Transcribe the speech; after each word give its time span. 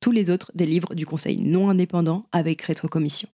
Tous 0.00 0.12
les 0.12 0.30
autres 0.30 0.52
délivrent 0.54 0.94
du 0.94 1.06
conseil 1.06 1.40
non 1.40 1.70
indépendant 1.70 2.26
avec 2.32 2.62
rétrocommission. 2.62 3.28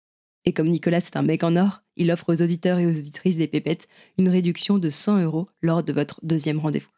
Et 0.46 0.54
comme 0.54 0.68
Nicolas 0.68 1.02
c'est 1.02 1.18
un 1.18 1.22
mec 1.22 1.44
en 1.44 1.56
or, 1.56 1.84
il 1.98 2.12
offre 2.12 2.34
aux 2.34 2.42
auditeurs 2.42 2.80
et 2.80 2.86
aux 2.86 2.98
auditrices 2.98 3.38
des 3.38 3.48
pépettes 3.48 3.88
une 4.18 4.30
réduction 4.30 4.78
de 4.78 4.90
100 4.90 5.22
euros 5.22 5.48
lors 5.62 5.84
de 5.84 5.94
votre 5.94 6.20
deuxième 6.24 6.60
rendez-vous. 6.60 6.90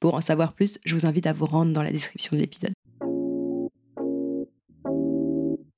Pour 0.00 0.14
en 0.14 0.20
savoir 0.20 0.52
plus, 0.52 0.78
je 0.84 0.94
vous 0.94 1.06
invite 1.06 1.26
à 1.26 1.32
vous 1.32 1.46
rendre 1.46 1.72
dans 1.72 1.82
la 1.82 1.92
description 1.92 2.36
de 2.36 2.40
l'épisode. 2.40 2.72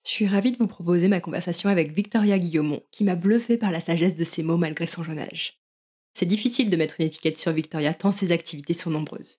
Je 0.04 0.10
suis 0.10 0.26
ravie 0.26 0.52
de 0.52 0.58
vous 0.58 0.66
proposer 0.66 1.08
ma 1.08 1.20
conversation 1.20 1.68
avec 1.68 1.92
Victoria 1.92 2.38
Guillaumont, 2.38 2.82
qui 2.90 3.04
m'a 3.04 3.16
bluffé 3.16 3.56
par 3.58 3.70
la 3.70 3.80
sagesse 3.80 4.16
de 4.16 4.24
ses 4.24 4.42
mots 4.42 4.56
malgré 4.56 4.86
son 4.86 5.02
jeune 5.02 5.18
âge. 5.18 5.60
C'est 6.14 6.26
difficile 6.26 6.68
de 6.68 6.76
mettre 6.76 6.96
une 6.98 7.06
étiquette 7.06 7.38
sur 7.38 7.52
Victoria 7.52 7.94
tant 7.94 8.12
ses 8.12 8.32
activités 8.32 8.74
sont 8.74 8.90
nombreuses. 8.90 9.38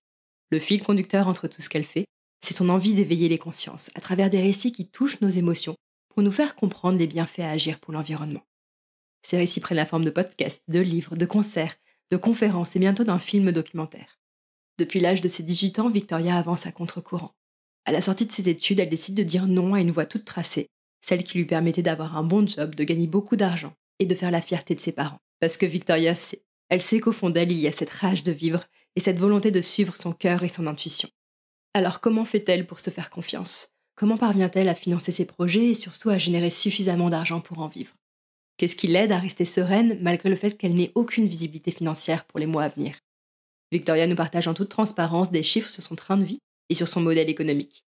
Le 0.50 0.60
fil 0.60 0.82
conducteur 0.82 1.28
entre 1.28 1.48
tout 1.48 1.62
ce 1.62 1.70
qu'elle 1.70 1.86
fait, 1.86 2.06
c'est 2.42 2.54
son 2.54 2.70
envie 2.70 2.94
d'éveiller 2.94 3.30
les 3.30 3.38
consciences 3.38 3.92
à 3.96 4.02
travers 4.02 4.30
des 4.30 4.42
récits 4.42 4.72
qui 4.72 4.88
touchent 4.88 5.22
nos 5.22 5.30
émotions 5.30 5.76
pour 6.10 6.24
nous 6.24 6.32
faire 6.32 6.56
comprendre 6.56 6.98
les 6.98 7.08
bienfaits 7.08 7.40
à 7.40 7.52
agir 7.52 7.80
pour 7.80 7.94
l'environnement. 7.94 8.46
Ces 9.24 9.38
récits 9.38 9.60
prennent 9.60 9.78
la 9.78 9.86
forme 9.86 10.06
de 10.06 10.10
podcasts, 10.10 10.64
de 10.68 10.80
livres, 10.80 11.16
de 11.16 11.26
concerts, 11.26 11.78
de 12.10 12.18
conférences 12.18 12.76
et 12.76 12.80
bientôt 12.80 13.04
d'un 13.04 13.20
film 13.20 13.52
documentaire. 13.52 14.20
Depuis 14.78 15.00
l'âge 15.00 15.22
de 15.22 15.28
ses 15.28 15.44
18 15.44 15.80
ans, 15.80 15.90
Victoria 15.90 16.38
avance 16.38 16.66
à 16.66 16.72
contre-courant. 16.72 17.36
À 17.86 17.92
la 17.92 18.02
sortie 18.02 18.26
de 18.26 18.32
ses 18.32 18.50
études, 18.50 18.80
elle 18.80 18.90
décide 18.90 19.16
de 19.16 19.24
dire 19.24 19.48
non 19.48 19.74
à 19.74 19.82
une 19.82 19.92
voie 19.92 20.06
toute 20.06 20.26
tracée, 20.26 20.70
celle 21.02 21.24
qui 21.24 21.38
lui 21.38 21.46
permettait 21.46 21.82
d'avoir 21.82 22.18
un 22.18 22.24
bon 22.24 22.48
job, 22.48 22.76
de 22.76 22.84
gagner 22.84 23.08
beaucoup 23.08 23.36
d'argent 23.36 23.74
et 24.00 24.06
de 24.06 24.16
faire 24.16 24.32
la 24.32 24.42
fierté 24.42 24.76
de 24.76 24.80
ses 24.80 24.92
parents. 24.92 25.20
Parce 25.40 25.58
que 25.58 25.66
Victoria 25.66 26.16
sait, 26.16 26.44
elle 26.70 26.82
sait 26.82 27.00
qu'au 27.00 27.12
fond 27.12 27.30
d'elle, 27.30 27.52
il 27.52 27.60
y 27.60 27.68
a 27.68 27.72
cette 27.72 27.90
rage 27.90 28.24
de 28.24 28.32
vivre 28.32 28.66
et 28.96 29.00
cette 29.00 29.18
volonté 29.18 29.52
de 29.52 29.62
suivre 29.62 29.96
son 29.96 30.14
cœur 30.14 30.44
et 30.44 30.50
son 30.50 30.68
intuition. 30.68 31.10
Alors 31.74 32.02
comment 32.02 32.26
fait-elle 32.26 32.68
pour 32.68 32.82
se 32.82 32.90
faire 32.90 33.10
confiance? 33.10 33.70
Comment 33.96 34.18
parvient-elle 34.18 34.68
à 34.68 34.76
financer 34.76 35.14
ses 35.14 35.26
projets 35.26 35.68
et 35.68 35.74
surtout 35.74 36.10
à 36.10 36.18
générer 36.18 36.50
suffisamment 36.50 37.10
d'argent 37.10 37.40
pour 37.40 37.60
en 37.60 37.68
vivre? 37.68 37.94
Qu'est-ce 38.58 38.76
qui 38.76 38.88
l'aide 38.88 39.14
à 39.14 39.20
rester 39.20 39.46
sereine 39.46 39.98
malgré 40.02 40.30
le 40.30 40.36
fait 40.36 40.58
qu'elle 40.58 40.76
n'ait 40.76 40.92
aucune 40.96 41.28
visibilité 41.28 41.72
financière 41.72 42.26
pour 42.26 42.40
les 42.40 42.46
mois 42.46 42.64
à 42.64 42.70
venir? 42.70 42.98
Victoria 43.72 44.06
nous 44.06 44.18
partage 44.18 44.50
en 44.50 44.54
toute 44.54 44.68
transparence 44.68 45.32
des 45.32 45.44
chiffres 45.44 45.70
sur 45.70 45.82
son 45.82 45.96
train 45.96 46.18
de 46.18 46.26
vie 46.26 46.40
et 46.70 46.76
sur 46.76 46.90
son 46.90 47.00
modèle 47.00 47.30
économique. 47.30 47.86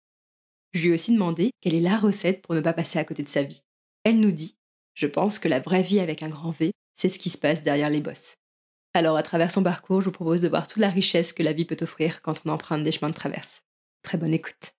Je 0.74 0.82
lui 0.82 0.90
ai 0.90 0.92
aussi 0.92 1.14
demandé 1.14 1.50
quelle 1.62 1.74
est 1.74 1.80
la 1.80 1.96
recette 1.96 2.42
pour 2.42 2.54
ne 2.54 2.60
pas 2.60 2.74
passer 2.74 2.98
à 2.98 3.04
côté 3.04 3.22
de 3.22 3.30
sa 3.30 3.42
vie. 3.42 3.62
Elle 4.04 4.20
nous 4.20 4.30
dit 4.30 4.56
Je 4.94 5.06
pense 5.06 5.38
que 5.38 5.48
la 5.48 5.60
vraie 5.60 5.82
vie 5.82 6.00
avec 6.00 6.22
un 6.22 6.28
grand 6.28 6.50
V, 6.50 6.72
c'est 6.94 7.08
ce 7.08 7.18
qui 7.18 7.30
se 7.30 7.38
passe 7.38 7.62
derrière 7.62 7.88
les 7.88 8.02
bosses. 8.02 8.36
Alors, 8.92 9.16
à 9.16 9.22
travers 9.22 9.50
son 9.50 9.62
parcours, 9.62 10.00
je 10.00 10.06
vous 10.06 10.12
propose 10.12 10.42
de 10.42 10.48
voir 10.48 10.66
toute 10.66 10.82
la 10.82 10.90
richesse 10.90 11.32
que 11.32 11.42
la 11.42 11.54
vie 11.54 11.64
peut 11.64 11.76
offrir 11.80 12.20
quand 12.20 12.42
on 12.44 12.50
emprunte 12.50 12.84
des 12.84 12.92
chemins 12.92 13.08
de 13.08 13.14
traverse. 13.14 13.62
Très 14.02 14.18
bonne 14.18 14.32
écoute. 14.34 14.72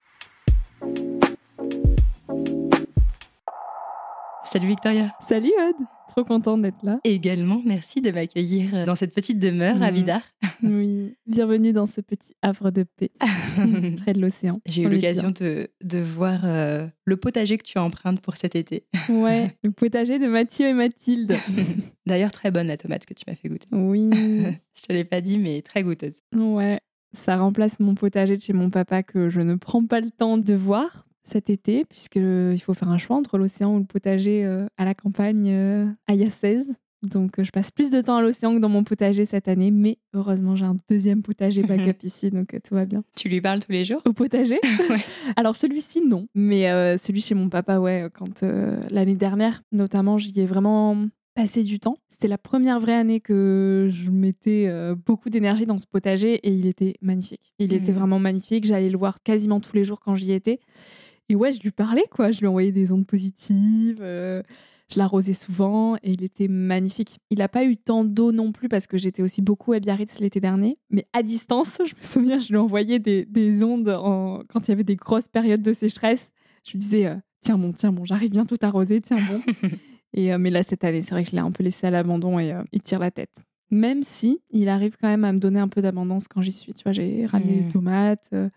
Salut 4.45 4.67
Victoria. 4.67 5.07
Salut 5.21 5.51
Aude, 5.65 5.85
trop 6.09 6.25
contente 6.25 6.61
d'être 6.63 6.83
là. 6.83 6.99
Et 7.05 7.13
également, 7.13 7.61
merci 7.65 8.01
de 8.01 8.11
m'accueillir 8.11 8.85
dans 8.85 8.95
cette 8.95 9.13
petite 9.13 9.39
demeure 9.39 9.81
à 9.81 9.91
Mhm. 9.91 9.95
Vidar. 9.95 10.21
Oui, 10.63 11.15
bienvenue 11.25 11.73
dans 11.73 11.85
ce 11.87 12.01
petit 12.01 12.35
havre 12.43 12.69
de 12.69 12.83
paix 12.83 13.09
près 14.03 14.13
de 14.13 14.19
l'océan. 14.21 14.59
J'ai 14.67 14.83
eu 14.83 14.89
l'occasion 14.89 15.31
de, 15.31 15.69
de 15.83 15.97
voir 15.99 16.41
euh, 16.43 16.85
le 17.05 17.17
potager 17.17 17.57
que 17.57 17.63
tu 17.63 17.79
empruntes 17.79 18.21
pour 18.21 18.37
cet 18.37 18.55
été. 18.55 18.85
Ouais, 19.09 19.55
le 19.63 19.71
potager 19.71 20.19
de 20.19 20.27
Mathieu 20.27 20.67
et 20.67 20.73
Mathilde. 20.73 21.35
D'ailleurs, 22.05 22.31
très 22.31 22.51
bonne 22.51 22.67
la 22.67 22.77
tomate 22.77 23.05
que 23.07 23.13
tu 23.15 23.23
m'as 23.27 23.35
fait 23.35 23.49
goûter. 23.49 23.67
Oui, 23.71 24.09
Je 24.75 24.81
te 24.83 24.93
l'ai 24.93 25.05
pas 25.05 25.21
dit, 25.21 25.37
mais 25.39 25.61
très 25.63 25.81
goûteuse. 25.83 26.17
ouais. 26.35 26.79
Ça 27.13 27.33
remplace 27.35 27.79
mon 27.79 27.95
potager 27.95 28.37
de 28.37 28.41
chez 28.41 28.53
mon 28.53 28.69
papa 28.69 29.03
que 29.03 29.29
je 29.29 29.41
ne 29.41 29.55
prends 29.55 29.85
pas 29.85 29.99
le 29.99 30.11
temps 30.11 30.37
de 30.37 30.53
voir 30.53 31.05
cet 31.23 31.49
été, 31.49 31.83
puisqu'il 31.89 32.59
faut 32.61 32.73
faire 32.73 32.89
un 32.89 32.97
choix 32.97 33.15
entre 33.15 33.37
l'océan 33.37 33.75
ou 33.75 33.79
le 33.79 33.85
potager 33.85 34.45
euh, 34.45 34.65
à 34.77 34.85
la 34.85 34.95
campagne 34.95 35.49
euh, 35.49 35.85
à 36.07 36.15
Yassez. 36.15 36.71
Donc 37.03 37.39
euh, 37.39 37.43
je 37.43 37.51
passe 37.51 37.71
plus 37.71 37.89
de 37.89 37.99
temps 38.01 38.17
à 38.17 38.21
l'océan 38.21 38.53
que 38.53 38.59
dans 38.59 38.69
mon 38.69 38.83
potager 38.83 39.25
cette 39.25 39.47
année, 39.47 39.71
mais 39.71 39.97
heureusement 40.13 40.55
j'ai 40.55 40.65
un 40.65 40.77
deuxième 40.87 41.23
potager 41.23 41.63
backup 41.67 42.03
ici, 42.03 42.29
donc 42.29 42.55
tout 42.63 42.75
va 42.75 42.85
bien. 42.85 43.03
Tu 43.15 43.27
lui 43.27 43.41
parles 43.41 43.59
tous 43.59 43.71
les 43.71 43.85
jours? 43.85 44.01
Au 44.05 44.13
potager? 44.13 44.59
Alors 45.35 45.55
celui-ci, 45.55 46.05
non. 46.05 46.27
Mais 46.35 46.69
euh, 46.69 46.97
celui 46.97 47.21
chez 47.21 47.33
mon 47.33 47.49
papa, 47.49 47.79
ouais, 47.79 48.07
quand 48.13 48.43
euh, 48.43 48.79
l'année 48.89 49.15
dernière, 49.15 49.63
notamment, 49.71 50.17
j'y 50.17 50.39
ai 50.39 50.45
vraiment 50.45 50.97
passé 51.33 51.63
du 51.63 51.79
temps. 51.79 51.97
C'était 52.09 52.27
la 52.27 52.37
première 52.37 52.79
vraie 52.79 52.95
année 52.95 53.19
que 53.19 53.87
je 53.89 54.11
mettais 54.11 54.65
euh, 54.67 54.95
beaucoup 54.95 55.29
d'énergie 55.29 55.65
dans 55.65 55.77
ce 55.79 55.85
potager 55.87 56.35
et 56.35 56.51
il 56.51 56.65
était 56.65 56.95
magnifique. 57.01 57.53
Il 57.59 57.73
était 57.73 57.91
Mhm. 57.91 57.97
vraiment 57.97 58.19
magnifique. 58.19 58.65
J'allais 58.65 58.89
le 58.89 58.97
voir 58.97 59.23
quasiment 59.23 59.59
tous 59.59 59.75
les 59.75 59.85
jours 59.85 59.99
quand 59.99 60.15
j'y 60.15 60.31
étais. 60.33 60.59
Et 61.29 61.35
ouais, 61.35 61.51
je 61.51 61.61
lui 61.61 61.71
parlais, 61.71 62.03
quoi. 62.11 62.31
Je 62.31 62.39
lui 62.41 62.47
envoyais 62.47 62.71
des 62.71 62.91
ondes 62.91 63.07
positives. 63.07 63.99
euh, 64.01 64.43
je 64.93 64.97
l'arrosais 64.99 65.31
souvent 65.31 65.95
et 66.03 66.11
il 66.11 66.21
était 66.21 66.49
magnifique. 66.49 67.19
Il 67.29 67.37
n'a 67.37 67.47
pas 67.47 67.63
eu 67.63 67.77
tant 67.77 68.03
d'eau 68.03 68.33
non 68.33 68.51
plus 68.51 68.67
parce 68.67 68.87
que 68.87 68.97
j'étais 68.97 69.21
aussi 69.21 69.41
beaucoup 69.41 69.71
à 69.71 69.79
Biarritz 69.79 70.19
l'été 70.19 70.41
dernier. 70.41 70.77
Mais 70.89 71.05
à 71.13 71.23
distance, 71.23 71.77
je 71.85 71.95
me 71.95 72.03
souviens, 72.03 72.39
je 72.39 72.49
lui 72.49 72.57
envoyais 72.57 72.99
des, 72.99 73.23
des 73.25 73.63
ondes 73.63 73.87
en- 73.87 74.41
quand 74.49 74.67
il 74.67 74.71
y 74.71 74.73
avait 74.73 74.83
des 74.83 74.97
grosses 74.97 75.29
périodes 75.29 75.61
de 75.61 75.71
sécheresse. 75.71 76.31
Je 76.65 76.71
lui 76.73 76.79
disais, 76.79 77.05
euh, 77.05 77.15
tiens 77.39 77.57
bon, 77.57 77.71
tiens 77.71 77.93
bon, 77.93 78.03
j'arrive 78.03 78.31
bientôt 78.31 78.57
t'arroser, 78.57 78.99
tiens 78.99 79.17
bon. 79.31 79.41
et, 80.13 80.33
euh, 80.33 80.37
mais 80.37 80.49
là, 80.49 80.63
cette 80.63 80.83
année, 80.83 81.01
c'est 81.01 81.11
vrai 81.11 81.23
que 81.23 81.29
je 81.29 81.35
l'ai 81.35 81.41
un 81.41 81.51
peu 81.51 81.63
laissé 81.63 81.87
à 81.87 81.91
l'abandon 81.91 82.39
et 82.39 82.51
euh, 82.53 82.61
il 82.71 82.81
tire 82.81 82.99
la 82.99 83.11
tête. 83.11 83.37
Même 83.69 84.03
si 84.03 84.41
il 84.49 84.67
arrive 84.69 84.97
quand 85.01 85.07
même 85.07 85.23
à 85.23 85.31
me 85.31 85.39
donner 85.39 85.59
un 85.59 85.67
peu 85.69 85.81
d'abondance 85.81 86.27
quand 86.27 86.41
j'y 86.41 86.51
suis. 86.51 86.73
Tu 86.73 86.83
vois, 86.83 86.91
j'ai 86.91 87.25
ramené 87.25 87.63
des 87.63 87.69
tomates. 87.69 88.29
euh, 88.33 88.49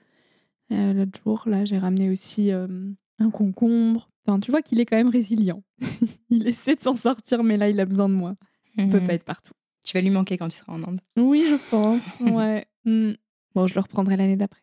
L'autre 0.71 1.21
jour, 1.23 1.45
là, 1.47 1.65
j'ai 1.65 1.79
ramené 1.79 2.11
aussi 2.11 2.51
un 2.51 3.31
concombre. 3.31 4.09
Enfin, 4.27 4.41
tu 4.41 4.51
vois 4.51 4.63
qu'il 4.63 4.81
est 4.81 4.87
quand 4.87 4.97
même 4.97 5.09
résilient. 5.11 5.63
il 6.31 6.47
essaie 6.49 6.75
de 6.75 6.81
s'en 6.81 6.97
sortir, 6.97 7.45
mais 7.45 7.57
là, 7.57 7.69
il 7.69 7.79
a 7.79 7.85
besoin 7.85 8.09
de 8.09 8.15
moi. 8.15 8.35
Il 8.77 8.89
peut 8.89 8.99
Mhm. 9.01 9.07
pas 9.07 9.15
être 9.15 9.25
partout. 9.25 9.53
Tu 9.85 9.97
vas 9.97 10.01
lui 10.01 10.11
manquer 10.11 10.37
quand 10.37 10.49
tu 10.49 10.57
seras 10.57 10.73
en 10.73 10.83
Inde. 10.83 11.01
Oui, 11.17 11.45
je 11.49 11.57
pense. 11.71 12.19
Ouais. 12.21 12.65
Mm. 12.87 13.13
Bon, 13.55 13.67
je 13.67 13.75
le 13.75 13.81
reprendrai 13.81 14.17
l'année 14.19 14.37
d'après. 14.37 14.61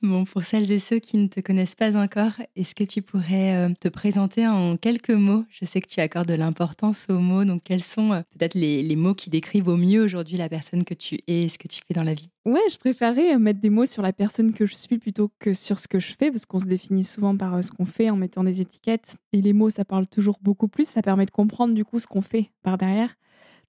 Bon, 0.00 0.24
pour 0.24 0.44
celles 0.44 0.70
et 0.70 0.78
ceux 0.78 1.00
qui 1.00 1.16
ne 1.16 1.26
te 1.26 1.40
connaissent 1.40 1.74
pas 1.74 1.96
encore, 1.96 2.30
est-ce 2.54 2.76
que 2.76 2.84
tu 2.84 3.02
pourrais 3.02 3.56
euh, 3.56 3.74
te 3.80 3.88
présenter 3.88 4.46
en 4.46 4.76
quelques 4.76 5.10
mots? 5.10 5.44
Je 5.50 5.64
sais 5.64 5.80
que 5.80 5.88
tu 5.88 5.98
accordes 5.98 6.28
de 6.28 6.34
l'importance 6.34 7.06
aux 7.08 7.18
mots, 7.18 7.44
donc 7.44 7.62
quels 7.64 7.82
sont 7.82 8.12
euh, 8.12 8.20
peut-être 8.30 8.54
les, 8.54 8.94
mots 8.94 9.14
qui 9.14 9.28
décrivent 9.28 9.66
au 9.66 9.76
mieux 9.76 10.00
aujourd'hui 10.00 10.36
la 10.36 10.48
personne 10.48 10.84
que 10.84 10.94
tu 10.94 11.16
es 11.26 11.42
et 11.42 11.48
ce 11.48 11.58
que 11.58 11.66
tu 11.66 11.80
fais 11.84 11.94
dans 11.94 12.04
la 12.04 12.14
vie? 12.14 12.28
Ouais, 12.44 12.60
je 12.70 12.78
préférais 12.78 13.34
euh, 13.34 13.40
mettre 13.40 13.58
des 13.58 13.70
mots 13.70 13.86
sur 13.86 14.00
la 14.02 14.12
personne 14.12 14.52
que 14.52 14.66
je 14.66 14.76
suis 14.76 14.98
plutôt 14.98 15.32
que 15.40 15.52
sur 15.52 15.80
ce 15.80 15.88
que 15.88 15.98
je 15.98 16.14
fais, 16.16 16.30
parce 16.30 16.46
qu'on 16.46 16.60
se 16.60 16.66
définit 16.66 17.02
souvent 17.02 17.36
par 17.36 17.64
ce 17.64 17.72
qu'on 17.72 17.84
fait 17.84 18.08
en 18.08 18.16
mettant 18.16 18.44
des 18.44 18.60
étiquettes. 18.60 19.16
Et 19.32 19.42
les 19.42 19.52
mots, 19.52 19.70
ça 19.70 19.84
parle 19.84 20.06
toujours 20.06 20.38
beaucoup 20.40 20.68
plus, 20.68 20.88
ça 20.88 21.02
permet 21.02 21.26
de 21.26 21.32
comprendre 21.32 21.74
du 21.74 21.84
coup 21.84 21.98
ce 21.98 22.06
qu'on 22.06 22.22
fait 22.22 22.52
par 22.62 22.78
derrière. 22.78 23.16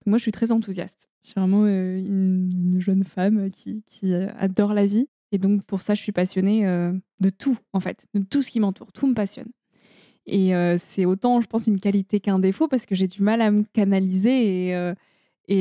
Moi, 0.05 0.19
je 0.19 0.23
suis 0.23 0.31
très 0.31 0.51
enthousiaste. 0.51 1.09
Je 1.23 1.29
suis 1.29 1.39
vraiment 1.39 1.65
une, 1.65 2.77
jeune 2.77 3.03
femme 3.03 3.49
qui 3.49 4.13
adore 4.13 4.75
la 4.75 4.85
vie 4.85 5.07
et 5.31 5.37
donc, 5.37 5.63
pour 5.63 5.81
ça, 5.81 5.95
je 5.95 6.01
suis 6.01 6.11
passionnée 6.11 6.67
euh, 6.67 6.91
de 7.19 7.29
tout, 7.29 7.57
en 7.73 7.79
fait, 7.79 8.05
de 8.13 8.23
tout 8.23 8.41
ce 8.41 8.51
qui 8.51 8.59
m'entoure. 8.59 8.91
Tout 8.91 9.07
me 9.07 9.13
passionne. 9.13 9.49
Et 10.25 10.55
euh, 10.55 10.77
c'est 10.77 11.05
autant, 11.05 11.41
je 11.41 11.47
pense, 11.47 11.67
une 11.67 11.79
qualité 11.79 12.19
qu'un 12.19 12.39
défaut 12.39 12.67
parce 12.67 12.85
que 12.85 12.95
j'ai 12.95 13.07
du 13.07 13.21
mal 13.21 13.41
à 13.41 13.51
me 13.51 13.63
canaliser 13.73 14.67
et, 14.67 14.75
euh, 14.75 14.93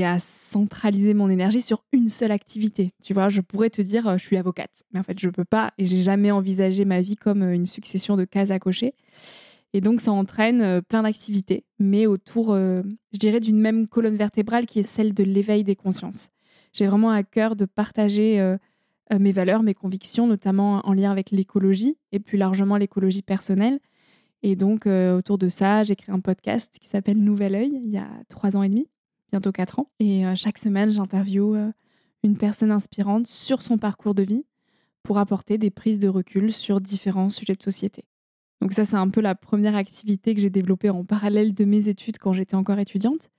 à 0.05 0.19
centraliser 0.19 1.15
mon 1.15 1.31
énergie 1.31 1.63
sur 1.63 1.85
une 1.93 2.09
seule 2.09 2.33
activité. 2.33 2.93
Tu 3.03 3.15
vois, 3.15 3.29
je 3.29 3.41
pourrais 3.41 3.71
te 3.71 3.81
dire, 3.81 4.19
je 4.19 4.25
suis 4.25 4.37
avocate, 4.37 4.85
mais 4.93 5.01
en 5.01 5.03
fait, 5.03 5.19
je 5.19 5.31
peux 5.31 5.47
pas 5.47 5.73
et 5.79 5.87
j'ai 5.87 6.03
jamais 6.03 6.31
envisagé 6.31 6.85
ma 6.85 7.01
vie 7.01 7.17
comme 7.17 7.43
une 7.43 7.67
succession 7.67 8.17
de 8.17 8.25
cases 8.25 8.51
à 8.51 8.59
cocher. 8.59 8.95
Et 9.73 9.81
donc, 9.81 10.01
ça 10.01 10.13
entraîne 10.13 10.83
plein 10.83 11.03
d'activités, 11.03 11.65
mais 11.79 12.07
autour, 12.07 12.55
je 12.55 13.19
dirais, 13.19 13.41
d'une 13.41 13.61
même 13.61 13.87
colonne 13.87 14.17
vertébrale 14.17 14.67
qui 14.67 14.79
est 14.79 14.87
celle 14.87 15.15
de 15.15 15.25
l'éveil 15.25 15.65
des 15.65 15.77
consciences. 15.77 16.29
J'ai 16.75 16.87
vraiment 16.87 17.11
à 17.11 17.23
cœur 17.23 17.57
de 17.57 17.65
partager 17.65 18.57
mes 19.19 19.33
valeurs, 19.33 19.63
mes 19.63 19.75
convictions, 19.75 20.27
notamment 20.27 20.87
en 20.87 20.93
lien 20.93 21.11
avec 21.11 21.31
l'écologie 21.31 21.97
et 22.13 22.19
plus 22.19 22.39
largement 22.39 22.77
l'écologie 22.77 23.23
personnelle. 23.23 23.81
Et 24.43 24.57
donc, 24.57 24.87
euh, 24.87 25.17
autour 25.17 25.39
de 25.39 25.49
ça, 25.49 25.83
j'ai 25.83 25.97
créé 25.97 26.15
un 26.15 26.21
podcast 26.21 26.77
qui 26.81 26.89
s'appelle 26.89 27.19
Nouvel 27.19 27.55
Oeil 27.55 27.81
il 27.83 27.91
y 27.91 27.99
a 27.99 28.09
trois 28.29 28.57
ans 28.57 28.63
et 28.63 28.69
demi, 28.69 28.89
bientôt 29.33 29.53
quatre 29.53 29.79
ans. 29.79 29.91
Et 29.99 30.27
euh, 30.27 30.35
chaque 30.37 30.59
semaine, 30.59 30.91
j'interviewe 30.91 31.73
une 32.23 32.37
personne 32.37 32.71
inspirante 32.71 33.27
sur 33.27 33.63
son 33.63 33.79
parcours 33.79 34.15
de 34.15 34.23
vie 34.23 34.45
pour 35.03 35.19
apporter 35.19 35.59
des 35.59 35.71
prises 35.71 35.99
de 35.99 36.09
recul 36.09 36.53
sur 36.53 36.81
différents 36.81 37.31
sujets 37.31 37.55
de 37.55 37.63
société. 37.63 38.05
Donc 38.61 38.73
ça, 38.73 38.85
c'est 38.85 38.97
un 38.97 39.09
peu 39.09 39.21
la 39.21 39.35
première 39.35 39.77
activité 39.77 40.35
que 40.35 40.41
j'ai 40.41 40.51
développée 40.51 40.91
en 40.91 41.05
parallèle 41.05 41.55
de 41.55 41.65
mes 41.65 41.89
études 41.89 42.19
quand 42.19 42.33
j'étais 42.33 42.57
encore 42.57 42.79
étudiante. 42.79 43.31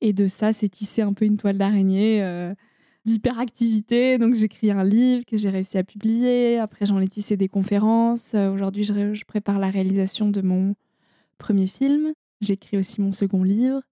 Et 0.00 0.12
de 0.12 0.28
ça, 0.28 0.52
c'est 0.52 0.68
tisser 0.68 1.02
un 1.02 1.12
peu 1.12 1.24
une 1.24 1.38
toile 1.38 1.56
d'araignée 1.56 2.22
d'hyperactivité. 3.08 4.18
Donc, 4.18 4.34
j'écris 4.34 4.70
un 4.70 4.84
livre 4.84 5.24
que 5.24 5.36
j'ai 5.36 5.50
réussi 5.50 5.78
à 5.78 5.84
publier. 5.84 6.58
Après, 6.58 6.86
j'en 6.86 7.00
ai 7.00 7.08
tissé 7.08 7.36
des 7.36 7.48
conférences. 7.48 8.32
Euh, 8.34 8.50
aujourd'hui, 8.52 8.84
je, 8.84 9.24
prépare 9.24 9.58
la 9.58 9.70
réalisation 9.70 10.28
de 10.28 10.42
mon 10.42 10.74
premier 11.38 11.66
film. 11.66 12.12
J'écris 12.40 12.76
aussi 12.76 13.00
mon 13.00 13.12
second 13.12 13.42
livre. 13.42 13.82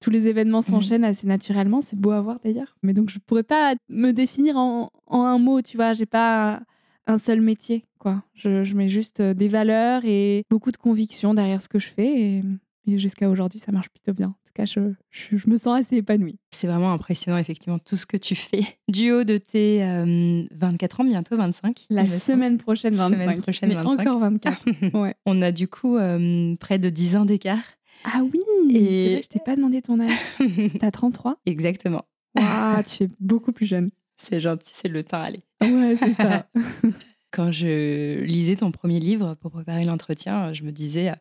Tous 0.00 0.10
les 0.10 0.28
événements 0.28 0.60
mmh. 0.60 0.70
s'enchaînent 0.70 1.04
assez 1.04 1.26
naturellement. 1.26 1.80
C'est 1.80 1.98
beau 1.98 2.10
à 2.12 2.20
voir 2.20 2.38
d'ailleurs. 2.44 2.76
Mais 2.82 2.92
donc, 2.92 3.10
je 3.10 3.18
pourrais 3.18 3.42
pas 3.42 3.74
me 3.88 4.12
définir 4.12 4.56
en, 4.56 4.90
un 5.10 5.38
mot, 5.38 5.62
tu 5.62 5.76
vois. 5.76 5.92
J'ai 5.92 6.06
pas 6.06 6.60
un 7.06 7.18
seul 7.18 7.40
métier, 7.40 7.84
quoi. 7.98 8.22
Je, 8.34 8.62
je, 8.62 8.74
mets 8.76 8.88
juste 8.88 9.20
euh, 9.20 9.34
des 9.34 9.48
valeurs 9.48 10.02
et 10.04 10.44
beaucoup 10.50 10.70
de 10.70 10.76
conviction 10.76 11.34
derrière 11.34 11.60
ce 11.60 11.68
que 11.68 11.78
je 11.78 11.88
fais. 11.88 12.20
Et 12.20 12.42
et 12.86 12.98
jusqu'à 12.98 13.28
aujourd'hui, 13.28 13.58
ça 13.58 13.72
marche 13.72 13.90
plutôt 13.90 14.12
bien. 14.12 14.34
En 14.50 14.52
tout 14.52 14.62
cas, 14.62 14.64
je, 14.64 15.36
je, 15.36 15.48
me 15.48 15.56
sens 15.56 15.78
assez 15.78 15.98
épanouie. 15.98 16.36
C'est 16.50 16.66
vraiment 16.66 16.92
impressionnant, 16.92 17.38
effectivement, 17.38 17.78
tout 17.78 17.94
ce 17.94 18.04
que 18.04 18.16
tu 18.16 18.34
fais. 18.34 18.64
Du 18.88 19.12
haut 19.12 19.22
de 19.22 19.36
tes 19.36 19.78
24 19.78 21.00
euh, 21.00 21.02
ans, 21.02 21.06
bientôt 21.06 21.36
25. 21.36 21.86
La 21.90 22.08
semaine 22.08 22.58
prochaine, 22.58 22.94
25. 22.94 23.22
Semaine 23.22 23.40
prochaine, 23.40 23.72
25. 23.72 24.00
encore 24.00 24.18
24. 24.18 24.60
ouais. 25.00 25.14
On 25.24 25.40
a 25.40 25.52
du 25.52 25.68
coup 25.68 25.96
euh, 25.96 26.56
près 26.56 26.80
de 26.80 26.90
10 26.90 27.16
ans 27.16 27.24
d'écart. 27.24 27.62
Ah 28.04 28.22
oui 28.22 28.40
Et... 28.70 28.72
C'est 28.74 29.12
vrai, 29.12 29.22
je 29.22 29.28
t'ai 29.28 29.38
pas 29.38 29.54
demandé 29.54 29.82
ton 29.82 30.00
âge. 30.00 30.10
T'as 30.80 30.90
33 30.90 31.38
Exactement. 31.46 32.04
Waouh, 32.36 32.82
tu 32.82 33.04
es 33.04 33.08
beaucoup 33.20 33.52
plus 33.52 33.66
jeune. 33.66 33.88
C'est 34.16 34.40
gentil, 34.40 34.72
c'est 34.74 34.88
le 34.88 35.04
temps, 35.04 35.22
allez. 35.22 35.44
Ouais, 35.62 35.96
c'est 35.96 36.14
ça. 36.14 36.48
Quand 37.32 37.52
je 37.52 38.22
lisais 38.22 38.56
ton 38.56 38.72
premier 38.72 38.98
livre 38.98 39.34
pour 39.34 39.52
préparer 39.52 39.84
l'entretien, 39.84 40.52
je 40.52 40.64
me 40.64 40.72
disais, 40.72 41.12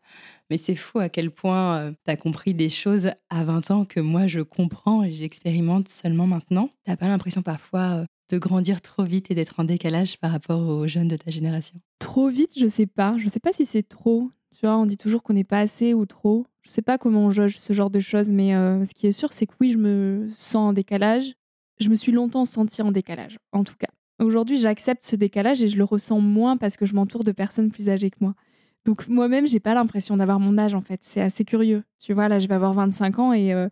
mais 0.50 0.58
c'est 0.58 0.76
fou 0.76 1.00
à 1.00 1.08
quel 1.08 1.30
point 1.30 1.78
euh, 1.78 1.92
tu 2.04 2.12
as 2.12 2.18
compris 2.18 2.56
des 2.56 2.70
choses 2.70 3.12
à 3.30 3.44
20 3.44 3.70
ans 3.70 3.86
que 3.86 4.00
moi 4.00 4.26
je 4.26 4.40
comprends 4.40 5.04
et 5.04 5.12
j'expérimente 5.12 5.88
seulement 5.88 6.26
maintenant. 6.26 6.72
T'as 6.86 6.98
pas 6.98 7.08
l'impression 7.08 7.44
parfois 7.44 7.82
euh, 7.82 8.06
de 8.32 8.40
grandir 8.40 8.82
trop 8.82 9.04
vite 9.04 9.30
et 9.30 9.36
d'être 9.36 9.60
en 9.60 9.66
décalage 9.66 10.18
par 10.18 10.32
rapport 10.32 10.68
aux 10.68 10.88
jeunes 10.88 11.10
de 11.10 11.16
ta 11.16 11.30
génération? 11.30 11.80
Trop 12.00 12.30
vite, 12.30 12.58
je 12.58 12.66
sais 12.66 12.88
pas. 12.88 13.16
Je 13.20 13.30
sais 13.30 13.40
pas 13.40 13.54
si 13.54 13.66
c'est 13.66 13.88
trop. 13.88 14.32
Tu 14.60 14.66
vois, 14.66 14.78
on 14.78 14.88
dit 14.88 14.98
toujours 14.98 15.22
qu'on 15.22 15.34
n'est 15.34 15.44
pas 15.44 15.60
assez 15.60 15.94
ou 15.94 16.08
trop. 16.08 16.48
Je 16.64 16.72
sais 16.72 16.82
pas 16.82 16.98
comment 16.98 17.26
on 17.26 17.30
juge 17.30 17.60
ce 17.60 17.74
genre 17.74 17.92
de 17.92 18.00
choses, 18.00 18.32
mais 18.32 18.56
euh, 18.56 18.84
ce 18.84 18.94
qui 18.96 19.08
est 19.08 19.12
sûr, 19.12 19.32
c'est 19.32 19.46
que 19.46 19.54
oui, 19.62 19.72
je 19.72 19.78
me 19.78 20.28
sens 20.36 20.70
en 20.70 20.74
décalage. 20.74 21.34
Je 21.80 21.90
me 21.90 21.96
suis 21.96 22.12
longtemps 22.12 22.46
sentie 22.46 22.82
en 22.82 22.92
décalage, 22.92 23.38
en 23.54 23.64
tout 23.64 23.76
cas. 23.78 23.88
Aujourd'hui, 24.20 24.58
j'accepte 24.58 25.04
ce 25.04 25.16
décalage 25.16 25.62
et 25.62 25.68
je 25.68 25.78
le 25.78 25.84
ressens 25.84 26.20
moins 26.20 26.58
parce 26.58 26.76
que 26.76 26.86
je 26.86 26.94
m'entoure 26.94 27.24
de 27.24 27.32
personnes 27.32 27.72
plus 27.72 27.90
âgées 27.90 28.10
que 28.10 28.18
moi. 28.20 28.36
Donc 28.86 29.08
moi-même, 29.08 29.48
j'ai 29.48 29.60
pas 29.60 29.74
l'impression 29.74 30.18
d'avoir 30.18 30.40
mon 30.40 30.58
âge 30.58 30.74
en 30.74 30.82
fait. 30.82 31.00
C'est 31.04 31.22
assez 31.22 31.46
curieux. 31.46 31.84
Tu 32.00 32.14
vois, 32.14 32.28
là, 32.28 32.40
je 32.40 32.48
vais 32.48 32.56
avoir 32.56 32.74
25 32.74 33.20
ans 33.20 33.34
et 33.34 33.54
euh, 33.54 33.70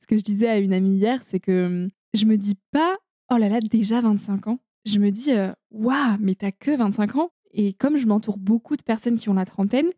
ce 0.00 0.06
que 0.06 0.16
je 0.16 0.22
disais 0.22 0.48
à 0.48 0.58
une 0.58 0.72
amie 0.72 0.96
hier, 0.96 1.22
c'est 1.22 1.40
que 1.40 1.66
hum, 1.66 1.88
je 2.14 2.24
me 2.26 2.36
dis 2.36 2.56
pas, 2.70 2.96
oh 3.30 3.36
là 3.36 3.48
là, 3.48 3.60
déjà 3.60 4.00
25 4.00 4.48
ans. 4.48 4.58
Je 4.84 4.98
me 4.98 5.10
dis, 5.10 5.32
euh, 5.32 5.52
waouh, 5.70 6.16
mais 6.20 6.34
t'as 6.34 6.52
que 6.52 6.76
25 6.76 7.16
ans? 7.16 7.30
Et 7.52 7.72
comme 7.72 7.96
je 7.96 8.06
m'entoure 8.06 8.38
beaucoup 8.38 8.76
de 8.76 8.82
personnes 8.82 9.16
qui 9.16 9.28
ont 9.28 9.34
la 9.34 9.44
trentaine, 9.44 9.88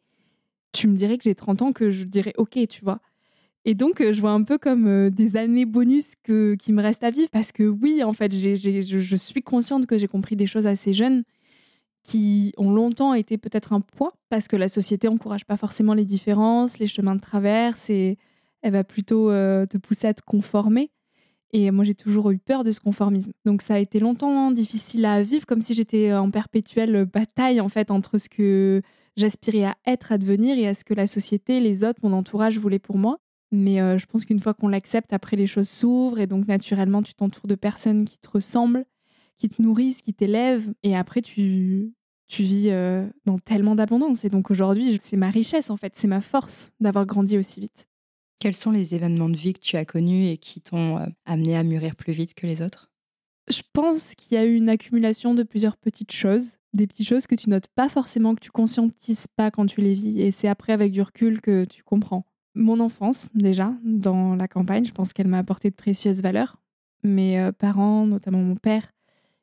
tu 0.73 0.89
me 0.89 0.97
dirais 0.97 1.19
que 1.19 1.25
j'ai 1.25 1.35
30 1.35 1.63
ans, 1.63 1.73
que 1.73 1.91
je 1.91 2.05
dirais 2.05 2.33
ok, 2.37 2.59
tu 2.69 2.85
vois. 2.85 3.01
Et 3.65 3.75
donc, 3.75 4.01
euh, 4.01 4.13
je 4.13 4.21
vois 4.21 4.31
un 4.31 4.43
peu 4.43 4.57
comme 4.59 4.87
euh, 4.87 5.11
des 5.11 5.37
années 5.37 5.67
bonus 5.67 6.15
que, 6.23 6.55
qui 6.55 6.73
me 6.73 6.83
restent 6.83 7.05
à 7.05 7.11
vivre 7.11 7.29
parce 7.31 7.53
que 7.53 7.63
oui, 7.65 8.03
en 8.03 8.13
fait, 8.13 8.33
je, 8.33 9.17
suis 9.17 9.43
consciente 9.43 9.87
que 9.87 9.99
j'ai 9.99 10.09
compris 10.09 10.37
des 10.37 10.47
choses 10.47 10.67
assez 10.67 10.95
jeunes 10.95 11.25
qui 12.03 12.55
ont 12.57 12.73
longtemps 12.73 13.13
été 13.13 13.37
peut-être 13.37 13.75
un 13.75 13.83
poids 13.83 14.13
parce 14.31 14.49
que 14.49 14.57
la 14.57 14.69
société 14.69 15.09
encourage 15.09 15.45
pas 15.45 15.59
forcément 15.59 15.93
les 15.93 16.07
différences, 16.07 16.79
les 16.79 16.87
chemins 16.87 17.15
de 17.15 17.21
traverse 17.21 17.91
et 17.91 18.17
elle 18.63 18.73
va 18.73 18.85
plutôt 18.85 19.31
euh, 19.31 19.67
te 19.67 19.77
pousser 19.77 20.07
à 20.07 20.15
te 20.15 20.23
conformer. 20.23 20.91
Et 21.53 21.71
moi, 21.71 21.85
j'ai 21.85 21.95
toujours 21.95 22.31
eu 22.31 22.39
peur 22.39 22.65
de 22.65 22.73
ce 22.73 22.81
conformisme. 22.81 23.33
Donc, 23.45 23.61
ça 23.61 23.75
a 23.75 23.79
été 23.79 24.01
longtemps 24.01 24.53
difficile 24.53 25.05
à 25.05 25.23
vivre, 25.23 25.45
comme 25.47 25.63
si 25.63 25.75
j'étais 25.75 26.15
en 26.15 26.31
perpétuelle 26.31 27.05
bataille 27.05 27.61
en 27.61 27.69
fait 27.69 27.91
entre 27.91 28.19
ce 28.19 28.29
que 28.29 28.83
j'aspirais 29.17 29.65
à 29.65 29.77
être, 29.87 30.13
à 30.13 30.19
devenir 30.19 30.57
et 30.59 30.69
à 30.69 30.75
ce 30.75 30.85
que 30.85 30.95
la 30.95 31.09
société, 31.09 31.61
les 31.61 31.85
autres, 31.85 32.01
mon 32.03 32.13
entourage 32.13 32.59
voulaient 32.59 32.79
pour 32.79 32.97
moi. 32.97 33.19
Mais 33.53 33.81
euh, 33.81 33.99
je 33.99 34.07
pense 34.07 34.25
qu'une 34.25 34.41
fois 34.41 34.55
qu'on 34.55 34.69
l'accepte, 34.69 35.13
après 35.13 35.37
les 35.37 35.47
choses 35.47 35.69
s'ouvrent 35.69 36.21
et 36.21 36.27
donc 36.27 36.47
naturellement 36.47 37.03
tu 37.03 37.15
t'entoures 37.15 37.49
de 37.49 37.57
personnes 37.57 38.05
qui 38.05 38.19
te 38.19 38.29
ressemblent, 38.31 38.85
qui 39.39 39.49
te 39.49 39.61
nourrissent, 39.61 40.03
qui 40.03 40.15
t'élèvent 40.15 40.73
et 40.83 40.97
après 40.97 41.21
tu, 41.21 41.93
tu 42.29 42.43
vis 42.43 42.71
euh, 42.71 43.09
dans 43.27 43.39
tellement 43.39 43.75
d'abondance. 43.75 44.25
Et 44.25 44.29
donc 44.29 44.51
aujourd'hui, 44.51 44.99
c'est 45.01 45.17
ma 45.17 45.31
richesse 45.31 45.71
en 45.71 45.77
fait, 45.77 45.97
c'est 45.97 46.07
ma 46.07 46.21
force 46.21 46.73
d'avoir 46.79 47.07
grandi 47.07 47.37
aussi 47.37 47.61
vite. 47.61 47.89
Quels 48.39 48.55
sont 48.55 48.71
les 48.71 48.95
événements 48.95 49.29
de 49.29 49.37
vie 49.37 49.53
que 49.53 49.61
tu 49.61 49.77
as 49.77 49.85
connus 49.85 50.29
et 50.29 50.39
qui 50.39 50.61
t'ont 50.61 50.99
euh, 50.99 51.07
amené 51.27 51.57
à 51.57 51.65
mûrir 51.65 51.97
plus 51.97 52.13
vite 52.13 52.35
que 52.35 52.47
les 52.47 52.63
autres? 52.63 52.91
Je 53.51 53.63
pense 53.73 54.15
qu'il 54.15 54.37
y 54.37 54.39
a 54.39 54.45
eu 54.45 54.55
une 54.55 54.69
accumulation 54.69 55.35
de 55.35 55.43
plusieurs 55.43 55.77
petites 55.77 56.13
choses, 56.13 56.59
des 56.73 56.87
petites 56.87 57.09
choses 57.09 57.27
que 57.27 57.35
tu 57.35 57.51
notes 57.51 57.67
pas 57.75 57.89
forcément, 57.89 58.37
que 58.37 58.41
tu 58.41 58.53
conscientises 58.53 59.27
pas 59.35 59.51
quand 59.51 59.67
tu 59.67 59.81
les 59.81 59.95
vis. 59.95 60.21
Et 60.21 60.31
c'est 60.31 60.47
après 60.47 60.73
avec 60.73 60.93
du 60.93 61.03
recul 61.03 61.41
que 61.41 61.65
tu 61.65 61.83
comprends 61.83 62.25
mon 62.61 62.79
enfance, 62.79 63.31
déjà, 63.35 63.75
dans 63.83 64.37
la 64.37 64.47
campagne, 64.47 64.85
je 64.85 64.93
pense 64.93 65.13
qu'elle 65.13 65.29
m'a 65.29 65.39
apporté 65.39 65.71
de 65.71 65.75
précieuses 65.75 66.23
valeurs. 66.23 66.61
Mes 67.03 67.41
euh, 67.41 67.53
parents, 67.53 68.07
notamment 68.07 68.43
mon 68.43 68.55
père, 68.55 68.93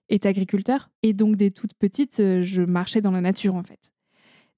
est 0.10 0.26
agriculteur. 0.26 0.90
Et 1.04 1.14
donc, 1.14 1.36
dès 1.36 1.50
toute 1.50 1.74
petite, 1.74 2.20
euh, 2.20 2.44
je 2.44 2.62
marchais 2.62 3.02
dans 3.02 3.12
la 3.12 3.22
nature, 3.22 3.56
en 3.56 3.64
fait. 3.64 3.92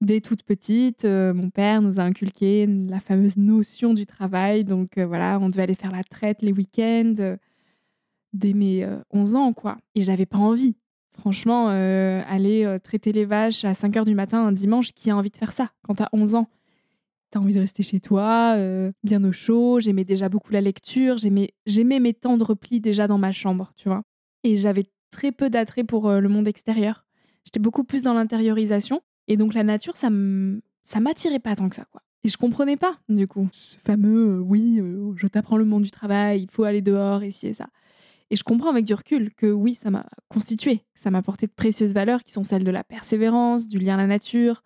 Dès 0.01 0.19
toute 0.19 0.43
petite, 0.43 1.05
euh, 1.05 1.33
mon 1.33 1.49
père 1.49 1.81
nous 1.81 1.99
a 1.99 2.03
inculqué 2.03 2.67
la 2.67 2.99
fameuse 2.99 3.37
notion 3.37 3.93
du 3.93 4.05
travail. 4.05 4.65
Donc, 4.65 4.99
voilà, 4.99 5.39
on 5.41 5.49
devait 5.49 5.63
aller 5.63 5.75
faire 5.75 5.91
la 5.91 6.03
traite 6.03 6.41
les 6.41 6.51
week-ends 6.51 7.37
dès 8.33 8.53
mes 8.53 8.87
11 9.11 9.35
ans, 9.35 9.53
quoi. 9.53 9.77
Et 9.95 10.01
j'avais 10.01 10.25
pas 10.25 10.37
envie. 10.37 10.75
Franchement, 11.17 11.67
aller 11.67 12.77
traiter 12.81 13.11
les 13.11 13.25
vaches 13.25 13.65
à 13.65 13.73
5 13.73 13.97
heures 13.97 14.05
du 14.05 14.15
matin 14.15 14.45
un 14.45 14.53
dimanche, 14.53 14.93
qui 14.93 15.09
a 15.09 15.17
envie 15.17 15.31
de 15.31 15.37
faire 15.37 15.51
ça 15.51 15.69
quand 15.81 15.95
t'as 15.95 16.07
11 16.13 16.35
ans? 16.35 16.47
T'as 17.31 17.39
envie 17.39 17.53
de 17.53 17.59
rester 17.59 17.83
chez 17.83 17.99
toi, 17.99 18.55
euh, 18.57 18.91
bien 19.03 19.23
au 19.23 19.31
chaud. 19.31 19.79
J'aimais 19.79 20.03
déjà 20.03 20.29
beaucoup 20.29 20.51
la 20.51 20.61
lecture. 20.61 21.17
J'aimais, 21.17 21.51
j'aimais 21.67 21.99
mes 21.99 22.13
temps 22.13 22.37
de 22.37 22.43
repli 22.43 22.79
déjà 22.79 23.07
dans 23.07 23.19
ma 23.19 23.31
chambre, 23.31 23.71
tu 23.75 23.87
vois. 23.87 24.01
Et 24.43 24.57
j'avais 24.57 24.85
très 25.11 25.31
peu 25.31 25.49
d'attrait 25.49 25.83
pour 25.83 26.09
euh, 26.09 26.19
le 26.19 26.29
monde 26.29 26.47
extérieur. 26.47 27.05
J'étais 27.45 27.59
beaucoup 27.59 27.83
plus 27.83 28.03
dans 28.03 28.13
l'intériorisation. 28.13 29.01
Et 29.27 29.37
donc 29.37 29.53
la 29.53 29.63
nature, 29.63 29.95
ça 29.95 30.09
ça 30.81 30.99
m'attirait 30.99 31.39
pas 31.39 31.55
tant 31.55 31.69
que 31.69 31.75
ça, 31.75 31.85
quoi. 31.91 32.01
Et 32.23 32.29
je 32.29 32.37
comprenais 32.37 32.77
pas, 32.77 32.97
du 33.07 33.27
coup, 33.27 33.47
ce 33.51 33.77
fameux 33.77 34.37
euh, 34.37 34.39
oui, 34.39 34.81
je 35.15 35.27
t'apprends 35.27 35.55
le 35.55 35.65
monde 35.65 35.83
du 35.83 35.91
travail, 35.91 36.41
il 36.41 36.51
faut 36.51 36.63
aller 36.63 36.81
dehors, 36.81 37.23
ici 37.23 37.47
et 37.47 37.53
ça. 37.53 37.67
Et 38.31 38.35
je 38.35 38.43
comprends 38.43 38.69
avec 38.69 38.85
du 38.85 38.93
recul 38.93 39.33
que 39.35 39.47
oui, 39.47 39.73
ça 39.73 39.89
m'a 39.89 40.05
constitué, 40.27 40.81
ça 40.93 41.09
m'a 41.11 41.19
apporté 41.19 41.47
de 41.47 41.51
précieuses 41.51 41.93
valeurs 41.93 42.23
qui 42.23 42.31
sont 42.31 42.43
celles 42.43 42.63
de 42.63 42.71
la 42.71 42.83
persévérance, 42.83 43.67
du 43.67 43.79
lien 43.79 43.95
à 43.95 43.97
la 43.97 44.07
nature, 44.07 44.63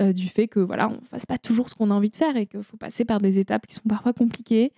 euh, 0.00 0.12
du 0.12 0.28
fait 0.28 0.48
que 0.48 0.60
voilà, 0.60 0.88
on 0.88 1.00
fasse 1.02 1.26
pas 1.26 1.38
toujours 1.38 1.68
ce 1.68 1.74
qu'on 1.74 1.90
a 1.90 1.94
envie 1.94 2.10
de 2.10 2.16
faire 2.16 2.36
et 2.36 2.46
qu'il 2.46 2.62
faut 2.62 2.76
passer 2.76 3.04
par 3.04 3.20
des 3.20 3.38
étapes 3.38 3.66
qui 3.66 3.74
sont 3.74 3.88
parfois 3.88 4.12
compliquées. 4.12 4.72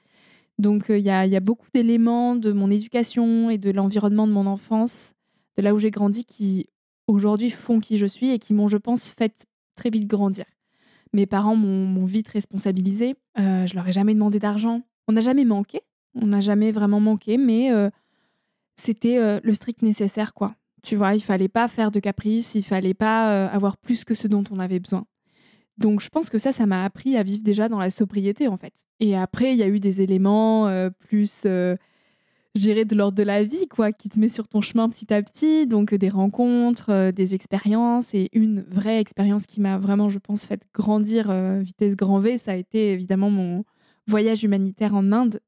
Donc 0.59 0.91
euh, 0.91 0.99
il 0.99 1.05
y, 1.05 1.11
a, 1.11 1.27
y, 1.27 1.37
a, 1.37 1.41
beaucoup 1.41 1.69
d'éléments 1.73 2.37
de 2.37 2.53
mon 2.53 2.71
éducation 2.71 3.51
et 3.51 3.59
de 3.59 3.71
l'environnement 3.71 4.27
de 4.27 4.33
mon 4.33 4.47
enfance, 4.47 5.15
de 5.57 5.63
là 5.63 5.75
où 5.75 5.79
j'ai 5.79 5.91
grandi, 5.91 6.25
qui 6.25 6.67
aujourd'hui 7.07 7.51
font 7.51 7.81
qui 7.81 7.99
je 7.99 8.07
suis 8.07 8.31
et 8.31 8.39
qui 8.39 8.55
m'ont, 8.55 8.69
je 8.69 8.77
pense, 8.77 9.09
fait 9.11 9.47
très 9.75 9.91
vite 9.91 10.07
grandir. 10.07 10.45
Mes 11.13 11.27
parents 11.27 11.57
m'ont 11.57 12.05
vite 12.05 12.29
responsabilisé. 12.29 13.15
Euh, 13.39 13.67
je 13.67 13.75
leur 13.75 13.87
ai 13.89 13.93
jamais 13.93 14.15
demandé 14.15 14.39
d'argent. 14.39 14.83
On 15.09 15.13
n'a 15.13 15.21
jamais 15.21 15.45
manqué. 15.45 15.81
On 16.15 16.27
n'a 16.27 16.41
jamais 16.41 16.73
vraiment 16.73 17.01
manqué, 17.01 17.37
mais 17.37 17.73
euh, 17.73 17.91
c'était 18.77 19.41
le 19.43 19.55
strict 19.55 19.83
nécessaire, 19.83 20.33
quoi. 20.33 20.55
Tu 20.87 20.95
vois, 20.95 21.15
il 21.15 21.21
fallait 21.21 21.49
pas 21.49 21.69
faire 21.69 21.91
de 21.91 21.99
caprices, 21.99 22.55
il 22.55 22.63
fallait 22.63 22.95
pas 22.95 23.47
avoir 23.47 23.77
plus 23.77 24.05
que 24.05 24.15
ce 24.15 24.29
dont 24.29 24.45
on 24.51 24.61
avait 24.61 24.79
besoin. 24.79 25.05
Donc 25.79 26.01
je 26.01 26.09
pense 26.09 26.31
que 26.31 26.39
ça, 26.39 26.53
ça 26.53 26.65
m'a 26.65 26.85
appris 26.85 27.17
à 27.17 27.23
vivre 27.23 27.43
déjà 27.43 27.69
dans 27.69 27.79
la 27.79 27.91
sobriété, 27.91 28.47
en 28.47 28.57
fait. 28.57 28.85
Et 29.01 29.17
après, 29.17 29.53
il 29.53 29.59
y 29.59 29.63
a 29.63 29.69
eu 29.69 29.81
des 29.81 30.01
éléments 30.01 30.71
plus 31.01 31.45
gérer 32.57 32.85
de 32.85 32.95
l'ordre 32.97 33.17
de 33.17 33.23
la 33.23 33.45
vie, 33.45 33.69
quoi, 33.69 33.93
qui 33.93 34.09
te 34.09 34.19
met 34.19 34.29
sur 34.29 34.49
ton 34.49 34.61
chemin 34.61 34.89
petit 34.89 35.13
à 35.13 35.23
petit. 35.23 35.67
Donc 35.67 35.95
des 35.95 36.09
rencontres, 36.09 36.91
euh, 36.91 37.13
des 37.13 37.35
expériences. 37.35 38.15
Et 38.15 38.29
une 38.33 38.63
vraie 38.63 39.01
expérience 39.01 39.47
qui 39.47 39.61
m'a 39.61 39.79
vraiment, 39.79 40.09
je 40.09 40.19
pense, 40.19 40.47
fait 40.47 40.63
grandir 40.75 41.31
euh, 41.31 41.61
vitesse 41.61 41.95
grand 41.95 42.19
V, 42.19 42.39
ça 42.39 42.53
a 42.53 42.57
été 42.57 42.93
évidemment 42.93 43.31
mon 43.31 43.65
voyage 44.07 44.43
humanitaire 44.43 44.95
en 44.95 45.13
Inde 45.13 45.41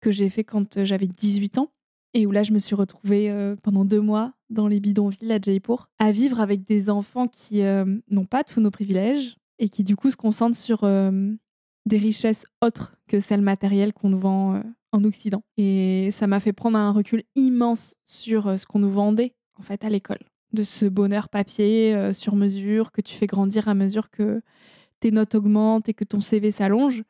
que 0.00 0.10
j'ai 0.10 0.28
fait 0.28 0.44
quand 0.44 0.76
euh, 0.76 0.84
j'avais 0.84 1.06
18 1.06 1.58
ans. 1.58 1.70
Et 2.18 2.26
où 2.26 2.32
là, 2.32 2.42
je 2.42 2.52
me 2.52 2.58
suis 2.58 2.74
retrouvée 2.74 3.32
pendant 3.62 3.84
deux 3.84 4.00
mois 4.00 4.32
dans 4.50 4.66
les 4.66 4.80
bidonvilles 4.80 5.32
à 5.32 5.38
Jaipur, 5.40 5.88
à 6.00 6.10
vivre 6.10 6.40
avec 6.40 6.64
des 6.64 6.90
enfants 6.90 7.28
qui 7.28 7.62
n'ont 8.10 8.24
pas 8.24 8.42
tous 8.42 8.60
nos 8.60 8.72
privilèges 8.72 9.36
et 9.60 9.68
qui 9.68 9.84
du 9.84 9.94
coup 9.94 10.10
se 10.10 10.16
concentrent 10.16 10.56
sur 10.56 10.82
des 10.82 11.98
richesses 11.98 12.44
autres 12.60 12.96
que 13.06 13.20
celles 13.20 13.40
matérielles 13.40 13.92
qu'on 13.92 14.08
nous 14.08 14.18
vend 14.18 14.60
en 14.92 15.04
Occident. 15.04 15.42
Et 15.56 16.10
ça 16.12 16.26
m'a 16.26 16.40
fait 16.40 16.52
prendre 16.52 16.78
un 16.78 16.92
recul 16.92 17.22
immense 17.34 17.94
sur 18.04 18.46
euh, 18.46 18.56
ce 18.56 18.66
qu'on 18.66 18.78
nous 18.78 18.90
vendait 18.90 19.34
en 19.58 19.62
fait 19.62 19.84
à 19.84 19.88
l'école, 19.88 20.20
de 20.52 20.62
ce 20.62 20.86
bonheur 20.86 21.28
papier 21.28 21.94
euh, 21.94 22.12
sur 22.12 22.36
mesure 22.36 22.92
que 22.92 23.00
tu 23.00 23.14
fais 23.14 23.26
grandir 23.26 23.68
à 23.68 23.74
mesure 23.74 24.10
que 24.10 24.40
tes 25.00 25.10
notes 25.10 25.34
augmentent 25.34 25.88
et 25.88 25.94
que 25.94 26.04
ton 26.04 26.20
CV 26.20 26.50
s'allonge. 26.50 27.02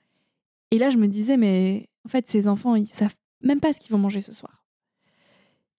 Et 0.70 0.78
là, 0.78 0.90
je 0.90 0.98
me 0.98 1.08
disais, 1.08 1.36
mais 1.36 1.88
en 2.04 2.08
fait, 2.08 2.28
ces 2.28 2.48
enfants, 2.48 2.74
ils 2.74 2.86
savent 2.86 3.14
même 3.42 3.60
pas 3.60 3.72
ce 3.72 3.80
qu'ils 3.80 3.92
vont 3.92 3.98
manger 3.98 4.20
ce 4.20 4.32
soir. 4.32 4.64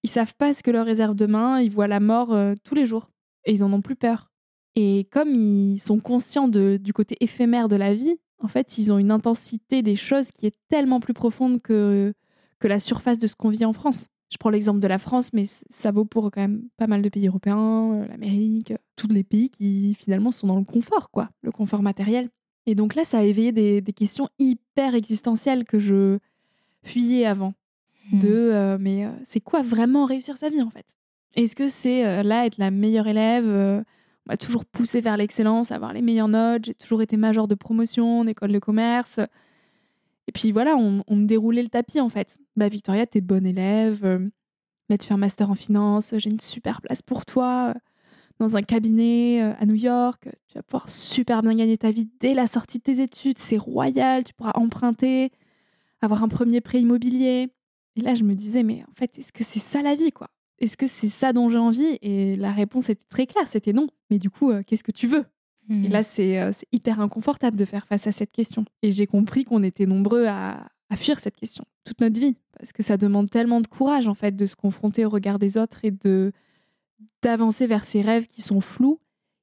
Ils 0.04 0.10
savent 0.10 0.36
pas 0.36 0.54
ce 0.54 0.64
que 0.64 0.72
leur 0.72 0.86
réserve 0.86 1.16
demain. 1.16 1.60
Ils 1.60 1.72
voient 1.72 1.88
la 1.88 2.00
mort 2.00 2.34
euh, 2.34 2.56
tous 2.64 2.76
les 2.76 2.86
jours 2.86 3.10
et 3.46 3.54
ils 3.54 3.64
en 3.64 3.74
ont 3.74 3.82
plus 3.82 3.96
peur. 3.96 4.32
Et 4.76 5.08
comme 5.12 5.36
ils 5.36 5.80
sont 5.80 6.00
conscients 6.00 6.48
de, 6.48 6.78
du 6.82 6.94
côté 6.94 7.18
éphémère 7.20 7.68
de 7.68 7.76
la 7.76 7.94
vie, 7.94 8.18
en 8.42 8.48
fait, 8.48 8.78
ils 8.78 8.94
ont 8.94 8.98
une 8.98 9.12
intensité 9.12 9.82
des 9.82 9.96
choses 9.96 10.32
qui 10.32 10.46
est 10.46 10.56
tellement 10.70 11.00
plus 11.00 11.14
profonde 11.14 11.62
que, 11.62 12.14
que 12.60 12.68
la 12.68 12.80
surface 12.80 13.18
de 13.18 13.28
ce 13.28 13.36
qu'on 13.36 13.50
vit 13.50 13.66
en 13.66 13.74
France. 13.74 14.08
Je 14.32 14.38
prends 14.38 14.52
l'exemple 14.52 14.80
de 14.80 14.88
la 14.88 15.00
France, 15.00 15.34
mais 15.34 15.44
ça 15.46 15.92
vaut 15.92 16.06
pour 16.06 16.30
quand 16.32 16.42
même 16.42 16.70
pas 16.78 16.86
mal 16.86 17.02
de 17.02 17.10
pays 17.10 17.28
européens, 17.28 17.94
euh, 17.94 18.08
l'Amérique, 18.08 18.74
tous 18.96 19.08
les 19.08 19.24
pays 19.24 19.50
qui 19.50 19.96
finalement 19.96 20.32
sont 20.32 20.48
dans 20.48 20.58
le 20.58 20.64
confort, 20.64 21.10
quoi, 21.10 21.30
le 21.42 21.52
confort 21.52 21.82
matériel. 21.82 22.30
Et 22.68 22.76
donc 22.76 22.94
là, 22.94 23.04
ça 23.04 23.20
a 23.20 23.24
éveillé 23.24 23.52
des, 23.52 23.94
questions 23.94 24.30
hyper 24.38 24.94
existentielles 24.94 25.64
que 25.64 25.80
je 25.80 26.20
fuyais 26.84 27.26
avant. 27.26 27.54
Hmm. 28.12 28.20
De, 28.20 28.30
euh, 28.30 28.78
mais 28.80 29.06
euh, 29.06 29.10
c'est 29.24 29.40
quoi 29.40 29.62
vraiment 29.62 30.06
réussir 30.06 30.38
sa 30.38 30.50
vie 30.50 30.62
en 30.62 30.70
fait? 30.70 30.96
Est-ce 31.36 31.56
que 31.56 31.68
c'est 31.68 32.24
là 32.24 32.46
être 32.46 32.58
la 32.58 32.72
meilleure 32.72 33.08
élève 33.08 33.84
m'a 34.26 34.36
toujours 34.36 34.66
poussé 34.66 35.00
vers 35.00 35.16
l'excellence, 35.16 35.72
avoir 35.72 35.94
les 35.94 36.02
meilleures 36.02 36.28
notes. 36.28 36.66
J'ai 36.66 36.74
toujours 36.74 37.04
été 37.04 37.18
major 37.18 37.48
de 37.48 37.54
promotion 37.54 38.22
en 38.22 38.28
école 38.28 38.52
de 38.52 38.58
commerce. 38.58 39.20
Et 40.28 40.32
puis 40.32 40.52
voilà, 40.52 40.76
on, 40.76 41.16
me 41.16 41.26
déroulait 41.26 41.62
le 41.62 41.70
tapis 41.70 42.00
en 42.00 42.10
fait. 42.10 42.40
Bah 42.56 42.68
Victoria, 42.68 43.06
t'es 43.06 43.22
bonne 43.22 43.46
élève. 43.46 44.04
Là, 44.90 44.98
tu 44.98 45.08
fais 45.08 45.14
un 45.14 45.18
master 45.18 45.52
en 45.52 45.56
finance. 45.56 46.16
J'ai 46.18 46.32
une 46.32 46.40
super 46.40 46.82
place 46.82 47.04
pour 47.04 47.26
toi 47.26 47.76
dans 48.40 48.56
un 48.56 48.62
cabinet 48.62 49.42
euh, 49.44 49.54
à 49.60 49.66
New 49.66 49.76
York. 49.76 50.28
Tu 50.48 50.56
vas 50.56 50.64
pouvoir 50.64 50.90
super 50.90 51.42
bien 51.42 51.56
gagner 51.56 51.78
ta 51.78 51.92
vie 51.92 52.10
dès 52.20 52.34
la 52.34 52.48
sortie 52.48 52.80
de 52.80 52.84
tes 52.84 53.02
études. 53.02 53.38
C'est 53.38 53.58
royal. 53.58 54.24
Tu 54.24 54.34
pourras 54.34 54.54
emprunter, 54.56 55.32
avoir 56.02 56.24
un 56.24 56.28
premier 56.28 56.62
prêt 56.62 56.82
immobilier. 56.82 57.50
Et 58.00 58.02
là, 58.02 58.16
je 58.16 58.24
me 58.24 58.34
disais, 58.34 58.64
mais 58.64 58.82
en 58.90 58.94
fait, 58.94 59.20
est-ce 59.20 59.34
que 59.34 59.44
c'est 59.44 59.60
ça 59.60 59.82
la 59.82 59.94
vie, 59.94 60.14
quoi? 60.14 60.30
Est-ce 60.60 60.78
que 60.78 60.88
c'est 60.88 61.10
ça 61.10 61.34
dont 61.34 61.50
j'ai 61.50 61.58
envie? 61.58 61.98
Et 62.02 62.36
la 62.36 62.54
réponse 62.54 62.90
était 62.90 63.06
très 63.10 63.28
claire, 63.28 63.48
c'était 63.48 63.74
non. 63.74 63.88
Mais 64.10 64.20
du 64.20 64.30
coup, 64.30 64.52
euh, 64.52 64.62
qu'est-ce 64.66 64.86
que 64.86 64.94
tu 64.94 65.08
veux? 65.08 65.26
Et 65.70 65.74
hmm. 65.74 65.92
là, 65.92 66.00
euh, 66.00 66.52
c'est 66.54 66.68
hyper 66.72 67.02
inconfortable 67.02 67.58
de 67.58 67.66
faire 67.66 67.86
face 67.86 68.08
à 68.08 68.14
cette 68.14 68.32
question. 68.32 68.64
Et 68.82 68.92
j'ai 68.92 69.06
compris 69.06 69.44
qu'on 69.44 69.64
était 69.64 69.86
nombreux 69.86 70.28
à, 70.28 70.66
fuir 70.96 71.20
cette 71.20 71.36
question 71.36 71.66
toute 71.84 72.02
notre 72.02 72.20
vie, 72.20 72.36
parce 72.58 72.72
que 72.72 72.84
ça 72.84 72.98
demande 72.98 73.30
tellement 73.30 73.62
de 73.62 73.68
courage, 73.68 74.08
en 74.08 74.16
fait, 74.16 74.36
de 74.36 74.46
se 74.46 74.56
confronter 74.56 75.06
au 75.06 75.10
regard 75.10 75.40
des 75.40 75.58
autres 75.58 75.84
et 75.84 75.92
de 75.92 76.32
d'avancer 77.22 77.68
vers 77.68 77.84
ces 77.84 78.02
rêves 78.02 78.28
qui 78.28 78.42
sont 78.42 78.62
flous, 78.62 79.00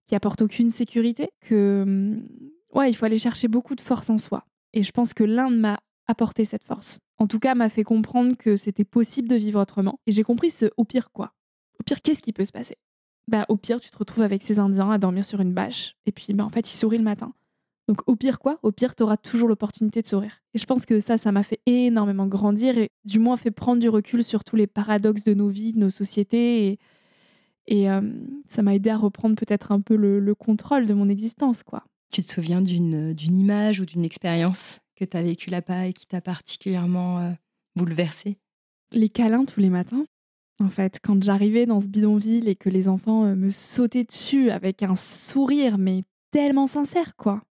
qui 0.06 0.14
apportent 0.14 0.42
aucune 0.42 0.70
sécurité, 0.70 1.28
que 1.40 1.84
hmm, 1.86 2.22
ouais, 2.74 2.90
il 2.90 2.94
faut 2.94 3.04
aller 3.04 3.18
chercher 3.18 3.48
beaucoup 3.48 3.74
de 3.74 3.80
force 3.82 4.08
en 4.08 4.18
soi. 4.18 4.46
Et 4.72 4.82
je 4.82 4.92
pense 4.92 5.12
que 5.12 5.24
l'Inde 5.24 5.58
m'a 5.58 5.78
apporté 6.08 6.44
cette 6.44 6.64
force 6.64 6.98
en 7.18 7.26
tout 7.26 7.38
cas, 7.38 7.54
m'a 7.54 7.68
fait 7.68 7.84
comprendre 7.84 8.36
que 8.36 8.56
c'était 8.56 8.84
possible 8.84 9.28
de 9.28 9.36
vivre 9.36 9.60
autrement. 9.60 9.98
Et 10.06 10.12
j'ai 10.12 10.22
compris 10.22 10.50
ce 10.50 10.66
au 10.76 10.84
pire 10.84 11.10
quoi? 11.12 11.32
Au 11.80 11.82
pire, 11.82 12.02
qu'est-ce 12.02 12.22
qui 12.22 12.32
peut 12.32 12.44
se 12.44 12.52
passer? 12.52 12.76
Bah, 13.28 13.46
au 13.48 13.56
pire, 13.56 13.80
tu 13.80 13.90
te 13.90 13.98
retrouves 13.98 14.22
avec 14.22 14.42
ces 14.42 14.58
Indiens 14.58 14.90
à 14.90 14.98
dormir 14.98 15.24
sur 15.24 15.40
une 15.40 15.52
bâche. 15.52 15.96
Et 16.06 16.12
puis, 16.12 16.32
bah, 16.32 16.44
en 16.44 16.48
fait, 16.48 16.72
ils 16.72 16.76
sourient 16.76 16.98
le 16.98 17.04
matin. 17.04 17.32
Donc, 17.88 18.00
au 18.06 18.16
pire 18.16 18.38
quoi? 18.38 18.58
Au 18.62 18.72
pire, 18.72 18.94
tu 18.94 19.02
auras 19.02 19.16
toujours 19.16 19.48
l'opportunité 19.48 20.02
de 20.02 20.06
sourire. 20.06 20.42
Et 20.54 20.58
je 20.58 20.66
pense 20.66 20.86
que 20.86 21.00
ça, 21.00 21.16
ça 21.16 21.32
m'a 21.32 21.42
fait 21.42 21.60
énormément 21.66 22.26
grandir 22.26 22.76
et 22.78 22.90
du 23.04 23.18
moins 23.18 23.36
fait 23.36 23.50
prendre 23.50 23.80
du 23.80 23.88
recul 23.88 24.24
sur 24.24 24.44
tous 24.44 24.56
les 24.56 24.66
paradoxes 24.66 25.24
de 25.24 25.34
nos 25.34 25.48
vies, 25.48 25.72
de 25.72 25.78
nos 25.78 25.90
sociétés. 25.90 26.78
Et, 27.68 27.90
euh, 27.90 28.00
ça 28.46 28.62
m'a 28.62 28.74
aidé 28.74 28.90
à 28.90 28.96
reprendre 28.96 29.36
peut-être 29.36 29.72
un 29.72 29.80
peu 29.80 29.96
le, 29.96 30.20
le, 30.20 30.34
contrôle 30.34 30.86
de 30.86 30.94
mon 30.94 31.08
existence, 31.08 31.62
quoi. 31.62 31.84
Tu 32.12 32.22
te 32.22 32.32
souviens 32.32 32.62
d'une 32.62 33.16
image 33.20 33.80
ou 33.80 33.86
d'une 33.86 34.04
expérience? 34.04 34.80
Que 34.96 35.04
tu 35.04 35.16
as 35.16 35.22
vécu 35.22 35.50
là-bas 35.50 35.86
et 35.86 35.92
qui 35.92 36.06
t'a 36.06 36.20
particulièrement 36.20 37.20
euh, 37.20 37.32
bouleversé 37.76 38.38
Les 38.92 39.08
câlins 39.08 39.44
tous 39.44 39.60
les 39.60 39.68
matins. 39.68 40.04
En 40.58 40.70
fait, 40.70 41.00
quand 41.02 41.22
j'arrivais 41.22 41.66
dans 41.66 41.80
ce 41.80 41.88
bidonville 41.88 42.48
et 42.48 42.56
que 42.56 42.70
les 42.70 42.88
enfants 42.88 43.26
euh, 43.26 43.34
me 43.34 43.50
sautaient 43.50 44.04
dessus 44.04 44.50
avec 44.50 44.82
un 44.82 44.96
sourire, 44.96 45.76
mais 45.76 46.02
tellement 46.30 46.66
sincère, 46.66 47.14
quoi. 47.16 47.42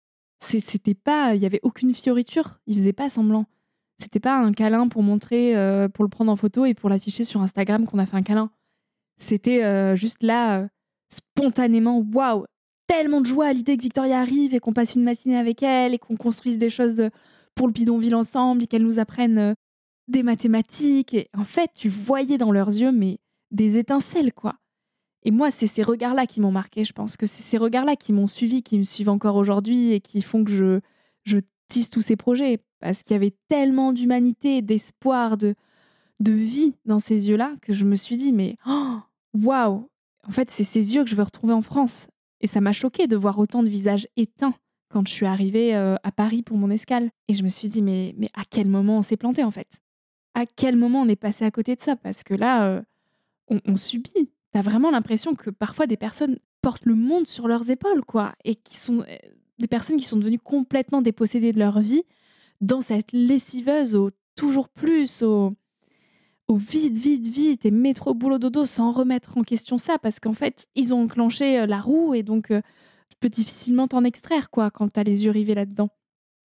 C'était 0.41 0.95
pas, 0.95 1.35
il 1.35 1.41
y 1.41 1.47
avait 1.47 1.61
aucune 1.63 1.95
fioriture, 1.95 2.61
ils 2.67 2.77
faisaient 2.77 2.93
pas 2.93 3.09
semblant. 3.09 3.47
C'était 3.99 4.21
pas 4.21 4.37
un 4.37 4.53
câlin 4.53 4.89
pour 4.89 5.03
montrer, 5.03 5.57
euh, 5.57 5.89
pour 5.89 6.05
le 6.05 6.11
prendre 6.11 6.31
en 6.31 6.37
photo 6.37 6.67
et 6.67 6.75
pour 6.75 6.91
l'afficher 6.91 7.25
sur 7.25 7.41
Instagram 7.41 7.87
qu'on 7.87 7.99
a 7.99 8.05
fait 8.05 8.17
un 8.17 8.23
câlin. 8.23 8.51
C'était 9.17 9.97
juste 9.97 10.25
là, 10.25 10.69
spontanément, 11.09 12.05
waouh, 12.13 12.45
tellement 12.89 13.21
de 13.21 13.27
joie 13.27 13.47
à 13.47 13.53
l'idée 13.53 13.77
que 13.77 13.83
Victoria 13.83 14.21
arrive 14.21 14.55
et 14.55 14.59
qu'on 14.59 14.73
passe 14.73 14.97
une 14.97 15.05
matinée 15.05 15.39
avec 15.39 15.63
elle 15.63 15.95
et 15.95 15.99
qu'on 15.99 16.17
construise 16.17 16.59
des 16.59 16.69
choses 16.69 17.09
pour 17.55 17.67
le 17.67 17.73
bidonville 17.73 18.15
ensemble 18.15 18.63
et 18.63 18.67
qu'elles 18.67 18.83
nous 18.83 18.99
apprennent 18.99 19.39
euh, 19.39 19.55
des 20.09 20.23
mathématiques. 20.23 21.15
Et 21.15 21.29
en 21.37 21.45
fait, 21.45 21.71
tu 21.75 21.89
voyais 21.89 22.39
dans 22.39 22.53
leurs 22.53 22.69
yeux, 22.69 22.93
mais 22.93 23.19
des 23.51 23.79
étincelles, 23.79 24.33
quoi. 24.33 24.57
Et 25.25 25.31
moi, 25.31 25.51
c'est 25.51 25.67
ces 25.67 25.83
regards-là 25.83 26.27
qui 26.27 26.41
m'ont 26.41 26.53
marqué. 26.53 26.85
Je 26.85 26.93
pense 26.93 27.17
que 27.17 27.27
c'est 27.27 27.43
ces 27.43 27.57
regards-là 27.57 27.97
qui 27.97 28.13
m'ont 28.13 28.27
suivi, 28.27 28.63
qui 28.63 28.79
me 28.79 28.85
suivent 28.85 29.09
encore 29.09 29.37
aujourd'hui 29.37 29.93
et 29.93 30.01
qui 30.01 30.21
font 30.21 30.45
que 30.45 30.51
je, 30.51 30.81
je 31.25 31.39
tisse 31.69 31.89
tous 31.89 32.03
ces 32.03 32.17
projets. 32.17 32.59
Parce 32.81 33.03
qu'il 33.03 33.13
y 33.13 33.17
avait 33.17 33.35
tellement 33.49 33.93
d'humanité, 33.93 34.61
d'espoir, 34.61 35.39
de, 35.39 35.55
de 36.21 36.33
vie 36.33 36.75
dans 36.85 36.99
ces 36.99 37.31
yeux-là 37.31 37.55
que 37.63 37.73
je 37.73 37.87
me 37.87 37.97
suis 37.97 38.17
dit, 38.17 38.33
mais 38.33 38.57
oh, 38.67 38.99
waouh! 39.33 39.89
En 40.27 40.31
fait, 40.31 40.51
c'est 40.51 40.65
ces 40.65 40.95
yeux 40.95 41.05
que 41.05 41.11
je 41.11 41.17
veux 41.17 41.23
retrouver 41.23 41.55
en 41.55 41.63
France. 41.63 42.09
Et 42.41 42.47
ça 42.47 42.61
m'a 42.61 42.73
choqué 42.73 43.07
de 43.07 43.17
voir 43.17 43.39
autant 43.39 43.63
de 43.63 43.69
visages 43.69 44.07
éteints 44.17 44.55
quand 44.95 45.09
je 45.09 45.13
suis 45.13 45.27
arrivée 45.27 45.75
euh, 45.75 45.97
à 46.05 46.13
Paris 46.13 46.43
pour 46.43 46.57
mon 46.57 46.71
escale. 46.71 47.11
Et 47.27 47.35
je 47.35 47.43
me 47.43 47.49
suis 47.49 47.67
dit, 47.67 47.83
mais, 47.83 48.15
mais 48.17 48.29
à 48.33 48.43
quel 48.49 48.69
moment 48.69 48.99
on 48.99 49.03
s'est 49.03 49.17
planté 49.17 49.43
en 49.43 49.51
fait? 49.51 49.81
À 50.35 50.47
quel 50.47 50.77
moment 50.77 51.03
on 51.03 51.09
est 51.09 51.17
passé 51.17 51.45
à 51.45 51.51
côté 51.51 51.75
de 51.75 51.81
ça? 51.81 51.97
Parce 51.97 52.23
que 52.23 52.33
là, 52.33 52.69
euh, 52.69 52.83
on, 53.49 53.75
subit. 53.75 54.31
T'as 54.53 54.61
vraiment 54.61 54.93
l'impression 54.93 55.35
que 55.35 55.51
parfois 55.51 55.89
des 55.89 55.97
personnes 55.97 56.39
portent 56.63 56.87
le 56.87 56.95
monde 56.95 57.27
sur 57.27 57.49
leurs 57.49 57.71
épaules, 57.71 58.05
quoi. 58.05 58.37
Et 58.45 58.55
qui 58.55 58.77
sont 58.77 59.01
euh, 59.01 59.17
des 59.59 59.67
personnes 59.67 59.97
qui 59.97 60.07
sont 60.07 60.17
devenues 60.17 60.39
complètement 60.39 61.03
dépossédées 61.03 61.53
de 61.53 61.59
leur 61.59 61.81
vie 61.81 62.05
dans 62.61 62.81
cette 62.81 63.11
lessiveuse 63.11 63.97
au 63.97 64.13
toujours 64.37 64.69
plus, 64.69 65.23
au, 65.23 65.55
au 66.47 66.57
vite, 66.57 66.97
vite, 66.97 67.27
vite 67.27 67.67
et 67.67 67.73
métro, 67.73 68.15
boulot, 68.15 68.39
dodo 68.39 68.65
sans 68.65 68.93
remettre 68.93 69.39
en 69.39 69.43
question 69.43 69.77
ça 69.77 69.99
parce 69.99 70.21
qu'en 70.21 70.35
fait, 70.35 70.69
ils 70.77 70.95
ont 70.95 71.03
enclenché 71.03 71.67
la 71.67 71.81
roue 71.81 72.15
et 72.15 72.23
donc 72.23 72.53
difficilement 73.29 73.89
t'en 73.89 74.05
extraire, 74.05 74.51
quoi, 74.51 74.71
quand 74.71 74.89
t'as 74.89 75.05
les 75.05 75.25
yeux 75.25 75.31
rivés 75.31 75.55
là-dedans. 75.55 75.89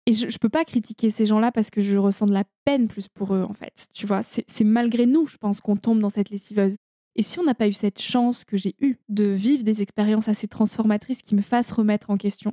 Et 0.07 0.13
je, 0.13 0.29
je 0.29 0.39
peux 0.39 0.49
pas 0.49 0.65
critiquer 0.65 1.11
ces 1.11 1.27
gens-là 1.27 1.51
parce 1.51 1.71
que 1.71 1.81
je 1.81 1.97
ressens 1.97 2.27
de 2.27 2.33
la 2.33 2.45
peine 2.65 2.87
plus 2.87 3.09
pour 3.09 3.35
eux, 3.35 3.43
en 3.43 3.53
fait. 3.53 3.89
Tu 3.93 4.07
vois, 4.07 4.23
c'est 4.23 4.65
malgré 4.65 5.07
nous, 5.07 5.27
je 5.27 5.37
pense, 5.37 5.61
qu'on 5.61 5.77
tombe 5.77 6.01
dans 6.01 6.11
cette 6.11 6.31
lessiveuse. 6.31 6.77
Et 7.17 7.23
si 7.23 7.39
on 7.39 7.45
n'a 7.45 7.55
pas 7.55 7.67
eu 7.67 7.73
cette 7.73 8.01
chance 8.01 8.45
que 8.45 8.57
j'ai 8.57 8.75
eue 8.81 8.99
de 9.09 9.25
vivre 9.25 9.65
des 9.65 9.83
expériences 9.83 10.29
assez 10.29 10.49
transformatrices 10.49 11.23
qui 11.23 11.35
me 11.35 11.41
fassent 11.41 11.73
remettre 11.73 12.11
en 12.11 12.19
question, 12.19 12.53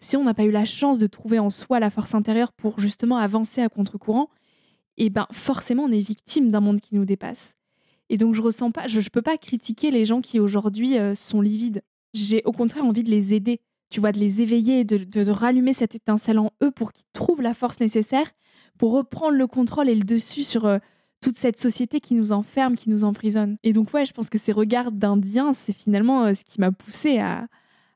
si 0.00 0.16
on 0.16 0.24
n'a 0.24 0.34
pas 0.34 0.44
eu 0.44 0.50
la 0.50 0.64
chance 0.64 0.98
de 0.98 1.06
trouver 1.06 1.38
en 1.38 1.50
soi 1.50 1.78
la 1.78 1.90
force 1.90 2.14
intérieure 2.14 2.52
pour 2.52 2.80
justement 2.80 3.18
avancer 3.18 3.60
à 3.60 3.68
contre-courant, 3.68 4.30
eh 4.96 5.10
ben 5.10 5.26
forcément 5.30 5.84
on 5.84 5.92
est 5.92 6.00
victime 6.00 6.50
d'un 6.50 6.60
monde 6.60 6.80
qui 6.80 6.94
nous 6.94 7.04
dépasse. 7.04 7.54
Et 8.08 8.16
donc 8.16 8.34
je 8.34 8.40
ressens 8.40 8.70
pas, 8.70 8.86
je, 8.86 9.00
je 9.00 9.10
peux 9.10 9.22
pas 9.22 9.36
critiquer 9.36 9.90
les 9.90 10.04
gens 10.04 10.22
qui 10.22 10.40
aujourd'hui 10.40 10.98
euh, 10.98 11.14
sont 11.14 11.42
livides. 11.42 11.82
J'ai 12.14 12.42
au 12.44 12.52
contraire 12.52 12.84
envie 12.84 13.04
de 13.04 13.10
les 13.10 13.34
aider, 13.34 13.60
tu 13.90 14.00
vois, 14.00 14.12
de 14.12 14.18
les 14.18 14.42
éveiller, 14.42 14.84
de, 14.84 14.98
de, 14.98 15.30
rallumer 15.30 15.72
cette 15.72 15.94
étincelle 15.94 16.38
en 16.38 16.52
eux 16.62 16.70
pour 16.70 16.92
qu'ils 16.92 17.06
trouvent 17.12 17.42
la 17.42 17.54
force 17.54 17.80
nécessaire 17.80 18.30
pour 18.78 18.92
reprendre 18.92 19.36
le 19.36 19.46
contrôle 19.46 19.88
et 19.88 19.94
le 19.94 20.04
dessus 20.04 20.44
sur 20.44 20.64
euh, 20.64 20.78
toute 21.20 21.36
cette 21.36 21.58
société 21.58 22.00
qui 22.00 22.14
nous 22.14 22.32
enferme, 22.32 22.76
qui 22.76 22.90
nous 22.90 23.04
emprisonne. 23.04 23.56
Et 23.64 23.72
donc 23.72 23.92
ouais, 23.92 24.04
je 24.04 24.12
pense 24.12 24.30
que 24.30 24.38
ces 24.38 24.52
regards 24.52 24.92
d'Indiens, 24.92 25.52
c'est 25.52 25.72
finalement 25.72 26.24
euh, 26.24 26.34
ce 26.34 26.44
qui 26.44 26.60
m'a 26.60 26.70
poussé 26.70 27.18
à, 27.18 27.48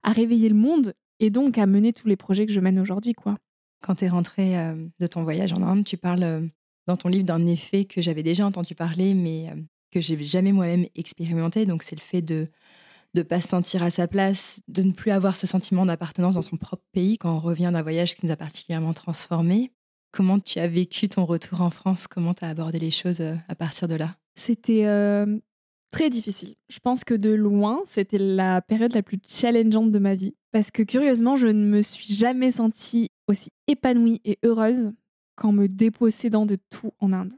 à 0.02 0.12
réveiller 0.12 0.48
le 0.48 0.56
monde 0.56 0.94
et 1.20 1.30
donc 1.30 1.56
à 1.56 1.66
mener 1.66 1.92
tous 1.92 2.08
les 2.08 2.16
projets 2.16 2.46
que 2.46 2.52
je 2.52 2.60
mène 2.60 2.80
aujourd'hui, 2.80 3.14
quoi. 3.14 3.38
Quand 3.80 3.96
tu 3.96 4.04
es 4.04 4.08
rentré 4.08 4.58
euh, 4.58 4.74
de 4.98 5.06
ton 5.06 5.22
voyage 5.22 5.52
en 5.52 5.62
Inde, 5.62 5.84
tu 5.84 5.96
parles 5.96 6.50
dans 6.86 6.96
ton 6.96 7.08
livre 7.08 7.24
d'un 7.24 7.46
effet 7.46 7.84
que 7.84 8.02
j'avais 8.02 8.22
déjà 8.22 8.46
entendu 8.46 8.74
parler, 8.74 9.14
mais 9.14 9.46
que 9.92 10.00
j'ai 10.00 10.22
jamais 10.24 10.52
moi-même 10.52 10.86
expérimenté. 10.94 11.66
Donc, 11.66 11.82
c'est 11.82 11.96
le 11.96 12.00
fait 12.00 12.22
de 12.22 12.48
ne 13.14 13.22
pas 13.22 13.40
se 13.40 13.48
sentir 13.48 13.82
à 13.82 13.90
sa 13.90 14.08
place, 14.08 14.60
de 14.68 14.82
ne 14.82 14.92
plus 14.92 15.10
avoir 15.10 15.36
ce 15.36 15.46
sentiment 15.46 15.86
d'appartenance 15.86 16.34
dans 16.34 16.42
son 16.42 16.56
propre 16.56 16.84
pays 16.92 17.18
quand 17.18 17.34
on 17.34 17.40
revient 17.40 17.70
d'un 17.72 17.82
voyage 17.82 18.14
qui 18.14 18.26
nous 18.26 18.32
a 18.32 18.36
particulièrement 18.36 18.94
transformés. 18.94 19.72
Comment 20.12 20.38
tu 20.38 20.58
as 20.58 20.68
vécu 20.68 21.08
ton 21.08 21.24
retour 21.24 21.60
en 21.60 21.70
France? 21.70 22.06
Comment 22.06 22.34
tu 22.34 22.44
as 22.44 22.48
abordé 22.48 22.78
les 22.78 22.90
choses 22.90 23.20
euh, 23.20 23.34
à 23.48 23.54
partir 23.54 23.88
de 23.88 23.94
là? 23.94 24.16
C'était 24.34 24.86
euh, 24.86 25.38
très 25.90 26.10
difficile. 26.10 26.54
Je 26.68 26.78
pense 26.80 27.04
que 27.04 27.14
de 27.14 27.30
loin, 27.30 27.80
c'était 27.86 28.18
la 28.18 28.60
période 28.60 28.94
la 28.94 29.02
plus 29.02 29.18
challengeante 29.26 29.90
de 29.90 29.98
ma 29.98 30.14
vie. 30.14 30.34
Parce 30.50 30.70
que 30.70 30.82
curieusement, 30.82 31.36
je 31.36 31.46
ne 31.46 31.66
me 31.66 31.80
suis 31.80 32.12
jamais 32.12 32.50
sentie 32.50 33.10
aussi 33.26 33.50
épanouie 33.68 34.20
et 34.24 34.38
heureuse 34.44 34.92
qu'en 35.36 35.52
me 35.52 35.66
dépossédant 35.66 36.44
de 36.44 36.58
tout 36.70 36.92
en 36.98 37.12
Inde. 37.12 37.32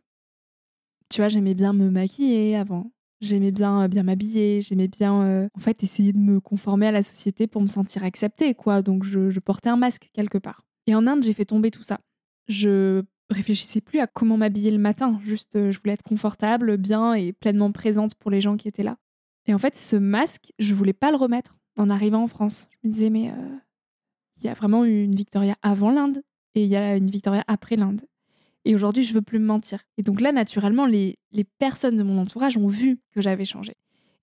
Tu 1.11 1.21
vois, 1.21 1.29
j'aimais 1.29 1.55
bien 1.55 1.73
me 1.73 1.91
maquiller 1.91 2.57
avant. 2.57 2.91
J'aimais 3.25 3.53
bien 3.53 3.83
euh, 3.83 3.89
bien 3.89 4.03
m'habiller, 4.03 4.61
j'aimais 4.61 4.89
bien 4.89 5.23
euh, 5.23 5.49
en 5.55 5.61
fait 5.61 5.83
essayer 5.83 6.13
de 6.13 6.19
me 6.19 6.41
conformer 6.41 6.89
à 6.89 6.93
la 6.93 7.03
société 7.03 7.47
pour 7.47 7.63
me 7.63 7.69
sentir 7.69 8.05
acceptée 8.05 8.55
quoi. 8.55 8.83
Donc 8.83 9.05
je, 9.05 9.39
portais 9.41 9.71
un 9.71 9.77
masque 9.77 10.11
quelque 10.13 10.37
part. 10.37 10.67
Et 10.87 10.95
en 10.95 11.07
Inde, 11.07 11.23
j'ai 11.23 11.33
fait 11.33 11.47
tomber 11.47 11.71
tout 11.71 11.83
ça. 11.83 12.01
Je 12.49 13.03
réfléchissais 13.31 13.81
plus 13.81 14.01
à 14.01 14.07
comment 14.07 14.37
m'habiller 14.37 14.71
le 14.71 14.79
matin, 14.79 15.19
juste 15.25 15.57
euh, 15.57 15.71
je 15.71 15.79
voulais 15.79 15.95
être 15.95 16.03
confortable, 16.03 16.77
bien 16.77 17.15
et 17.15 17.33
pleinement 17.33 17.73
présente 17.73 18.15
pour 18.15 18.31
les 18.31 18.43
gens 18.43 18.59
qui 18.59 18.69
étaient 18.69 18.83
là. 18.83 18.99
Et 19.47 19.55
en 19.55 19.59
fait, 19.59 19.75
ce 19.75 19.97
masque, 19.97 20.53
je 20.59 20.75
voulais 20.75 20.93
pas 20.93 21.11
le 21.11 21.17
remettre 21.17 21.57
en 21.79 21.89
arrivant 21.89 22.23
en 22.23 22.29
France. 22.29 22.69
Je 22.83 22.89
me 22.89 22.93
disais 22.93 23.11
mais 23.11 23.33
il 24.37 24.45
y 24.45 24.49
a 24.49 24.55
vraiment 24.55 24.85
eu 24.85 25.03
une 25.03 25.15
Victoria 25.15 25.57
avant 25.63 25.91
l'Inde 25.91 26.23
et 26.55 26.65
il 26.65 26.69
y 26.69 26.77
a 26.77 26.97
une 26.97 27.11
Victoria 27.11 27.43
après 27.47 27.77
l'Inde. 27.77 28.03
Et 28.65 28.75
aujourd'hui, 28.75 29.03
je 29.03 29.13
veux 29.13 29.23
plus 29.23 29.39
me 29.39 29.47
mentir. 29.47 29.81
Et 29.99 30.03
donc 30.03 30.21
là, 30.21 30.33
naturellement, 30.33 30.87
les, 30.87 31.19
les 31.33 31.45
personnes 31.45 31.97
de 31.97 32.03
mon 32.03 32.21
entourage 32.21 32.57
ont 32.57 32.69
vu 32.69 33.01
que 33.13 33.21
j'avais 33.21 33.45
changé. 33.45 33.75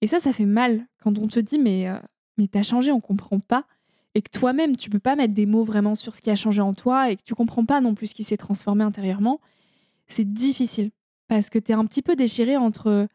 Et 0.02 0.08
ça, 0.08 0.20
ça 0.20 0.34
fait 0.34 0.46
mal 0.46 0.86
quand 1.00 1.20
on 1.20 1.28
te 1.28 1.40
dit 1.40 1.60
mais 1.60 1.88
euh, 1.88 1.98
mais 2.38 2.48
t'as 2.48 2.64
changé, 2.64 2.92
on 2.92 3.00
comprend 3.00 3.40
pas. 3.40 3.66
Et 4.16 4.22
que 4.22 4.30
toi-même, 4.32 4.76
tu 4.76 4.90
peux 4.90 5.00
pas 5.00 5.16
mettre 5.16 5.34
des 5.34 5.46
mots 5.46 5.64
vraiment 5.64 5.96
sur 5.96 6.16
ce 6.16 6.22
qui 6.22 6.30
a 6.30 6.36
changé 6.36 6.62
en 6.62 6.74
toi 6.74 7.12
et 7.12 7.16
que 7.16 7.24
tu 7.24 7.34
comprends 7.34 7.66
pas 7.66 7.82
non 7.82 7.94
plus 7.94 8.08
ce 8.08 8.16
qui 8.16 8.24
s'est 8.24 8.38
transformé 8.38 8.84
intérieurement, 8.84 9.40
c'est 10.08 10.26
difficile. 10.26 10.92
Parce 11.28 11.50
que 11.50 11.60
tu 11.60 11.72
es 11.72 11.76
un 11.76 11.86
petit 11.86 12.02
peu 12.02 12.16
déchiré 12.16 12.58
entre 12.58 13.08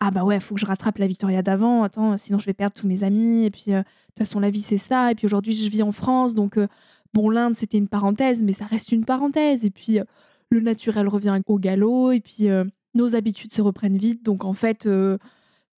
ah 0.00 0.12
bah 0.12 0.22
ouais, 0.22 0.38
faut 0.38 0.54
que 0.54 0.60
je 0.60 0.66
rattrape 0.66 0.98
la 0.98 1.08
Victoria 1.08 1.42
d'avant, 1.42 1.82
attends, 1.82 2.16
sinon 2.16 2.38
je 2.38 2.46
vais 2.46 2.54
perdre 2.54 2.74
tous 2.74 2.86
mes 2.86 3.02
amis. 3.02 3.44
Et 3.44 3.50
puis 3.50 3.72
euh, 3.72 3.80
de 3.80 3.84
toute 3.84 4.18
façon 4.18 4.38
la 4.38 4.50
vie 4.50 4.60
c'est 4.60 4.78
ça. 4.78 5.10
Et 5.10 5.14
puis 5.14 5.26
aujourd'hui 5.26 5.52
je 5.52 5.68
vis 5.68 5.82
en 5.82 5.92
France. 5.92 6.34
Donc 6.34 6.56
euh, 6.56 6.68
bon 7.14 7.30
l'Inde 7.30 7.56
c'était 7.56 7.78
une 7.78 7.88
parenthèse 7.88 8.42
mais 8.42 8.52
ça 8.52 8.64
reste 8.64 8.92
une 8.92 9.04
parenthèse. 9.04 9.64
Et 9.64 9.70
puis 9.70 9.98
euh, 9.98 10.04
le 10.50 10.60
naturel 10.60 11.08
revient 11.08 11.40
au 11.46 11.58
galop 11.58 12.12
et 12.12 12.20
puis 12.20 12.48
euh, 12.48 12.64
nos 12.94 13.14
habitudes 13.14 13.52
se 13.52 13.62
reprennent 13.62 13.96
vite 13.96 14.24
donc 14.24 14.44
en 14.44 14.52
fait 14.52 14.86
euh, 14.86 15.18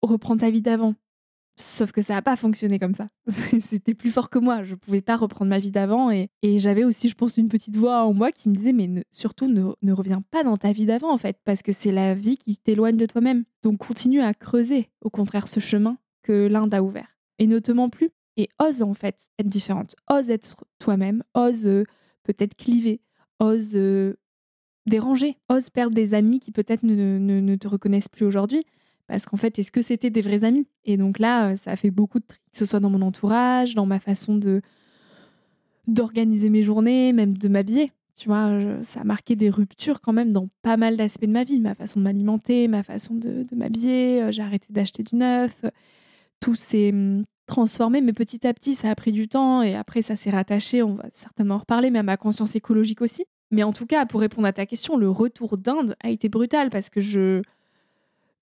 reprends 0.02 0.36
ta 0.36 0.50
vie 0.50 0.62
d'avant. 0.62 0.94
Sauf 1.56 1.92
que 1.92 2.00
ça 2.00 2.14
n'a 2.14 2.22
pas 2.22 2.36
fonctionné 2.36 2.78
comme 2.78 2.94
ça. 2.94 3.08
C'était 3.28 3.92
plus 3.92 4.10
fort 4.10 4.30
que 4.30 4.38
moi. 4.38 4.62
Je 4.62 4.74
pouvais 4.74 5.02
pas 5.02 5.16
reprendre 5.16 5.50
ma 5.50 5.58
vie 5.58 5.70
d'avant. 5.70 6.10
Et, 6.10 6.28
et 6.40 6.58
j'avais 6.58 6.84
aussi, 6.84 7.10
je 7.10 7.14
pense, 7.14 7.36
une 7.36 7.48
petite 7.50 7.76
voix 7.76 8.02
en 8.04 8.14
moi 8.14 8.32
qui 8.32 8.48
me 8.48 8.54
disait, 8.54 8.72
mais 8.72 8.86
ne- 8.86 9.02
surtout, 9.10 9.46
ne, 9.46 9.72
ne 9.82 9.92
reviens 9.92 10.22
pas 10.30 10.42
dans 10.42 10.56
ta 10.56 10.72
vie 10.72 10.86
d'avant, 10.86 11.12
en 11.12 11.18
fait, 11.18 11.36
parce 11.44 11.62
que 11.62 11.72
c'est 11.72 11.92
la 11.92 12.14
vie 12.14 12.38
qui 12.38 12.56
t'éloigne 12.56 12.96
de 12.96 13.04
toi-même. 13.04 13.44
Donc 13.62 13.76
continue 13.76 14.22
à 14.22 14.32
creuser, 14.32 14.88
au 15.02 15.10
contraire, 15.10 15.48
ce 15.48 15.60
chemin 15.60 15.98
que 16.22 16.46
l'Inde 16.46 16.72
a 16.72 16.82
ouvert. 16.82 17.18
Et 17.38 17.46
ne 17.46 17.58
te 17.58 17.72
mens 17.72 17.90
plus. 17.90 18.08
Et 18.38 18.48
ose, 18.58 18.80
en 18.80 18.94
fait, 18.94 19.28
être 19.38 19.48
différente. 19.48 19.94
Ose 20.08 20.30
être 20.30 20.64
toi-même. 20.78 21.22
Ose 21.34 21.66
euh, 21.66 21.84
peut-être 22.22 22.54
cliver. 22.54 23.02
Ose 23.38 23.72
euh, 23.74 24.14
déranger. 24.86 25.36
Ose 25.48 25.70
perdre 25.70 25.94
des 25.94 26.14
amis 26.14 26.40
qui 26.40 26.52
peut-être 26.52 26.82
ne, 26.82 27.56
te 27.56 27.68
reconnaissent 27.68 28.08
plus 28.08 28.26
aujourd'hui. 28.26 28.64
Parce 29.06 29.26
qu'en 29.26 29.36
fait, 29.36 29.58
est-ce 29.58 29.72
que 29.72 29.82
c'était 29.82 30.10
des 30.10 30.22
vrais 30.22 30.44
amis? 30.44 30.68
Et 30.84 30.96
donc 30.96 31.18
là, 31.18 31.50
euh, 31.50 31.56
ça 31.56 31.72
a 31.72 31.76
fait 31.76 31.90
beaucoup 31.90 32.20
de 32.20 32.24
tri, 32.26 32.38
que 32.52 32.58
ce 32.58 32.64
soit 32.64 32.78
dans 32.78 32.90
mon 32.90 33.02
entourage, 33.02 33.74
dans 33.74 33.86
ma 33.86 33.98
façon 33.98 34.36
de 34.36 34.62
d'organiser 35.88 36.50
mes 36.50 36.62
journées, 36.62 37.12
même 37.12 37.36
de 37.36 37.48
m'habiller. 37.48 37.92
Tu 38.16 38.28
vois, 38.28 38.50
ça 38.82 39.00
a 39.00 39.04
marqué 39.04 39.34
des 39.34 39.50
ruptures 39.50 40.00
quand 40.00 40.12
même 40.12 40.30
dans 40.32 40.48
pas 40.62 40.76
mal 40.76 40.96
d'aspects 40.96 41.24
de 41.24 41.32
ma 41.32 41.42
vie. 41.42 41.58
Ma 41.58 41.74
façon 41.74 41.98
de 42.00 42.04
m'alimenter, 42.04 42.68
ma 42.68 42.82
façon 42.82 43.14
de, 43.14 43.42
de 43.42 43.56
m'habiller. 43.56 44.22
euh, 44.22 44.30
J'ai 44.32 44.42
arrêté 44.42 44.66
d'acheter 44.70 45.02
du 45.02 45.16
neuf. 45.16 45.64
Tout 46.38 46.54
s'est 46.54 46.90
hum, 46.90 47.24
transformé, 47.46 48.00
mais 48.00 48.12
petit 48.12 48.46
à 48.46 48.54
petit, 48.54 48.74
ça 48.74 48.90
a 48.90 48.94
pris 48.94 49.10
du 49.12 49.26
temps. 49.26 49.62
Et 49.62 49.74
après, 49.74 50.02
ça 50.02 50.14
s'est 50.16 50.30
rattaché, 50.30 50.82
on 50.82 50.94
va 50.94 51.06
certainement 51.10 51.56
en 51.56 51.58
reparler, 51.58 51.90
mais 51.90 51.98
à 51.98 52.02
ma 52.04 52.16
conscience 52.16 52.54
écologique 52.54 53.00
aussi. 53.02 53.24
Mais 53.50 53.62
en 53.62 53.72
tout 53.72 53.86
cas, 53.86 54.06
pour 54.06 54.20
répondre 54.20 54.46
à 54.46 54.52
ta 54.52 54.66
question, 54.66 54.96
le 54.96 55.10
retour 55.10 55.56
d'Inde 55.56 55.96
a 56.02 56.10
été 56.10 56.28
brutal 56.28 56.70
parce 56.70 56.90
que 56.90 57.00
je 57.00 57.42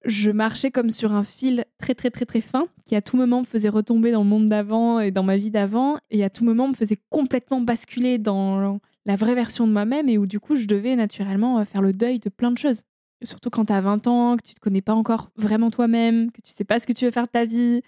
je 0.05 0.31
marchais 0.31 0.71
comme 0.71 0.93
sur 0.93 1.13
un 1.13 1.25
fil 1.25 1.65
très 1.77 1.95
très 1.95 2.11
très 2.11 2.25
très 2.25 2.41
fin 2.41 2.69
qui 2.85 2.95
à 2.95 3.03
tout 3.03 3.17
moment 3.17 3.41
me 3.41 3.45
faisait 3.45 3.69
retomber 3.69 4.13
dans 4.13 4.23
le 4.23 4.29
monde 4.29 4.49
d'avant 4.49 5.01
et 5.01 5.11
dans 5.11 5.25
ma 5.25 5.37
vie 5.37 5.51
d'avant 5.51 5.99
et 6.11 6.23
à 6.23 6.31
tout 6.31 6.45
moment 6.45 6.69
me 6.69 6.75
faisait 6.75 6.99
complètement 7.11 7.61
basculer 7.61 8.19
dans 8.19 8.79
la 9.07 9.17
vraie 9.17 9.35
version 9.35 9.67
de 9.67 9.73
moi-même 9.73 10.09
et 10.09 10.17
où 10.17 10.27
du 10.27 10.39
coup 10.39 10.55
je 10.55 10.67
devais 10.67 10.95
naturellement 10.95 11.59
euh, 11.59 11.65
faire 11.65 11.83
le 11.83 11.93
deuil 11.93 12.21
de 12.21 12.29
plein 12.29 12.53
de 12.53 12.59
choses. 12.59 12.83
Surtout 13.25 13.51
quand 13.51 13.65
tu 13.65 13.73
as 13.73 13.81
20 13.81 14.07
ans, 14.07 14.37
que 14.37 14.47
tu 14.47 14.55
te 14.55 14.61
connais 14.61 14.83
pas 14.83 14.95
encore 14.95 15.31
vraiment 15.37 15.71
toi-même, 15.71 16.31
que 16.31 16.41
tu 16.45 16.53
sais 16.53 16.65
pas 16.65 16.79
ce 16.79 16.87
que 16.87 16.93
tu 16.93 17.05
veux 17.05 17.11
faire 17.11 17.27
de 17.27 17.31
ta 17.31 17.45
vie, 17.45 17.83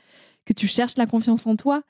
que 0.44 0.52
tu 0.52 0.66
cherches 0.66 0.96
la 0.96 1.06
confiance 1.06 1.46
en 1.46 1.54
toi, 1.54 1.82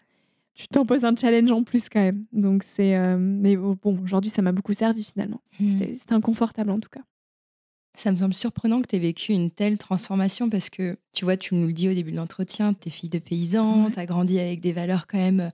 tu 0.60 0.68
t'imposes 0.68 1.04
un 1.04 1.14
challenge 1.16 1.50
en 1.52 1.62
plus 1.62 1.88
quand 1.88 2.00
même. 2.00 2.24
Donc 2.32 2.62
c'est 2.62 2.96
euh, 2.96 3.16
mais 3.18 3.56
bon, 3.56 3.78
aujourd'hui 4.02 4.30
ça 4.30 4.42
m'a 4.42 4.52
beaucoup 4.52 4.72
servi 4.74 5.02
finalement. 5.04 5.40
Mhm. 5.58 5.94
C'était 5.96 6.14
inconfortable 6.14 6.70
en 6.70 6.78
tout 6.78 6.88
cas. 6.90 7.00
Ça 7.96 8.12
me 8.12 8.16
semble 8.16 8.34
surprenant 8.34 8.80
que 8.80 8.86
tu 8.88 8.96
aies 8.96 9.00
vécu 9.00 9.32
une 9.32 9.50
telle 9.50 9.76
transformation 9.76 10.48
parce 10.48 10.70
que, 10.70 10.96
tu 11.12 11.24
vois, 11.24 11.36
tu 11.36 11.54
nous 11.54 11.66
le 11.66 11.72
dis 11.72 11.88
au 11.88 11.92
début 11.92 12.12
de 12.12 12.16
l'entretien, 12.16 12.72
tu 12.72 12.88
es 12.88 12.90
fille 12.90 13.10
de 13.10 13.18
paysan, 13.18 13.86
Ouais. 13.86 13.90
tu 13.92 13.98
as 13.98 14.06
grandi 14.06 14.38
avec 14.38 14.60
des 14.60 14.72
valeurs 14.72 15.06
quand 15.06 15.18
même 15.18 15.40
euh, 15.40 15.48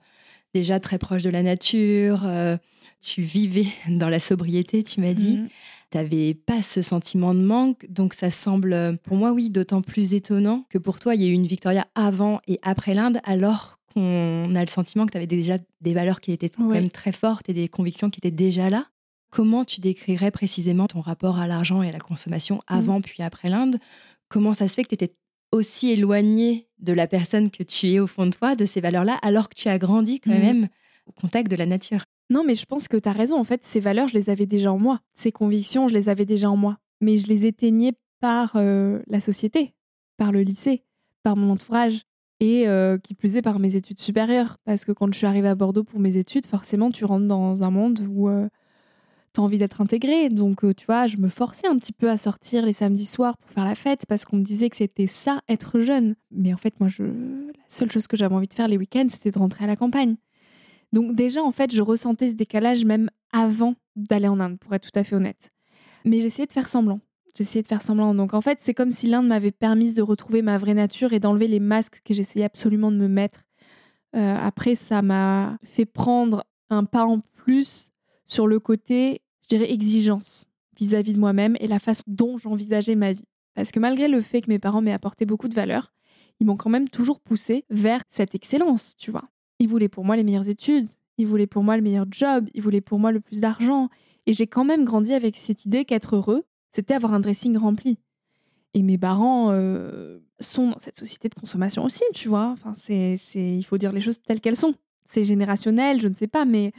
déjà 0.53 0.79
très 0.79 0.97
proches 0.97 1.23
de 1.23 1.29
la 1.29 1.43
nature, 1.43 2.21
euh, 2.25 2.55
tu 3.01 3.21
vivais 3.21 3.65
dans 3.89 4.07
la 4.09 4.19
sobriété, 4.19 4.83
tu 4.83 5.01
m'as 5.01 5.13
dit. 5.13 5.37
Mhm. 5.39 5.49
T'avais 5.89 6.33
pas 6.35 6.61
ce 6.61 6.81
sentiment 6.81 7.33
de 7.33 7.41
manque, 7.41 7.85
donc 7.89 8.13
ça 8.13 8.29
semble, 8.29 8.97
pour 9.03 9.17
moi, 9.17 9.31
oui, 9.33 9.49
d'autant 9.49 9.81
plus 9.81 10.13
étonnant 10.13 10.65
que 10.69 10.77
pour 10.77 10.99
toi, 10.99 11.15
il 11.15 11.21
y 11.21 11.25
a 11.25 11.29
eu 11.29 11.33
une 11.33 11.47
Victoria 11.47 11.87
avant 11.95 12.39
et 12.47 12.59
après 12.61 12.93
l'Inde, 12.93 13.19
alors 13.23 13.76
qu'on 13.97 14.55
a 14.55 14.61
le 14.61 14.69
sentiment 14.69 15.05
que 15.05 15.11
tu 15.11 15.17
avais 15.17 15.27
déjà 15.27 15.57
des 15.81 15.93
valeurs 15.93 16.21
qui 16.21 16.31
étaient 16.31 16.49
quand 16.49 16.67
Ouais. 16.67 16.75
même 16.81 16.89
très 16.89 17.11
fortes 17.11 17.49
et 17.49 17.53
des 17.53 17.67
convictions 17.67 18.09
qui 18.09 18.19
étaient 18.19 18.31
déjà 18.31 18.69
là. 18.69 18.85
Comment 19.31 19.65
tu 19.65 19.81
décrirais 19.81 20.31
précisément 20.31 20.87
ton 20.87 21.01
rapport 21.01 21.37
à 21.39 21.47
l'argent 21.47 21.81
et 21.81 21.89
à 21.89 21.91
la 21.91 21.99
consommation 21.99 22.61
avant 22.67 23.01
puis 23.01 23.23
après 23.23 23.49
l'Inde? 23.49 23.77
Comment 24.29 24.53
ça 24.53 24.67
se 24.67 24.73
fait 24.75 24.83
que 24.83 24.89
tu 24.89 24.95
étais 24.95 25.13
aussi 25.51 25.89
éloignée 25.91 26.67
de 26.79 26.93
la 26.93 27.07
personne 27.07 27.49
que 27.49 27.63
tu 27.63 27.87
es 27.91 27.99
au 27.99 28.07
fond 28.07 28.25
de 28.25 28.31
toi, 28.31 28.55
de 28.55 28.65
ces 28.65 28.81
valeurs-là, 28.81 29.17
alors 29.21 29.49
que 29.49 29.55
tu 29.55 29.67
as 29.67 29.77
grandi 29.79 30.19
quand 30.19 30.31
Mhm. 30.31 30.39
même 30.41 30.67
au 31.07 31.11
contact 31.11 31.49
de 31.49 31.55
la 31.55 31.65
nature? 31.65 32.03
Non, 32.29 32.43
mais 32.45 32.55
je 32.55 32.65
pense 32.65 32.87
que 32.87 32.97
tu 32.97 33.07
as 33.09 33.13
raison. 33.13 33.39
En 33.39 33.43
fait, 33.45 33.63
ces 33.63 33.79
valeurs, 33.79 34.07
je 34.09 34.13
les 34.13 34.29
avais 34.29 34.45
déjà 34.45 34.71
en 34.71 34.77
moi. 34.77 34.99
Ces 35.13 35.31
convictions, 35.31 35.87
je 35.87 35.93
les 35.93 36.09
avais 36.09 36.25
déjà 36.25 36.49
en 36.49 36.57
moi. 36.57 36.77
Mais 37.01 37.17
je 37.17 37.27
les 37.27 37.45
éteignais 37.45 37.93
par 38.19 38.53
euh, 38.55 39.01
la 39.07 39.19
société, 39.21 39.73
par 40.17 40.31
le 40.31 40.41
lycée, 40.41 40.83
par 41.23 41.35
mon 41.37 41.51
entourage. 41.53 42.01
Et 42.39 42.67
euh, 42.67 42.97
qui 42.99 43.15
plus 43.15 43.35
est 43.35 43.41
par 43.41 43.59
mes 43.59 43.75
études 43.75 43.99
supérieures. 43.99 44.57
Parce 44.65 44.85
que 44.85 44.91
quand 44.91 45.11
je 45.11 45.17
suis 45.17 45.25
arrivée 45.25 45.47
à 45.47 45.55
Bordeaux 45.55 45.83
pour 45.83 45.99
mes 45.99 46.17
études, 46.17 46.45
forcément, 46.45 46.91
tu 46.91 47.03
rentres 47.05 47.27
dans 47.27 47.63
un 47.63 47.71
monde 47.71 48.07
où 48.09 48.29
tu 49.37 49.41
as 49.41 49.43
envie 49.43 49.57
d'être 49.57 49.81
intégrée. 49.81 50.29
Donc, 50.29 50.63
euh, 50.63 50.73
tu 50.73 50.85
vois, 50.85 51.07
je 51.07 51.17
me 51.17 51.29
forçais 51.29 51.67
un 51.67 51.77
petit 51.77 51.93
peu 51.93 52.09
à 52.09 52.17
sortir 52.17 52.65
les 52.65 52.73
samedis 52.73 53.05
soirs 53.05 53.37
pour 53.37 53.51
faire 53.51 53.65
la 53.65 53.75
fête 53.75 54.05
parce 54.07 54.25
qu'on 54.25 54.37
me 54.37 54.43
disait 54.43 54.69
que 54.69 54.77
c'était 54.77 55.07
ça, 55.07 55.41
être 55.47 55.79
jeune. 55.79 56.15
Mais 56.31 56.53
en 56.53 56.57
fait, 56.57 56.79
moi, 56.79 56.89
la 56.99 57.05
seule 57.67 57.91
chose 57.91 58.07
que 58.07 58.17
j'avais 58.17 58.35
envie 58.35 58.47
de 58.47 58.53
faire 58.53 58.67
les 58.67 58.77
week-ends, 58.77 59.07
c'était 59.09 59.31
de 59.31 59.39
rentrer 59.39 59.65
à 59.65 59.67
la 59.67 59.75
campagne. 59.75 60.15
Donc 60.93 61.13
déjà, 61.13 61.43
en 61.43 61.51
fait, 61.51 61.73
je 61.73 61.81
ressentais 61.81 62.27
ce 62.29 62.33
décalage 62.33 62.85
même 62.85 63.09
avant 63.31 63.75
d'aller 63.95 64.27
en 64.27 64.39
Inde, 64.39 64.57
pour 64.57 64.73
être 64.73 64.89
tout 64.89 64.99
à 64.99 65.03
fait 65.03 65.15
honnête. 65.15 65.51
Mais 66.05 66.21
j'essayais 66.21 66.47
de 66.47 66.53
faire 66.53 66.69
semblant. 66.69 66.99
J'essayais 67.37 67.61
de 67.61 67.67
faire 67.67 67.83
semblant. 67.83 68.15
Donc 68.15 68.33
en 68.33 68.41
fait, 68.41 68.57
c'est 68.59 68.73
comme 68.73 68.89
si 68.89 69.05
l'Inde 69.05 69.27
m'avait 69.27 69.51
permis 69.51 69.93
de 69.93 70.01
retrouver 70.01 70.41
ma 70.41 70.57
vraie 70.57 70.73
nature 70.73 71.13
et 71.13 71.19
d'enlever 71.19 71.47
les 71.47 71.59
masques 71.59 72.01
que 72.03 72.15
j'essayais 72.15 72.45
absolument 72.45 72.91
de 72.91 72.97
me 72.97 73.07
mettre. 73.07 73.41
Euh, 74.15 74.35
après, 74.41 74.73
ça 74.73 75.03
m'a 75.03 75.59
fait 75.63 75.85
prendre 75.85 76.43
un 76.71 76.83
pas 76.83 77.05
en 77.05 77.19
plus 77.35 77.91
sur 78.25 78.47
le 78.47 78.59
côté, 78.59 79.21
je 79.43 79.49
dirais, 79.49 79.71
exigence 79.71 80.45
vis-à-vis 80.79 81.13
de 81.13 81.19
moi-même 81.19 81.55
et 81.59 81.67
la 81.67 81.77
façon 81.77 82.03
dont 82.07 82.39
j'envisageais 82.39 82.95
ma 82.95 83.13
vie. 83.13 83.25
Parce 83.53 83.71
que 83.71 83.79
malgré 83.79 84.07
le 84.07 84.21
fait 84.21 84.41
que 84.41 84.49
mes 84.49 84.59
parents 84.59 84.81
m'aient 84.81 84.91
apporté 84.91 85.25
beaucoup 85.25 85.47
de 85.47 85.55
valeurs, 85.55 85.93
ils 86.39 86.47
m'ont 86.47 86.57
quand 86.57 86.71
même 86.71 86.89
toujours 86.89 87.19
poussé 87.19 87.65
vers 87.69 88.01
cette 88.09 88.33
excellence, 88.33 88.95
tu 88.97 89.11
vois. 89.11 89.25
Ils 89.59 89.67
voulaient 89.67 89.89
pour 89.89 90.05
moi 90.05 90.15
les 90.15 90.23
meilleures 90.23 90.49
études, 90.49 90.87
ils 91.19 91.27
voulaient 91.27 91.47
pour 91.47 91.63
moi 91.63 91.77
le 91.77 91.83
meilleur 91.83 92.05
job, 92.09 92.47
ils 92.55 92.61
voulaient 92.63 92.81
pour 92.81 92.97
moi 92.97 93.11
le 93.11 93.19
plus 93.19 93.41
d'argent. 93.41 93.89
Et 94.25 94.33
j'ai 94.33 94.47
quand 94.47 94.65
même 94.65 94.85
grandi 94.85 95.13
avec 95.13 95.37
cette 95.37 95.65
idée 95.65 95.85
qu'être 95.85 96.15
heureux, 96.15 96.43
c'était 96.69 96.93
avoir 96.93 97.13
un 97.13 97.19
dressing 97.19 97.57
rempli. 97.57 97.99
Et 98.73 98.83
mes 98.83 98.97
parents 98.97 99.51
euh, 99.51 100.19
sont 100.39 100.71
dans 100.71 100.79
cette 100.79 100.97
société 100.97 101.29
de 101.29 101.35
consommation 101.35 101.83
aussi, 101.83 102.03
tu 102.13 102.27
vois. 102.27 102.47
Enfin, 102.47 102.73
c'est, 102.73 103.15
il 103.35 103.63
faut 103.63 103.77
dire 103.77 103.91
les 103.91 104.01
choses 104.01 104.21
telles 104.21 104.41
qu'elles 104.41 104.57
sont. 104.57 104.75
C'est 105.09 105.23
générationnel, 105.23 106.01
je 106.01 106.07
ne 106.07 106.13
sais 106.13 106.27
pas, 106.27 106.45
mais 106.45 106.73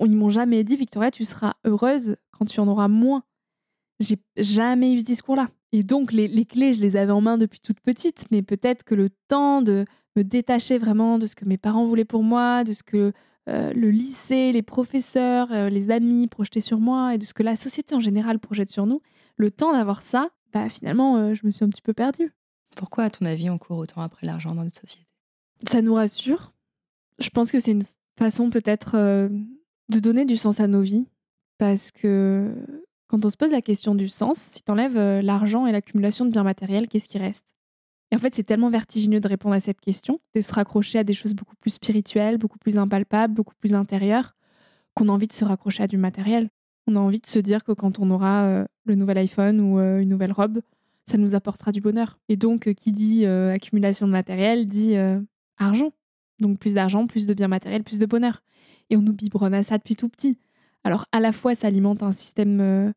ils 0.00 0.16
m'ont 0.16 0.28
jamais 0.28 0.64
dit, 0.64 0.76
Victoria, 0.76 1.10
tu 1.10 1.24
seras 1.24 1.54
heureuse 1.64 2.16
quand 2.32 2.44
tu 2.44 2.60
en 2.60 2.68
auras 2.68 2.88
moins. 2.88 3.22
J'ai 4.00 4.16
jamais 4.36 4.92
eu 4.94 5.00
ce 5.00 5.04
discours-là. 5.04 5.48
Et 5.72 5.82
donc, 5.82 6.12
les, 6.12 6.26
les, 6.26 6.44
clés, 6.44 6.74
je 6.74 6.80
les 6.80 6.96
avais 6.96 7.12
en 7.12 7.20
main 7.20 7.38
depuis 7.38 7.60
toute 7.60 7.80
petite, 7.80 8.24
mais 8.30 8.42
peut-être 8.42 8.82
que 8.82 8.94
le 8.94 9.08
temps 9.28 9.62
de 9.62 9.84
me 10.16 10.24
détacher 10.24 10.78
vraiment 10.78 11.18
de 11.18 11.26
ce 11.26 11.36
que 11.36 11.44
mes 11.44 11.58
parents 11.58 11.86
voulaient 11.86 12.04
pour 12.04 12.24
moi, 12.24 12.64
de 12.64 12.72
ce 12.72 12.82
que 12.82 13.12
euh, 13.48 13.72
le 13.72 13.90
lycée, 13.90 14.52
les 14.52 14.62
professeurs, 14.62 15.48
euh, 15.52 15.68
les 15.68 15.90
amis 15.90 16.26
projetaient 16.26 16.60
sur 16.60 16.78
moi 16.78 17.14
et 17.14 17.18
de 17.18 17.24
ce 17.24 17.34
que 17.34 17.42
la 17.42 17.56
société 17.56 17.94
en 17.94 18.00
général 18.00 18.38
projette 18.38 18.70
sur 18.70 18.86
nous, 18.86 19.00
le 19.40 19.50
temps 19.50 19.72
d'avoir 19.72 20.02
ça, 20.02 20.30
bah, 20.52 20.68
finalement, 20.68 21.16
euh, 21.16 21.34
je 21.34 21.44
me 21.44 21.50
suis 21.50 21.64
un 21.64 21.68
petit 21.68 21.82
peu 21.82 21.92
perdue. 21.92 22.32
Pourquoi, 22.76 23.04
à 23.04 23.10
ton 23.10 23.26
avis, 23.26 23.50
on 23.50 23.58
court 23.58 23.78
autant 23.78 24.00
après 24.00 24.26
l'argent 24.26 24.54
dans 24.54 24.62
notre 24.62 24.80
société? 24.80 25.06
Ça 25.68 25.82
nous 25.82 25.94
rassure. 25.94 26.52
Je 27.18 27.28
pense 27.30 27.50
que 27.50 27.60
c'est 27.60 27.72
une 27.72 27.84
façon 28.18 28.50
peut-être 28.50 28.96
de 28.96 29.98
donner 29.98 30.24
du 30.24 30.36
sens 30.36 30.60
à 30.60 30.68
nos 30.68 30.80
vies. 30.80 31.06
Parce 31.58 31.90
que 31.90 32.54
quand 33.08 33.24
on 33.26 33.28
se 33.28 33.36
pose 33.36 33.50
la 33.50 33.60
question 33.60 33.94
du 33.94 34.08
sens, 34.08 34.38
si 34.38 34.62
tu 34.62 34.70
enlèves 34.70 35.20
l'argent 35.20 35.66
et 35.66 35.72
l'accumulation 35.72 36.24
de 36.24 36.30
biens 36.30 36.44
matériels, 36.44 36.88
qu'est-ce 36.88 37.08
qui 37.08 37.18
reste? 37.18 37.54
Et 38.10 38.16
en 38.16 38.18
fait, 38.18 38.34
c'est 38.34 38.44
tellement 38.44 38.70
vertigineux 38.70 39.20
de 39.20 39.28
répondre 39.28 39.54
à 39.54 39.60
cette 39.60 39.80
question, 39.80 40.20
de 40.34 40.40
se 40.40 40.52
raccrocher 40.52 40.98
à 40.98 41.04
des 41.04 41.14
choses 41.14 41.34
beaucoup 41.34 41.56
plus 41.56 41.70
spirituelles, 41.70 42.38
beaucoup 42.38 42.58
plus 42.58 42.76
impalpables, 42.76 43.34
beaucoup 43.34 43.54
plus 43.58 43.74
intérieures, 43.74 44.34
qu'on 44.94 45.08
a 45.08 45.12
envie 45.12 45.28
de 45.28 45.32
se 45.32 45.44
raccrocher 45.44 45.84
à 45.84 45.86
du 45.86 45.96
matériel. 45.96 46.48
On 46.86 46.96
a 46.96 47.00
envie 47.00 47.20
de 47.20 47.26
se 47.26 47.38
dire 47.38 47.62
que 47.62 47.72
quand 47.72 47.98
on 48.00 48.10
aura 48.10 48.44
euh, 48.46 48.64
le 48.90 48.96
nouvel 48.96 49.18
iPhone 49.18 49.60
ou 49.60 49.78
euh, 49.78 50.00
une 50.00 50.08
nouvelle 50.08 50.32
robe, 50.32 50.60
ça 51.06 51.16
nous 51.16 51.34
apportera 51.34 51.72
du 51.72 51.80
bonheur. 51.80 52.18
Et 52.28 52.36
donc, 52.36 52.68
euh, 52.68 52.72
qui 52.72 52.92
dit 52.92 53.26
accumulation 53.26 54.06
de 54.06 54.12
matériel 54.12 54.66
dit 54.66 54.96
argent. 55.56 55.92
Donc, 56.40 56.58
plus 56.58 56.74
d'argent, 56.74 57.06
plus 57.06 57.26
de 57.26 57.34
biens 57.34 57.48
matériels, 57.48 57.82
plus 57.82 57.98
de 57.98 58.06
bonheur. 58.06 58.42
Et 58.90 58.96
on 58.96 59.02
nous 59.02 59.12
biberonne 59.12 59.54
à 59.54 59.62
ça 59.62 59.78
depuis 59.78 59.96
tout 59.96 60.08
petit. 60.08 60.38
Alors, 60.84 61.06
à 61.12 61.20
la 61.20 61.32
fois, 61.32 61.54
ça 61.54 61.66
alimente 61.66 62.02
un 62.02 62.12
système 62.12 62.92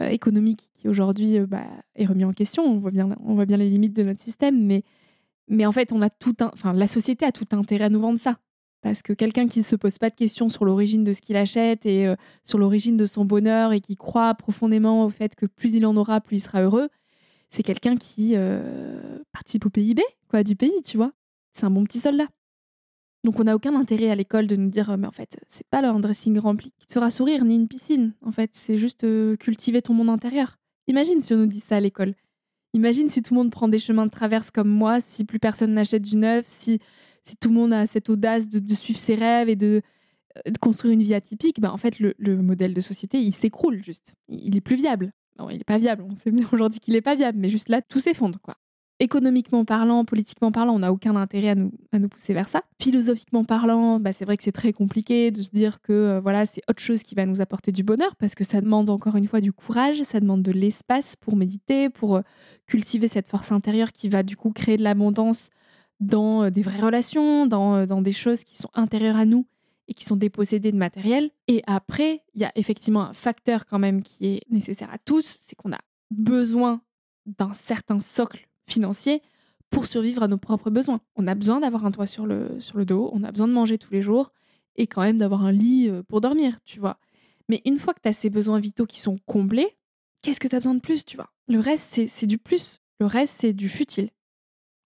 euh, 0.00 0.08
économique 0.08 0.70
qui 0.74 0.88
aujourd'hui 0.88 1.38
euh, 1.38 1.46
bah, 1.46 1.66
est 1.94 2.06
remis 2.06 2.24
en 2.24 2.32
question. 2.32 2.62
On 2.62 2.78
voit, 2.78 2.90
bien, 2.90 3.14
on 3.24 3.34
voit 3.34 3.44
bien 3.44 3.56
les 3.56 3.68
limites 3.68 3.94
de 3.94 4.02
notre 4.02 4.20
système, 4.20 4.64
mais, 4.64 4.82
mais 5.48 5.66
en 5.66 5.72
fait, 5.72 5.92
on 5.92 6.00
a 6.00 6.08
tout 6.08 6.34
la 6.72 6.86
société 6.86 7.26
a 7.26 7.32
tout 7.32 7.44
intérêt 7.52 7.86
à 7.86 7.88
nous 7.90 8.00
vendre 8.00 8.18
ça. 8.18 8.38
Parce 8.82 9.02
que 9.02 9.12
quelqu'un 9.12 9.46
qui 9.46 9.58
ne 9.58 9.64
se 9.64 9.76
pose 9.76 9.98
pas 9.98 10.10
de 10.10 10.14
questions 10.14 10.48
sur 10.48 10.64
l'origine 10.64 11.04
de 11.04 11.12
ce 11.12 11.20
qu'il 11.20 11.36
achète 11.36 11.84
et 11.84 12.06
euh, 12.06 12.16
sur 12.44 12.58
l'origine 12.58 12.96
de 12.96 13.06
son 13.06 13.24
bonheur 13.24 13.72
et 13.72 13.80
qui 13.80 13.96
croit 13.96 14.34
profondément 14.34 15.04
au 15.04 15.10
fait 15.10 15.34
que 15.34 15.46
plus 15.46 15.74
il 15.74 15.84
en 15.84 15.96
aura, 15.96 16.20
plus 16.20 16.36
il 16.36 16.40
sera 16.40 16.62
heureux, 16.62 16.88
c'est 17.50 17.62
quelqu'un 17.62 17.96
qui 17.96 18.36
participe 19.32 19.66
au 19.66 19.70
PIB 19.70 20.02
quoi, 20.28 20.44
du 20.44 20.54
pays, 20.54 20.82
tu 20.84 20.96
vois. 20.96 21.12
C'est 21.52 21.66
un 21.66 21.70
bon 21.70 21.82
petit 21.84 21.98
soldat. 21.98 22.28
Donc 23.24 23.38
on 23.38 23.44
n'a 23.44 23.54
aucun 23.54 23.74
intérêt 23.74 24.10
à 24.10 24.14
l'école 24.14 24.46
de 24.46 24.56
nous 24.56 24.70
dire 24.70 24.96
mais 24.96 25.06
en 25.06 25.12
fait 25.12 25.38
c'est 25.46 25.66
pas 25.68 25.82
le 25.82 26.00
dressing 26.00 26.38
rempli 26.38 26.72
qui 26.78 26.86
te 26.86 26.92
fera 26.94 27.10
sourire 27.10 27.44
ni 27.44 27.54
une 27.54 27.68
piscine. 27.68 28.14
En 28.22 28.32
fait 28.32 28.50
c'est 28.54 28.78
juste 28.78 29.04
euh, 29.04 29.36
cultiver 29.36 29.82
ton 29.82 29.92
monde 29.92 30.08
intérieur. 30.08 30.56
Imagine 30.86 31.20
si 31.20 31.34
on 31.34 31.36
nous 31.36 31.46
dit 31.46 31.60
ça 31.60 31.76
à 31.76 31.80
l'école. 31.80 32.14
Imagine 32.72 33.08
si 33.08 33.20
tout 33.20 33.34
le 33.34 33.40
monde 33.40 33.50
prend 33.50 33.68
des 33.68 33.78
chemins 33.78 34.06
de 34.06 34.10
traverse 34.10 34.50
comme 34.50 34.68
moi, 34.68 35.00
si 35.00 35.24
plus 35.24 35.38
personne 35.38 35.74
n'achète 35.74 36.02
du 36.02 36.16
neuf, 36.16 36.46
si, 36.48 36.78
si 37.24 37.36
tout 37.36 37.48
le 37.48 37.54
monde 37.54 37.72
a 37.72 37.86
cette 37.86 38.10
audace 38.10 38.48
de, 38.48 38.74
suivre 38.74 38.98
ses 38.98 39.14
rêves 39.14 39.48
et 39.48 39.56
de, 39.56 39.82
de, 40.46 40.58
construire 40.58 40.94
une 40.94 41.02
vie 41.02 41.14
atypique, 41.14 41.60
ben 41.60 41.70
en 41.70 41.76
fait 41.76 41.98
le, 41.98 42.14
le 42.18 42.40
modèle 42.40 42.74
de 42.74 42.80
société 42.80 43.20
il 43.20 43.32
s'écroule 43.32 43.82
juste. 43.82 44.14
Il 44.28 44.56
est 44.56 44.60
plus 44.60 44.76
viable. 44.76 45.12
Non, 45.38 45.48
il 45.50 45.58
n'est 45.58 45.64
pas 45.64 45.78
viable. 45.78 46.04
On 46.08 46.16
sait 46.16 46.30
bien 46.30 46.46
aujourd'hui 46.52 46.80
qu'il 46.80 46.94
n'est 46.94 47.00
pas 47.00 47.14
viable, 47.14 47.38
mais 47.38 47.48
juste 47.48 47.68
là 47.68 47.82
tout 47.82 48.00
s'effondre 48.00 48.40
quoi 48.40 48.56
économiquement 49.00 49.64
parlant, 49.64 50.04
politiquement 50.04 50.52
parlant, 50.52 50.74
on 50.74 50.80
n'a 50.80 50.92
aucun 50.92 51.16
intérêt 51.16 51.48
à 51.48 51.54
nous, 51.54 51.72
à 51.90 51.98
nous 51.98 52.08
pousser 52.08 52.34
vers 52.34 52.48
ça. 52.48 52.62
Philosophiquement 52.80 53.44
parlant, 53.44 53.98
bah, 53.98 54.12
c'est 54.12 54.26
vrai 54.26 54.36
que 54.36 54.44
c'est 54.44 54.52
très 54.52 54.72
compliqué 54.72 55.30
de 55.30 55.40
se 55.42 55.50
dire 55.50 55.80
que 55.80 55.92
euh, 55.92 56.20
voilà, 56.20 56.46
c'est 56.46 56.62
autre 56.68 56.82
chose 56.82 57.02
qui 57.02 57.14
va 57.14 57.24
nous 57.26 57.40
apporter 57.40 57.72
du 57.72 57.82
bonheur 57.82 58.14
parce 58.16 58.34
que 58.34 58.44
ça 58.44 58.60
demande 58.60 58.90
encore 58.90 59.16
une 59.16 59.26
fois 59.26 59.40
du 59.40 59.52
courage, 59.52 60.02
ça 60.02 60.20
demande 60.20 60.42
de 60.42 60.52
l'espace 60.52 61.16
pour 61.16 61.34
méditer, 61.34 61.88
pour 61.88 62.16
euh, 62.16 62.20
cultiver 62.66 63.08
cette 63.08 63.26
force 63.26 63.50
intérieure 63.52 63.90
qui 63.92 64.08
va 64.08 64.22
du 64.22 64.36
coup 64.36 64.50
créer 64.50 64.76
de 64.76 64.84
l'abondance 64.84 65.48
dans 66.00 66.44
euh, 66.44 66.50
des 66.50 66.62
vraies 66.62 66.80
relations, 66.80 67.46
dans, 67.46 67.86
dans 67.86 68.02
des 68.02 68.12
choses 68.12 68.44
qui 68.44 68.56
sont 68.56 68.70
intérieures 68.74 69.16
à 69.16 69.24
nous 69.24 69.46
et 69.88 69.94
qui 69.94 70.04
sont 70.04 70.16
dépossédées 70.16 70.72
de 70.72 70.76
matériel. 70.76 71.30
Et 71.48 71.62
après, 71.66 72.22
il 72.34 72.40
y 72.40 72.44
a 72.44 72.52
effectivement 72.54 73.02
un 73.02 73.12
facteur 73.12 73.66
quand 73.66 73.78
même 73.78 74.02
qui 74.02 74.26
est 74.26 74.42
nécessaire 74.50 74.92
à 74.92 74.98
tous, 74.98 75.38
c'est 75.40 75.56
qu'on 75.56 75.72
a 75.72 75.80
besoin 76.10 76.80
d'un 77.26 77.52
certain 77.52 78.00
socle 78.00 78.48
financier 78.66 79.22
pour 79.68 79.86
survivre 79.86 80.22
à 80.22 80.28
nos 80.28 80.38
propres 80.38 80.70
besoins. 80.70 81.00
On 81.16 81.26
a 81.26 81.34
besoin 81.34 81.60
d'avoir 81.60 81.84
un 81.84 81.90
toit 81.90 82.06
sur 82.06 82.26
le, 82.26 82.60
sur 82.60 82.78
le 82.78 82.84
dos, 82.84 83.10
on 83.12 83.22
a 83.24 83.30
besoin 83.30 83.48
de 83.48 83.52
manger 83.52 83.78
tous 83.78 83.92
les 83.92 84.02
jours 84.02 84.32
et 84.76 84.86
quand 84.86 85.02
même 85.02 85.18
d'avoir 85.18 85.44
un 85.44 85.52
lit 85.52 85.88
euh, 85.88 86.02
pour 86.02 86.20
dormir, 86.20 86.58
tu 86.64 86.78
vois. 86.78 86.98
Mais 87.48 87.60
une 87.64 87.76
fois 87.76 87.94
que 87.94 88.00
tu 88.00 88.08
as 88.08 88.12
ces 88.12 88.30
besoins 88.30 88.60
vitaux 88.60 88.86
qui 88.86 89.00
sont 89.00 89.18
comblés, 89.26 89.76
qu'est-ce 90.22 90.38
que 90.38 90.48
tu 90.48 90.54
as 90.54 90.58
besoin 90.58 90.74
de 90.74 90.80
plus, 90.80 91.04
tu 91.04 91.16
vois? 91.16 91.30
Le 91.48 91.58
reste, 91.58 92.06
c'est 92.06 92.26
du 92.26 92.38
plus. 92.38 92.78
Le 93.00 93.06
reste, 93.06 93.40
c'est 93.40 93.52
du 93.52 93.68
futile. 93.68 94.10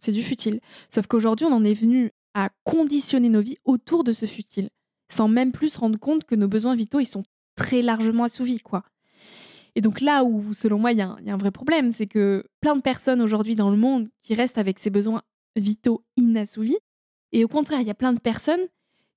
C'est 0.04 0.12
du 0.12 0.22
futile. 0.22 0.60
Sauf 0.90 1.06
qu'aujourd'hui, 1.06 1.46
on 1.46 1.52
en 1.52 1.64
est 1.64 1.72
venu 1.72 2.10
à 2.34 2.50
conditionner 2.64 3.30
nos 3.30 3.40
vies 3.40 3.56
autour 3.64 4.04
de 4.04 4.12
ce 4.12 4.26
futile, 4.26 4.68
sans 5.10 5.28
même 5.28 5.50
plus 5.50 5.70
se 5.70 5.78
rendre 5.78 5.98
compte 5.98 6.24
que 6.24 6.34
nos 6.34 6.46
besoins 6.46 6.74
vitaux, 6.74 7.00
ils 7.00 7.06
sont 7.06 7.24
très 7.56 7.80
largement 7.80 8.24
assouvis, 8.24 8.58
quoi. 8.58 8.84
Et 9.76 9.80
donc 9.80 10.02
là 10.02 10.22
où, 10.22 10.52
selon 10.52 10.78
moi, 10.78 10.92
il 10.92 10.98
y, 10.98 11.00
a 11.00 11.16
un 11.26 11.36
vrai 11.38 11.50
problème, 11.50 11.90
c'est 11.90 12.06
que 12.06 12.44
plein 12.60 12.76
de 12.76 12.82
personnes 12.82 13.22
aujourd'hui 13.22 13.56
dans 13.56 13.70
le 13.70 13.78
monde 13.78 14.10
qui 14.20 14.34
restent 14.34 14.58
avec 14.58 14.78
ces 14.78 14.90
besoins 14.90 15.22
vitaux 15.56 16.04
inassouvis, 16.18 16.76
et 17.32 17.42
au 17.42 17.48
contraire, 17.48 17.80
il 17.80 17.86
y 17.86 17.90
a 17.90 17.94
plein 17.94 18.12
de 18.12 18.20
personnes 18.20 18.66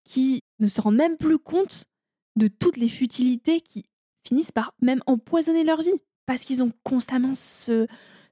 qui 0.06 0.42
ne 0.60 0.70
se 0.70 0.80
rendent 0.80 0.96
même 0.96 1.18
plus 1.18 1.38
compte 1.38 1.84
de 2.38 2.48
toutes 2.48 2.78
les 2.78 2.88
futilités 2.88 3.60
qui 3.60 3.84
finissent 4.26 4.54
par 4.54 4.74
même 4.82 5.02
empoisonner 5.06 5.66
leur 5.66 5.82
vie, 5.82 6.02
parce 6.26 6.46
qu'ils 6.46 6.64
ont 6.64 6.72
constamment 6.84 7.34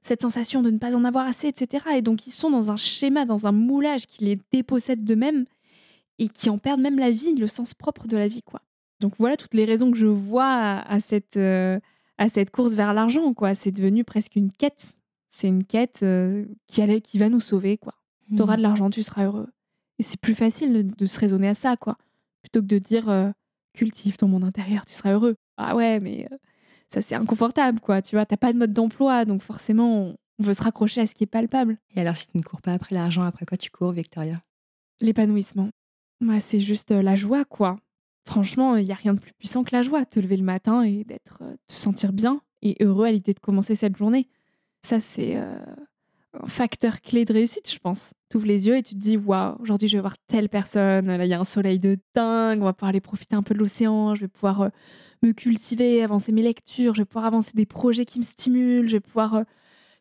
cette 0.06 0.22
sensation 0.22 0.62
de 0.62 0.70
ne 0.70 0.78
pas 0.78 0.96
en 0.96 1.04
avoir 1.04 1.26
assez, 1.26 1.48
etc. 1.48 1.84
Et 1.96 2.02
donc 2.02 2.26
ils 2.26 2.30
sont 2.30 2.50
dans 2.50 2.70
un 2.70 2.76
schéma, 2.76 3.24
dans 3.24 3.46
un 3.46 3.52
moulage 3.52 4.06
qui 4.06 4.24
les 4.24 4.38
dépossède 4.52 5.04
d'eux-mêmes 5.04 5.44
et 6.18 6.28
qui 6.28 6.48
en 6.48 6.58
perdent 6.58 6.80
même 6.80 6.98
la 6.98 7.10
vie, 7.10 7.34
le 7.34 7.46
sens 7.46 7.74
propre 7.74 8.06
de 8.06 8.16
la 8.16 8.28
vie, 8.28 8.42
quoi. 8.42 8.62
Donc 9.00 9.14
voilà 9.18 9.36
toutes 9.36 9.54
les 9.54 9.66
raisons 9.66 9.90
que 9.90 9.98
je 9.98 10.06
vois 10.06 10.80
à, 10.80 11.00
cette, 11.00 11.36
euh, 11.36 11.78
à 12.16 12.28
cette 12.28 12.50
course 12.50 12.74
vers 12.74 12.94
l'argent, 12.94 13.34
quoi. 13.34 13.54
C'est 13.54 13.72
devenu 13.72 14.04
presque 14.04 14.36
une 14.36 14.50
quête. 14.50 14.96
C'est 15.28 15.48
une 15.48 15.64
quête 15.64 16.00
euh, 16.02 16.46
qui, 16.66 16.80
allait, 16.80 17.00
qui 17.02 17.18
va 17.18 17.28
nous 17.28 17.40
sauver, 17.40 17.76
quoi. 17.76 17.94
Tu 18.34 18.40
auras 18.40 18.56
de 18.56 18.60
mmh. 18.60 18.62
l'argent, 18.62 18.90
tu 18.90 19.02
seras 19.02 19.26
heureux. 19.26 19.48
Et 19.98 20.02
c'est 20.02 20.20
plus 20.20 20.34
facile 20.34 20.94
de, 20.94 21.06
se 21.06 21.20
raisonner 21.20 21.48
à 21.48 21.54
ça, 21.54 21.76
quoi. 21.76 21.98
Plutôt 22.42 22.60
que 22.60 22.66
de 22.66 22.78
dire 22.78 23.08
euh, 23.08 23.30
cultive 23.74 24.16
ton 24.16 24.28
monde 24.28 24.44
intérieur, 24.44 24.86
tu 24.86 24.94
seras 24.94 25.12
heureux. 25.12 25.36
Ah 25.58 25.76
ouais, 25.76 26.00
mais 26.00 26.26
ça 26.92 27.00
c'est 27.00 27.14
inconfortable, 27.14 27.80
quoi. 27.80 28.02
Tu 28.02 28.16
vois, 28.16 28.26
t'as 28.26 28.36
pas 28.36 28.52
de 28.52 28.58
mode 28.58 28.72
d'emploi, 28.72 29.24
donc 29.24 29.42
forcément, 29.42 29.96
on, 29.98 30.16
veut 30.38 30.52
se 30.52 30.62
raccrocher 30.62 31.00
à 31.00 31.06
ce 31.06 31.14
qui 31.14 31.24
est 31.24 31.26
palpable. 31.26 31.78
Et 31.94 32.00
alors, 32.00 32.16
si 32.16 32.26
tu 32.26 32.36
ne 32.36 32.42
cours 32.42 32.60
pas 32.60 32.72
après 32.72 32.94
l'argent, 32.94 33.22
après 33.22 33.46
quoi 33.46 33.56
tu 33.56 33.70
cours, 33.70 33.92
Victoria? 33.92 34.42
L'épanouissement. 35.00 35.70
Ouais, 36.22 36.40
c'est 36.40 36.60
juste 36.60 36.90
la 36.90 37.14
joie, 37.14 37.44
quoi. 37.46 37.78
Franchement, 38.26 38.76
il 38.76 38.84
n'y 38.84 38.92
a 38.92 38.96
rien 38.96 39.14
de 39.14 39.20
plus 39.20 39.32
puissant 39.32 39.64
que 39.64 39.74
la 39.74 39.82
joie, 39.82 40.04
te 40.04 40.20
lever 40.20 40.36
le 40.36 40.42
matin 40.44 40.82
et 40.82 41.04
d'être, 41.04 41.38
euh, 41.42 41.54
te 41.68 41.72
sentir 41.72 42.12
bien 42.12 42.42
et 42.62 42.76
heureux 42.80 43.06
à 43.06 43.12
l'idée 43.12 43.32
de 43.32 43.38
commencer 43.38 43.74
cette 43.74 43.96
journée. 43.96 44.28
Ça, 44.82 45.00
c'est 45.00 45.36
euh, 45.36 45.58
facteur 46.46 47.00
clé 47.00 47.24
de 47.24 47.32
réussite, 47.32 47.70
je 47.70 47.78
pense. 47.78 48.12
Tu 48.30 48.36
ouvres 48.36 48.46
les 48.46 48.66
yeux 48.66 48.76
et 48.76 48.82
tu 48.82 48.94
te 48.94 48.98
dis, 48.98 49.16
waouh, 49.16 49.56
aujourd'hui, 49.60 49.88
je 49.88 49.96
vais 49.96 50.00
voir 50.00 50.16
telle 50.26 50.48
personne. 50.48 51.06
Là, 51.06 51.24
il 51.24 51.28
y 51.28 51.34
a 51.34 51.40
un 51.40 51.44
soleil 51.44 51.78
de 51.78 51.98
dingue. 52.14 52.60
On 52.60 52.64
va 52.64 52.72
pouvoir 52.72 52.90
aller 52.90 53.00
profiter 53.00 53.36
un 53.36 53.42
peu 53.42 53.54
de 53.54 53.58
l'océan. 53.58 54.14
Je 54.14 54.22
vais 54.22 54.28
pouvoir 54.28 54.62
euh, 54.62 54.68
me 55.22 55.32
cultiver, 55.32 56.02
avancer 56.02 56.32
mes 56.32 56.42
lectures. 56.42 56.94
Je 56.94 57.02
vais 57.02 57.06
pouvoir 57.06 57.26
avancer 57.26 57.52
des 57.54 57.66
projets 57.66 58.04
qui 58.04 58.18
me 58.18 58.24
stimulent. 58.24 58.88
Je 58.88 58.96
vais 58.96 59.00
pouvoir 59.00 59.44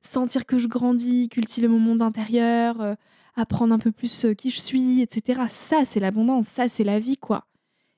sentir 0.02 0.46
que 0.46 0.58
je 0.58 0.68
grandis, 0.68 1.30
cultiver 1.30 1.68
mon 1.68 1.80
monde 1.80 2.02
intérieur, 2.02 2.96
apprendre 3.36 3.74
un 3.74 3.80
peu 3.80 3.92
plus 3.92 4.28
qui 4.38 4.52
je 4.52 4.60
suis, 4.60 5.02
etc. 5.02 5.44
Ça, 5.48 5.84
c'est 5.84 6.00
l'abondance. 6.00 6.48
Ça, 6.48 6.68
c'est 6.68 6.84
la 6.84 7.00
vie, 7.00 7.18
quoi. 7.18 7.48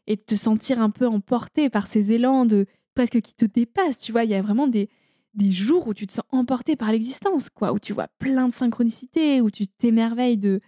et 0.08 0.16
te 0.18 0.36
sentir 0.36 0.82
un 0.82 0.90
peu 0.90 1.08
emporté 1.08 1.70
par 1.70 1.88
ces 1.88 2.14
élans 2.14 2.46
de 2.46 2.66
presque 2.96 3.22
qui 3.22 3.36
te 3.36 3.46
dépassent. 3.46 4.00
Tu 4.00 4.12
vois, 4.12 4.24
il 4.24 4.32
y 4.32 4.36
a 4.36 4.42
vraiment 4.42 4.68
des, 4.68 4.90
des 5.38 5.52
jours 5.52 5.88
où 5.88 5.94
tu 5.94 6.06
te 6.06 6.14
sens 6.14 6.26
emporté 6.32 6.76
par 6.76 6.92
l'existence, 6.92 7.50
quoi, 7.50 7.72
où 7.72 7.80
tu 7.80 7.94
vois 7.94 8.08
plein 8.20 8.48
de 8.48 8.54
synchronicités, 8.54 9.40
où 9.40 9.50
tu 9.50 9.68
t'émerveilles 9.68 10.38
de, 10.38 10.60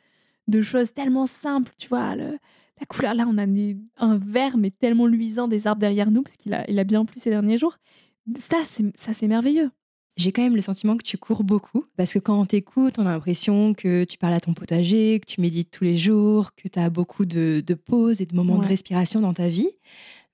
de 0.47 0.62
choses 0.62 0.93
tellement 0.93 1.25
simples. 1.25 1.73
Tu 1.77 1.89
vois, 1.89 2.15
le, 2.15 2.38
la 2.79 2.86
couleur, 2.88 3.13
là, 3.13 3.25
on 3.27 3.38
a 3.38 3.45
un 3.97 4.17
vert, 4.17 4.58
mais 4.58 4.71
tellement 4.71 5.08
luisant 5.08 5.47
des 5.47 5.67
arbres 5.67 5.82
derrière 5.82 6.12
nous, 6.12 6.21
parce 6.21 6.38
qu'il 6.38 6.53
a, 6.53 6.69
il 6.69 6.79
a 6.79 6.84
bien 6.84 7.03
plu 7.03 7.19
ces 7.19 7.32
derniers 7.32 7.58
jours. 7.58 7.77
Ça, 8.38 8.58
c'est, 8.63 8.95
ça, 8.95 9.12
c'est 9.12 9.27
merveilleux. 9.27 9.71
J'ai 10.17 10.34
quand 10.34 10.41
même 10.41 10.55
le 10.55 10.62
sentiment 10.62 10.97
que 10.97 11.03
tu 11.03 11.17
cours 11.17 11.43
beaucoup, 11.43 11.86
parce 11.95 12.13
que 12.13 12.19
quand 12.19 12.39
on 12.39 12.45
t'écoute, 12.45 12.99
on 12.99 13.05
a 13.05 13.12
l'impression 13.12 13.73
que 13.73 14.03
tu 14.03 14.17
parles 14.17 14.34
à 14.34 14.41
ton 14.41 14.53
potager, 14.53 15.19
que 15.19 15.25
tu 15.25 15.39
médites 15.39 15.71
tous 15.71 15.86
les 15.86 15.97
jours, 15.97 16.53
que 16.55 16.67
tu 16.67 16.77
as 16.77 16.89
beaucoup 16.89 17.25
de, 17.25 17.63
pauses 17.86 18.21
et 18.21 18.25
de 18.25 18.36
moments 18.36 18.60
de 18.60 18.67
respiration 18.67 19.21
dans 19.21 19.34
ta 19.34 19.47
vie. 19.47 19.69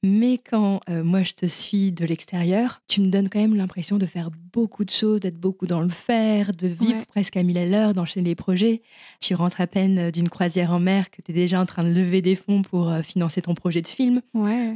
Mais 0.07 0.37
quand 0.37 0.81
euh, 0.87 1.03
moi 1.03 1.23
je 1.23 1.33
te 1.33 1.47
suis 1.47 1.91
de 1.91 2.05
l'extérieur, 2.05 2.83
tu 2.87 3.01
me 3.01 3.07
donnes 3.07 3.27
quand 3.27 3.39
même 3.39 3.55
l'impression 3.55 3.97
de 3.97 4.05
faire 4.05 4.29
beaucoup 4.53 4.85
de 4.85 4.91
choses, 4.91 5.19
d'être 5.19 5.39
beaucoup 5.39 5.65
dans 5.65 5.81
le 5.81 5.89
faire, 5.89 6.51
de 6.53 6.67
vivre 6.67 7.03
presque 7.07 7.37
à 7.37 7.41
mille 7.41 7.57
à 7.57 7.65
l'heure, 7.65 7.95
d'enchaîner 7.95 8.29
les 8.29 8.35
projets. 8.35 8.83
Tu 9.19 9.33
rentres 9.33 9.61
à 9.61 9.65
peine 9.65 9.97
euh, 9.97 10.11
d'une 10.11 10.29
croisière 10.29 10.71
en 10.71 10.79
mer 10.79 11.09
que 11.09 11.23
tu 11.23 11.31
es 11.31 11.33
déjà 11.33 11.59
en 11.59 11.65
train 11.65 11.83
de 11.83 11.89
lever 11.89 12.21
des 12.21 12.35
fonds 12.35 12.61
pour 12.61 12.91
euh, 12.91 13.01
financer 13.01 13.41
ton 13.41 13.55
projet 13.55 13.81
de 13.81 13.87
film, 13.87 14.21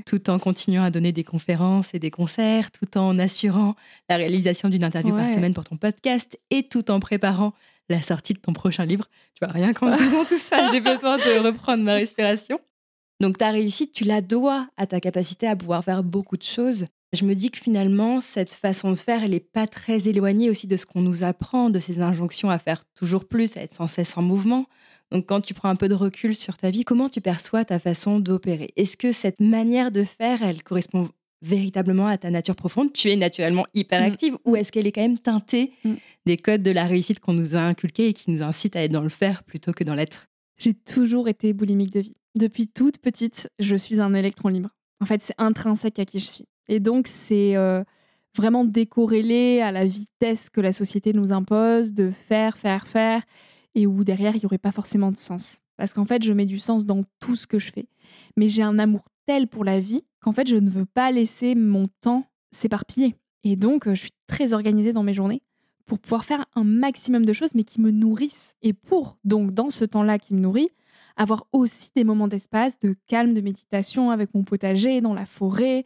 tout 0.08 0.32
en 0.32 0.39
continuant 0.39 0.84
à 0.84 0.89
donner 0.89 1.12
des 1.12 1.24
conférences 1.24 1.94
et 1.94 2.00
des 2.00 2.10
concerts, 2.10 2.72
tout 2.72 2.98
en 2.98 3.20
assurant 3.20 3.76
la 4.10 4.18
réalisation 4.18 4.68
d'une 4.68 4.84
interview 4.84 5.15
par 5.15 5.30
semaine 5.30 5.54
pour 5.54 5.63
ton 5.63 5.78
podcast 5.78 6.39
et 6.50 6.63
tout 6.63 6.89
en 6.89 7.00
préparant 7.00 7.54
la 7.88 8.02
sortie 8.02 8.34
de 8.34 8.39
ton 8.39 8.54
prochain 8.54 8.86
livre. 8.86 9.06
Tu 9.36 9.46
vois, 9.46 9.54
rien 9.54 9.74
qu'en 9.74 9.96
disant 9.96 10.26
tout 10.26 10.38
ça, 10.38 10.72
j'ai 10.72 10.82
besoin 10.82 11.18
de 11.18 11.46
reprendre 11.46 11.84
ma 11.84 11.94
respiration. 11.94 12.60
Donc 13.19 13.38
ta 13.38 13.51
réussite, 13.51 13.91
tu 13.91 14.05
la 14.05 14.21
dois 14.21 14.67
à 14.77 14.88
ta 14.88 14.99
capacité 14.99 15.47
à 15.47 15.55
pouvoir 15.55 15.84
faire 15.84 16.03
beaucoup 16.03 16.38
de 16.38 16.43
choses. 16.43 16.86
Je 17.12 17.25
me 17.25 17.34
dis 17.34 17.49
que 17.49 17.58
finalement, 17.58 18.21
cette 18.21 18.53
façon 18.53 18.91
de 18.91 18.95
faire, 18.95 19.23
elle 19.23 19.32
n'est 19.32 19.39
pas 19.39 19.67
très 19.67 20.08
éloignée 20.08 20.49
aussi 20.49 20.67
de 20.67 20.77
ce 20.77 20.86
qu'on 20.86 21.01
nous 21.01 21.23
apprend, 21.23 21.69
de 21.69 21.79
ces 21.79 22.01
injonctions 22.01 22.49
à 22.49 22.60
faire 22.60 22.84
toujours 22.95 23.25
plus, 23.25 23.58
à 23.58 23.62
être 23.62 23.73
sans 23.73 23.88
cesse 23.88 24.15
en 24.15 24.21
mouvement. 24.21 24.67
Donc 25.12 25.25
quand 25.25 25.41
tu 25.41 25.55
prends 25.55 25.69
un 25.69 25.75
peu 25.75 25.88
de 25.88 25.95
recul 25.95 26.36
sur 26.36 26.55
ta 26.55 26.69
vie, 26.69 26.84
comment 26.84 27.10
tu 27.10 27.19
perçois 27.19 27.65
ta 27.65 27.79
façon 27.79 28.19
d'opérer? 28.19 28.69
Est-ce 28.75 28.95
que 28.95 29.12
cette 29.12 29.39
manière 29.39 29.91
de 29.91 30.03
faire, 30.03 30.43
elle 30.43 30.62
correspond 30.62 31.10
véritablement 31.41 32.05
à 32.05 32.17
ta 32.17 32.29
nature 32.29 32.55
profonde? 32.55 32.93
Tu 32.93 33.10
es 33.10 33.15
naturellement 33.15 33.65
hyperactive 33.73 34.34
mm. 34.34 34.39
ou 34.45 34.55
est-ce 34.55 34.71
qu'elle 34.71 34.86
est 34.86 34.91
quand 34.91 35.01
même 35.01 35.17
teintée 35.17 35.73
mm. 35.84 35.93
des 36.27 36.38
codes 36.38 36.62
de 36.62 36.71
la 36.71 36.86
réussite 36.86 37.19
qu'on 37.19 37.34
nous 37.34 37.55
a 37.55 37.60
inculqués 37.60 38.10
et 38.10 38.13
qui 38.13 38.29
nous 38.29 38.43
incitent 38.43 38.75
à 38.75 38.84
être 38.84 38.91
dans 38.91 39.01
le 39.01 39.10
faire 39.10 39.43
plutôt 39.43 39.71
que 39.71 39.84
dans 39.84 39.95
l'être? 39.95 40.27
J'ai 40.60 40.75
toujours 40.75 41.27
été 41.27 41.53
boulimique 41.53 41.93
de 41.93 42.01
vie. 42.01 42.15
Depuis 42.36 42.68
toute 42.68 43.00
petite, 43.00 43.50
je 43.60 43.76
suis 43.76 44.00
un 44.00 44.13
électron 44.13 44.50
libre. 44.50 44.70
En 45.02 45.06
fait, 45.06 45.22
c'est 45.22 45.34
intrinsèque 45.38 46.00
à 46.00 46.06
qui 46.06 46.20
je 46.20 46.26
suis. 46.26 46.46
Et 46.68 46.80
donc, 46.80 47.08
c'est 47.08 47.56
euh, 47.56 47.84
vraiment 48.36 48.65
décorrélé 48.65 49.62
à 49.62 49.72
la 49.72 49.86
vitesse 49.86 50.50
que 50.50 50.62
la 50.62 50.72
société 50.74 51.13
nous 51.13 51.32
impose 51.32 51.94
de 51.94 52.12
faire, 52.12 52.58
faire, 52.58 52.88
faire, 52.88 53.24
et 53.76 53.88
où 53.88 54.04
derrière, 54.04 54.36
il 54.36 54.39
n'y 54.39 54.46
aurait 54.46 54.58
pas 54.58 54.72
forcément 54.72 55.12
de 55.12 55.18
sens. 55.18 55.60
Parce 55.78 55.94
qu'en 55.94 56.06
fait, 56.06 56.24
je 56.24 56.34
mets 56.34 56.46
du 56.46 56.60
sens 56.60 56.86
dans 56.86 57.04
tout 57.20 57.36
ce 57.36 57.48
que 57.48 57.60
je 57.60 57.72
fais. 57.72 57.88
Mais 58.38 58.48
j'ai 58.48 58.63
un 58.63 58.80
amour 58.80 59.06
tel 59.26 59.48
pour 59.48 59.63
la 59.63 59.80
vie 59.80 60.04
qu'en 60.22 60.32
fait, 60.32 60.48
je 60.48 60.58
ne 60.58 60.70
veux 60.70 60.86
pas 60.86 61.12
laisser 61.12 61.56
mon 61.56 61.88
temps 62.02 62.26
s'éparpiller. 62.52 63.15
Et 63.44 63.56
donc, 63.56 63.88
euh, 63.88 63.96
je 63.96 64.02
suis 64.02 64.13
très 64.28 64.54
organisée 64.54 64.94
dans 64.94 65.04
mes 65.04 65.13
journées 65.13 65.42
pour 65.86 66.00
pouvoir 66.00 66.24
faire 66.24 66.46
un 66.56 66.63
maximum 66.63 67.26
de 67.26 67.34
choses, 67.34 67.56
mais 67.56 67.63
qui 67.63 67.82
me 67.82 67.92
nourrissent. 67.92 68.56
Et 68.62 68.74
pour, 68.74 69.18
donc, 69.24 69.52
dans 69.52 69.72
ce 69.72 69.86
temps-là 69.86 70.20
qui 70.20 70.34
me 70.34 70.39
nourrit, 70.39 70.70
avoir 71.19 71.45
aussi 71.51 71.91
des 71.95 72.05
moments 72.05 72.29
d'espace, 72.29 72.79
de 72.79 72.95
calme, 73.05 73.34
de 73.34 73.41
méditation 73.41 74.10
avec 74.10 74.34
mon 74.34 74.43
potager, 74.43 75.01
dans 75.01 75.13
la 75.13 75.25
forêt. 75.25 75.84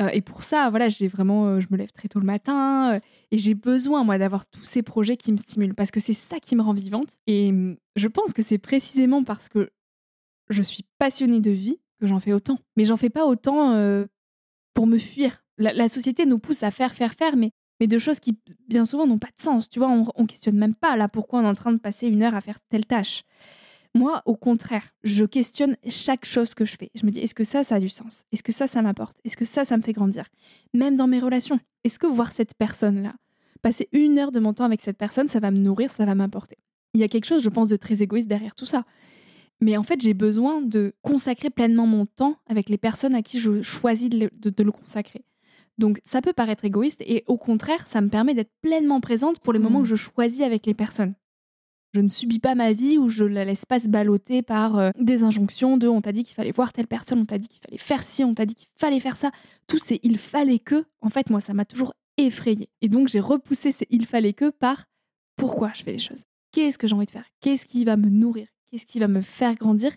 Euh, 0.00 0.08
et 0.12 0.22
pour 0.22 0.42
ça, 0.42 0.68
voilà, 0.70 0.88
j'ai 0.88 1.06
vraiment, 1.06 1.46
euh, 1.46 1.60
je 1.60 1.68
me 1.70 1.76
lève 1.76 1.92
très 1.92 2.08
tôt 2.08 2.18
le 2.18 2.26
matin 2.26 2.94
euh, 2.94 3.00
et 3.30 3.38
j'ai 3.38 3.54
besoin, 3.54 4.02
moi, 4.02 4.18
d'avoir 4.18 4.46
tous 4.48 4.64
ces 4.64 4.82
projets 4.82 5.16
qui 5.16 5.30
me 5.32 5.36
stimulent 5.36 5.74
parce 5.74 5.92
que 5.92 6.00
c'est 6.00 6.14
ça 6.14 6.40
qui 6.40 6.56
me 6.56 6.62
rend 6.62 6.72
vivante. 6.72 7.16
Et 7.28 7.52
mm, 7.52 7.76
je 7.94 8.08
pense 8.08 8.32
que 8.32 8.42
c'est 8.42 8.58
précisément 8.58 9.22
parce 9.22 9.48
que 9.48 9.70
je 10.50 10.62
suis 10.62 10.84
passionnée 10.98 11.40
de 11.40 11.52
vie 11.52 11.78
que 12.00 12.08
j'en 12.08 12.18
fais 12.18 12.32
autant. 12.32 12.58
Mais 12.76 12.84
j'en 12.84 12.96
fais 12.96 13.10
pas 13.10 13.24
autant 13.24 13.78
pour 14.74 14.88
me 14.88 14.98
fuir. 14.98 15.44
La, 15.58 15.88
société 15.88 16.26
nous 16.26 16.40
pousse 16.40 16.64
à 16.64 16.72
faire, 16.72 16.92
faire, 16.94 17.14
faire, 17.14 17.36
mais, 17.36 17.52
mais 17.78 17.86
de 17.86 17.98
choses 17.98 18.18
qui, 18.18 18.36
bien 18.68 18.84
souvent, 18.84 19.06
n'ont 19.06 19.18
pas 19.18 19.28
de 19.28 19.40
sens. 19.40 19.70
Tu 19.70 19.78
vois, 19.78 19.88
on, 19.88 20.04
on 20.16 20.26
questionne 20.26 20.58
même 20.58 20.74
pas 20.74 20.96
là 20.96 21.08
pourquoi 21.08 21.38
on 21.38 21.44
est 21.44 21.48
en 21.48 21.54
train 21.54 21.72
de 21.72 21.78
passer 21.78 22.08
une 22.08 22.24
heure 22.24 22.34
à 22.34 22.40
faire 22.40 22.58
telle 22.68 22.84
tâche? 22.84 23.22
Moi, 23.94 24.22
au 24.24 24.36
contraire, 24.36 24.88
je 25.04 25.24
questionne 25.24 25.76
chaque 25.88 26.24
chose 26.24 26.54
que 26.54 26.64
je 26.64 26.76
fais. 26.76 26.90
Je 26.94 27.04
me 27.04 27.10
dis, 27.10 27.20
est-ce 27.20 27.34
que 27.34 27.44
ça, 27.44 27.62
ça 27.62 27.74
a 27.74 27.80
du 27.80 27.90
sens? 27.90 28.24
Est-ce 28.32 28.42
que 28.42 28.52
ça, 28.52 28.66
ça 28.66 28.80
m'apporte 28.80 29.18
Est-ce 29.24 29.36
que 29.36 29.44
ça, 29.44 29.64
ça 29.64 29.76
me 29.76 29.82
fait 29.82 29.92
grandir? 29.92 30.24
Même 30.72 30.96
dans 30.96 31.06
mes 31.06 31.20
relations. 31.20 31.60
Est-ce 31.84 31.98
que 31.98 32.06
voir 32.06 32.32
cette 32.32 32.54
personne-là, 32.54 33.14
passer 33.60 33.88
une 33.92 34.18
heure 34.18 34.30
de 34.30 34.40
mon 34.40 34.54
temps 34.54 34.64
avec 34.64 34.80
cette 34.80 34.96
personne, 34.96 35.28
ça 35.28 35.40
va 35.40 35.50
me 35.50 35.58
nourrir, 35.58 35.90
ça 35.90 36.06
va 36.06 36.14
m'apporter 36.14 36.56
Il 36.94 37.00
y 37.00 37.04
a 37.04 37.08
quelque 37.08 37.26
chose, 37.26 37.42
je 37.42 37.50
pense, 37.50 37.68
de 37.68 37.76
très 37.76 38.02
égoïste 38.02 38.28
derrière 38.28 38.54
tout 38.54 38.64
ça. 38.64 38.84
Mais 39.60 39.76
en 39.76 39.82
fait, 39.82 40.00
j'ai 40.00 40.14
besoin 40.14 40.62
de 40.62 40.94
consacrer 41.02 41.50
pleinement 41.50 41.86
mon 41.86 42.06
temps 42.06 42.36
avec 42.48 42.68
les 42.68 42.78
personnes 42.78 43.14
à 43.14 43.22
qui 43.22 43.38
je 43.38 43.62
choisis 43.62 44.08
de 44.08 44.28
le, 44.64 44.72
consacrer. 44.72 45.24
Donc 45.78 46.00
ça 46.04 46.20
peut 46.20 46.32
paraître 46.32 46.64
égoïste 46.64 47.00
et 47.06 47.24
au 47.26 47.36
contraire, 47.36 47.86
ça 47.86 48.00
me 48.00 48.08
permet 48.08 48.34
d'être 48.34 48.50
pleinement 48.60 49.00
présente 49.00 49.38
pour 49.38 49.52
les 49.52 49.58
moments 49.58 49.80
mmh. 49.80 49.84
que 49.84 49.88
je 49.88 49.96
choisis 49.96 50.40
avec 50.40 50.66
les 50.66 50.74
personnes. 50.74 51.14
Je 51.94 52.00
ne 52.00 52.08
subis 52.08 52.38
pas 52.38 52.54
ma 52.54 52.72
vie 52.72 52.96
ou 52.96 53.10
je 53.10 53.24
la 53.24 53.44
laisse 53.44 53.66
pas 53.66 53.78
se 53.78 53.88
balloter 53.88 54.40
par 54.40 54.78
euh, 54.78 54.90
des 54.98 55.22
injonctions 55.24 55.76
de 55.76 55.88
on 55.88 56.00
t'a 56.00 56.12
dit 56.12 56.24
qu'il 56.24 56.34
fallait 56.34 56.52
voir 56.52 56.72
telle 56.72 56.86
personne, 56.86 57.20
on 57.20 57.24
t'a 57.26 57.36
dit 57.36 57.48
qu'il 57.48 57.60
fallait 57.60 57.78
faire 57.78 58.02
ci, 58.02 58.24
on 58.24 58.32
t'a 58.32 58.46
dit 58.46 58.54
qu'il 58.54 58.68
fallait 58.78 59.00
faire 59.00 59.16
ça. 59.16 59.30
Tout 59.66 59.78
c'est 59.78 60.00
il 60.02 60.16
fallait 60.16 60.58
que. 60.58 60.86
En 61.02 61.10
fait, 61.10 61.28
moi, 61.28 61.40
ça 61.40 61.52
m'a 61.52 61.66
toujours 61.66 61.92
effrayé. 62.16 62.70
Et 62.80 62.88
donc, 62.88 63.08
j'ai 63.08 63.20
repoussé 63.20 63.72
ces 63.72 63.86
il 63.90 64.06
fallait 64.06 64.32
que 64.32 64.48
par 64.48 64.86
pourquoi 65.36 65.72
je 65.74 65.82
fais 65.82 65.92
les 65.92 65.98
choses? 65.98 66.24
Qu'est-ce 66.52 66.78
que 66.78 66.86
j'ai 66.86 66.94
envie 66.94 67.06
de 67.06 67.10
faire? 67.10 67.26
Qu'est-ce 67.40 67.66
qui 67.66 67.84
va 67.84 67.96
me 67.96 68.08
nourrir? 68.08 68.48
Qu'est-ce 68.70 68.86
qui 68.86 68.98
va 68.98 69.08
me 69.08 69.20
faire 69.20 69.54
grandir? 69.54 69.94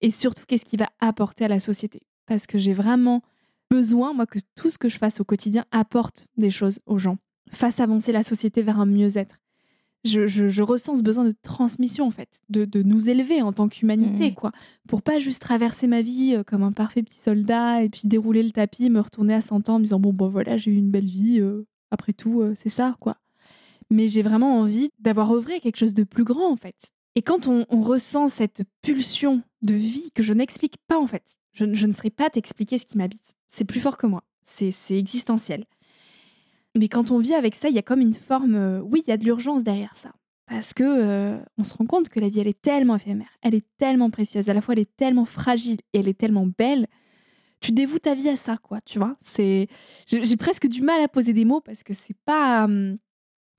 Et 0.00 0.10
surtout, 0.10 0.44
qu'est-ce 0.48 0.64
qui 0.64 0.76
va 0.76 0.88
apporter 0.98 1.44
à 1.44 1.48
la 1.48 1.60
société? 1.60 2.00
Parce 2.26 2.46
que 2.46 2.58
j'ai 2.58 2.72
vraiment 2.72 3.22
besoin, 3.70 4.12
moi, 4.14 4.26
que 4.26 4.38
tout 4.56 4.70
ce 4.70 4.78
que 4.78 4.88
je 4.88 4.98
fasse 4.98 5.20
au 5.20 5.24
quotidien 5.24 5.64
apporte 5.70 6.26
des 6.36 6.50
choses 6.50 6.80
aux 6.86 6.98
gens, 6.98 7.18
fasse 7.52 7.78
avancer 7.78 8.10
la 8.10 8.24
société 8.24 8.62
vers 8.62 8.80
un 8.80 8.86
mieux-être 8.86 9.36
je, 10.04 10.62
ressens 10.62 10.96
ce 10.96 11.02
besoin 11.02 11.24
de 11.24 11.34
transmission, 11.42 12.06
en 12.06 12.10
fait, 12.10 12.42
de, 12.48 12.82
nous 12.82 13.10
élever 13.10 13.42
en 13.42 13.52
tant 13.52 13.68
qu'humanité, 13.68 14.30
mmh. 14.30 14.34
quoi. 14.34 14.52
Pour 14.88 15.02
pas 15.02 15.18
juste 15.18 15.42
traverser 15.42 15.86
ma 15.86 16.02
vie 16.02 16.34
euh, 16.34 16.42
comme 16.42 16.62
un 16.62 16.72
parfait 16.72 17.02
petit 17.02 17.18
soldat 17.18 17.82
et 17.82 17.88
puis 17.88 18.02
dérouler 18.04 18.42
le 18.42 18.50
tapis, 18.50 18.88
me 18.90 19.00
retourner 19.00 19.34
à 19.34 19.40
100 19.40 19.68
ans 19.68 19.74
en 19.74 19.78
me 19.78 19.84
disant, 19.84 20.00
bon, 20.00 20.12
bon, 20.12 20.28
voilà, 20.28 20.56
j'ai 20.56 20.70
eu 20.70 20.76
une 20.76 20.90
belle 20.90 21.06
vie, 21.06 21.40
euh, 21.40 21.66
après 21.90 22.12
tout, 22.12 22.40
euh, 22.40 22.54
c'est 22.56 22.68
ça, 22.68 22.96
quoi. 23.00 23.16
Mais 23.90 24.06
j'ai 24.06 24.22
vraiment 24.22 24.58
envie 24.60 24.90
d'avoir 25.00 25.32
œuvré 25.32 25.60
quelque 25.60 25.76
chose 25.76 25.94
de 25.94 26.04
plus 26.04 26.24
grand, 26.24 26.50
en 26.50 26.56
fait. 26.56 26.90
Et 27.16 27.22
quand 27.22 27.48
on, 27.48 27.64
ressent 27.80 28.28
cette 28.28 28.62
pulsion 28.82 29.42
de 29.62 29.74
vie 29.74 30.12
que 30.14 30.22
je 30.22 30.32
n'explique 30.32 30.76
pas, 30.86 30.98
en 30.98 31.08
fait, 31.08 31.34
je, 31.52 31.74
je 31.74 31.86
ne 31.86 31.92
saurais 31.92 32.10
pas 32.10 32.30
t'expliquer 32.30 32.78
ce 32.78 32.84
qui 32.84 32.96
m'habite. 32.96 33.34
C'est 33.48 33.64
plus 33.64 33.80
fort 33.80 33.96
que 33.96 34.06
moi. 34.06 34.22
C'est 34.42 34.96
existentiel. 34.96 35.66
Mais 36.76 36.88
quand 36.88 37.10
on 37.10 37.18
vit 37.18 37.34
avec 37.34 37.54
ça, 37.54 37.68
il 37.68 37.74
y 37.74 37.78
a 37.78 37.82
comme 37.82 38.00
une 38.00 38.12
forme. 38.12 38.54
Euh, 38.54 38.80
oui, 38.80 39.02
il 39.06 39.10
y 39.10 39.12
a 39.12 39.16
de 39.16 39.24
l'urgence 39.24 39.64
derrière 39.64 39.94
ça. 39.94 40.12
Parce 40.50 40.74
que 40.74 40.82
euh, 40.82 41.38
on 41.58 41.64
se 41.64 41.74
rend 41.74 41.86
compte 41.86 42.08
que 42.08 42.18
la 42.18 42.28
vie, 42.28 42.40
elle 42.40 42.48
est 42.48 42.60
tellement 42.60 42.96
éphémère, 42.96 43.30
elle 43.40 43.54
est 43.54 43.64
tellement 43.78 44.10
précieuse, 44.10 44.50
à 44.50 44.54
la 44.54 44.60
fois 44.60 44.74
elle 44.74 44.80
est 44.80 44.96
tellement 44.96 45.24
fragile 45.24 45.78
et 45.92 46.00
elle 46.00 46.08
est 46.08 46.18
tellement 46.18 46.46
belle. 46.46 46.88
Tu 47.60 47.70
dévoues 47.70 48.00
ta 48.00 48.16
vie 48.16 48.28
à 48.28 48.36
ça, 48.36 48.56
quoi, 48.56 48.80
tu 48.80 48.98
vois. 48.98 49.16
C'est, 49.20 49.68
j'ai 50.06 50.36
presque 50.36 50.66
du 50.66 50.80
mal 50.82 51.00
à 51.00 51.08
poser 51.08 51.32
des 51.32 51.44
mots 51.44 51.60
parce 51.60 51.84
que 51.84 51.92
c'est 51.92 52.16
pas, 52.24 52.64
hum, 52.64 52.98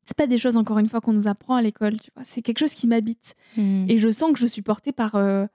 c'est 0.03 0.17
pas 0.17 0.27
des 0.27 0.37
choses 0.37 0.57
encore 0.57 0.79
une 0.79 0.87
fois 0.87 0.99
qu'on 0.99 1.13
nous 1.13 1.29
apprend 1.29 1.55
à 1.55 1.61
l'école, 1.61 1.97
tu 1.97 2.11
vois. 2.13 2.25
C'est 2.25 2.41
quelque 2.41 2.59
chose 2.59 2.73
qui 2.73 2.87
m'habite 2.87 3.35
mmh. 3.55 3.85
et 3.87 3.97
je 3.97 4.09
sens 4.09 4.33
que 4.33 4.39
je 4.39 4.47
suis 4.47 4.61
portée 4.61 4.91
par 4.91 5.15
euh, 5.15 5.45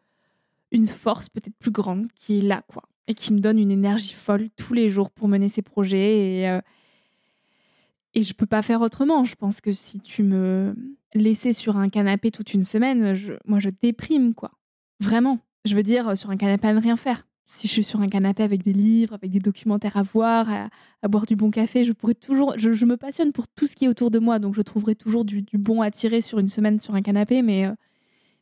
une 0.72 0.86
force 0.86 1.28
peut-être 1.28 1.56
plus 1.58 1.70
grande 1.70 2.06
qui 2.14 2.38
est 2.38 2.42
là, 2.42 2.62
quoi, 2.66 2.84
et 3.08 3.14
qui 3.14 3.34
me 3.34 3.40
donne 3.40 3.58
une 3.58 3.72
énergie 3.72 4.14
folle 4.14 4.48
tous 4.56 4.72
les 4.72 4.88
jours 4.88 5.10
pour 5.10 5.28
mener 5.28 5.48
ces 5.48 5.62
projets 5.62 6.38
et 6.38 6.60
et 8.16 8.22
je 8.22 8.32
peux 8.32 8.46
pas 8.46 8.62
faire 8.62 8.80
autrement. 8.80 9.24
Je 9.24 9.34
pense 9.36 9.60
que 9.60 9.72
si 9.72 10.00
tu 10.00 10.22
me 10.22 10.74
laissais 11.14 11.52
sur 11.52 11.76
un 11.76 11.90
canapé 11.90 12.30
toute 12.30 12.54
une 12.54 12.62
semaine, 12.62 13.14
moi 13.44 13.58
je 13.58 13.68
déprime, 13.68 14.34
quoi. 14.34 14.52
Vraiment. 15.00 15.38
Je 15.66 15.76
veux 15.76 15.82
dire, 15.82 16.16
sur 16.16 16.30
un 16.30 16.38
canapé 16.38 16.68
à 16.68 16.72
ne 16.72 16.80
rien 16.80 16.96
faire. 16.96 17.28
Si 17.46 17.68
je 17.68 17.72
suis 17.74 17.84
sur 17.84 18.00
un 18.00 18.08
canapé 18.08 18.42
avec 18.42 18.62
des 18.62 18.72
livres, 18.72 19.14
avec 19.14 19.30
des 19.30 19.38
documentaires 19.38 19.98
à 19.98 20.02
voir, 20.02 20.48
à, 21.02 21.08
boire 21.08 21.26
du 21.26 21.36
bon 21.36 21.50
café, 21.50 21.84
je 21.84 21.92
pourrais 21.92 22.14
toujours. 22.14 22.54
Je, 22.56 22.84
me 22.86 22.96
passionne 22.96 23.32
pour 23.32 23.48
tout 23.48 23.66
ce 23.66 23.76
qui 23.76 23.84
est 23.84 23.88
autour 23.88 24.10
de 24.10 24.18
moi, 24.18 24.38
donc 24.38 24.54
je 24.54 24.62
trouverai 24.62 24.94
toujours 24.94 25.26
du, 25.26 25.44
bon 25.52 25.82
à 25.82 25.90
tirer 25.90 26.22
sur 26.22 26.38
une 26.38 26.48
semaine 26.48 26.80
sur 26.80 26.94
un 26.94 27.02
canapé, 27.02 27.42
mais, 27.42 27.66
euh, 27.66 27.74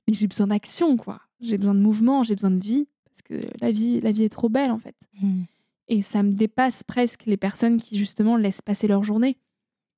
mais 0.06 0.14
j'ai 0.14 0.28
besoin 0.28 0.46
d'action, 0.46 0.96
quoi. 0.96 1.20
J'ai 1.40 1.56
besoin 1.56 1.74
de 1.74 1.80
mouvement, 1.80 2.22
j'ai 2.22 2.36
besoin 2.36 2.52
de 2.52 2.62
vie, 2.62 2.86
parce 3.06 3.22
que 3.22 3.46
la 3.60 3.72
vie, 3.72 4.00
la 4.00 4.12
vie 4.12 4.22
est 4.22 4.28
trop 4.28 4.48
belle, 4.48 4.70
en 4.70 4.78
fait. 4.78 4.94
Mmh. 5.20 5.42
Et 5.88 6.00
ça 6.00 6.22
me 6.22 6.30
dépasse 6.30 6.84
presque 6.84 7.26
les 7.26 7.36
personnes 7.36 7.78
qui, 7.78 7.98
justement, 7.98 8.36
laissent 8.36 8.62
passer 8.62 8.86
leur 8.86 9.02
journée 9.02 9.36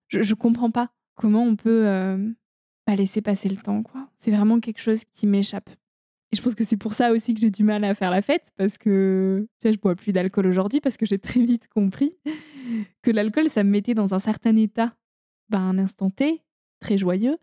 je, 0.09 0.23
je 0.23 0.35
comprends 0.35 0.71
pas 0.71 0.91
comment 1.15 1.43
on 1.43 1.57
peut 1.57 1.87
euh, 1.87 2.31
pas 2.85 2.95
laisser 2.95 3.23
passer 3.23 3.49
le 3.49 3.57
temps, 3.57 3.83
quoi. 3.83 4.09
C'est 4.17 4.31
vraiment 4.31 4.61
quelque 4.61 4.81
chose 4.81 5.05
qui 5.13 5.27
m'échappe. 5.27 5.71
Et 6.33 6.37
je 6.37 6.43
pense 6.43 6.55
que 6.55 6.65
c'est 6.65 6.77
pour 6.77 6.95
ça 6.95 7.13
aussi 7.13 7.35
que 7.35 7.41
j'ai 7.41 7.51
du 7.51 7.63
mal 7.63 7.85
à 7.85 7.95
faire 7.95 8.11
la 8.11 8.23
fête, 8.23 8.53
parce 8.57 8.79
que 8.79 9.47
tu 9.61 9.69
vois, 9.69 9.73
je 9.73 9.79
bois 9.79 9.95
plus 9.95 10.13
d'alcool 10.13 10.47
aujourd'hui, 10.47 10.81
parce 10.81 10.97
que 10.97 11.07
j'ai 11.07 11.19
très 11.19 11.41
vite 11.41 11.69
compris 11.69 12.17
que 13.03 13.11
l'alcool, 13.11 13.49
ça 13.49 13.65
me 13.65 13.71
mettait 13.71 13.95
dans 13.95 14.15
un 14.15 14.19
certain 14.19 14.57
état, 14.57 14.95
ben, 15.49 15.61
un 15.61 15.79
instant 15.79 16.11
T, 16.11 16.43
très 16.81 16.99
joyeux. 16.99 17.39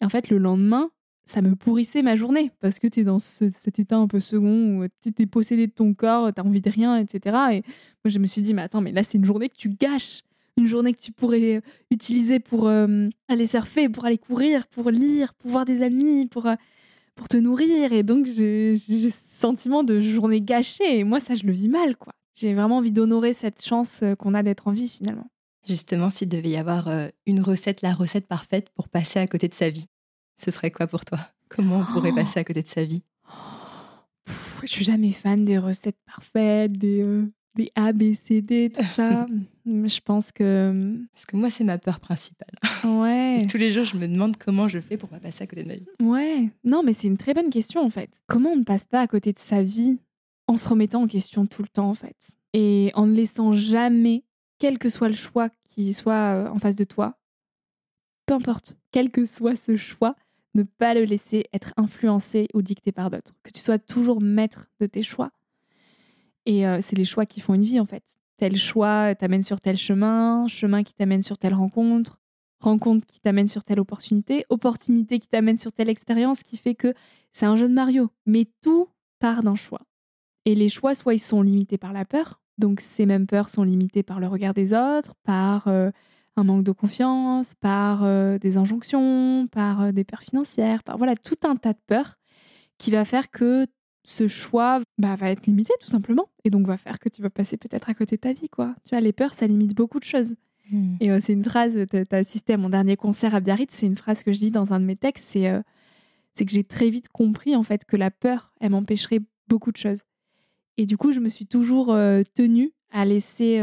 Et 0.00 0.04
en 0.04 0.08
fait, 0.08 0.30
le 0.30 0.38
lendemain, 0.38 0.90
ça 1.24 1.42
me 1.42 1.54
pourrissait 1.54 2.02
ma 2.02 2.16
journée, 2.16 2.50
parce 2.58 2.78
que 2.78 2.86
tu 2.86 3.00
es 3.00 3.04
dans 3.04 3.18
cet 3.18 3.78
état 3.78 3.96
un 3.96 4.08
peu 4.08 4.18
second, 4.18 4.80
où 4.80 4.86
tu 5.02 5.22
es 5.22 5.26
possédé 5.26 5.66
de 5.66 5.72
ton 5.72 5.94
corps, 5.94 6.32
tu 6.34 6.40
as 6.40 6.44
envie 6.44 6.62
de 6.62 6.70
rien, 6.70 6.96
etc. 6.96 7.36
Et 7.52 7.62
moi, 8.04 8.06
je 8.06 8.18
me 8.18 8.26
suis 8.26 8.40
dit, 8.40 8.54
mais 8.54 8.62
attends, 8.62 8.80
mais 8.80 8.92
là, 8.92 9.02
c'est 9.02 9.18
une 9.18 9.24
journée 9.24 9.48
que 9.48 9.56
tu 9.56 9.68
gâches 9.68 10.22
une 10.56 10.66
journée 10.66 10.92
que 10.92 11.00
tu 11.00 11.12
pourrais 11.12 11.62
utiliser 11.90 12.40
pour 12.40 12.68
euh, 12.68 13.08
aller 13.28 13.46
surfer, 13.46 13.88
pour 13.88 14.04
aller 14.04 14.18
courir, 14.18 14.66
pour 14.66 14.90
lire, 14.90 15.34
pour 15.34 15.50
voir 15.50 15.64
des 15.64 15.82
amis, 15.82 16.26
pour, 16.26 16.46
euh, 16.46 16.54
pour 17.14 17.28
te 17.28 17.36
nourrir. 17.36 17.92
Et 17.92 18.02
donc, 18.02 18.26
j'ai 18.26 18.76
ce 18.76 19.10
sentiment 19.10 19.82
de 19.82 19.98
journée 20.00 20.40
gâchée. 20.40 20.98
Et 20.98 21.04
moi, 21.04 21.20
ça, 21.20 21.34
je 21.34 21.44
le 21.44 21.52
vis 21.52 21.68
mal, 21.68 21.96
quoi. 21.96 22.12
J'ai 22.34 22.54
vraiment 22.54 22.78
envie 22.78 22.92
d'honorer 22.92 23.32
cette 23.32 23.62
chance 23.64 24.00
euh, 24.02 24.14
qu'on 24.14 24.34
a 24.34 24.42
d'être 24.42 24.68
en 24.68 24.72
vie, 24.72 24.88
finalement. 24.88 25.26
Justement, 25.66 26.10
s'il 26.10 26.28
devait 26.28 26.50
y 26.50 26.56
avoir 26.56 26.90
une 27.24 27.40
recette, 27.40 27.82
la 27.82 27.94
recette 27.94 28.26
parfaite 28.26 28.68
pour 28.70 28.88
passer 28.88 29.20
à 29.20 29.28
côté 29.28 29.46
de 29.46 29.54
sa 29.54 29.70
vie, 29.70 29.86
ce 30.36 30.50
serait 30.50 30.72
quoi 30.72 30.88
pour 30.88 31.04
toi? 31.04 31.20
Comment 31.48 31.78
on 31.78 31.84
pourrait 31.84 32.12
passer 32.12 32.40
à 32.40 32.44
côté 32.44 32.62
de 32.62 32.66
sa 32.66 32.84
vie? 32.84 33.04
Je 34.62 34.66
suis 34.66 34.84
jamais 34.84 35.12
fan 35.12 35.44
des 35.44 35.58
recettes 35.58 35.98
parfaites, 36.04 36.72
des, 36.72 37.04
des 37.54 37.68
A, 37.74 37.92
B, 37.92 38.14
C, 38.14 38.40
D, 38.40 38.70
tout 38.74 38.82
ça. 38.82 39.26
je 39.66 40.00
pense 40.00 40.32
que. 40.32 40.96
Parce 41.12 41.26
que 41.26 41.36
moi, 41.36 41.50
c'est 41.50 41.64
ma 41.64 41.78
peur 41.78 42.00
principale. 42.00 42.54
Ouais. 42.84 43.46
tous 43.48 43.58
les 43.58 43.70
jours, 43.70 43.84
je 43.84 43.96
me 43.96 44.08
demande 44.08 44.36
comment 44.36 44.68
je 44.68 44.78
fais 44.78 44.96
pour 44.96 45.08
pas 45.08 45.20
passer 45.20 45.44
à 45.44 45.46
côté 45.46 45.62
de 45.62 45.68
ma 45.68 45.74
vie. 45.74 45.86
Ouais. 46.00 46.50
Non, 46.64 46.82
mais 46.82 46.92
c'est 46.92 47.08
une 47.08 47.18
très 47.18 47.34
bonne 47.34 47.50
question, 47.50 47.82
en 47.84 47.90
fait. 47.90 48.10
Comment 48.26 48.50
on 48.50 48.56
ne 48.56 48.64
passe 48.64 48.84
pas 48.84 49.00
à 49.00 49.06
côté 49.06 49.32
de 49.32 49.38
sa 49.38 49.62
vie 49.62 49.98
en 50.46 50.56
se 50.56 50.68
remettant 50.68 51.02
en 51.02 51.06
question 51.06 51.46
tout 51.46 51.62
le 51.62 51.68
temps, 51.68 51.88
en 51.88 51.94
fait? 51.94 52.32
Et 52.54 52.90
en 52.94 53.06
ne 53.06 53.14
laissant 53.14 53.52
jamais, 53.52 54.24
quel 54.58 54.78
que 54.78 54.88
soit 54.88 55.08
le 55.08 55.14
choix 55.14 55.48
qui 55.64 55.92
soit 55.92 56.34
euh, 56.34 56.48
en 56.48 56.58
face 56.58 56.76
de 56.76 56.84
toi, 56.84 57.18
peu 58.26 58.34
importe, 58.34 58.76
quel 58.90 59.10
que 59.10 59.24
soit 59.26 59.56
ce 59.56 59.76
choix, 59.76 60.14
ne 60.54 60.62
pas 60.62 60.94
le 60.94 61.04
laisser 61.04 61.46
être 61.52 61.72
influencé 61.76 62.48
ou 62.54 62.62
dicté 62.62 62.92
par 62.92 63.10
d'autres. 63.10 63.32
Que 63.42 63.50
tu 63.50 63.60
sois 63.60 63.78
toujours 63.78 64.20
maître 64.20 64.68
de 64.80 64.86
tes 64.86 65.02
choix 65.02 65.30
et 66.46 66.64
c'est 66.80 66.96
les 66.96 67.04
choix 67.04 67.26
qui 67.26 67.40
font 67.40 67.54
une 67.54 67.64
vie, 67.64 67.80
en 67.80 67.86
fait. 67.86 68.18
Tel 68.36 68.56
choix 68.56 69.14
t'amène 69.14 69.42
sur 69.42 69.60
tel 69.60 69.76
chemin, 69.76 70.48
chemin 70.48 70.82
qui 70.82 70.94
t'amène 70.94 71.22
sur 71.22 71.38
telle 71.38 71.54
rencontre, 71.54 72.18
rencontre 72.60 73.06
qui 73.06 73.20
t'amène 73.20 73.46
sur 73.46 73.62
telle 73.62 73.78
opportunité, 73.78 74.44
opportunité 74.48 75.18
qui 75.18 75.28
t'amène 75.28 75.56
sur 75.56 75.72
telle 75.72 75.88
expérience, 75.88 76.42
qui 76.42 76.56
fait 76.56 76.74
que 76.74 76.94
c'est 77.30 77.46
un 77.46 77.56
jeu 77.56 77.68
de 77.68 77.74
Mario. 77.74 78.10
Mais 78.26 78.46
tout 78.62 78.88
part 79.20 79.42
d'un 79.42 79.54
choix. 79.54 79.82
Et 80.44 80.54
les 80.54 80.68
choix, 80.68 80.94
soit 80.94 81.14
ils 81.14 81.20
sont 81.20 81.42
limités 81.42 81.78
par 81.78 81.92
la 81.92 82.04
peur, 82.04 82.40
donc 82.58 82.80
ces 82.80 83.06
mêmes 83.06 83.26
peurs 83.26 83.50
sont 83.50 83.62
limitées 83.62 84.02
par 84.02 84.18
le 84.18 84.26
regard 84.26 84.54
des 84.54 84.74
autres, 84.74 85.14
par 85.22 85.68
un 85.68 86.44
manque 86.44 86.64
de 86.64 86.72
confiance, 86.72 87.54
par 87.54 88.02
des 88.40 88.56
injonctions, 88.56 89.46
par 89.46 89.92
des 89.92 90.02
peurs 90.02 90.22
financières, 90.22 90.82
par 90.82 90.98
voilà 90.98 91.14
tout 91.14 91.38
un 91.44 91.54
tas 91.54 91.74
de 91.74 91.80
peurs 91.86 92.16
qui 92.78 92.90
va 92.90 93.04
faire 93.04 93.30
que 93.30 93.66
ce 94.04 94.26
choix 94.28 94.80
bah, 94.98 95.16
va 95.16 95.30
être 95.30 95.46
limité 95.46 95.72
tout 95.80 95.88
simplement 95.88 96.28
et 96.44 96.50
donc 96.50 96.66
va 96.66 96.76
faire 96.76 96.98
que 96.98 97.08
tu 97.08 97.22
vas 97.22 97.30
passer 97.30 97.56
peut-être 97.56 97.88
à 97.88 97.94
côté 97.94 98.16
de 98.16 98.20
ta 98.20 98.32
vie 98.32 98.48
quoi. 98.48 98.74
Tu 98.84 98.90
vois 98.94 99.00
les 99.00 99.12
peurs 99.12 99.34
ça 99.34 99.46
limite 99.46 99.74
beaucoup 99.74 100.00
de 100.00 100.04
choses. 100.04 100.34
Hmm. 100.70 100.94
Et 101.00 101.10
euh, 101.10 101.20
c'est 101.22 101.32
une 101.32 101.44
phrase 101.44 101.86
tu 101.90 101.96
as 101.96 102.16
assisté 102.16 102.54
à 102.54 102.56
mon 102.56 102.68
dernier 102.68 102.96
concert 102.96 103.34
à 103.34 103.40
Biarritz, 103.40 103.72
c'est 103.72 103.86
une 103.86 103.96
phrase 103.96 104.22
que 104.22 104.32
je 104.32 104.38
dis 104.38 104.50
dans 104.50 104.72
un 104.72 104.80
de 104.80 104.84
mes 104.84 104.96
textes, 104.96 105.26
c'est 105.30 105.48
euh, 105.48 105.60
c'est 106.34 106.44
que 106.44 106.52
j'ai 106.52 106.64
très 106.64 106.90
vite 106.90 107.08
compris 107.08 107.54
en 107.54 107.62
fait 107.62 107.84
que 107.84 107.96
la 107.96 108.10
peur 108.10 108.52
elle 108.60 108.70
m'empêcherait 108.70 109.20
beaucoup 109.48 109.70
de 109.70 109.76
choses. 109.76 110.02
Et 110.78 110.86
du 110.86 110.96
coup, 110.96 111.12
je 111.12 111.20
me 111.20 111.28
suis 111.28 111.46
toujours 111.46 111.92
euh, 111.92 112.22
tenue 112.34 112.72
à 112.90 113.04
laisser 113.04 113.58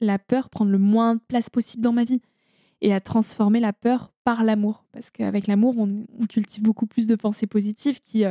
la 0.00 0.18
peur 0.18 0.50
prendre 0.50 0.72
le 0.72 0.78
moins 0.78 1.14
de 1.14 1.20
place 1.20 1.50
possible 1.50 1.82
dans 1.82 1.92
ma 1.92 2.02
vie 2.02 2.20
et 2.80 2.92
à 2.92 3.00
transformer 3.00 3.60
la 3.60 3.72
peur 3.72 4.12
par 4.24 4.42
l'amour 4.42 4.84
parce 4.90 5.12
qu'avec 5.12 5.46
l'amour, 5.46 5.76
on, 5.78 6.04
on, 6.18 6.26
cultive 6.26 6.62
beaucoup 6.62 6.86
plus 6.86 7.06
de 7.06 7.14
pensées 7.14 7.46
positives 7.46 8.00
qui 8.00 8.24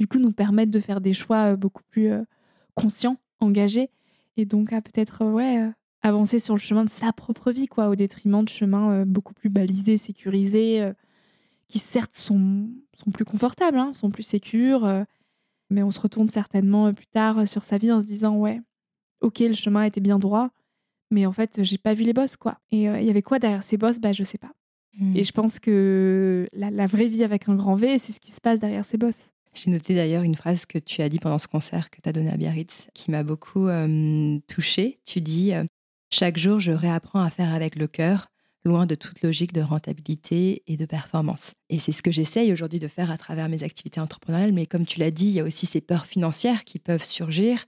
du 0.00 0.08
coup 0.08 0.18
nous 0.18 0.32
permettre 0.32 0.72
de 0.72 0.80
faire 0.80 1.00
des 1.00 1.12
choix 1.12 1.52
euh, 1.52 1.56
beaucoup 1.56 1.82
plus 1.90 2.10
euh, 2.10 2.24
conscients, 2.74 3.18
engagés, 3.38 3.90
et 4.38 4.46
donc 4.46 4.72
à 4.72 4.80
peut-être 4.80 5.22
euh, 5.22 5.30
ouais, 5.30 5.70
avancer 6.00 6.38
sur 6.38 6.54
le 6.54 6.60
chemin 6.60 6.84
de 6.84 6.90
sa 6.90 7.12
propre 7.12 7.52
vie, 7.52 7.66
quoi, 7.66 7.90
au 7.90 7.94
détriment 7.94 8.42
de 8.42 8.48
chemins 8.48 9.04
beaucoup 9.04 9.34
plus 9.34 9.50
balisés, 9.50 9.98
sécurisés, 9.98 10.90
qui 11.68 11.78
certes 11.78 12.14
sont, 12.14 12.70
sont 12.94 13.10
plus 13.10 13.26
confortables, 13.26 13.76
hein, 13.76 13.92
sont 13.92 14.08
plus 14.08 14.22
sécures, 14.22 14.90
mais 15.68 15.82
on 15.82 15.90
se 15.90 16.00
retourne 16.00 16.28
certainement 16.28 16.94
plus 16.94 17.06
tard 17.06 17.46
sur 17.46 17.64
sa 17.64 17.76
vie 17.76 17.92
en 17.92 18.00
se 18.00 18.06
disant 18.06 18.34
ouais, 18.38 18.62
ok, 19.20 19.40
le 19.40 19.52
chemin 19.52 19.82
était 19.82 20.00
bien 20.00 20.18
droit, 20.18 20.48
mais 21.10 21.26
en 21.26 21.32
fait, 21.32 21.62
j'ai 21.62 21.76
pas 21.76 21.92
vu 21.92 22.04
les 22.04 22.14
bosses, 22.14 22.38
quoi. 22.38 22.58
Et 22.72 22.84
il 22.84 23.04
y 23.04 23.10
avait 23.10 23.20
quoi 23.20 23.38
derrière 23.38 23.62
ces 23.62 23.76
bosses? 23.76 24.00
Bah, 24.00 24.12
je 24.12 24.22
sais 24.22 24.38
pas. 24.38 24.52
Mmh. 24.98 25.16
Et 25.16 25.22
je 25.22 25.32
pense 25.32 25.58
que 25.58 26.46
la, 26.54 26.70
la, 26.70 26.86
vraie 26.86 27.08
vie 27.08 27.24
avec 27.24 27.46
un 27.50 27.56
grand 27.56 27.74
V, 27.74 27.98
c'est 27.98 28.12
ce 28.12 28.20
qui 28.20 28.32
se 28.32 28.40
passe 28.40 28.58
derrière 28.58 28.86
ces 28.86 28.96
bosses. 28.96 29.32
J'ai 29.54 29.70
noté 29.70 29.94
d'ailleurs 29.94 30.22
une 30.22 30.36
phrase 30.36 30.64
que 30.64 30.78
tu 30.78 31.02
as 31.02 31.08
dit 31.08 31.18
pendant 31.18 31.38
ce 31.38 31.48
concert 31.48 31.90
que 31.90 32.00
tu 32.00 32.08
as 32.08 32.12
donné 32.12 32.30
à 32.30 32.36
Biarritz 32.36 32.88
qui 32.94 33.10
m'a 33.10 33.22
beaucoup 33.22 33.68
euh, 33.68 34.38
touchée. 34.46 35.00
Tu 35.04 35.20
dis 35.20 35.52
euh, 35.52 35.64
Chaque 36.12 36.38
jour, 36.38 36.60
je 36.60 36.72
réapprends 36.72 37.22
à 37.22 37.30
faire 37.30 37.52
avec 37.52 37.76
le 37.76 37.88
cœur, 37.88 38.28
loin 38.64 38.86
de 38.86 38.94
toute 38.94 39.22
logique 39.22 39.52
de 39.52 39.60
rentabilité 39.60 40.62
et 40.66 40.76
de 40.76 40.86
performance. 40.86 41.52
Et 41.68 41.78
c'est 41.78 41.92
ce 41.92 42.02
que 42.02 42.10
j'essaye 42.10 42.52
aujourd'hui 42.52 42.78
de 42.78 42.88
faire 42.88 43.10
à 43.10 43.18
travers 43.18 43.48
mes 43.48 43.62
activités 43.62 44.00
entrepreneuriales. 44.00 44.52
Mais 44.52 44.66
comme 44.66 44.86
tu 44.86 45.00
l'as 45.00 45.10
dit, 45.10 45.26
il 45.26 45.32
y 45.32 45.40
a 45.40 45.44
aussi 45.44 45.66
ces 45.66 45.80
peurs 45.80 46.06
financières 46.06 46.64
qui 46.64 46.78
peuvent 46.78 47.04
surgir 47.04 47.64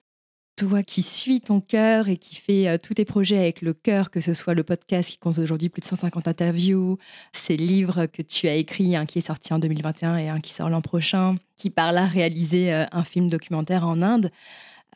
toi 0.56 0.82
qui 0.82 1.02
suis 1.02 1.40
ton 1.40 1.60
cœur 1.60 2.08
et 2.08 2.16
qui 2.16 2.36
fais 2.36 2.68
euh, 2.68 2.78
tous 2.78 2.94
tes 2.94 3.04
projets 3.04 3.38
avec 3.38 3.62
le 3.62 3.72
cœur, 3.72 4.10
que 4.10 4.20
ce 4.20 4.34
soit 4.34 4.54
le 4.54 4.62
podcast 4.62 5.10
qui 5.10 5.18
compte 5.18 5.38
aujourd'hui 5.38 5.68
plus 5.68 5.80
de 5.80 5.86
150 5.86 6.28
interviews, 6.28 6.98
ces 7.32 7.56
livres 7.56 8.06
que 8.06 8.22
tu 8.22 8.48
as 8.48 8.54
écrits, 8.54 8.96
un 8.96 9.06
qui 9.06 9.18
est 9.18 9.22
sorti 9.22 9.52
en 9.54 9.58
2021 9.58 10.16
et 10.18 10.28
un 10.28 10.40
qui 10.40 10.52
sort 10.52 10.68
l'an 10.68 10.82
prochain, 10.82 11.36
qui 11.56 11.70
par 11.70 11.92
là 11.92 12.06
réaliser 12.06 12.72
euh, 12.72 12.84
un 12.92 13.04
film 13.04 13.28
documentaire 13.28 13.86
en 13.86 14.02
Inde, 14.02 14.30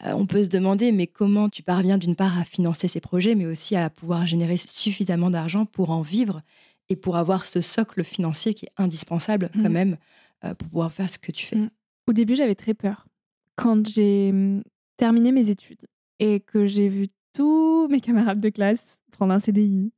euh, 0.05 0.12
on 0.12 0.27
peut 0.27 0.45
se 0.45 0.49
demander 0.49 0.92
mais 0.92 1.07
comment 1.07 1.49
tu 1.49 1.62
parviens 1.62 1.99
d'une 1.99 2.16
part 2.16 2.38
à 2.38 2.45
financer 2.45 2.87
ces 2.87 3.01
projets, 3.01 3.35
mais 3.35 3.47
aussi 3.47 3.77
à 3.77 3.88
pouvoir 3.88 4.27
générer 4.27 4.57
suffisamment 4.59 5.31
d'argent 5.31 5.64
pour 5.64 5.90
en 5.90 6.03
vivre 6.03 6.42
et 6.88 6.97
pour 6.97 7.16
avoir 7.16 7.47
ce 7.47 7.61
socle 7.61 8.05
financier 8.05 8.55
qui 8.55 8.66
est 8.66 8.73
indispensable 8.77 9.51
quand 9.55 9.71
mmh. 9.71 9.73
même 9.73 9.97
pour 10.42 10.69
pouvoir 10.69 10.92
faire 10.92 11.11
ce 11.11 11.19
que 11.19 11.33
tu 11.33 11.45
fais? 11.45 11.57
Mmh. 11.57 11.71
Au 12.07 12.12
début, 12.12 12.37
j'avais 12.37 12.55
très 12.55 12.75
peur. 12.75 13.09
Quand 13.57 13.85
j'ai 13.88 14.31
mmh, 14.31 14.62
terminé 14.96 15.32
mes 15.32 15.50
études 15.50 15.87
et 16.18 16.40
que 16.40 16.66
j'ai 16.66 16.88
vu 16.88 17.09
tous 17.32 17.88
mes 17.88 18.00
camarades 18.00 18.40
de 18.40 18.48
classe 18.48 18.98
prendre 19.16 19.32
un 19.32 19.40
CDI, 19.40 19.92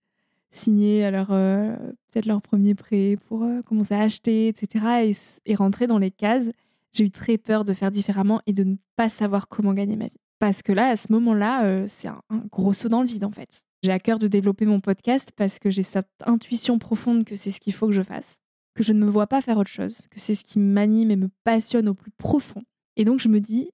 signer 0.50 1.04
alors 1.04 1.28
euh, 1.30 1.76
peut-être 2.10 2.26
leur 2.26 2.40
premier 2.40 2.74
prêt 2.74 3.16
pour 3.26 3.42
euh, 3.42 3.60
commencer 3.62 3.94
à 3.94 4.00
acheter, 4.00 4.48
etc. 4.48 5.12
Et, 5.44 5.54
rentrer 5.54 5.86
dans 5.86 5.98
les 5.98 6.10
cases, 6.10 6.46
j'ai 6.92 7.04
eu 7.04 7.10
très 7.10 7.36
peur 7.36 7.64
de 7.64 7.72
faire 7.72 7.90
différemment 7.90 8.40
et 8.46 8.52
de 8.52 8.64
ne 8.64 8.76
pas 8.96 9.08
savoir 9.08 9.48
comment 9.48 9.74
gagner 9.74 9.96
ma 9.96 10.06
vie. 10.06 10.20
Parce 10.38 10.62
que 10.62 10.72
là, 10.72 10.88
à 10.88 10.96
ce 10.96 11.12
moment-là, 11.12 11.64
euh, 11.64 11.84
c'est 11.88 12.08
un, 12.08 12.22
un, 12.30 12.38
gros 12.50 12.72
saut 12.72 12.88
dans 12.88 13.02
le 13.02 13.08
vide 13.08 13.24
en 13.24 13.30
fait. 13.30 13.64
J'ai 13.82 13.90
à 13.90 13.98
cœur 13.98 14.18
de 14.18 14.28
développer 14.28 14.66
mon 14.66 14.80
podcast 14.80 15.32
parce 15.36 15.58
que 15.58 15.70
j'ai 15.70 15.82
cette 15.82 16.08
intuition 16.24 16.78
profonde 16.78 17.24
que 17.24 17.34
c'est 17.34 17.50
ce 17.50 17.60
qu'il 17.60 17.74
faut 17.74 17.86
que 17.86 17.92
je 17.92 18.02
fasse, 18.02 18.38
que 18.74 18.82
je 18.82 18.92
ne 18.92 19.04
me 19.04 19.10
vois 19.10 19.26
pas 19.26 19.40
faire 19.40 19.58
autre 19.58 19.70
chose, 19.70 20.06
que 20.10 20.20
c'est 20.20 20.34
ce 20.34 20.44
qui 20.44 20.58
m'anime 20.58 21.10
et 21.10 21.16
me 21.16 21.28
passionne 21.44 21.88
au 21.88 21.94
plus 21.94 22.12
profond. 22.12 22.62
Et 22.96 23.04
donc 23.04 23.20
je 23.20 23.28
me 23.28 23.40
dis, 23.40 23.70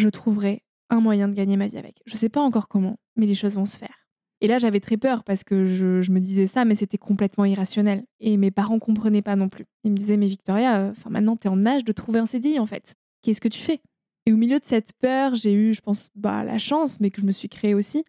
je 0.00 0.08
trouverai 0.08 0.62
un 0.90 1.00
moyen 1.00 1.28
de 1.28 1.34
gagner 1.34 1.56
ma 1.56 1.66
vie 1.66 1.78
avec. 1.78 2.00
Je 2.06 2.14
ne 2.14 2.18
sais 2.18 2.28
pas 2.28 2.40
encore 2.40 2.68
comment, 2.68 2.98
mais 3.16 3.26
les 3.26 3.34
choses 3.34 3.56
vont 3.56 3.64
se 3.64 3.76
faire. 3.76 4.08
Et 4.40 4.46
là, 4.46 4.58
j'avais 4.58 4.80
très 4.80 4.96
peur 4.96 5.24
parce 5.24 5.42
que 5.42 5.66
je, 5.66 6.10
me 6.10 6.20
disais 6.20 6.46
ça, 6.46 6.64
mais 6.64 6.76
c'était 6.76 6.98
complètement 6.98 7.44
irrationnel. 7.44 8.04
Et 8.20 8.36
mes 8.36 8.50
parents 8.50 8.78
comprenaient 8.78 9.22
pas 9.22 9.36
non 9.36 9.48
plus. 9.48 9.64
Ils 9.84 9.90
me 9.90 9.96
disaient, 9.96 10.16
mais 10.16 10.28
Victoria, 10.28 10.78
euh, 10.78 10.90
enfin 10.92 11.10
maintenant, 11.10 11.36
tu 11.36 11.48
es 11.48 11.50
en 11.50 11.66
âge 11.66 11.84
de 11.84 11.92
trouver 11.92 12.20
un 12.20 12.26
CDI, 12.26 12.58
en 12.60 12.66
fait. 12.66 12.94
Qu'est-ce 13.22 13.40
que 13.40 13.48
tu 13.48 13.60
fais? 13.60 13.80
Et 14.26 14.32
au 14.32 14.36
milieu 14.36 14.60
de 14.60 14.64
cette 14.64 14.92
peur, 15.00 15.34
j'ai 15.34 15.52
eu, 15.52 15.74
je 15.74 15.80
pense, 15.80 16.10
bah, 16.14 16.44
la 16.44 16.58
chance, 16.58 17.00
mais 17.00 17.10
que 17.10 17.20
je 17.20 17.26
me 17.26 17.32
suis 17.32 17.48
créée 17.48 17.74
aussi, 17.74 18.04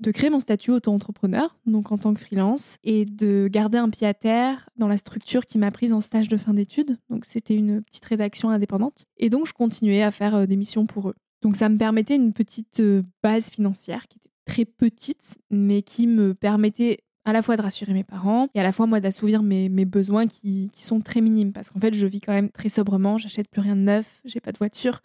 de 0.00 0.10
créer 0.10 0.30
mon 0.30 0.40
statut 0.40 0.70
auto-entrepreneur, 0.70 1.58
donc 1.66 1.90
en 1.92 1.98
tant 1.98 2.14
que 2.14 2.20
freelance, 2.20 2.78
et 2.84 3.04
de 3.04 3.48
garder 3.50 3.78
un 3.78 3.90
pied 3.90 4.06
à 4.06 4.14
terre 4.14 4.68
dans 4.76 4.88
la 4.88 4.96
structure 4.96 5.44
qui 5.44 5.58
m'a 5.58 5.70
prise 5.70 5.92
en 5.92 6.00
stage 6.00 6.28
de 6.28 6.36
fin 6.36 6.54
d'études. 6.54 6.98
Donc 7.10 7.24
c'était 7.24 7.54
une 7.54 7.82
petite 7.82 8.04
rédaction 8.04 8.50
indépendante. 8.50 9.06
Et 9.16 9.30
donc 9.30 9.46
je 9.46 9.52
continuais 9.52 10.02
à 10.02 10.10
faire 10.10 10.34
euh, 10.34 10.46
des 10.46 10.56
missions 10.56 10.86
pour 10.86 11.10
eux. 11.10 11.14
Donc 11.46 11.54
ça 11.54 11.68
me 11.68 11.78
permettait 11.78 12.16
une 12.16 12.32
petite 12.32 12.80
euh, 12.80 13.04
base 13.22 13.50
financière 13.50 14.08
qui 14.08 14.18
était 14.18 14.34
très 14.46 14.64
petite, 14.64 15.38
mais 15.48 15.80
qui 15.82 16.08
me 16.08 16.34
permettait 16.34 16.98
à 17.24 17.32
la 17.32 17.40
fois 17.40 17.56
de 17.56 17.62
rassurer 17.62 17.92
mes 17.92 18.02
parents 18.02 18.48
et 18.52 18.58
à 18.58 18.64
la 18.64 18.72
fois 18.72 18.88
moi 18.88 18.98
d'assouvir 18.98 19.44
mes, 19.44 19.68
besoins 19.84 20.26
qui, 20.26 20.72
sont 20.76 21.00
très 21.00 21.20
minimes. 21.20 21.52
Parce 21.52 21.70
qu'en 21.70 21.78
fait 21.78 21.94
je 21.94 22.04
vis 22.04 22.20
quand 22.20 22.32
même 22.32 22.50
très 22.50 22.68
sobrement, 22.68 23.16
j'achète 23.16 23.48
plus 23.48 23.60
rien 23.60 23.76
de 23.76 23.82
neuf, 23.82 24.20
j'ai 24.24 24.40
pas 24.40 24.50
de 24.50 24.58
voiture, 24.58 25.02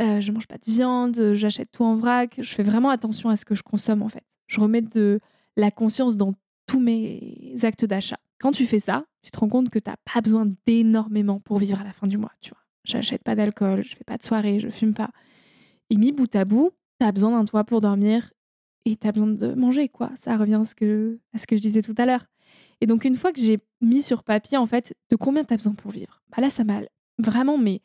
euh, 0.00 0.20
je 0.20 0.32
mange 0.32 0.48
pas 0.48 0.56
de 0.58 0.68
viande, 0.68 1.34
j'achète 1.34 1.70
tout 1.70 1.84
en 1.84 1.94
vrac, 1.94 2.34
je 2.38 2.52
fais 2.52 2.64
vraiment 2.64 2.90
attention 2.90 3.28
à 3.28 3.36
ce 3.36 3.44
que 3.44 3.54
je 3.54 3.62
consomme 3.62 4.02
en 4.02 4.08
fait. 4.08 4.24
Je 4.48 4.58
remets 4.58 4.82
de 4.82 5.20
la 5.56 5.70
conscience 5.70 6.16
dans 6.16 6.32
tous 6.66 6.80
mes 6.80 7.54
actes 7.62 7.84
d'achat. 7.84 8.18
Quand 8.40 8.50
tu 8.50 8.66
fais 8.66 8.80
ça, 8.80 9.04
tu 9.22 9.30
te 9.30 9.38
rends 9.38 9.48
compte 9.48 9.70
que 9.70 9.78
tu 9.78 9.88
n'as 9.88 9.98
pas 10.12 10.20
besoin 10.20 10.50
d'énormément 10.66 11.38
pour 11.38 11.58
vivre 11.58 11.80
à 11.80 11.84
la 11.84 11.92
fin 11.92 12.08
du 12.08 12.18
mois, 12.18 12.32
tu 12.40 12.50
vois. 12.50 12.58
J'achète 12.82 13.22
pas 13.22 13.36
d'alcool, 13.36 13.84
je 13.84 13.94
fais 13.94 14.02
pas 14.02 14.16
de 14.16 14.24
soirée, 14.24 14.58
je 14.58 14.68
fume 14.68 14.94
pas. 14.94 15.10
Et 15.90 15.96
mis 15.96 16.12
bout 16.12 16.34
à 16.34 16.44
bout, 16.44 16.70
t'as 16.98 17.12
besoin 17.12 17.32
d'un 17.32 17.44
toit 17.44 17.64
pour 17.64 17.80
dormir 17.80 18.32
et 18.84 18.96
t'as 18.96 19.12
besoin 19.12 19.28
de 19.28 19.54
manger, 19.54 19.88
quoi. 19.88 20.10
Ça 20.16 20.36
revient 20.36 20.54
à 20.54 20.64
ce 20.64 20.74
que, 20.74 21.18
à 21.34 21.38
ce 21.38 21.46
que 21.46 21.56
je 21.56 21.62
disais 21.62 21.82
tout 21.82 21.94
à 21.98 22.06
l'heure. 22.06 22.26
Et 22.80 22.86
donc, 22.86 23.04
une 23.04 23.14
fois 23.14 23.32
que 23.32 23.40
j'ai 23.40 23.58
mis 23.80 24.02
sur 24.02 24.22
papier, 24.22 24.56
en 24.56 24.66
fait, 24.66 24.94
de 25.10 25.16
combien 25.16 25.44
t'as 25.44 25.56
besoin 25.56 25.74
pour 25.74 25.90
vivre, 25.90 26.22
bah 26.30 26.40
là, 26.40 26.48
ça 26.48 26.64
m'a 26.64 26.80
vraiment, 27.18 27.58
mais 27.58 27.80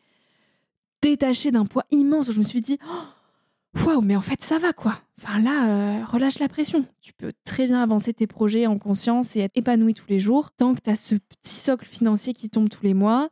détaché 1.02 1.52
d'un 1.52 1.66
poids 1.66 1.86
immense. 1.92 2.30
Où 2.30 2.32
je 2.32 2.40
me 2.40 2.44
suis 2.44 2.62
dit, 2.62 2.78
oh, 2.88 3.86
waouh, 3.86 4.02
mais 4.02 4.16
en 4.16 4.22
fait, 4.22 4.42
ça 4.42 4.58
va, 4.58 4.72
quoi. 4.72 5.02
Enfin, 5.22 5.40
là, 5.40 5.68
euh, 5.68 6.06
relâche 6.06 6.40
la 6.40 6.48
pression. 6.48 6.86
Tu 7.02 7.14
peux 7.14 7.32
très 7.44 7.68
bien 7.68 7.82
avancer 7.82 8.14
tes 8.14 8.28
projets 8.28 8.68
en 8.68 8.78
conscience 8.78 9.36
et 9.36 9.42
être 9.42 9.52
épanoui 9.56 9.94
tous 9.94 10.08
les 10.08 10.20
jours, 10.20 10.52
tant 10.52 10.74
que 10.76 10.80
t'as 10.80 10.96
ce 10.96 11.16
petit 11.16 11.56
socle 11.56 11.86
financier 11.86 12.34
qui 12.34 12.50
tombe 12.50 12.70
tous 12.70 12.84
les 12.84 12.94
mois. 12.94 13.30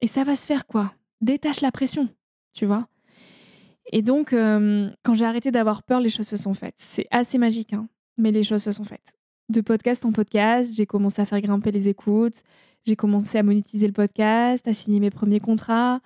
Et 0.00 0.06
ça 0.06 0.22
va 0.22 0.36
se 0.36 0.46
faire, 0.46 0.66
quoi. 0.66 0.92
Détache 1.20 1.60
la 1.60 1.72
pression, 1.72 2.08
tu 2.52 2.66
vois. 2.66 2.86
Et 3.92 4.02
donc, 4.02 4.32
euh, 4.32 4.90
quand 5.02 5.14
j'ai 5.14 5.24
arrêté 5.24 5.50
d'avoir 5.50 5.82
peur, 5.82 6.00
les 6.00 6.10
choses 6.10 6.28
se 6.28 6.36
sont 6.36 6.54
faites. 6.54 6.74
C'est 6.76 7.06
assez 7.10 7.38
magique, 7.38 7.72
hein, 7.72 7.88
mais 8.16 8.30
les 8.30 8.42
choses 8.42 8.62
se 8.62 8.72
sont 8.72 8.84
faites. 8.84 9.12
De 9.48 9.60
podcast 9.60 10.04
en 10.04 10.12
podcast, 10.12 10.74
j'ai 10.74 10.86
commencé 10.86 11.22
à 11.22 11.24
faire 11.24 11.40
grimper 11.40 11.70
les 11.70 11.88
écoutes, 11.88 12.42
j'ai 12.84 12.96
commencé 12.96 13.38
à 13.38 13.42
monétiser 13.42 13.86
le 13.86 13.92
podcast, 13.92 14.66
à 14.68 14.74
signer 14.74 15.00
mes 15.00 15.10
premiers 15.10 15.40
contrats, 15.40 16.00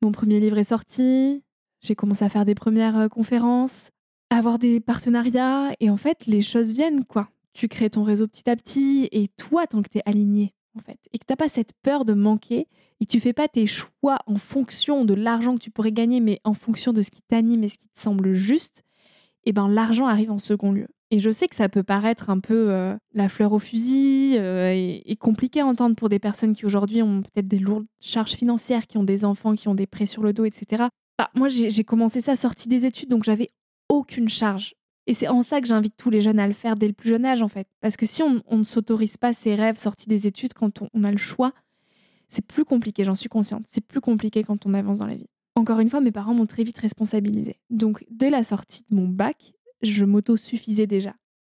mon 0.00 0.10
premier 0.10 0.40
livre 0.40 0.58
est 0.58 0.64
sorti, 0.64 1.44
j'ai 1.82 1.94
commencé 1.94 2.24
à 2.24 2.28
faire 2.28 2.44
des 2.44 2.54
premières 2.54 2.98
euh, 2.98 3.08
conférences, 3.08 3.90
à 4.30 4.38
avoir 4.38 4.58
des 4.58 4.80
partenariats, 4.80 5.72
et 5.80 5.90
en 5.90 5.96
fait, 5.96 6.26
les 6.26 6.42
choses 6.42 6.72
viennent, 6.72 7.04
quoi. 7.04 7.28
Tu 7.52 7.68
crées 7.68 7.90
ton 7.90 8.02
réseau 8.02 8.26
petit 8.26 8.48
à 8.48 8.56
petit, 8.56 9.08
et 9.12 9.28
toi, 9.28 9.66
tant 9.66 9.82
que 9.82 9.88
tu 9.88 9.98
es 9.98 10.02
aligné, 10.06 10.54
en 10.76 10.80
et 11.12 11.18
que 11.18 11.24
tu 11.26 11.32
n'as 11.32 11.36
pas 11.36 11.48
cette 11.48 11.72
peur 11.82 12.04
de 12.04 12.14
manquer, 12.14 12.66
et 13.00 13.06
tu 13.06 13.20
fais 13.20 13.32
pas 13.32 13.48
tes 13.48 13.66
choix 13.66 14.18
en 14.26 14.36
fonction 14.36 15.04
de 15.04 15.14
l'argent 15.14 15.56
que 15.56 15.60
tu 15.62 15.70
pourrais 15.70 15.92
gagner, 15.92 16.20
mais 16.20 16.40
en 16.44 16.54
fonction 16.54 16.92
de 16.92 17.02
ce 17.02 17.10
qui 17.10 17.22
t'anime 17.22 17.64
et 17.64 17.68
ce 17.68 17.78
qui 17.78 17.88
te 17.88 17.98
semble 17.98 18.32
juste, 18.32 18.84
et 19.44 19.52
ben 19.52 19.68
l'argent 19.68 20.06
arrive 20.06 20.30
en 20.30 20.38
second 20.38 20.72
lieu. 20.72 20.86
Et 21.10 21.18
je 21.18 21.28
sais 21.28 21.46
que 21.46 21.54
ça 21.54 21.68
peut 21.68 21.82
paraître 21.82 22.30
un 22.30 22.38
peu 22.38 22.70
euh, 22.70 22.96
la 23.12 23.28
fleur 23.28 23.52
au 23.52 23.58
fusil 23.58 24.36
euh, 24.38 24.72
et, 24.72 25.16
compliqué 25.16 25.60
à 25.60 25.66
entendre 25.66 25.94
pour 25.94 26.08
des 26.08 26.18
personnes 26.18 26.54
qui 26.54 26.64
aujourd'hui 26.64 27.02
ont 27.02 27.20
peut-être 27.20 27.48
des 27.48 27.58
lourdes 27.58 27.84
charges 28.00 28.32
financières, 28.32 28.86
qui 28.86 28.96
ont 28.96 29.04
des 29.04 29.26
enfants, 29.26 29.54
qui 29.54 29.68
ont 29.68 29.74
des 29.74 29.86
prêts 29.86 30.06
sur 30.06 30.22
le 30.22 30.32
dos, 30.32 30.46
etc. 30.46 30.84
Bah, 31.18 31.30
moi, 31.34 31.48
j'ai 31.48 31.84
commencé 31.84 32.22
ça 32.22 32.34
sortie 32.34 32.66
des 32.66 32.86
études, 32.86 33.10
donc 33.10 33.24
j'avais 33.24 33.50
aucune 33.90 34.30
charge. 34.30 34.74
Et 35.06 35.14
c'est 35.14 35.28
en 35.28 35.42
ça 35.42 35.60
que 35.60 35.66
j'invite 35.66 35.96
tous 35.96 36.10
les 36.10 36.20
jeunes 36.20 36.38
à 36.38 36.46
le 36.46 36.52
faire 36.52 36.76
dès 36.76 36.86
le 36.86 36.92
plus 36.92 37.08
jeune 37.10 37.24
âge, 37.24 37.42
en 37.42 37.48
fait. 37.48 37.66
Parce 37.80 37.96
que 37.96 38.06
si 38.06 38.22
on, 38.22 38.42
ne 38.56 38.64
s'autorise 38.64 39.16
pas 39.16 39.32
ses 39.32 39.54
rêves 39.54 39.78
sortis 39.78 40.08
des 40.08 40.26
études 40.26 40.54
quand 40.54 40.82
on 40.94 41.04
a 41.04 41.10
le 41.10 41.18
choix, 41.18 41.52
c'est 42.28 42.46
plus 42.46 42.64
compliqué, 42.64 43.04
j'en 43.04 43.14
suis 43.14 43.28
consciente. 43.28 43.64
C'est 43.66 43.84
plus 43.84 44.00
compliqué 44.00 44.42
quand 44.42 44.64
on 44.64 44.74
avance 44.74 44.98
dans 44.98 45.06
la 45.06 45.16
vie. 45.16 45.28
Encore 45.54 45.80
une 45.80 45.90
fois, 45.90 46.00
mes 46.00 46.12
parents 46.12 46.34
m'ont 46.34 46.46
très 46.46 46.64
vite 46.64 46.78
responsabilisée. 46.78 47.56
Donc, 47.68 48.04
dès 48.10 48.30
la 48.30 48.42
sortie 48.42 48.82
de 48.88 48.94
mon 48.94 49.06
bac, 49.06 49.52
je 49.82 50.04
m'auto-suffisais 50.04 50.86
déjà. 50.86 51.14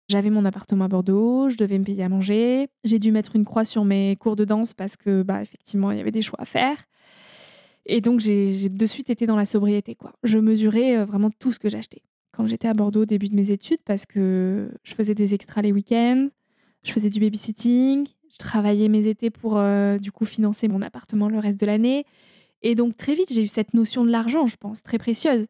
J'avais 0.09 0.29
mon 0.29 0.45
appartement 0.45 0.85
à 0.85 0.87
Bordeaux, 0.87 1.49
je 1.49 1.57
devais 1.57 1.77
me 1.77 1.83
payer 1.83 2.03
à 2.03 2.09
manger. 2.09 2.67
J'ai 2.83 2.99
dû 2.99 3.11
mettre 3.11 3.35
une 3.35 3.45
croix 3.45 3.65
sur 3.65 3.85
mes 3.85 4.15
cours 4.15 4.35
de 4.35 4.45
danse 4.45 4.73
parce 4.73 4.97
que, 4.97 5.21
bah, 5.21 5.41
effectivement, 5.41 5.91
il 5.91 5.97
y 5.97 6.01
avait 6.01 6.11
des 6.11 6.21
choix 6.21 6.41
à 6.41 6.45
faire. 6.45 6.77
Et 7.85 8.01
donc, 8.01 8.19
j'ai 8.19 8.69
de 8.69 8.85
suite 8.85 9.09
été 9.09 9.25
dans 9.25 9.35
la 9.35 9.45
sobriété, 9.45 9.95
quoi. 9.95 10.13
Je 10.23 10.37
mesurais 10.37 10.97
euh, 10.97 11.05
vraiment 11.05 11.29
tout 11.29 11.51
ce 11.51 11.59
que 11.59 11.69
j'achetais. 11.69 12.01
Quand 12.33 12.47
j'étais 12.47 12.67
à 12.67 12.73
Bordeaux 12.73 13.03
au 13.03 13.05
début 13.05 13.29
de 13.29 13.35
mes 13.35 13.51
études, 13.51 13.81
parce 13.85 14.05
que 14.05 14.69
je 14.83 14.93
faisais 14.95 15.13
des 15.13 15.33
extras 15.35 15.61
les 15.61 15.71
week-ends, 15.71 16.27
je 16.83 16.91
faisais 16.91 17.09
du 17.09 17.19
babysitting, 17.19 18.07
je 18.29 18.37
travaillais 18.37 18.89
mes 18.89 19.07
étés 19.07 19.29
pour 19.29 19.57
euh, 19.57 19.99
du 19.99 20.11
coup 20.11 20.25
financer 20.25 20.67
mon 20.67 20.81
appartement 20.81 21.29
le 21.29 21.37
reste 21.37 21.59
de 21.59 21.67
l'année. 21.67 22.05
Et 22.63 22.73
donc 22.73 22.97
très 22.97 23.13
vite, 23.13 23.31
j'ai 23.31 23.43
eu 23.43 23.47
cette 23.47 23.75
notion 23.75 24.03
de 24.03 24.09
l'argent, 24.09 24.47
je 24.47 24.57
pense, 24.57 24.81
très 24.81 24.97
précieuse. 24.97 25.45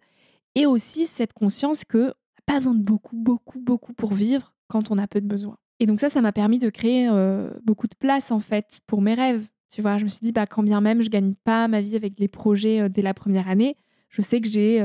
Et 0.55 0.65
aussi 0.65 1.05
cette 1.05 1.31
conscience 1.31 1.85
que 1.85 2.13
pas 2.45 2.57
besoin 2.57 2.75
de 2.75 2.83
beaucoup, 2.83 3.15
beaucoup, 3.15 3.59
beaucoup 3.59 3.93
pour 3.93 4.13
vivre 4.13 4.53
quand 4.67 4.91
on 4.91 4.97
a 4.97 5.07
peu 5.07 5.21
de 5.21 5.27
besoins. 5.27 5.57
Et 5.79 5.85
donc 5.85 6.01
ça, 6.01 6.09
ça 6.09 6.21
m'a 6.21 6.33
permis 6.33 6.59
de 6.59 6.69
créer 6.69 7.07
euh, 7.09 7.49
beaucoup 7.63 7.87
de 7.87 7.95
place 7.95 8.31
en 8.31 8.41
fait 8.41 8.81
pour 8.85 9.01
mes 9.01 9.13
rêves. 9.13 9.47
Tu 9.73 9.81
vois, 9.81 9.97
je 9.97 10.03
me 10.03 10.09
suis 10.09 10.19
dit, 10.21 10.33
bah, 10.33 10.45
quand 10.45 10.63
bien 10.63 10.81
même 10.81 11.01
je 11.01 11.09
gagne 11.09 11.33
pas 11.45 11.69
ma 11.69 11.81
vie 11.81 11.95
avec 11.95 12.19
les 12.19 12.27
projets 12.27 12.81
euh, 12.81 12.89
dès 12.89 13.01
la 13.01 13.13
première 13.13 13.47
année, 13.47 13.77
je 14.09 14.21
sais 14.21 14.41
que 14.41 14.47
j'ai 14.47 14.81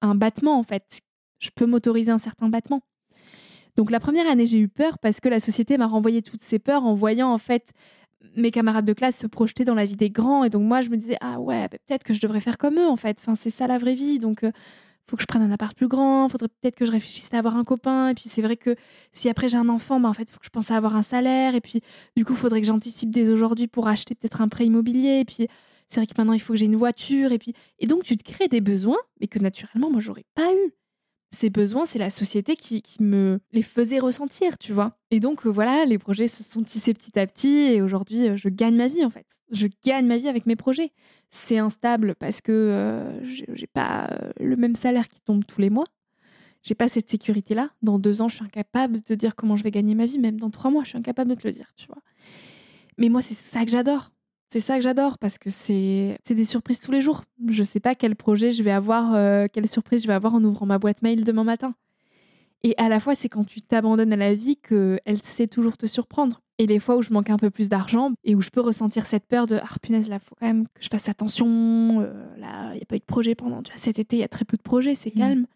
un 0.00 0.14
battement 0.16 0.58
en 0.58 0.64
fait. 0.64 1.00
Je 1.44 1.50
peux 1.54 1.66
m'autoriser 1.66 2.10
un 2.10 2.18
certain 2.18 2.48
battement. 2.48 2.80
Donc 3.76 3.90
la 3.90 4.00
première 4.00 4.28
année, 4.28 4.46
j'ai 4.46 4.58
eu 4.58 4.68
peur 4.68 4.98
parce 4.98 5.20
que 5.20 5.28
la 5.28 5.40
société 5.40 5.76
m'a 5.78 5.86
renvoyé 5.86 6.22
toutes 6.22 6.42
ces 6.42 6.58
peurs 6.58 6.84
en 6.84 6.94
voyant 6.94 7.32
en 7.32 7.38
fait 7.38 7.72
mes 8.36 8.50
camarades 8.50 8.84
de 8.84 8.92
classe 8.92 9.18
se 9.18 9.26
projeter 9.26 9.64
dans 9.64 9.74
la 9.74 9.84
vie 9.84 9.96
des 9.96 10.10
grands. 10.10 10.44
Et 10.44 10.50
donc 10.50 10.62
moi, 10.62 10.80
je 10.80 10.90
me 10.90 10.96
disais, 10.96 11.16
ah 11.20 11.40
ouais, 11.40 11.68
bah, 11.68 11.78
peut-être 11.86 12.04
que 12.04 12.14
je 12.14 12.20
devrais 12.20 12.40
faire 12.40 12.58
comme 12.58 12.78
eux 12.78 12.86
en 12.86 12.96
fait. 12.96 13.18
Enfin, 13.20 13.34
c'est 13.34 13.50
ça 13.50 13.66
la 13.66 13.78
vraie 13.78 13.94
vie. 13.94 14.18
Donc, 14.18 14.44
euh, 14.44 14.52
faut 15.06 15.16
que 15.16 15.22
je 15.22 15.26
prenne 15.26 15.42
un 15.42 15.50
appart 15.50 15.76
plus 15.76 15.88
grand. 15.88 16.28
Faudrait 16.28 16.48
peut-être 16.48 16.76
que 16.76 16.86
je 16.86 16.92
réfléchisse 16.92 17.28
à 17.32 17.38
avoir 17.38 17.56
un 17.56 17.64
copain. 17.64 18.08
Et 18.08 18.14
puis 18.14 18.24
c'est 18.26 18.42
vrai 18.42 18.56
que 18.56 18.76
si 19.12 19.28
après 19.28 19.48
j'ai 19.48 19.58
un 19.58 19.68
enfant, 19.68 20.00
bah, 20.00 20.08
en 20.08 20.14
fait, 20.14 20.30
faut 20.30 20.38
que 20.38 20.46
je 20.46 20.50
pense 20.50 20.70
à 20.70 20.76
avoir 20.76 20.96
un 20.96 21.02
salaire. 21.02 21.54
Et 21.54 21.60
puis 21.60 21.80
du 22.16 22.24
coup, 22.24 22.34
faudrait 22.34 22.60
que 22.60 22.66
j'anticipe 22.66 23.10
dès 23.10 23.30
aujourd'hui 23.30 23.66
pour 23.66 23.88
acheter 23.88 24.14
peut-être 24.14 24.40
un 24.40 24.48
prêt 24.48 24.66
immobilier. 24.66 25.20
Et 25.20 25.24
puis 25.24 25.48
c'est 25.88 26.00
vrai 26.00 26.06
que 26.06 26.14
maintenant, 26.16 26.32
il 26.32 26.40
faut 26.40 26.54
que 26.54 26.58
j'ai 26.58 26.66
une 26.66 26.76
voiture. 26.76 27.32
Et 27.32 27.38
puis 27.38 27.54
et 27.78 27.86
donc 27.86 28.04
tu 28.04 28.16
te 28.16 28.22
crées 28.22 28.48
des 28.48 28.60
besoins, 28.60 29.00
mais 29.20 29.26
que 29.26 29.38
naturellement, 29.38 29.90
moi, 29.90 30.00
j'aurais 30.00 30.24
pas 30.34 30.50
eu 30.52 30.72
ces 31.30 31.50
besoins, 31.50 31.84
c'est 31.84 31.98
la 31.98 32.10
société 32.10 32.54
qui, 32.56 32.82
me 33.00 33.40
les 33.52 33.62
faisait 33.62 33.98
ressentir, 33.98 34.56
tu 34.58 34.72
vois. 34.72 34.96
Et 35.10 35.20
donc, 35.20 35.46
euh, 35.46 35.50
voilà, 35.50 35.84
les 35.84 35.98
projets 35.98 36.28
se 36.28 36.42
sont 36.42 36.62
tissés 36.62 36.94
petit 36.94 37.18
à 37.18 37.26
petit 37.26 37.72
et 37.72 37.82
aujourd'hui, 37.82 38.28
euh, 38.28 38.36
je 38.36 38.48
gagne 38.48 38.76
ma 38.76 38.88
vie, 38.88 39.04
en 39.04 39.10
fait. 39.10 39.26
Je 39.50 39.66
gagne 39.84 40.06
ma 40.06 40.16
vie 40.16 40.28
avec 40.28 40.46
mes 40.46 40.56
projets. 40.56 40.92
C'est 41.30 41.58
instable 41.58 42.14
parce 42.14 42.40
que 42.40 42.52
euh, 42.52 43.24
j'ai 43.24 43.66
pas 43.66 44.10
le 44.38 44.56
même 44.56 44.76
salaire 44.76 45.08
qui 45.08 45.20
tombe 45.20 45.44
tous 45.44 45.60
les 45.60 45.70
mois. 45.70 45.86
J'ai 46.62 46.74
pas 46.74 46.88
cette 46.88 47.10
sécurité-là. 47.10 47.70
Dans 47.82 47.98
deux 47.98 48.22
ans, 48.22 48.28
je 48.28 48.36
suis 48.36 48.44
incapable 48.44 49.00
de 49.02 49.14
dire 49.14 49.34
comment 49.34 49.56
je 49.56 49.64
vais 49.64 49.70
gagner 49.70 49.94
ma 49.94 50.06
vie. 50.06 50.18
Même 50.18 50.38
dans 50.38 50.50
trois 50.50 50.70
mois, 50.70 50.84
je 50.84 50.90
suis 50.90 50.98
incapable 50.98 51.30
de 51.30 51.34
te 51.34 51.46
le 51.46 51.52
dire, 51.52 51.72
tu 51.76 51.86
vois. 51.86 52.02
Mais 52.96 53.08
moi, 53.08 53.20
c'est 53.20 53.34
ça 53.34 53.64
que 53.64 53.70
j'adore. 53.70 54.13
C'est 54.50 54.60
ça 54.60 54.76
que 54.76 54.82
j'adore 54.82 55.18
parce 55.18 55.38
que 55.38 55.50
c'est 55.50 56.16
des 56.28 56.44
surprises 56.44 56.80
tous 56.80 56.92
les 56.92 57.00
jours. 57.00 57.24
Je 57.48 57.64
sais 57.64 57.80
pas 57.80 57.94
quel 57.94 58.14
projet 58.14 58.50
je 58.50 58.62
vais 58.62 58.70
avoir, 58.70 59.14
euh, 59.14 59.46
quelle 59.52 59.68
surprise 59.68 60.02
je 60.02 60.06
vais 60.06 60.14
avoir 60.14 60.34
en 60.34 60.44
ouvrant 60.44 60.66
ma 60.66 60.78
boîte 60.78 61.02
mail 61.02 61.24
demain 61.24 61.44
matin. 61.44 61.74
Et 62.64 62.74
à 62.78 62.88
la 62.88 62.98
fois, 62.98 63.14
c'est 63.14 63.28
quand 63.28 63.44
tu 63.44 63.60
t'abandonnes 63.60 64.12
à 64.12 64.16
la 64.16 64.34
vie 64.34 64.56
qu'elle 64.56 65.22
sait 65.22 65.46
toujours 65.46 65.76
te 65.76 65.86
surprendre. 65.86 66.40
Et 66.58 66.66
les 66.66 66.78
fois 66.78 66.96
où 66.96 67.02
je 67.02 67.12
manque 67.12 67.30
un 67.30 67.36
peu 67.36 67.50
plus 67.50 67.68
d'argent 67.68 68.12
et 68.24 68.34
où 68.34 68.40
je 68.40 68.48
peux 68.48 68.60
ressentir 68.60 69.06
cette 69.06 69.26
peur 69.26 69.46
de 69.46 69.58
ah 69.60 69.78
punaise 69.82 70.08
là 70.08 70.20
faut 70.20 70.36
quand 70.38 70.46
même 70.46 70.66
que 70.68 70.82
je 70.82 70.88
fasse 70.88 71.08
attention 71.08 72.00
euh, 72.00 72.12
là 72.38 72.72
il 72.74 72.78
y 72.78 72.82
a 72.82 72.86
pas 72.86 72.94
eu 72.94 73.00
de 73.00 73.04
projet 73.04 73.34
pendant 73.34 73.60
tu 73.60 73.72
vois, 73.72 73.78
cet 73.78 73.98
été 73.98 74.16
il 74.16 74.20
y 74.20 74.24
a 74.24 74.28
très 74.28 74.44
peu 74.44 74.56
de 74.56 74.62
projets 74.62 74.94
c'est 74.94 75.12
mmh. 75.12 75.18
calme 75.18 75.46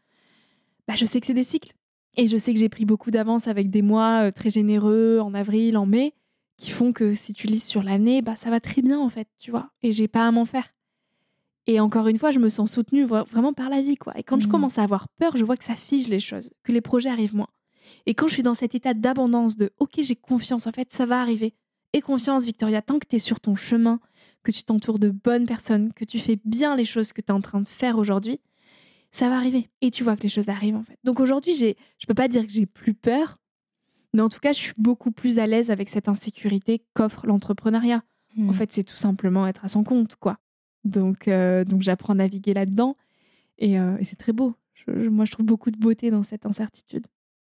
bah 0.88 0.94
je 0.96 1.06
sais 1.06 1.20
que 1.20 1.26
c'est 1.28 1.34
des 1.34 1.44
cycles 1.44 1.72
et 2.16 2.26
je 2.26 2.36
sais 2.36 2.52
que 2.52 2.58
j'ai 2.58 2.68
pris 2.68 2.84
beaucoup 2.84 3.12
d'avance 3.12 3.46
avec 3.46 3.70
des 3.70 3.80
mois 3.80 4.24
euh, 4.24 4.30
très 4.32 4.50
généreux 4.50 5.20
en 5.22 5.34
avril 5.34 5.76
en 5.76 5.86
mai 5.86 6.14
qui 6.58 6.70
font 6.70 6.92
que 6.92 7.14
si 7.14 7.32
tu 7.32 7.46
lis 7.46 7.64
sur 7.64 7.82
l'année, 7.82 8.20
bah 8.20 8.36
ça 8.36 8.50
va 8.50 8.60
très 8.60 8.82
bien 8.82 8.98
en 8.98 9.08
fait, 9.08 9.28
tu 9.38 9.50
vois, 9.50 9.70
et 9.82 9.92
j'ai 9.92 10.08
pas 10.08 10.26
à 10.26 10.30
m'en 10.30 10.44
faire. 10.44 10.74
Et 11.68 11.80
encore 11.80 12.08
une 12.08 12.18
fois, 12.18 12.30
je 12.30 12.38
me 12.38 12.48
sens 12.48 12.72
soutenue 12.72 13.04
vraiment 13.04 13.52
par 13.52 13.68
la 13.68 13.82
vie, 13.82 13.96
quoi. 13.96 14.18
Et 14.18 14.22
quand 14.22 14.40
je 14.40 14.48
mmh. 14.48 14.50
commence 14.50 14.78
à 14.78 14.82
avoir 14.82 15.06
peur, 15.18 15.36
je 15.36 15.44
vois 15.44 15.56
que 15.56 15.64
ça 15.64 15.74
fige 15.74 16.08
les 16.08 16.18
choses, 16.18 16.50
que 16.64 16.72
les 16.72 16.80
projets 16.80 17.10
arrivent 17.10 17.36
moins. 17.36 17.50
Et 18.06 18.14
quand 18.14 18.26
je 18.26 18.32
suis 18.32 18.42
dans 18.42 18.54
cet 18.54 18.74
état 18.74 18.94
d'abondance, 18.94 19.56
de 19.56 19.70
OK, 19.78 19.96
j'ai 19.98 20.16
confiance, 20.16 20.66
en 20.66 20.72
fait, 20.72 20.90
ça 20.92 21.04
va 21.04 21.20
arriver. 21.20 21.54
Et 21.92 22.00
confiance, 22.00 22.46
Victoria, 22.46 22.80
tant 22.80 22.98
que 22.98 23.06
tu 23.06 23.16
es 23.16 23.18
sur 23.18 23.38
ton 23.38 23.54
chemin, 23.54 24.00
que 24.42 24.50
tu 24.50 24.62
t'entoures 24.62 24.98
de 24.98 25.10
bonnes 25.10 25.46
personnes, 25.46 25.92
que 25.92 26.06
tu 26.06 26.18
fais 26.18 26.38
bien 26.44 26.74
les 26.74 26.86
choses 26.86 27.12
que 27.12 27.20
tu 27.20 27.28
es 27.28 27.32
en 27.32 27.40
train 27.40 27.60
de 27.60 27.68
faire 27.68 27.98
aujourd'hui, 27.98 28.40
ça 29.10 29.28
va 29.28 29.36
arriver. 29.36 29.68
Et 29.82 29.90
tu 29.90 30.04
vois 30.04 30.16
que 30.16 30.22
les 30.22 30.28
choses 30.30 30.48
arrivent, 30.48 30.76
en 30.76 30.82
fait. 30.82 30.98
Donc 31.04 31.20
aujourd'hui, 31.20 31.54
j'ai, 31.54 31.76
je 31.98 32.06
peux 32.06 32.14
pas 32.14 32.28
dire 32.28 32.46
que 32.46 32.52
j'ai 32.52 32.64
plus 32.64 32.94
peur, 32.94 33.36
mais 34.14 34.22
en 34.22 34.28
tout 34.28 34.40
cas, 34.40 34.52
je 34.52 34.58
suis 34.58 34.74
beaucoup 34.78 35.10
plus 35.10 35.38
à 35.38 35.46
l'aise 35.46 35.70
avec 35.70 35.88
cette 35.88 36.08
insécurité 36.08 36.82
qu'offre 36.94 37.26
l'entrepreneuriat. 37.26 38.02
En 38.38 38.42
hmm. 38.42 38.52
fait, 38.52 38.72
c'est 38.72 38.84
tout 38.84 38.96
simplement 38.96 39.46
être 39.46 39.64
à 39.64 39.68
son 39.68 39.84
compte, 39.84 40.16
quoi. 40.16 40.38
Donc, 40.84 41.28
euh, 41.28 41.64
donc 41.64 41.82
j'apprends 41.82 42.12
à 42.12 42.16
naviguer 42.16 42.54
là-dedans. 42.54 42.96
Et, 43.58 43.78
euh, 43.78 43.96
c'est 44.02 44.16
très 44.16 44.32
beau. 44.32 44.54
moi, 44.86 45.24
je 45.24 45.32
trouve 45.32 45.46
beaucoup 45.46 45.70
de 45.70 45.78
beauté 45.78 46.10
dans 46.10 46.22
cette 46.22 46.46
incertitude. 46.46 47.06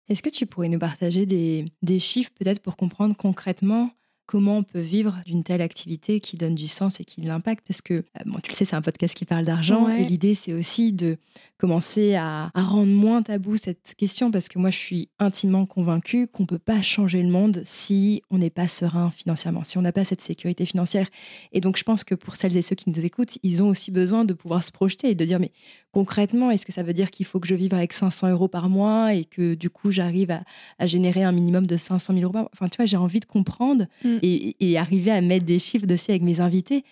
Est-ce 0.09 0.21
que 0.21 0.29
tu 0.29 0.45
pourrais 0.45 0.67
nous 0.67 0.79
partager 0.79 1.25
des, 1.25 1.65
des 1.81 1.99
chiffres 1.99 2.31
peut-être 2.37 2.61
pour 2.61 2.75
comprendre 2.75 3.15
concrètement 3.15 3.91
comment 4.25 4.57
on 4.57 4.63
peut 4.63 4.79
vivre 4.79 5.19
d'une 5.25 5.43
telle 5.43 5.61
activité 5.61 6.19
qui 6.19 6.37
donne 6.37 6.55
du 6.55 6.67
sens 6.67 6.99
et 6.99 7.05
qui 7.05 7.21
l'impacte. 7.21 7.65
Parce 7.67 7.81
que, 7.81 7.95
euh, 7.95 8.03
bon, 8.25 8.39
tu 8.41 8.51
le 8.51 8.55
sais, 8.55 8.65
c'est 8.65 8.75
un 8.75 8.81
podcast 8.81 9.15
qui 9.15 9.25
parle 9.25 9.45
d'argent 9.45 9.89
et 9.89 10.05
l'idée, 10.05 10.35
c'est 10.35 10.53
aussi 10.53 10.93
de 10.93 11.17
commencer 11.57 12.15
à, 12.15 12.49
rendre 12.55 12.91
moins 12.91 13.21
tabou 13.21 13.55
cette 13.55 13.93
question. 13.95 14.31
Parce 14.31 14.47
que 14.47 14.57
moi, 14.57 14.69
je 14.69 14.77
suis 14.77 15.09
intimement 15.19 15.65
convaincue 15.65 16.27
qu'on 16.27 16.43
ne 16.43 16.47
peut 16.47 16.59
pas 16.59 16.81
changer 16.81 17.21
le 17.21 17.29
monde 17.29 17.61
si 17.63 18.23
on 18.31 18.39
n'est 18.39 18.49
pas 18.49 18.67
serein 18.67 19.11
financièrement, 19.11 19.63
si 19.63 19.77
on 19.77 19.81
n'a 19.81 19.91
pas 19.91 20.03
cette 20.03 20.21
sécurité 20.21 20.65
financière. 20.65 21.07
Et 21.51 21.61
donc, 21.61 21.77
je 21.77 21.83
pense 21.83 22.03
que 22.03 22.15
pour 22.15 22.35
celles 22.35 22.57
et 22.57 22.61
ceux 22.61 22.75
qui 22.75 22.89
nous 22.89 23.05
écoutent, 23.05 23.37
ils 23.43 23.61
ont 23.61 23.67
aussi 23.67 23.91
besoin 23.91 24.25
de 24.25 24.33
pouvoir 24.33 24.63
se 24.63 24.71
projeter 24.71 25.11
et 25.11 25.15
de 25.15 25.25
dire, 25.25 25.39
mais 25.39 25.51
concrètement, 25.91 26.51
est-ce 26.51 26.65
que 26.65 26.71
ça 26.71 26.83
veut 26.83 26.93
dire 26.93 27.11
qu'il 27.11 27.25
faut 27.25 27.39
que 27.39 27.47
je 27.47 27.55
vive 27.55 27.73
avec 27.73 27.93
500 27.93 28.29
euros 28.29 28.47
par 28.47 28.69
mois 28.69 29.13
et 29.13 29.25
que 29.25 29.55
du 29.55 29.69
coup, 29.69 29.91
j'arrive 29.91 30.31
à, 30.79 30.87
générer 30.87 31.23
un 31.23 31.31
minimum 31.31 31.65
de 31.67 31.77
500 31.77 32.13
000 32.13 32.23
euros 32.23 32.33
par 32.33 32.41
mois? 32.43 32.51
Enfin, 32.53 32.67
tu 32.67 32.77
vois, 32.77 32.85
j'ai 32.85 32.97
envie 32.97 33.19
de 33.19 33.25
comprendre 33.25 33.85
mm. 34.03 34.17
et, 34.21 34.55
et 34.59 34.77
arriver 34.77 35.11
à 35.11 35.21
mettre 35.21 35.45
des 35.45 35.59
chiffres 35.59 35.85
dessus 35.85 36.11
avec 36.11 36.21
mes 36.23 36.39
invités 36.39 36.83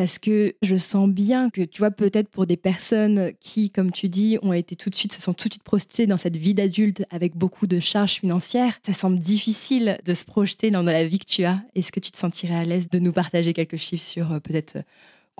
parce 0.00 0.18
que 0.18 0.54
je 0.62 0.76
sens 0.76 1.10
bien 1.10 1.50
que, 1.50 1.60
tu 1.60 1.80
vois, 1.80 1.90
peut-être 1.90 2.28
pour 2.28 2.46
des 2.46 2.56
personnes 2.56 3.32
qui, 3.40 3.70
comme 3.70 3.92
tu 3.92 4.08
dis, 4.08 4.38
ont 4.40 4.54
été 4.54 4.76
tout 4.76 4.88
de 4.88 4.94
suite, 4.94 5.12
se 5.12 5.20
sont 5.20 5.34
tout 5.34 5.48
de 5.48 5.54
suite 5.54 5.62
projetées 5.62 6.06
dans 6.06 6.16
cette 6.16 6.36
vie 6.36 6.54
d'adulte 6.54 7.04
avec 7.10 7.36
beaucoup 7.36 7.66
de 7.66 7.80
charges 7.80 8.14
financières, 8.14 8.78
ça 8.86 8.94
semble 8.94 9.18
difficile 9.18 9.98
de 10.04 10.14
se 10.14 10.24
projeter 10.24 10.70
dans 10.70 10.82
la 10.82 11.06
vie 11.06 11.18
que 11.18 11.26
tu 11.26 11.44
as. 11.44 11.60
Est-ce 11.74 11.92
que 11.92 12.00
tu 12.00 12.10
te 12.10 12.16
sentirais 12.16 12.54
à 12.54 12.64
l'aise 12.64 12.88
de 12.88 12.98
nous 12.98 13.12
partager 13.12 13.52
quelques 13.52 13.76
chiffres 13.76 14.02
sur 14.02 14.32
euh, 14.32 14.40
peut-être 14.40 14.76
euh, 14.76 14.82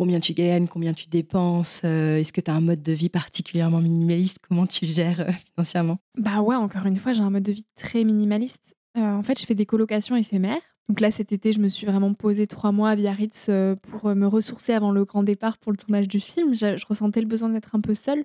combien 0.01 0.18
tu 0.18 0.32
gagnes, 0.32 0.66
combien 0.66 0.94
tu 0.94 1.09
dépenses 1.09 1.82
euh, 1.84 2.16
Est-ce 2.16 2.32
que 2.32 2.40
tu 2.40 2.51
as 2.51 2.55
un 2.55 2.62
mode 2.62 2.82
de 2.82 2.92
vie 2.92 3.11
particulièrement 3.11 3.80
minimaliste 3.80 4.38
Comment 4.48 4.66
tu 4.66 4.86
gères 4.86 5.26
financièrement? 5.53 5.98
Bah 6.16 6.40
ouais, 6.40 6.57
encore 6.57 6.86
une 6.86 6.96
fois, 6.96 7.12
j'ai 7.12 7.20
un 7.20 7.28
mode 7.28 7.42
de 7.42 7.53
vie 7.53 7.66
très 7.76 8.03
minimaliste. 8.03 8.74
en 8.96 9.22
fait, 9.22 9.38
je 9.38 9.44
fais 9.44 9.55
des 9.55 9.66
colocations 9.66 10.16
éphémères. 10.16 10.62
Donc 10.90 10.98
là, 10.98 11.12
cet 11.12 11.30
été, 11.30 11.53
je 11.53 11.61
me 11.61 11.68
suis 11.68 11.86
vraiment 11.86 12.14
posée 12.14 12.48
trois 12.48 12.72
mois 12.72 12.90
à 12.90 12.96
Biarritz 12.96 13.46
euh, 13.48 13.76
pour 13.76 14.07
euh, 14.07 14.16
me 14.16 14.26
ressourcer 14.26 14.72
avant 14.72 14.90
le 14.90 15.05
grand 15.05 15.22
départ 15.22 15.57
pour 15.59 15.70
le 15.70 15.76
tournage 15.76 16.09
du 16.09 16.18
film. 16.18 16.53
Je, 16.53 16.84
ressentais 16.84 17.20
le 17.20 17.28
besoin 17.28 17.48
d'être 17.48 17.76
un 17.76 17.80
peu 17.80 17.94
seule. 17.94 18.24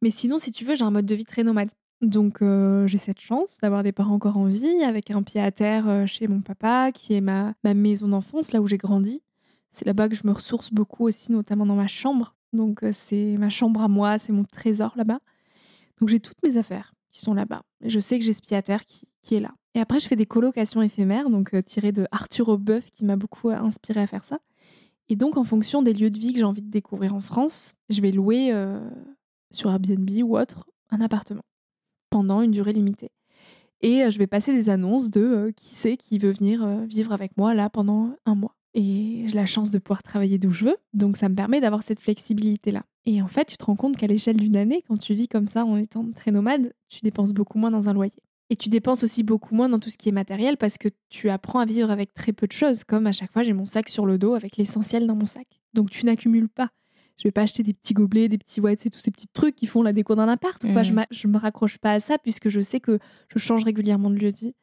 Mais 0.00 0.10
sinon, 0.10 0.38
si 0.38 0.52
tu 0.52 0.64
veux, 0.64 0.76
j'ai 0.76 0.84
un 0.84 0.92
mode 0.92 1.06
de 1.06 1.14
vie 1.16 1.24
très 1.24 1.42
nomade. 1.42 1.70
Donc 2.02 2.40
euh, 2.40 2.86
j'ai 2.86 2.98
cette 2.98 3.18
chance 3.18 3.56
d'avoir 3.62 3.82
des 3.82 3.90
parents 3.90 4.14
encore 4.14 4.36
en 4.36 4.44
vie, 4.44 4.84
avec 4.84 5.10
un 5.10 5.24
pied 5.24 5.40
à 5.40 5.50
terre 5.50 6.04
chez 6.06 6.28
mon 6.28 6.40
papa, 6.40 6.92
qui 6.92 7.14
est 7.14 7.20
ma 7.20 7.54
maison 7.64 8.06
d'enfance, 8.06 8.52
là 8.52 8.60
où 8.60 8.68
j'ai 8.68 8.76
grandi. 8.76 9.22
C'est 9.70 9.84
là-bas 9.84 10.08
que 10.08 10.14
je 10.14 10.26
me 10.26 10.32
ressource 10.32 10.72
beaucoup 10.72 11.06
aussi, 11.06 11.32
notamment 11.32 11.66
dans 11.66 11.74
ma 11.74 11.86
chambre. 11.86 12.34
Donc 12.52 12.80
c'est 12.92 13.36
ma 13.38 13.50
chambre 13.50 13.82
à 13.82 13.88
moi, 13.88 14.18
c'est 14.18 14.32
mon 14.32 14.44
trésor 14.44 14.92
là-bas. 14.96 15.20
Donc 16.00 16.08
j'ai 16.08 16.20
toutes 16.20 16.42
mes 16.42 16.56
affaires 16.56 16.94
qui 17.10 17.20
sont 17.20 17.34
là-bas. 17.34 17.62
Je 17.84 17.98
sais 17.98 18.18
que 18.18 18.24
j'ai 18.24 18.34
qui, 18.34 19.08
qui 19.22 19.34
est 19.34 19.40
là. 19.40 19.54
Et 19.76 19.80
après, 19.80 20.00
je 20.00 20.08
fais 20.08 20.16
des 20.16 20.24
colocations 20.24 20.80
éphémères, 20.80 21.28
donc 21.28 21.52
euh, 21.52 21.60
tirées 21.60 21.92
de 21.92 22.06
Arthur 22.10 22.48
Aubeuf, 22.48 22.90
qui 22.90 23.04
m'a 23.04 23.16
beaucoup 23.16 23.50
euh, 23.50 23.58
inspiré 23.58 24.00
à 24.00 24.06
faire 24.06 24.24
ça. 24.24 24.38
Et 25.10 25.16
donc, 25.16 25.36
en 25.36 25.44
fonction 25.44 25.82
des 25.82 25.92
lieux 25.92 26.08
de 26.08 26.18
vie 26.18 26.32
que 26.32 26.38
j'ai 26.38 26.44
envie 26.44 26.62
de 26.62 26.70
découvrir 26.70 27.14
en 27.14 27.20
France, 27.20 27.74
je 27.90 28.00
vais 28.00 28.10
louer 28.10 28.54
euh, 28.54 28.80
sur 29.50 29.70
Airbnb 29.70 30.08
ou 30.24 30.38
autre 30.38 30.66
un 30.88 31.02
appartement 31.02 31.44
pendant 32.08 32.40
une 32.40 32.52
durée 32.52 32.72
limitée. 32.72 33.10
Et 33.82 34.10
je 34.10 34.18
vais 34.18 34.26
passer 34.26 34.54
des 34.54 34.70
annonces 34.70 35.10
de 35.10 35.52
qui 35.54 35.74
c'est 35.74 35.98
qui 35.98 36.16
veut 36.16 36.30
venir 36.30 36.66
vivre 36.86 37.12
avec 37.12 37.36
moi 37.36 37.52
là 37.52 37.68
pendant 37.68 38.16
un 38.24 38.34
mois. 38.34 38.55
Et 38.78 39.24
j'ai 39.26 39.34
la 39.34 39.46
chance 39.46 39.70
de 39.70 39.78
pouvoir 39.78 40.02
travailler 40.02 40.38
d'où 40.38 40.50
je 40.50 40.66
veux, 40.66 40.76
donc 40.92 41.16
ça 41.16 41.30
me 41.30 41.34
permet 41.34 41.62
d'avoir 41.62 41.82
cette 41.82 41.98
flexibilité-là. 41.98 42.84
Et 43.06 43.22
en 43.22 43.26
fait, 43.26 43.46
tu 43.46 43.56
te 43.56 43.64
rends 43.64 43.74
compte 43.74 43.96
qu'à 43.96 44.06
l'échelle 44.06 44.36
d'une 44.36 44.56
année, 44.56 44.84
quand 44.86 44.98
tu 44.98 45.14
vis 45.14 45.28
comme 45.28 45.46
ça 45.46 45.64
en 45.64 45.78
étant 45.78 46.04
très 46.14 46.30
nomade, 46.30 46.74
tu 46.90 47.00
dépenses 47.02 47.32
beaucoup 47.32 47.58
moins 47.58 47.70
dans 47.70 47.88
un 47.88 47.94
loyer. 47.94 48.22
Et 48.50 48.56
tu 48.56 48.68
dépenses 48.68 49.02
aussi 49.02 49.22
beaucoup 49.22 49.54
moins 49.54 49.70
dans 49.70 49.78
tout 49.78 49.88
ce 49.88 49.96
qui 49.96 50.10
est 50.10 50.12
matériel 50.12 50.58
parce 50.58 50.76
que 50.76 50.88
tu 51.08 51.30
apprends 51.30 51.58
à 51.58 51.64
vivre 51.64 51.90
avec 51.90 52.12
très 52.12 52.34
peu 52.34 52.46
de 52.46 52.52
choses, 52.52 52.84
comme 52.84 53.06
à 53.06 53.12
chaque 53.12 53.32
fois 53.32 53.42
j'ai 53.42 53.54
mon 53.54 53.64
sac 53.64 53.88
sur 53.88 54.04
le 54.04 54.18
dos 54.18 54.34
avec 54.34 54.58
l'essentiel 54.58 55.06
dans 55.06 55.16
mon 55.16 55.26
sac. 55.26 55.46
Donc 55.72 55.88
tu 55.88 56.04
n'accumules 56.04 56.50
pas. 56.50 56.68
Je 57.16 57.24
vais 57.24 57.32
pas 57.32 57.42
acheter 57.42 57.62
des 57.62 57.72
petits 57.72 57.94
gobelets, 57.94 58.28
des 58.28 58.36
petits 58.36 58.60
ouais, 58.60 58.76
tous 58.76 58.98
ces 58.98 59.10
petits 59.10 59.28
trucs 59.32 59.56
qui 59.56 59.66
font 59.66 59.82
la 59.82 59.94
déco 59.94 60.14
d'un 60.14 60.28
appart. 60.28 60.62
Mmh. 60.62 60.82
Je, 61.10 61.26
ne 61.26 61.32
me 61.32 61.38
raccroche 61.38 61.78
pas 61.78 61.92
à 61.92 62.00
ça 62.00 62.18
puisque 62.18 62.50
je 62.50 62.60
sais 62.60 62.78
que 62.78 62.98
je 63.34 63.38
change 63.38 63.64
régulièrement 63.64 64.10
de 64.10 64.16
lieu 64.16 64.30
de 64.30 64.36
vie. 64.36 64.54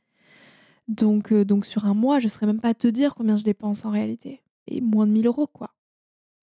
Donc, 0.88 1.32
euh, 1.32 1.46
donc 1.46 1.66
sur 1.66 1.86
un 1.86 1.94
mois, 1.94 2.20
je 2.20 2.26
ne 2.26 2.30
saurais 2.30 2.48
même 2.48 2.60
pas 2.62 2.70
à 2.70 2.74
te 2.74 2.88
dire 2.88 3.16
combien 3.16 3.38
je 3.38 3.44
dépense 3.44 3.86
en 3.86 3.92
réalité. 3.92 4.42
Et 4.68 4.82
moins 4.82 5.08
de 5.08 5.12
1000 5.12 5.28
euros, 5.28 5.48
quoi 5.48 5.72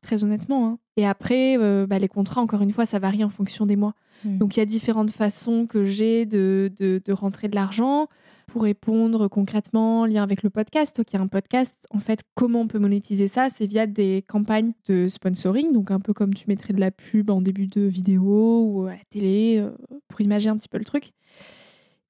très 0.01 0.25
honnêtement. 0.25 0.67
Hein. 0.67 0.79
Et 0.97 1.07
après, 1.07 1.57
euh, 1.59 1.87
bah, 1.87 1.99
les 1.99 2.09
contrats, 2.09 2.41
encore 2.41 2.63
une 2.63 2.73
fois, 2.73 2.85
ça 2.85 2.99
varie 2.99 3.25
en 3.25 3.31
fonction 3.31 3.67
des 3.67 3.77
mois. 3.77 3.95
Hmm. 4.25 4.39
Donc 4.39 4.57
il 4.57 4.61
y 4.61 4.63
a 4.63 4.67
différentes 4.67 5.11
façons 5.11 5.67
que 5.67 5.85
j'ai 5.85 6.27
de, 6.27 6.71
de, 6.79 7.13
rentrer 7.13 7.49
de 7.49 7.55
l'argent. 7.55 8.07
Pour 8.47 8.63
répondre 8.63 9.29
concrètement, 9.29 10.07
lien 10.07 10.25
avec 10.25 10.43
le 10.43 10.51
podcast, 10.51 10.97
toi 10.97 11.05
qui 11.05 11.17
as 11.17 11.21
un 11.21 11.29
podcast, 11.29 11.87
en 11.91 12.01
fait, 12.01 12.25
comment 12.35 12.63
on 12.63 12.67
peut 12.67 12.81
monétiser 12.81 13.29
ça 13.29 13.49
C'est 13.49 13.67
via 13.67 13.87
des 13.87 14.25
campagnes 14.27 14.73
de 14.87 15.09
sponsoring, 15.09 15.73
donc 15.73 15.93
un 15.93 16.01
peu 16.01 16.13
comme 16.13 16.35
tu 16.35 16.47
mettrais 16.49 16.73
de 16.73 16.81
la 16.81 16.91
pub 16.91 17.31
en 17.31 17.41
début 17.41 17.69
de 17.69 17.83
vidéo 17.83 18.65
ou 18.65 18.87
à 18.87 18.93
la 18.93 19.05
télé, 19.09 19.59
euh, 19.61 19.71
pour 20.09 20.21
imaginer 20.21 20.51
un 20.51 20.57
petit 20.57 20.69
peu 20.69 20.79
le 20.79 20.85
truc. 20.85 21.13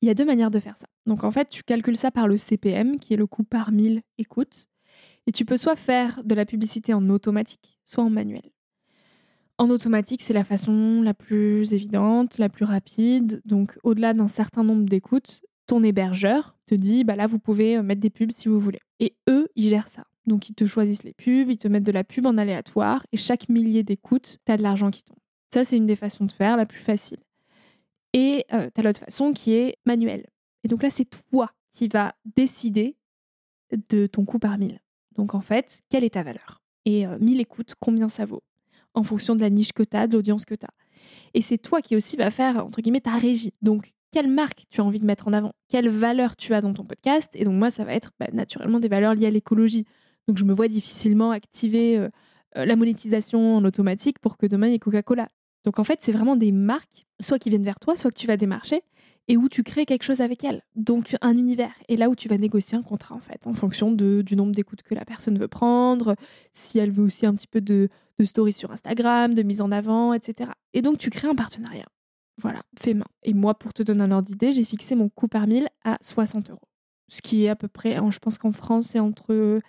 Il 0.03 0.09
y 0.09 0.11
a 0.11 0.15
deux 0.15 0.25
manières 0.25 0.51
de 0.51 0.61
faire 0.61 0.77
ça. 0.77 0.87
Donc 1.07 1.25
en 1.25 1.31
fait, 1.31 1.49
tu 1.49 1.63
calcules 1.63 1.97
ça 1.97 2.11
par 2.11 2.27
le 2.27 2.37
CPM, 2.37 2.99
qui 2.99 3.13
est 3.15 3.17
le 3.17 3.27
coût 3.27 3.45
par 3.45 3.73
1000 3.73 4.03
écoutes. 4.19 4.67
Et 5.27 5.33
tu 5.33 5.45
peux 5.45 5.57
soit 5.57 5.77
faire 5.77 6.23
de 6.25 6.35
la 6.35 6.47
publicité 6.47 6.95
en 6.95 7.09
automatique, 7.11 7.79
soit 7.85 8.05
en 8.05 8.11
manuel. 8.11 8.51
En 9.59 9.69
automatique, 9.69 10.23
c'est 10.23 10.33
la 10.33 10.45
façon 10.45 11.03
la 11.03 11.13
plus 11.13 11.75
évidente, 11.75 12.39
la 12.39 12.49
plus 12.49 12.65
rapide. 12.65 13.43
Donc, 13.45 13.79
au-delà 13.83 14.15
d'un 14.15 14.27
certain 14.27 14.65
nombre 14.65 14.87
d'écoutes, 14.89 15.43
ton 15.67 15.85
hébergeur 15.85 16.57
te 16.65 16.75
dit 16.75 17.05
bah 17.05 17.15
là, 17.15 17.27
vous 17.27 17.39
pouvez 17.39 17.77
euh, 17.77 17.83
mettre 17.83 18.01
des 18.01 18.09
pubs 18.09 18.33
si 18.33 18.49
vous 18.49 18.59
voulez. 18.59 18.81
Et 19.01 19.15
eux, 19.29 19.49
ils 19.57 19.69
gèrent 19.69 19.89
ça. 19.89 20.05
Donc, 20.27 20.49
ils 20.49 20.55
te 20.55 20.67
choisissent 20.67 21.05
les 21.05 21.13
pubs, 21.13 21.51
ils 21.51 21.59
te 21.59 21.69
mettent 21.69 21.85
de 21.85 21.93
la 21.93 22.05
pub 22.05 22.25
en 22.25 22.39
aléatoire, 22.39 23.05
et 23.13 23.19
chaque 23.19 23.51
millier 23.51 23.83
d'écoutes, 23.83 24.39
tu 24.47 24.53
as 24.53 24.57
de 24.57 24.63
l'argent 24.63 24.91
qui 24.91 25.05
tombe. 25.05 25.19
Ça, 25.53 25.63
c'est 25.63 25.77
une 25.77 25.87
des 25.87 25.97
façons 25.97 26.25
de 26.25 26.33
faire, 26.33 26.57
la 26.57 26.65
plus 26.65 26.81
facile. 26.81 27.19
Et 28.13 28.45
euh, 28.53 28.69
tu 28.75 28.81
as 28.81 28.85
l'autre 28.85 29.01
façon 29.01 29.33
qui 29.33 29.53
est 29.53 29.77
manuelle. 29.87 30.27
Et 30.65 30.69
donc 30.69 30.83
là, 30.83 30.91
c'est 30.91 31.09
toi 31.31 31.53
qui 31.71 31.89
vas 31.89 32.15
décider 32.37 32.97
de 33.91 34.07
ton 34.07 34.25
coût 34.25 34.39
par 34.39 34.59
mille. 34.59 34.81
Donc 35.17 35.35
en 35.35 35.41
fait, 35.41 35.81
quelle 35.89 36.05
est 36.05 36.15
ta 36.15 36.23
valeur? 36.23 36.63
Et 36.87 37.07
1000 37.07 37.39
euh, 37.39 37.41
écoutes, 37.41 37.75
combien 37.79 38.09
ça 38.09 38.25
vaut? 38.25 38.43
En 38.95 39.03
fonction 39.03 39.37
de 39.37 39.41
la 39.41 39.51
niche 39.51 39.73
que 39.73 39.83
tu 39.83 39.97
as, 39.97 40.07
de 40.07 40.15
l'audience 40.15 40.45
que 40.45 40.55
tu 40.55 40.67
as. 40.67 40.75
Et 41.35 41.43
c'est 41.43 41.59
toi 41.59 41.81
qui 41.81 41.95
aussi 41.95 42.17
va 42.17 42.31
faire, 42.31 42.65
entre 42.65 42.81
guillemets, 42.81 43.01
ta 43.01 43.17
régie. 43.17 43.53
Donc, 43.63 43.93
quelle 44.11 44.29
marque 44.29 44.65
tu 44.71 44.81
as 44.81 44.85
envie 44.85 44.99
de 44.99 45.07
mettre 45.07 45.29
en 45.29 45.33
avant? 45.33 45.53
Quelle 45.69 45.89
valeur 45.89 46.37
tu 46.37 46.55
as 46.55 46.61
dans 46.61 46.73
ton 46.73 46.85
podcast? 46.85 47.31
Et 47.35 47.45
donc, 47.45 47.55
moi, 47.55 47.71
ça 47.71 47.85
va 47.85 47.95
être 47.95 48.11
bah, 48.19 48.27
naturellement 48.33 48.81
des 48.81 48.89
valeurs 48.89 49.15
liées 49.15 49.27
à 49.27 49.31
l'écologie. 49.31 49.85
Donc, 50.27 50.39
je 50.39 50.45
me 50.45 50.53
vois 50.53 50.69
difficilement 50.69 51.31
activer 51.31 51.99
euh, 51.99 52.09
euh, 52.57 52.65
la 52.65 52.77
monétisation 52.77 53.57
en 53.57 53.65
automatique 53.65 54.19
pour 54.19 54.37
que 54.37 54.47
demain, 54.47 54.67
il 54.67 54.73
y 54.73 54.75
ait 54.75 54.81
Coca-Cola. 54.81 55.29
Donc, 55.65 55.79
en 55.79 55.85
fait, 55.85 55.99
c'est 56.01 56.13
vraiment 56.13 56.37
des 56.37 56.53
marques, 56.53 57.07
soit 57.21 57.39
qui 57.39 57.51
viennent 57.51 57.65
vers 57.65 57.81
toi, 57.81 57.97
soit 57.97 58.11
que 58.11 58.19
tu 58.19 58.27
vas 58.27 58.37
démarcher 58.37 58.83
et 59.31 59.37
où 59.37 59.49
tu 59.49 59.63
crées 59.63 59.87
quelque 59.87 60.03
chose 60.03 60.21
avec 60.21 60.43
elle. 60.43 60.63
Donc 60.75 61.17
un 61.21 61.39
univers. 61.39 61.73
Et 61.89 61.97
là 61.97 62.09
où 62.11 62.17
tu 62.17 62.29
vas 62.29 62.37
négocier 62.37 62.77
un 62.77 62.83
contrat 62.83 63.15
en 63.15 63.21
fait, 63.21 63.47
en 63.47 63.55
fonction 63.55 63.93
de, 63.93 64.23
du 64.23 64.35
nombre 64.35 64.53
d'écoutes 64.53 64.83
que 64.83 64.93
la 64.93 65.05
personne 65.05 65.39
veut 65.39 65.47
prendre, 65.47 66.17
si 66.53 66.81
elle 66.81 66.91
veut 66.91 67.05
aussi 67.05 67.27
un 67.27 67.35
petit 67.37 67.47
peu 67.47 67.61
de, 67.61 67.89
de 68.19 68.25
stories 68.25 68.53
sur 68.53 68.73
Instagram, 68.73 69.35
de 69.35 69.43
mise 69.45 69.61
en 69.61 69.71
avant, 69.71 70.13
etc. 70.15 70.51
Et 70.75 70.83
donc 70.83 70.99
tu 70.99 71.11
crées 71.11 71.29
un 71.29 71.37
partenariat. 71.37 71.87
Voilà, 72.39 72.63
fait 72.77 72.95
main. 72.95 73.07
Et 73.23 73.33
moi, 73.33 73.57
pour 73.57 73.73
te 73.73 73.85
donner 73.85 74.03
un 74.03 74.11
ordre 74.11 74.27
d'idée, 74.27 74.51
j'ai 74.51 74.65
fixé 74.65 74.97
mon 74.97 75.09
coût 75.09 75.29
par 75.29 75.47
mille 75.47 75.69
à 75.85 75.97
60 76.01 76.51
euros. 76.51 76.69
Ce 77.07 77.23
qui 77.23 77.45
est 77.45 77.51
à 77.51 77.57
peu 77.57 77.69
près, 77.69 78.01
je 78.11 78.19
pense 78.19 78.37
qu'en 78.37 78.53
France, 78.53 78.89
c'est 78.89 79.01
entre 79.01 79.61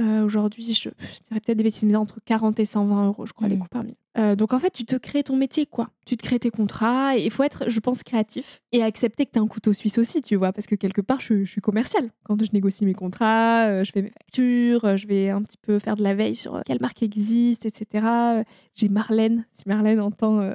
euh, 0.00 0.24
aujourd'hui, 0.24 0.72
je, 0.72 0.88
dirais 0.88 1.40
peut-être 1.40 1.58
des 1.58 1.64
bêtises, 1.64 1.84
mais 1.84 1.96
entre 1.96 2.16
40 2.24 2.58
et 2.58 2.64
120 2.64 3.06
euros, 3.08 3.26
je 3.26 3.32
crois, 3.32 3.48
les 3.48 3.56
mmh. 3.56 3.58
coûts 3.58 3.68
par 3.68 3.84
mille. 3.84 3.94
Euh, 4.18 4.34
donc 4.34 4.52
en 4.52 4.58
fait, 4.58 4.70
tu 4.70 4.84
te 4.84 4.96
crées 4.96 5.22
ton 5.22 5.36
métier, 5.36 5.66
quoi. 5.66 5.90
Tu 6.06 6.16
te 6.16 6.22
crées 6.22 6.38
tes 6.38 6.50
contrats 6.50 7.16
et 7.16 7.24
il 7.24 7.30
faut 7.30 7.42
être, 7.42 7.68
je 7.68 7.80
pense, 7.80 8.02
créatif 8.02 8.60
et 8.72 8.82
accepter 8.82 9.26
que 9.26 9.32
tu 9.32 9.38
as 9.38 9.42
un 9.42 9.46
couteau 9.46 9.72
suisse 9.72 9.98
aussi, 9.98 10.22
tu 10.22 10.36
vois, 10.36 10.52
parce 10.52 10.66
que 10.66 10.74
quelque 10.74 11.00
part, 11.00 11.20
je, 11.20 11.44
suis 11.44 11.60
commercial. 11.60 12.10
Quand 12.24 12.42
je 12.42 12.50
négocie 12.52 12.84
mes 12.84 12.94
contrats, 12.94 13.66
euh, 13.66 13.84
je 13.84 13.92
fais 13.92 14.02
mes 14.02 14.10
factures, 14.10 14.96
je 14.96 15.06
vais 15.06 15.28
un 15.30 15.42
petit 15.42 15.58
peu 15.58 15.78
faire 15.78 15.96
de 15.96 16.02
la 16.02 16.14
veille 16.14 16.34
sur 16.34 16.62
quelle 16.64 16.80
marque 16.80 17.02
existe, 17.02 17.66
etc. 17.66 18.42
J'ai 18.74 18.88
Marlène, 18.88 19.46
si 19.52 19.64
Marlène 19.66 20.00
entend 20.00 20.54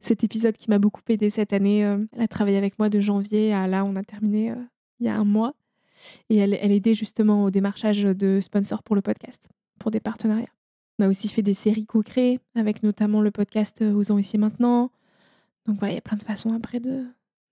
cet 0.00 0.24
épisode 0.24 0.56
qui 0.56 0.68
m'a 0.68 0.78
beaucoup 0.78 1.00
aidé 1.08 1.30
cette 1.30 1.52
année, 1.52 1.80
elle 1.80 2.22
a 2.22 2.28
travaillé 2.28 2.58
avec 2.58 2.78
moi 2.78 2.88
de 2.88 3.00
janvier 3.00 3.52
à 3.52 3.66
là, 3.66 3.84
on 3.84 3.96
a 3.96 4.02
terminé 4.02 4.52
il 5.00 5.06
y 5.06 5.08
a 5.08 5.16
un 5.16 5.24
mois. 5.24 5.54
Et 6.30 6.36
elle, 6.36 6.58
elle 6.60 6.72
aidait 6.72 6.94
justement 6.94 7.44
au 7.44 7.50
démarchage 7.50 8.02
de 8.02 8.40
sponsors 8.40 8.82
pour 8.82 8.96
le 8.96 9.02
podcast, 9.02 9.48
pour 9.78 9.90
des 9.90 10.00
partenariats. 10.00 10.52
On 10.98 11.04
a 11.04 11.08
aussi 11.08 11.28
fait 11.28 11.42
des 11.42 11.54
séries 11.54 11.86
co-créées, 11.86 12.38
avec 12.54 12.82
notamment 12.82 13.20
le 13.20 13.30
podcast 13.30 13.82
Osons 13.82 14.18
ici 14.18 14.38
maintenant. 14.38 14.90
Donc 15.66 15.78
voilà, 15.78 15.92
il 15.92 15.96
y 15.96 15.98
a 15.98 16.02
plein 16.02 16.16
de 16.16 16.22
façons 16.22 16.52
après 16.52 16.80
de, 16.80 17.04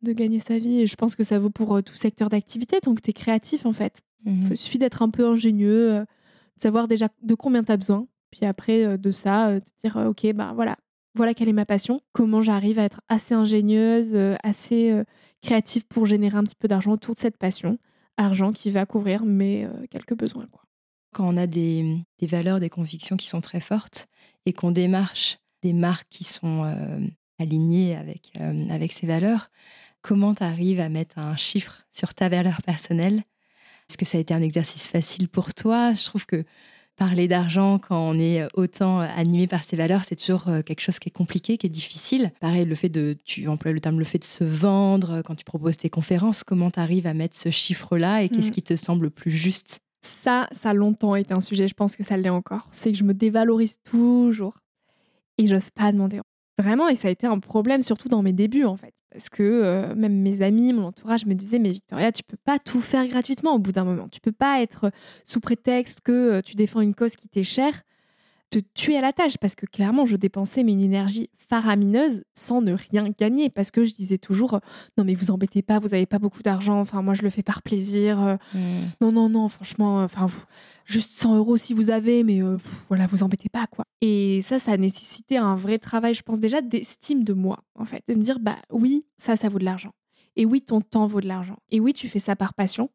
de 0.03 0.13
gagner 0.13 0.39
sa 0.39 0.59
vie. 0.59 0.81
Et 0.81 0.87
je 0.87 0.97
pense 0.97 1.15
que 1.15 1.25
ça 1.25 1.39
vaut 1.39 1.51
pour 1.51 1.75
euh, 1.77 1.83
tout 1.83 1.97
secteur 1.97 2.29
d'activité, 2.29 2.81
tant 2.81 2.95
que 2.95 3.01
tu 3.01 3.11
es 3.11 3.13
créatif 3.13 3.67
en 3.67 3.73
fait. 3.73 4.03
Mhm. 4.25 4.49
Il 4.51 4.57
suffit 4.57 4.79
d'être 4.79 5.03
un 5.03 5.11
peu 5.11 5.27
ingénieux, 5.27 5.93
euh, 5.93 6.01
de 6.01 6.61
savoir 6.61 6.89
déjà 6.89 7.09
de 7.23 7.35
combien 7.35 7.63
tu 7.63 7.73
as 7.73 7.77
besoin. 7.77 8.07
Puis 8.31 8.45
après 8.45 8.85
euh, 8.85 8.97
de 8.97 9.11
ça, 9.11 9.61
te 9.61 9.71
dire, 9.83 9.97
ok, 10.09 10.33
ben 10.35 10.53
voilà, 10.55 10.77
voilà 11.15 11.35
quelle 11.35 11.49
est 11.49 11.55
ma 11.55 11.67
passion, 11.67 12.01
comment 12.13 12.41
j'arrive 12.41 12.79
à 12.79 12.85
être 12.85 13.01
assez 13.09 13.35
ingénieuse, 13.35 14.17
assez 14.43 15.03
créative 15.43 15.87
pour 15.87 16.07
générer 16.07 16.37
un 16.37 16.45
petit 16.45 16.55
peu 16.55 16.69
d'argent 16.69 16.93
autour 16.93 17.15
de 17.15 17.19
cette 17.19 17.37
passion 17.37 17.79
argent 18.21 18.53
qui 18.53 18.71
va 18.71 18.87
couvrir 18.87 19.25
mes 19.25 19.65
euh, 19.65 19.87
quelques 19.91 20.15
besoins. 20.15 20.47
Quoi. 20.51 20.63
Quand 21.13 21.29
on 21.29 21.37
a 21.37 21.47
des, 21.47 22.05
valeurs, 22.23 22.61
des 22.61 22.71
convictions 22.71 23.17
qui 23.17 23.27
sont 23.27 23.41
très 23.41 23.61
fortes 23.61 24.07
et 24.47 24.53
qu'on 24.53 24.71
démarche 24.71 25.39
des 25.63 25.73
marques 25.73 26.09
qui 26.09 26.25
sont 26.25 26.65
euh, 26.65 27.01
alignées 27.39 27.97
avec, 27.97 28.33
euh, 28.41 28.69
avec 28.71 28.93
ces 28.93 29.07
valeurs, 29.07 29.51
comment 30.03 30.35
tu 30.35 30.43
arrives 30.43 30.81
à 30.81 30.89
mettre 30.89 31.19
un 31.19 31.37
chiffre 31.37 31.87
sur 31.93 32.15
ta 32.15 32.29
valeur 32.29 32.63
personnelle? 32.63 33.25
Est-ce 33.89 33.99
que 33.99 34.05
ça 34.05 34.19
a 34.19 34.21
été 34.21 34.33
un 34.33 34.43
exercice 34.43 34.89
facile 34.89 35.29
pour 35.29 35.53
toi? 35.53 35.93
Je 35.95 36.05
trouve 36.05 36.25
que 36.25 36.45
parler 37.01 37.29
d'argent 37.29 37.79
quand 37.79 37.99
on 37.99 38.19
est 38.19 38.47
autant 38.53 39.01
animé 39.01 39.47
par 39.47 39.65
ses 39.65 39.75
valeurs, 39.75 40.05
c'est 40.05 40.17
toujours 40.17 40.49
euh, 40.49 40.61
quelque 40.61 40.83
chose 40.83 40.99
qui 40.99 41.09
est 41.09 41.13
compliqué, 41.13 41.57
qui 41.57 41.67
est 41.67 41.71
difficile. 41.71 42.31
Pareil, 42.41 42.67
le 42.67 42.75
fait 42.75 42.91
de, 42.91 43.17
tu 43.25 43.49
emploies 43.49 43.73
le 43.73 43.81
terme, 43.81 43.99
le 43.99 44.05
fait 44.05 44.19
de 44.19 44.25
se 44.25 44.45
vendre 44.45 45.23
quand 45.23 45.35
tu 45.35 45.47
proposes 45.47 45.79
tes 45.79 45.89
conférences, 45.89 46.45
comment 46.45 46.71
tu 46.71 46.79
arrives 46.79 47.07
à 47.07 47.15
mettre 47.15 47.39
ce 47.39 47.51
chiffre-là 47.51 48.23
et 48.23 48.29
qu'est-ce 48.29 48.49
mm. 48.49 48.51
qui 48.51 48.63
te 48.63 48.77
semble 48.77 49.05
le 49.05 49.11
plus 49.11 49.31
juste? 49.31 49.81
Ça, 50.07 50.47
ça 50.53 50.71
a 50.71 50.75
longtemps 50.75 51.17
été 51.17 51.33
un 51.33 51.41
sujet, 51.41 51.69
je 51.69 51.75
pense 51.75 51.97
que 51.97 52.03
ça 52.03 52.19
l'est 52.19 52.29
encore. 52.29 52.69
C'est 52.71 52.93
que 52.93 52.99
je 52.99 53.05
me 53.05 53.15
dévalorise 53.15 53.79
toujours 53.83 54.59
et 55.39 55.47
j'ose 55.47 55.71
pas 55.71 55.93
demander. 55.93 56.21
Vraiment, 56.59 56.89
et 56.89 56.97
ça 56.97 57.09
a 57.09 57.11
été 57.11 57.27
un 57.27 57.39
problème, 57.39 57.81
surtout 57.81 58.11
dans 58.11 58.23
mes 58.23 58.35
débuts, 58.35 58.67
en 58.67 58.77
fait. 58.77 58.93
Parce 59.13 59.29
que 59.29 59.43
euh, 59.43 59.95
même 59.95 60.15
mes 60.21 60.41
amis, 60.43 60.73
mon 60.73 60.85
entourage 60.85 61.27
me 61.27 61.35
disaient 61.35 61.59
Mais 61.59 61.73
Victoria, 61.73 62.13
tu 62.13 62.23
peux 62.23 62.37
pas 62.37 62.59
tout 62.59 62.81
faire 62.81 63.07
gratuitement 63.09 63.55
au 63.55 63.59
bout 63.59 63.73
d'un 63.73 63.85
moment. 63.85 64.09
Tu 64.09 64.21
peux 64.21 64.33
pas 64.33 64.63
être 64.63 64.91
sous 65.25 65.41
prétexte 65.41 66.03
que 66.03 66.13
euh, 66.13 66.43
tu 66.43 66.55
défends 66.55 66.81
une 66.81 66.95
cause 66.95 67.17
qui 67.17 67.29
t'est 67.29 67.45
chère 67.45 67.83
te 68.51 68.59
tuer 68.75 68.97
à 68.97 69.01
la 69.01 69.13
tâche 69.13 69.39
parce 69.39 69.55
que 69.55 69.65
clairement 69.65 70.07
je 70.07 70.17
dépensais 70.17 70.61
une 70.63 70.81
énergie 70.81 71.31
faramineuse 71.49 72.23
sans 72.35 72.61
ne 72.61 72.73
rien 72.73 73.09
gagner 73.17 73.49
parce 73.49 73.71
que 73.71 73.85
je 73.85 73.95
disais 73.95 74.19
toujours 74.19 74.59
non 74.99 75.05
mais 75.05 75.15
vous 75.15 75.31
embêtez 75.31 75.63
pas 75.63 75.79
vous 75.79 75.95
avez 75.95 76.07
pas 76.07 76.19
beaucoup 76.19 76.43
d'argent 76.43 76.81
enfin 76.81 77.01
moi 77.03 77.15
je 77.15 77.23
le 77.23 77.31
fais 77.31 77.43
par 77.45 77.63
plaisir 77.63 78.21
euh, 78.21 78.37
Mm. 78.55 78.59
non 79.01 79.13
non 79.13 79.29
non 79.29 79.49
franchement 79.49 80.03
enfin 80.03 80.27
vous 80.27 80.43
juste 80.85 81.13
100 81.13 81.37
euros 81.37 81.57
si 81.57 81.73
vous 81.75 81.91
avez 81.91 82.25
mais 82.25 82.43
euh, 82.43 82.57
pff, 82.57 82.85
voilà 82.89 83.07
vous 83.07 83.23
embêtez 83.23 83.49
pas 83.49 83.67
quoi 83.69 83.85
et 84.01 84.41
ça 84.43 84.59
ça 84.59 84.73
a 84.73 84.77
nécessité 84.77 85.37
un 85.37 85.55
vrai 85.57 85.79
travail 85.79 86.15
je 86.15 86.23
pense 86.23 86.41
déjà 86.41 86.61
d'estime 86.61 87.23
de 87.23 87.33
moi 87.33 87.59
en 87.77 87.85
fait 87.85 88.03
de 88.09 88.15
me 88.15 88.23
dire 88.23 88.39
bah 88.41 88.57
oui 88.73 89.05
ça 89.17 89.37
ça 89.37 89.49
vaut 89.49 89.59
de 89.61 89.65
l'argent. 89.65 89.93
Et 90.37 90.47
oui 90.47 90.63
ton 90.63 90.81
temps 90.81 91.07
vaut 91.07 91.21
de 91.21 91.27
l'argent. 91.29 91.57
Et 91.71 91.81
oui 91.81 91.93
tu 91.93 92.09
fais 92.09 92.21
ça 92.21 92.37
par 92.37 92.55
passion 92.55 92.89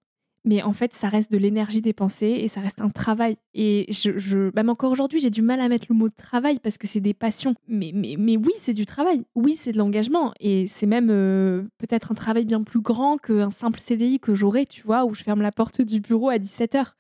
mais 0.46 0.62
en 0.62 0.74
fait, 0.74 0.94
ça 0.94 1.10
reste 1.10 1.32
de 1.32 1.38
l'énergie 1.38 1.82
dépensée 1.82 2.28
et 2.28 2.48
ça 2.48 2.62
reste 2.62 2.80
un 2.80 2.90
travail. 2.90 3.36
Et 3.56 3.88
je, 3.90 4.52
même 4.56 4.70
encore 4.70 4.92
aujourd'hui, 4.92 5.20
j'ai 5.20 5.32
du 5.32 5.42
mal 5.42 5.60
à 5.60 5.68
mettre 5.68 5.88
le 5.90 5.96
mot 5.96 6.08
travail 6.10 6.60
parce 6.62 6.78
que 6.78 6.86
c'est 6.86 7.00
des 7.00 7.16
passions. 7.16 7.56
Mais, 7.68 7.92
mais, 7.94 8.16
mais 8.18 8.38
oui, 8.38 8.52
c'est 8.58 8.74
du 8.74 8.86
travail. 8.86 9.24
Oui, 9.34 9.56
c'est 9.56 9.72
de 9.72 9.80
l'engagement. 9.80 10.34
Et 10.40 10.68
c'est 10.68 10.86
même 10.86 11.10
euh, 11.10 11.64
peut-être 11.80 12.12
un 12.12 12.16
travail 12.16 12.46
bien 12.46 12.62
plus 12.62 12.82
grand 12.82 13.18
qu'un 13.18 13.50
simple 13.50 13.80
CDI 13.80 14.20
que 14.20 14.36
j'aurais, 14.36 14.68
tu 14.68 14.84
vois, 14.84 15.06
où 15.06 15.16
je 15.16 15.24
ferme 15.24 15.42
la 15.42 15.52
porte 15.52 15.82
du 15.82 16.00
bureau 16.00 16.30
à 16.30 16.38
17h. 16.38 16.92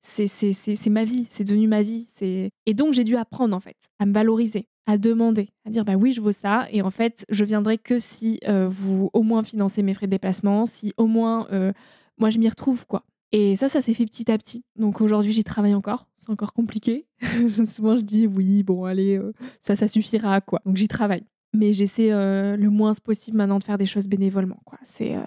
C'est 0.00 0.88
ma 0.88 1.04
vie, 1.04 1.26
c'est 1.28 1.44
devenu 1.44 1.66
ma 1.66 1.82
vie. 1.82 2.06
Et 2.22 2.74
donc, 2.74 2.94
j'ai 2.94 3.04
dû 3.04 3.16
apprendre, 3.16 3.54
en 3.54 3.60
fait, 3.60 3.76
à 3.98 4.06
me 4.06 4.12
valoriser, 4.12 4.68
à 4.86 4.96
demander, 4.96 5.50
à 5.66 5.70
dire, 5.70 5.84
bah 5.84 5.96
oui, 5.96 6.12
je 6.12 6.20
vaux 6.22 6.32
ça. 6.32 6.66
Et 6.70 6.80
en 6.80 6.90
fait, 6.90 7.26
je 7.28 7.44
viendrai 7.44 7.76
que 7.76 7.98
si 7.98 8.40
euh, 8.48 8.68
vous 8.70 9.10
au 9.12 9.22
moins 9.22 9.42
financez 9.42 9.82
mes 9.82 9.92
frais 9.92 10.06
de 10.06 10.12
déplacement, 10.12 10.64
si 10.64 10.94
au 10.96 11.06
moins... 11.06 11.46
euh, 11.52 11.72
moi 12.18 12.30
je 12.30 12.38
m'y 12.38 12.48
retrouve 12.48 12.86
quoi. 12.86 13.04
Et 13.32 13.56
ça, 13.56 13.68
ça 13.68 13.82
s'est 13.82 13.92
fait 13.92 14.06
petit 14.06 14.30
à 14.30 14.38
petit. 14.38 14.64
Donc 14.76 15.00
aujourd'hui, 15.00 15.32
j'y 15.32 15.42
travaille 15.44 15.74
encore. 15.74 16.08
C'est 16.16 16.30
encore 16.30 16.52
compliqué. 16.52 17.06
Souvent, 17.66 17.96
je 17.96 18.02
dis 18.02 18.26
oui, 18.26 18.62
bon, 18.62 18.84
allez, 18.84 19.18
euh, 19.18 19.32
ça, 19.60 19.74
ça 19.76 19.88
suffira 19.88 20.40
quoi. 20.40 20.60
Donc 20.64 20.76
j'y 20.76 20.88
travaille. 20.88 21.24
Mais 21.52 21.72
j'essaie 21.72 22.12
euh, 22.12 22.56
le 22.56 22.70
moins 22.70 22.92
possible 22.94 23.36
maintenant 23.36 23.58
de 23.58 23.64
faire 23.64 23.78
des 23.78 23.86
choses 23.86 24.06
bénévolement 24.08 24.60
quoi. 24.64 24.78
C'est, 24.84 25.16
euh, 25.16 25.22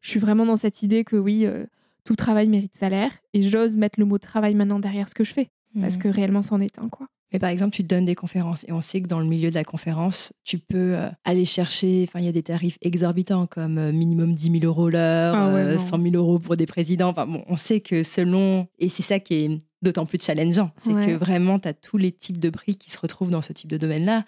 je 0.00 0.10
suis 0.10 0.20
vraiment 0.20 0.46
dans 0.46 0.56
cette 0.56 0.82
idée 0.82 1.04
que 1.04 1.16
oui, 1.16 1.46
tout 2.04 2.16
travail 2.16 2.48
mérite 2.48 2.76
salaire. 2.76 3.10
Et 3.32 3.42
j'ose 3.42 3.76
mettre 3.76 3.98
le 3.98 4.06
mot 4.06 4.18
travail 4.18 4.54
maintenant 4.54 4.78
derrière 4.78 5.08
ce 5.08 5.14
que 5.14 5.24
je 5.24 5.32
fais 5.32 5.50
parce 5.80 5.96
Mm. 5.96 6.00
que 6.00 6.08
réellement, 6.08 6.42
c'en 6.42 6.60
est 6.60 6.78
un 6.78 6.88
quoi. 6.88 7.08
Mais 7.34 7.40
par 7.40 7.50
exemple, 7.50 7.74
tu 7.74 7.82
donnes 7.82 8.04
des 8.04 8.14
conférences 8.14 8.64
et 8.68 8.72
on 8.72 8.80
sait 8.80 9.00
que 9.02 9.08
dans 9.08 9.18
le 9.18 9.26
milieu 9.26 9.50
de 9.50 9.54
la 9.56 9.64
conférence, 9.64 10.32
tu 10.44 10.58
peux 10.58 10.94
euh, 10.96 11.08
aller 11.24 11.44
chercher, 11.44 12.04
enfin, 12.08 12.20
il 12.20 12.26
y 12.26 12.28
a 12.28 12.32
des 12.32 12.44
tarifs 12.44 12.78
exorbitants 12.80 13.46
comme 13.48 13.76
euh, 13.76 13.90
minimum 13.92 14.34
10 14.34 14.60
000 14.60 14.64
euros 14.64 14.88
l'heure, 14.88 15.34
Ah 15.34 15.52
ouais, 15.52 15.60
euh, 15.62 15.72
non. 15.74 15.78
100 15.78 16.00
000 16.02 16.14
euros 16.14 16.38
pour 16.38 16.56
des 16.56 16.66
présidents. 16.66 17.08
Enfin, 17.08 17.26
bon, 17.26 17.42
on 17.48 17.56
sait 17.56 17.80
que 17.80 18.04
selon. 18.04 18.68
Et 18.78 18.88
c'est 18.88 19.02
ça 19.02 19.18
qui 19.18 19.34
est 19.34 19.58
d'autant 19.82 20.06
plus 20.06 20.22
challengeant. 20.22 20.70
C'est 20.80 20.92
Ouais. 20.92 21.06
que 21.06 21.12
vraiment, 21.12 21.58
tu 21.58 21.66
as 21.66 21.74
tous 21.74 21.96
les 21.98 22.12
types 22.12 22.38
de 22.38 22.50
prix 22.50 22.76
qui 22.76 22.90
se 22.92 22.98
retrouvent 23.00 23.30
dans 23.30 23.42
ce 23.42 23.52
type 23.52 23.68
de 23.68 23.76
domaine-là. 23.78 24.24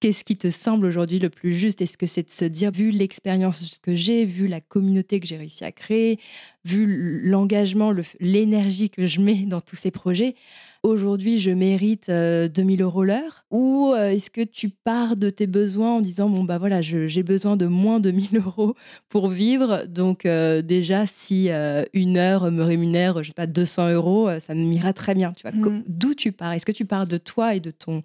Qu'est-ce 0.00 0.22
qui 0.24 0.36
te 0.36 0.50
semble 0.50 0.84
aujourd'hui 0.84 1.20
le 1.20 1.30
plus 1.30 1.54
juste? 1.54 1.80
Est-ce 1.80 1.96
que 1.96 2.06
c'est 2.06 2.24
de 2.24 2.30
se 2.30 2.44
dire, 2.44 2.70
vu 2.70 2.90
l'expérience 2.90 3.78
que 3.82 3.94
j'ai, 3.94 4.26
vu 4.26 4.46
la 4.46 4.60
communauté 4.60 5.20
que 5.20 5.26
j'ai 5.26 5.38
réussi 5.38 5.64
à 5.64 5.72
créer, 5.72 6.18
vu 6.66 7.20
l'engagement, 7.24 7.92
le- 7.92 8.04
l'énergie 8.20 8.90
que 8.90 9.06
je 9.06 9.20
mets 9.20 9.46
dans 9.46 9.60
tous 9.60 9.76
ces 9.76 9.90
projets, 9.92 10.34
aujourd'hui 10.82 11.38
je 11.38 11.50
mérite 11.50 12.08
euh, 12.08 12.48
2000 12.48 12.82
euros 12.82 13.04
l'heure? 13.04 13.44
Ou 13.50 13.92
euh, 13.94 14.10
est-ce 14.10 14.30
que 14.30 14.40
tu 14.42 14.68
pars 14.68 15.16
de 15.16 15.30
tes 15.30 15.46
besoins 15.46 15.96
en 15.96 16.00
disant, 16.00 16.28
bon, 16.28 16.44
bah 16.44 16.58
voilà, 16.58 16.82
j'ai 16.82 17.22
besoin 17.22 17.56
de 17.56 17.66
moins 17.66 18.00
de 18.00 18.10
1000 18.10 18.36
euros 18.44 18.74
pour 19.08 19.28
vivre? 19.28 19.84
Donc, 19.86 20.26
euh, 20.26 20.62
déjà, 20.62 21.06
si 21.06 21.50
euh, 21.50 21.84
une 21.92 22.16
heure 22.16 22.50
me 22.50 22.62
rémunère, 22.62 23.22
je 23.22 23.28
sais 23.28 23.34
pas, 23.34 23.46
200 23.46 23.90
euros, 23.90 24.28
ça 24.40 24.54
m'ira 24.54 24.92
très 24.92 25.14
bien. 25.14 25.32
Tu 25.32 25.42
vois, 25.42 25.52
Mhm. 25.52 25.84
d'où 25.86 26.14
tu 26.14 26.32
pars? 26.32 26.52
Est-ce 26.52 26.66
que 26.66 26.72
tu 26.72 26.84
pars 26.84 27.06
de 27.06 27.16
toi 27.18 27.54
et 27.54 27.60
de 27.60 27.70
ton 27.70 28.02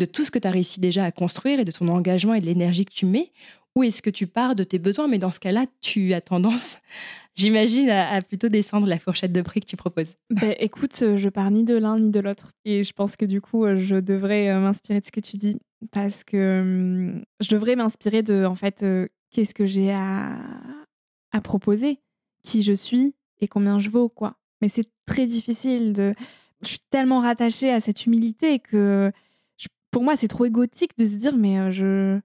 de 0.00 0.06
tout 0.06 0.24
ce 0.24 0.30
que 0.30 0.38
tu 0.38 0.48
as 0.48 0.50
réussi 0.50 0.80
déjà 0.80 1.04
à 1.04 1.12
construire 1.12 1.60
et 1.60 1.64
de 1.64 1.70
ton 1.70 1.86
engagement 1.88 2.34
et 2.34 2.40
de 2.40 2.46
l'énergie 2.46 2.86
que 2.86 2.92
tu 2.92 3.04
mets 3.04 3.30
Ou 3.76 3.84
est-ce 3.84 4.00
que 4.00 4.10
tu 4.10 4.26
pars 4.26 4.54
de 4.54 4.64
tes 4.64 4.78
besoins? 4.78 5.06
Mais 5.06 5.18
dans 5.18 5.30
ce 5.30 5.38
cas-là, 5.38 5.66
tu 5.82 6.14
as 6.14 6.22
tendance, 6.22 6.78
j'imagine, 7.36 7.90
à, 7.90 8.20
plutôt 8.22 8.48
descendre 8.48 8.86
la 8.86 8.98
fourchette 8.98 9.32
de 9.32 9.42
prix 9.42 9.60
que 9.60 9.66
tu 9.66 9.76
proposes. 9.76 10.16
Ben, 10.30 10.54
écoute, 10.58 10.98
euh, 11.02 11.16
je 11.18 11.28
pars 11.28 11.50
ni 11.50 11.64
de 11.64 11.76
l'un 11.76 11.98
ni 12.00 12.10
de 12.10 12.18
l'autre. 12.18 12.52
Et 12.64 12.82
je 12.82 12.92
pense 12.94 13.16
que 13.16 13.26
du 13.26 13.42
coup, 13.42 13.64
euh, 13.66 13.76
je 13.76 13.96
devrais 13.96 14.48
euh, 14.48 14.58
m'inspirer 14.58 15.00
de 15.00 15.06
ce 15.06 15.12
que 15.12 15.20
tu 15.20 15.36
dis. 15.36 15.58
Parce 15.92 16.24
que 16.24 16.60
hum, 16.60 17.22
je 17.40 17.48
devrais 17.50 17.76
m'inspirer 17.76 18.22
de, 18.22 18.44
en 18.44 18.54
fait, 18.54 18.84
qu'est-ce 19.30 19.54
que 19.54 19.66
j'ai 19.66 19.92
à, 19.92 20.36
proposer, 21.44 21.98
qui 22.42 22.62
je 22.62 22.72
suis 22.72 23.14
et 23.40 23.48
combien 23.48 23.78
je 23.78 23.88
vaux, 23.88 24.08
quoi. 24.08 24.36
Mais 24.60 24.68
c'est 24.68 24.90
très 25.06 25.26
difficile 25.26 25.92
de. 25.92 26.14
Je 26.62 26.68
suis 26.68 26.80
tellement 26.90 27.20
rattachée 27.20 27.70
à 27.70 27.80
cette 27.80 28.04
humilité 28.04 28.58
que 28.58 29.10
pour 29.90 30.02
moi, 30.04 30.16
c'est 30.16 30.28
trop 30.28 30.44
égotique 30.44 30.96
de 30.98 31.06
se 31.06 31.16
dire, 31.16 31.36
mais 31.36 31.58
euh, 31.58 31.70
je, 31.70 32.20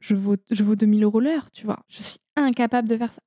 je, 0.00 0.14
vaux, 0.14 0.36
je 0.50 0.62
vaux 0.62 0.76
2000 0.76 1.02
euros 1.04 1.20
l'heure, 1.20 1.50
tu 1.52 1.64
vois. 1.66 1.80
Je 1.88 2.02
suis 2.02 2.18
incapable 2.36 2.88
de 2.88 2.96
faire 2.96 3.12
ça. 3.12 3.22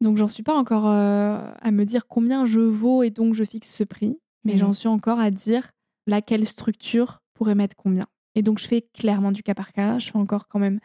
Donc, 0.00 0.16
j'en 0.18 0.26
suis 0.26 0.42
pas 0.42 0.54
encore 0.56 0.88
euh, 0.88 1.38
à 1.60 1.70
me 1.70 1.84
dire 1.84 2.06
combien 2.08 2.44
je 2.44 2.58
vaux 2.60 3.02
et 3.02 3.10
donc 3.10 3.34
je 3.34 3.44
fixe 3.44 3.72
ce 3.72 3.84
prix. 3.84 4.18
Mais 4.44 4.54
Mhm. 4.54 4.58
j'en 4.58 4.72
suis 4.72 4.88
encore 4.88 5.20
à 5.20 5.30
dire 5.30 5.70
laquelle 6.06 6.44
structure 6.46 7.22
pourrait 7.34 7.54
mettre 7.54 7.76
combien. 7.76 8.06
Et 8.34 8.42
donc, 8.42 8.58
je 8.58 8.66
fais 8.66 8.82
clairement 8.94 9.30
du 9.30 9.42
cas 9.42 9.54
par 9.54 9.72
cas. 9.72 9.98
Je 9.98 10.10
fais 10.10 10.18
encore 10.18 10.48
quand 10.48 10.58
même 10.58 10.80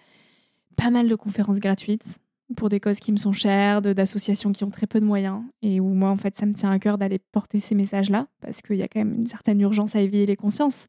pas 0.76 0.92
mal 0.92 1.08
de 1.08 1.16
conférences 1.16 1.60
gratuites 1.60 2.20
pour 2.56 2.70
des 2.70 2.80
causes 2.80 3.00
qui 3.00 3.12
me 3.12 3.18
sont 3.18 3.32
chères, 3.32 3.82
d'associations 3.82 4.52
qui 4.52 4.64
ont 4.64 4.70
très 4.70 4.86
peu 4.88 5.00
de 5.00 5.06
moyens 5.06 5.42
et 5.62 5.80
où 5.80 5.88
moi, 5.94 6.10
en 6.10 6.18
fait, 6.18 6.36
ça 6.38 6.46
me 6.46 6.54
tient 6.54 6.70
à 6.70 6.78
cœur 6.80 6.98
d'aller 6.98 7.20
porter 7.32 7.60
ces 7.60 7.74
messages-là 7.76 8.28
parce 8.42 8.62
qu'il 8.62 8.76
y 8.78 8.84
a 8.84 8.88
quand 8.88 9.00
même 9.00 9.16
une 9.16 9.28
certaine 9.28 9.60
urgence 9.60 9.96
à 9.96 10.02
éveiller 10.02 10.26
les 10.28 10.36
consciences. 10.36 10.88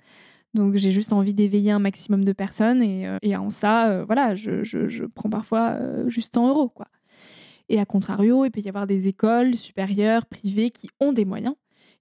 Donc, 0.54 0.76
j'ai 0.76 0.90
juste 0.90 1.12
envie 1.12 1.34
d'éveiller 1.34 1.70
un 1.72 1.78
maximum 1.78 2.24
de 2.24 2.32
personnes 2.32 2.82
et, 2.82 3.06
euh, 3.06 3.18
en 3.38 3.50
ça, 3.50 3.88
euh, 3.90 4.04
voilà, 4.04 4.34
je, 4.34 4.64
je- 4.64 5.04
prends 5.14 5.28
parfois 5.30 5.72
euh, 5.72 6.08
juste 6.08 6.34
100 6.34 6.48
euros, 6.48 6.68
quoi. 6.68 6.86
Et 7.68 7.78
à 7.78 7.84
contrario, 7.84 8.44
il 8.46 8.50
peut 8.50 8.60
y 8.60 8.68
avoir 8.68 8.86
des 8.86 9.08
écoles 9.08 9.54
supérieures, 9.54 10.24
privées, 10.26 10.70
qui 10.70 10.88
ont 11.00 11.12
des 11.12 11.24
moyens. 11.26 11.54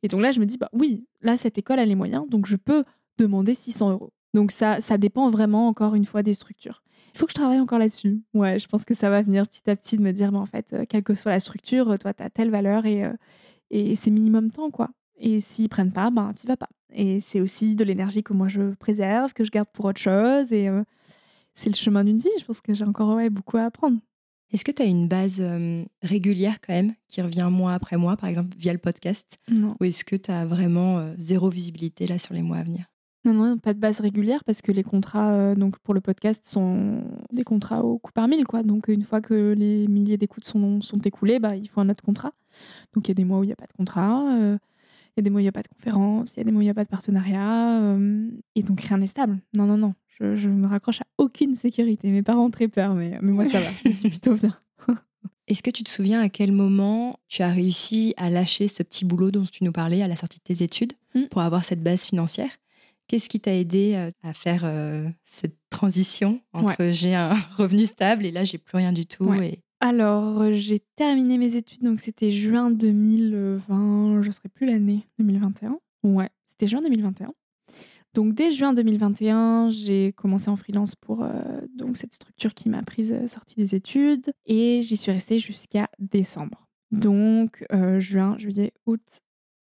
Et 0.04 0.08
donc 0.08 0.22
là, 0.22 0.32
je 0.32 0.40
me 0.40 0.46
dis, 0.46 0.58
bah 0.58 0.70
oui, 0.74 1.06
là, 1.22 1.36
cette 1.36 1.58
école 1.58 1.80
a 1.80 1.86
les 1.86 1.96
moyens, 1.96 2.26
donc 2.30 2.46
je 2.46 2.56
peux 2.56 2.84
demander 3.18 3.54
600 3.54 3.92
euros. 3.92 4.12
Donc 4.34 4.52
ça, 4.52 4.80
ça 4.80 4.98
dépend 4.98 5.30
vraiment, 5.30 5.68
encore 5.68 5.96
une 5.96 6.06
fois, 6.06 6.24
des 6.24 6.34
structures. 6.34 6.84
Il 7.14 7.18
faut 7.18 7.26
que 7.26 7.32
je 7.32 7.36
travaille 7.36 7.60
encore 7.60 7.80
là-dessus. 7.80 8.22
Ouais, 8.34 8.60
je 8.60 8.68
pense 8.68 8.86
que 8.86 8.94
ça 8.94 9.10
va 9.10 9.22
venir 9.24 9.48
petit 9.48 9.70
à 9.70 9.76
petit 9.76 9.98
de 9.98 10.04
me 10.04 10.12
dire, 10.14 10.32
mais 10.32 10.38
en 10.38 10.46
fait, 10.46 10.74
quelle 10.88 11.04
que 11.04 11.16
soit 11.16 11.32
la 11.32 11.40
structure, 11.40 11.98
toi, 12.00 12.14
tu 12.14 12.24
as 12.24 12.30
telle 12.30 12.52
valeur 12.52 12.86
et, 12.86 13.04
et 13.72 13.96
c'est 13.96 14.12
minimum 14.12 14.52
temps, 14.52 14.70
quoi. 14.70 14.90
Et 15.20 15.40
s'ils 15.40 15.70
prennent 15.70 15.92
pas, 15.92 16.10
ben, 16.10 16.34
t'y 16.34 16.48
vas 16.48 16.58
pas. 16.58 16.70
Et 16.94 17.20
c'est 17.20 17.42
aussi 17.42 17.76
de 17.76 17.84
l'énergie 17.84 18.24
que 18.24 18.34
moi, 18.34 18.48
je 18.48 18.74
préserve, 18.76 19.34
que 19.34 19.44
je 19.44 19.52
garde 19.52 19.68
pour 19.74 19.86
autre 19.86 20.00
chose. 20.00 20.52
Et 20.52 20.70
euh, 20.70 20.84
c'est 21.54 21.70
le 21.70 21.76
chemin 21.76 22.04
d'une 22.04 22.20
vie. 22.20 22.30
Je 22.40 22.46
pense 22.46 22.62
que 22.62 22.74
j'ai 22.74 22.86
encore 22.86 23.16
ouais, 23.16 23.30
beaucoup 23.30 23.58
à 23.58 23.64
apprendre. 23.64 23.98
Est-ce 24.54 24.64
que 24.64 24.72
tu 24.72 24.82
as 24.82 24.86
une 24.86 25.08
base 25.08 25.38
euh, 25.42 25.84
régulière 26.02 26.62
quand 26.62 26.74
même 26.74 26.94
qui 27.10 27.22
revient 27.22 27.50
mois 27.52 27.74
après 27.74 27.98
mois, 27.98 28.16
par 28.16 28.30
exemple 28.30 28.56
via 28.58 28.72
le 28.72 28.80
podcast? 28.80 29.38
Non. 29.50 29.76
Ou 29.80 29.86
est-ce 29.86 30.06
que 30.06 30.16
tu 30.16 30.32
as 30.32 30.46
vraiment 30.46 31.00
euh, 31.00 31.14
zéro 31.18 31.50
visibilité 31.50 32.08
là 32.08 32.18
sur 32.18 32.34
les 32.34 32.42
mois 32.42 32.58
à 32.58 32.64
venir? 32.64 32.86
Non, 33.26 33.34
non, 33.34 33.58
pas 33.58 33.74
de 33.74 33.80
base 33.80 34.00
régulière 34.00 34.46
parce 34.46 34.62
que 34.62 34.72
les 34.72 34.84
contrats 34.84 35.34
euh, 35.34 35.56
donc 35.56 35.78
pour 35.80 35.94
le 35.94 36.00
podcast 36.00 36.46
sont 36.46 37.04
des 37.34 37.44
contrats 37.44 37.84
au 37.84 37.98
coup 37.98 38.14
par 38.14 38.30
mille. 38.30 38.46
Quoi. 38.46 38.64
Donc, 38.64 38.88
une 38.88 39.02
fois 39.02 39.20
que 39.20 39.54
les 39.58 39.86
milliers 39.90 40.16
d'écoutes 40.16 40.46
sont, 40.46 40.82
sont 40.82 41.00
écoulés, 41.00 41.40
bah, 41.40 41.58
il 41.58 41.68
faut 41.68 41.82
un 41.82 41.90
autre 41.90 42.04
contrat. 42.04 42.32
Donc, 42.94 43.08
il 43.08 43.10
y 43.10 43.12
a 43.12 43.16
des 43.16 43.26
mois 43.26 43.40
où 43.40 43.44
il 43.44 43.48
n'y 43.48 43.54
a 43.54 43.58
pas 43.58 43.68
de 43.68 43.74
contrat, 43.74 44.58
il 45.18 45.22
y 45.22 45.22
a 45.22 45.24
des 45.24 45.30
mois 45.30 45.38
où 45.38 45.42
il 45.42 45.44
n'y 45.44 45.50
a 45.50 45.52
pas 45.52 45.64
de 45.64 45.68
conférence, 45.68 46.34
il 46.36 46.38
y 46.38 46.42
a 46.42 46.44
des 46.44 46.52
mois 46.52 46.60
où 46.60 46.62
il 46.62 46.66
n'y 46.66 46.70
a 46.70 46.74
pas 46.76 46.84
de 46.84 46.90
partenariat. 46.90 47.82
euh, 47.82 48.30
et 48.56 48.64
donc, 48.64 48.82
rien 48.82 48.98
n'est 49.00 49.08
stable. 49.08 49.40
Non, 49.56 49.66
non, 49.66 49.78
non. 49.78 49.94
Je, 50.20 50.36
je 50.36 50.48
me 50.50 50.68
raccroche 50.68 51.02
à 51.02 51.06
aucune 51.18 51.56
sécurité. 51.56 52.10
Mes 52.12 52.24
parents 52.24 52.46
ont 52.46 52.50
très 52.52 52.68
peur, 52.68 52.94
mais, 52.96 53.18
mais 53.22 53.32
moi, 53.32 53.46
ça 53.46 53.60
va. 53.60 53.70
Je 53.86 53.92
suis 53.92 54.10
plutôt 54.10 54.34
bien. 54.36 54.58
Est-ce 55.48 55.64
que 55.64 55.70
tu 55.72 55.84
te 55.84 55.90
souviens 55.90 56.22
à 56.22 56.30
quel 56.30 56.52
moment 56.52 57.20
tu 57.28 57.42
as 57.42 57.50
réussi 57.52 58.14
à 58.18 58.30
lâcher 58.30 58.68
ce 58.68 58.84
petit 58.84 59.06
boulot 59.06 59.32
dont 59.32 59.44
tu 59.46 59.64
nous 59.64 59.72
parlais 59.72 60.02
à 60.02 60.08
la 60.08 60.16
sortie 60.16 60.40
de 60.40 60.44
tes 60.56 60.64
études 60.64 60.94
Mm. 61.16 61.28
pour 61.32 61.42
avoir 61.42 61.64
cette 61.64 61.82
base 61.82 62.02
financière? 62.04 62.50
Qu'est-ce 63.08 63.30
qui 63.30 63.40
t'a 63.40 63.56
aidé 63.56 63.94
euh, 63.96 64.10
à 64.24 64.34
faire 64.34 64.64
euh, 64.66 65.08
cette 65.24 65.56
transition 65.70 66.42
entre 66.54 66.90
j'ai 66.92 67.16
un 67.16 67.34
revenu 67.58 67.86
stable 67.86 68.26
et 68.26 68.32
là 68.32 68.44
j'ai 68.44 68.58
plus 68.58 68.76
rien 68.78 68.92
du 68.92 69.06
tout 69.06 69.24
Ouais. 69.24 69.48
et... 69.54 69.60
Alors, 69.80 70.42
euh, 70.42 70.54
j'ai 70.54 70.80
terminé 70.96 71.38
mes 71.38 71.56
études, 71.56 71.84
donc 71.84 72.00
c'était 72.00 72.32
juin 72.32 72.72
2020, 72.72 74.22
je 74.24 74.28
ne 74.28 74.34
saurais 74.34 74.50
plus 74.50 74.66
l'année, 74.66 75.08
2021. 75.20 75.78
Ouais, 76.04 76.30
c'était 76.48 76.66
juin 76.66 76.82
2021. 76.82 77.32
Donc, 78.16 78.34
dès 78.34 78.52
juin 78.52 78.74
2021, 78.74 79.70
j'ai 79.70 80.14
commencé 80.14 80.50
en 80.50 80.56
freelance 80.56 80.96
pour 80.96 81.24
euh, 81.24 81.62
donc 81.76 81.96
cette 81.96 82.14
structure 82.14 82.56
qui 82.56 82.70
m'a 82.70 82.82
prise 82.82 83.14
euh, 83.14 83.28
sortie 83.28 83.56
des 83.56 83.76
études 83.76 84.32
et 84.48 84.82
j'y 84.82 84.98
suis 84.98 85.12
restée 85.12 85.38
jusqu'à 85.38 85.88
décembre. 86.00 86.68
Donc, 86.90 87.66
juin, 88.00 88.38
juillet, 88.40 88.72
août, 88.86 89.02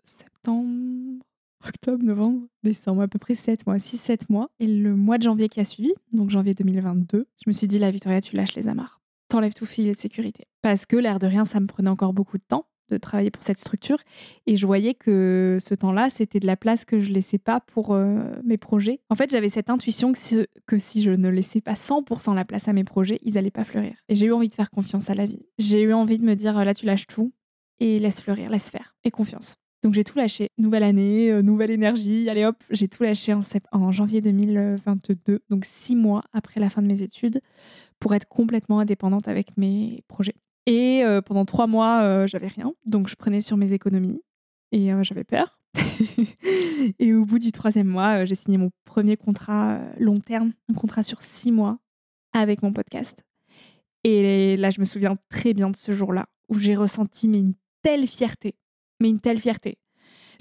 septembre, 0.05 1.25
octobre, 1.67 2.05
novembre, 2.05 2.47
décembre, 2.63 3.01
à 3.01 3.09
peu 3.09 3.19
près 3.19 3.35
7 3.35 3.67
mois, 3.67 3.79
6-7 3.79 4.27
mois. 4.29 4.51
Et 4.61 4.67
le 4.67 4.95
mois 4.95 5.17
de 5.17 5.23
janvier 5.23 5.49
qui 5.49 5.59
a 5.59 5.65
suivi, 5.65 5.95
donc 6.13 6.29
janvier 6.29 6.53
2022, 6.53 7.27
je 7.43 7.45
me 7.47 7.53
suis 7.53 7.67
dit, 7.67 7.79
la 7.79 7.91
Victoria, 7.91 8.21
tu 8.21 8.37
lâches 8.37 8.55
les 8.55 8.69
amarres. 8.69 9.01
T'enlèves 9.35 9.53
tout 9.53 9.67
filet 9.67 9.93
de 9.93 9.99
sécurité. 9.99 10.45
Parce 10.63 10.87
que 10.87 10.95
l'air 10.95 11.19
de 11.19 11.27
rien, 11.27 11.45
ça 11.45 11.59
me 11.59 11.67
prenait 11.67 11.91
encore 11.91 12.13
beaucoup 12.13 12.39
de 12.39 12.45
temps 12.47 12.69
de 12.93 12.99
travailler 12.99 13.33
pour 13.33 13.43
cette 13.43 13.59
structure. 13.59 13.99
Et 14.47 14.55
je 14.55 14.65
voyais 14.65 14.95
que 14.95 15.59
ce 15.61 15.75
temps-là, 15.75 16.09
c'était 16.09 16.39
de 16.39 16.47
la 16.47 16.55
place 16.55 16.85
que 16.85 17.01
je 17.01 17.11
laissais 17.11 17.39
pas 17.39 17.59
pour 17.59 17.95
euh, 17.95 18.31
mes 18.45 18.59
projets. 18.59 19.01
En 19.11 19.17
fait, 19.17 19.33
j'avais 19.33 19.49
cette 19.49 19.71
intuition 19.71 20.13
que, 20.13 20.47
que, 20.69 20.79
si 20.79 21.03
je 21.03 21.11
ne 21.11 21.29
laissais 21.29 21.61
pas 21.61 21.73
100% 21.73 22.33
la 22.37 22.45
place 22.45 22.69
à 22.69 22.73
mes 22.73 22.85
projets, 22.85 23.19
ils 23.23 23.37
allaient 23.37 23.51
pas 23.51 23.65
fleurir. 23.65 23.97
Et 24.09 24.15
j'ai 24.15 24.27
eu 24.27 24.33
envie 24.33 24.51
de 24.51 24.55
faire 24.55 24.71
confiance 24.71 25.11
à 25.11 25.17
la 25.17 25.27
vie. 25.27 25.45
J'ai 25.59 25.81
eu 25.81 25.93
envie 25.93 26.21
de 26.21 26.25
me 26.25 26.37
dire, 26.37 26.65
là, 26.65 26.73
tu 26.73 26.87
lâches 26.87 27.09
tout 27.09 27.33
et 27.81 27.99
laisse 27.99 28.21
fleurir, 28.21 28.51
laisse 28.51 28.71
faire. 28.71 28.95
Et 29.03 29.11
confiance. 29.11 29.57
Donc 29.85 29.93
j'ai 29.93 30.03
tout 30.03 30.17
lâché. 30.17 30.49
Nouvelle 30.57 30.83
année, 30.83 31.31
euh, 31.31 31.43
nouvelle 31.43 31.71
énergie. 31.71 32.31
Allez 32.31 32.47
hop, 32.47 32.57
j'ai 32.71 32.89
tout 32.89 33.03
lâché 33.03 33.35
en, 33.71 33.93
janvier 33.93 34.23
2022, 34.23 35.41
donc 35.51 35.67
six 35.67 35.95
mois 35.95 36.23
après 36.33 36.59
la 36.59 36.71
fin 36.71 36.81
de 36.81 36.87
mes 36.87 37.03
études, 37.03 37.43
pour 38.01 38.15
être 38.15 38.27
complètement 38.27 38.81
indépendante 38.81 39.29
avec 39.29 39.59
mes 39.59 40.03
projets. 40.09 40.37
Et 40.65 41.05
euh, 41.05 41.21
pendant 41.21 41.45
trois 41.45 41.67
mois, 41.67 42.01
euh, 42.03 42.27
j'avais 42.27 42.47
rien. 42.47 42.73
Donc, 42.87 43.09
je 43.09 43.15
prenais 43.15 43.43
sur 43.43 43.59
mes 43.59 43.73
économies 43.73 44.23
et 44.73 44.91
j'avais 45.03 45.23
peur. 45.23 45.61
et 46.99 47.13
au 47.13 47.27
bout 47.27 47.39
du 47.39 47.53
troisième 47.53 47.87
mois, 47.87 48.25
j'ai 48.25 48.35
signé 48.35 48.57
mon 48.57 48.71
premier 48.87 49.19
contrat 49.19 49.81
long 50.01 50.19
terme, 50.19 50.53
un 50.71 50.75
contrat 50.75 51.03
sur 51.03 51.21
six 51.21 51.53
mois 51.53 51.79
avec 52.33 52.63
mon 52.63 52.73
podcast. 52.73 53.23
Et 54.03 54.57
là, 54.57 54.71
je 54.71 54.81
me 54.81 54.87
souviens 54.87 55.17
très 55.29 55.53
bien 55.53 55.69
de 55.69 55.77
ce 55.77 55.93
jour-là 55.93 56.27
où 56.49 56.59
j'ai 56.59 56.75
ressenti 56.75 57.27
une 57.27 57.53
telle 57.83 58.07
fierté, 58.07 58.57
une 59.09 59.21
telle 59.21 59.41
fierté. 59.41 59.79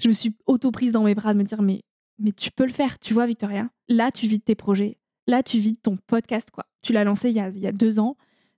Je 0.00 0.08
me 0.08 0.12
suis 0.12 0.34
auto-prise 0.46 0.92
dans 0.92 1.04
mes 1.04 1.14
bras 1.14 1.32
de 1.32 1.38
me 1.38 1.44
dire 1.44 1.62
mais, 1.62 1.82
mais 2.18 2.32
tu 2.32 2.50
peux 2.50 2.66
le 2.66 2.72
faire, 2.72 2.98
tu 2.98 3.14
vois 3.14 3.26
Victoria. 3.26 3.68
Là, 3.88 4.10
tu 4.10 4.26
vis 4.26 4.38
de 4.38 4.44
tes 4.44 4.54
projets. 4.54 4.98
Là, 5.26 5.42
tu 5.42 5.58
vis 5.58 5.72
de 5.72 5.78
ton 5.78 5.96
podcast, 6.06 6.50
quoi. 6.50 6.66
Tu 6.82 6.92
l'as 6.92 7.04
lancé 7.04 7.30
il 7.30 7.36
y, 7.36 7.40
a, 7.40 7.48
il 7.48 7.60
y 7.60 7.66
a 7.66 7.72
deux 7.72 7.98
ans 7.98 8.16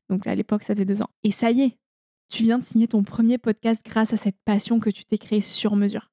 donc 0.09 0.27
à 0.27 0.35
l'époque, 0.35 0.63
ça 0.63 0.75
faisait 0.75 0.85
deux 0.85 1.03
ans. 1.03 1.11
Et 1.25 1.31
ça 1.31 1.51
y 1.51 1.63
est, 1.63 1.79
tu 2.29 2.43
viens 2.43 2.59
de 2.59 2.65
signer 2.65 2.89
ton 2.89 3.03
premier 3.03 3.39
podcast 3.39 3.81
grâce 3.85 4.13
à 4.13 4.17
cette 4.17 4.39
passion 4.45 4.79
que 4.81 4.91
tu 4.91 5.05
t'es 5.05 5.19
créée 5.19 5.41
sur 5.41 5.77
mesure. 5.77 6.11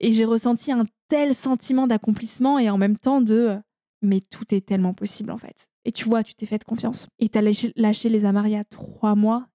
Et 0.00 0.12
j'ai 0.12 0.24
ressenti 0.24 0.72
un 0.72 0.86
tel 1.08 1.34
sentiment 1.34 1.86
d'accomplissement 1.86 2.58
et 2.58 2.70
en 2.70 2.78
même 2.78 2.96
temps 2.96 3.20
de 3.20 3.58
mais 4.02 4.20
tout 4.20 4.54
est 4.54 4.64
tellement 4.64 4.94
possible 4.94 5.30
en 5.30 5.36
fait. 5.36 5.68
Et 5.84 5.92
tu 5.92 6.04
vois, 6.04 6.22
tu 6.22 6.34
t'es 6.34 6.46
fait 6.46 6.64
confiance. 6.64 7.06
Et 7.18 7.28
tu 7.28 7.38
as 7.38 7.42
lâché, 7.76 8.08
les 8.08 8.24
amarres 8.24 8.46
il 8.46 8.52
y 8.52 8.56
a 8.56 8.64
trois 8.64 9.14
mois 9.14 9.46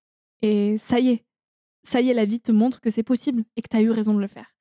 et 0.42 0.78
ça 0.78 1.00
y 1.00 1.10
est. 1.10 1.26
Ça 1.86 2.02
y 2.02 2.10
est, 2.10 2.14
la 2.14 2.26
vie 2.26 2.40
te 2.40 2.52
montre 2.52 2.82
que 2.82 2.90
c'est 2.90 3.04
possible 3.04 3.44
et 3.56 3.62
que 3.62 3.68
tu 3.70 3.78
as 3.78 3.82
eu 3.82 3.92
raison 3.92 4.14
de 4.14 4.20
le 4.20 4.28
faire. 4.28 4.56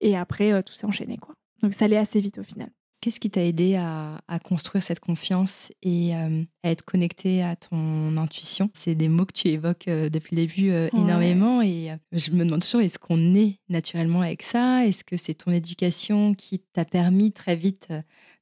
Et 0.00 0.16
après, 0.16 0.52
euh, 0.52 0.62
tout 0.62 0.72
s'est 0.72 0.86
enchaîné 0.86 1.16
quoi. 1.18 1.34
Donc 1.62 1.72
ça 1.72 1.86
allait 1.86 1.96
assez 1.96 2.20
vite 2.20 2.38
au 2.38 2.42
final. 2.42 2.70
Qu'est-ce 3.06 3.20
qui 3.20 3.30
t'a 3.30 3.44
aidé 3.44 3.76
à, 3.76 4.18
construire 4.42 4.82
cette 4.82 4.98
confiance 4.98 5.70
et 5.80 6.16
euh, 6.16 6.42
à 6.64 6.70
être 6.70 6.84
connecté 6.84 7.40
à 7.40 7.54
ton 7.54 8.16
intuition? 8.16 8.68
C'est 8.74 8.96
des 8.96 9.06
mots 9.06 9.26
que 9.26 9.32
tu 9.32 9.46
évoques 9.46 9.86
euh, 9.86 10.08
depuis 10.08 10.34
le 10.34 10.42
début 10.42 10.70
euh, 10.70 10.88
énormément 10.92 11.62
et 11.62 11.96
je 12.10 12.32
me 12.32 12.44
demande 12.44 12.62
toujours 12.62 12.80
est-ce 12.80 12.98
qu'on 12.98 13.36
est 13.36 13.60
naturellement 13.68 14.22
avec 14.22 14.42
ça? 14.42 14.84
Est-ce 14.84 15.04
que 15.04 15.16
c'est 15.16 15.34
ton 15.34 15.52
éducation 15.52 16.34
qui 16.34 16.58
t'a 16.58 16.84
permis 16.84 17.30
très 17.30 17.54
vite 17.54 17.92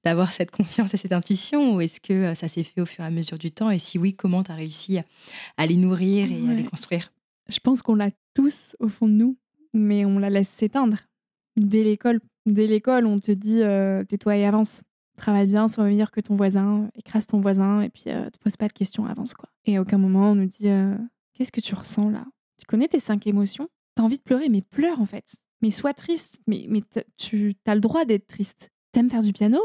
d'avoir 0.03 0.33
cette 0.33 0.51
confiance 0.51 0.95
et 0.95 0.97
cette 0.97 1.13
intuition 1.13 1.75
ou 1.75 1.83
est-ce 1.83 2.01
que 2.01 2.35
ça 2.35 2.49
s'est 2.49 2.65
fait 2.65 2.81
au 2.81 2.87
fur 2.87 3.05
et 3.05 3.07
à 3.07 3.11
mesure 3.11 3.37
du 3.37 3.51
temps? 3.51 3.69
Et 3.69 3.79
si 3.79 3.99
oui, 3.99 4.15
comment 4.15 4.43
tu 4.43 4.51
as 4.51 4.55
réussi 4.55 4.99
à 5.59 5.67
les 5.67 5.77
nourrir 5.77 6.31
et 6.31 6.51
à 6.51 6.55
les 6.55 6.65
construire? 6.65 7.11
Je 7.49 7.59
pense 7.61 7.83
qu'on 7.83 7.95
l'a 7.95 8.11
tous 8.35 8.77
au 8.81 8.89
fond 8.89 9.07
de 9.07 9.13
nous, 9.13 9.37
mais 9.73 10.05
on 10.05 10.19
la 10.19 10.31
laisse 10.31 10.49
s'éteindre. 10.49 10.99
Dès 11.57 11.85
l'école, 11.85 12.21
Dès 12.47 12.67
l'école, 12.67 13.07
on 13.07 13.21
te 13.21 13.33
dit 13.33 13.63
euh, 13.63 14.05
tais-toi 14.05 14.37
et 14.37 14.47
avance. 14.47 14.83
Travaille 15.17 15.47
bien, 15.47 15.69
sois 15.69 15.85
meilleur 15.85 16.11
que 16.11 16.21
ton 16.21 16.37
voisin, 16.37 16.91
écrase 16.95 17.27
ton 17.27 17.41
voisin 17.41 17.81
et 17.81 17.89
puis 17.89 18.05
euh, 18.09 18.29
te 18.31 18.39
pose 18.39 18.57
pas 18.57 18.69
de 18.69 18.73
questions, 18.73 19.07
avance 19.07 19.33
quoi. 19.33 19.49
Et 19.65 19.77
à 19.77 19.81
aucun 19.81 19.97
moment 19.97 20.33
on 20.33 20.35
nous 20.35 20.47
dit 20.47 20.69
euh, 20.69 20.97
qu'est-ce 21.35 21.53
que 21.53 21.61
tu 21.61 21.75
ressens 21.75 22.11
là? 22.11 22.27
Tu 22.59 22.67
connais 22.67 22.89
tes 22.89 22.99
cinq 23.01 23.27
émotions? 23.27 23.69
T'as 23.95 24.03
envie 24.03 24.19
de 24.19 24.23
pleurer, 24.23 24.49
mais 24.49 24.61
pleure 24.61 25.01
en 25.01 25.07
fait. 25.07 25.37
Mais 25.63 25.71
sois 25.71 25.95
triste, 25.95 26.41
mais, 26.47 26.67
mais 26.69 26.83
tu 27.17 27.55
as 27.67 27.75
le 27.75 27.81
droit 27.81 28.05
d'être 28.05 28.27
triste. 28.27 28.71
T'aimes 28.93 29.09
faire 29.09 29.23
du 29.23 29.33
piano? 29.33 29.61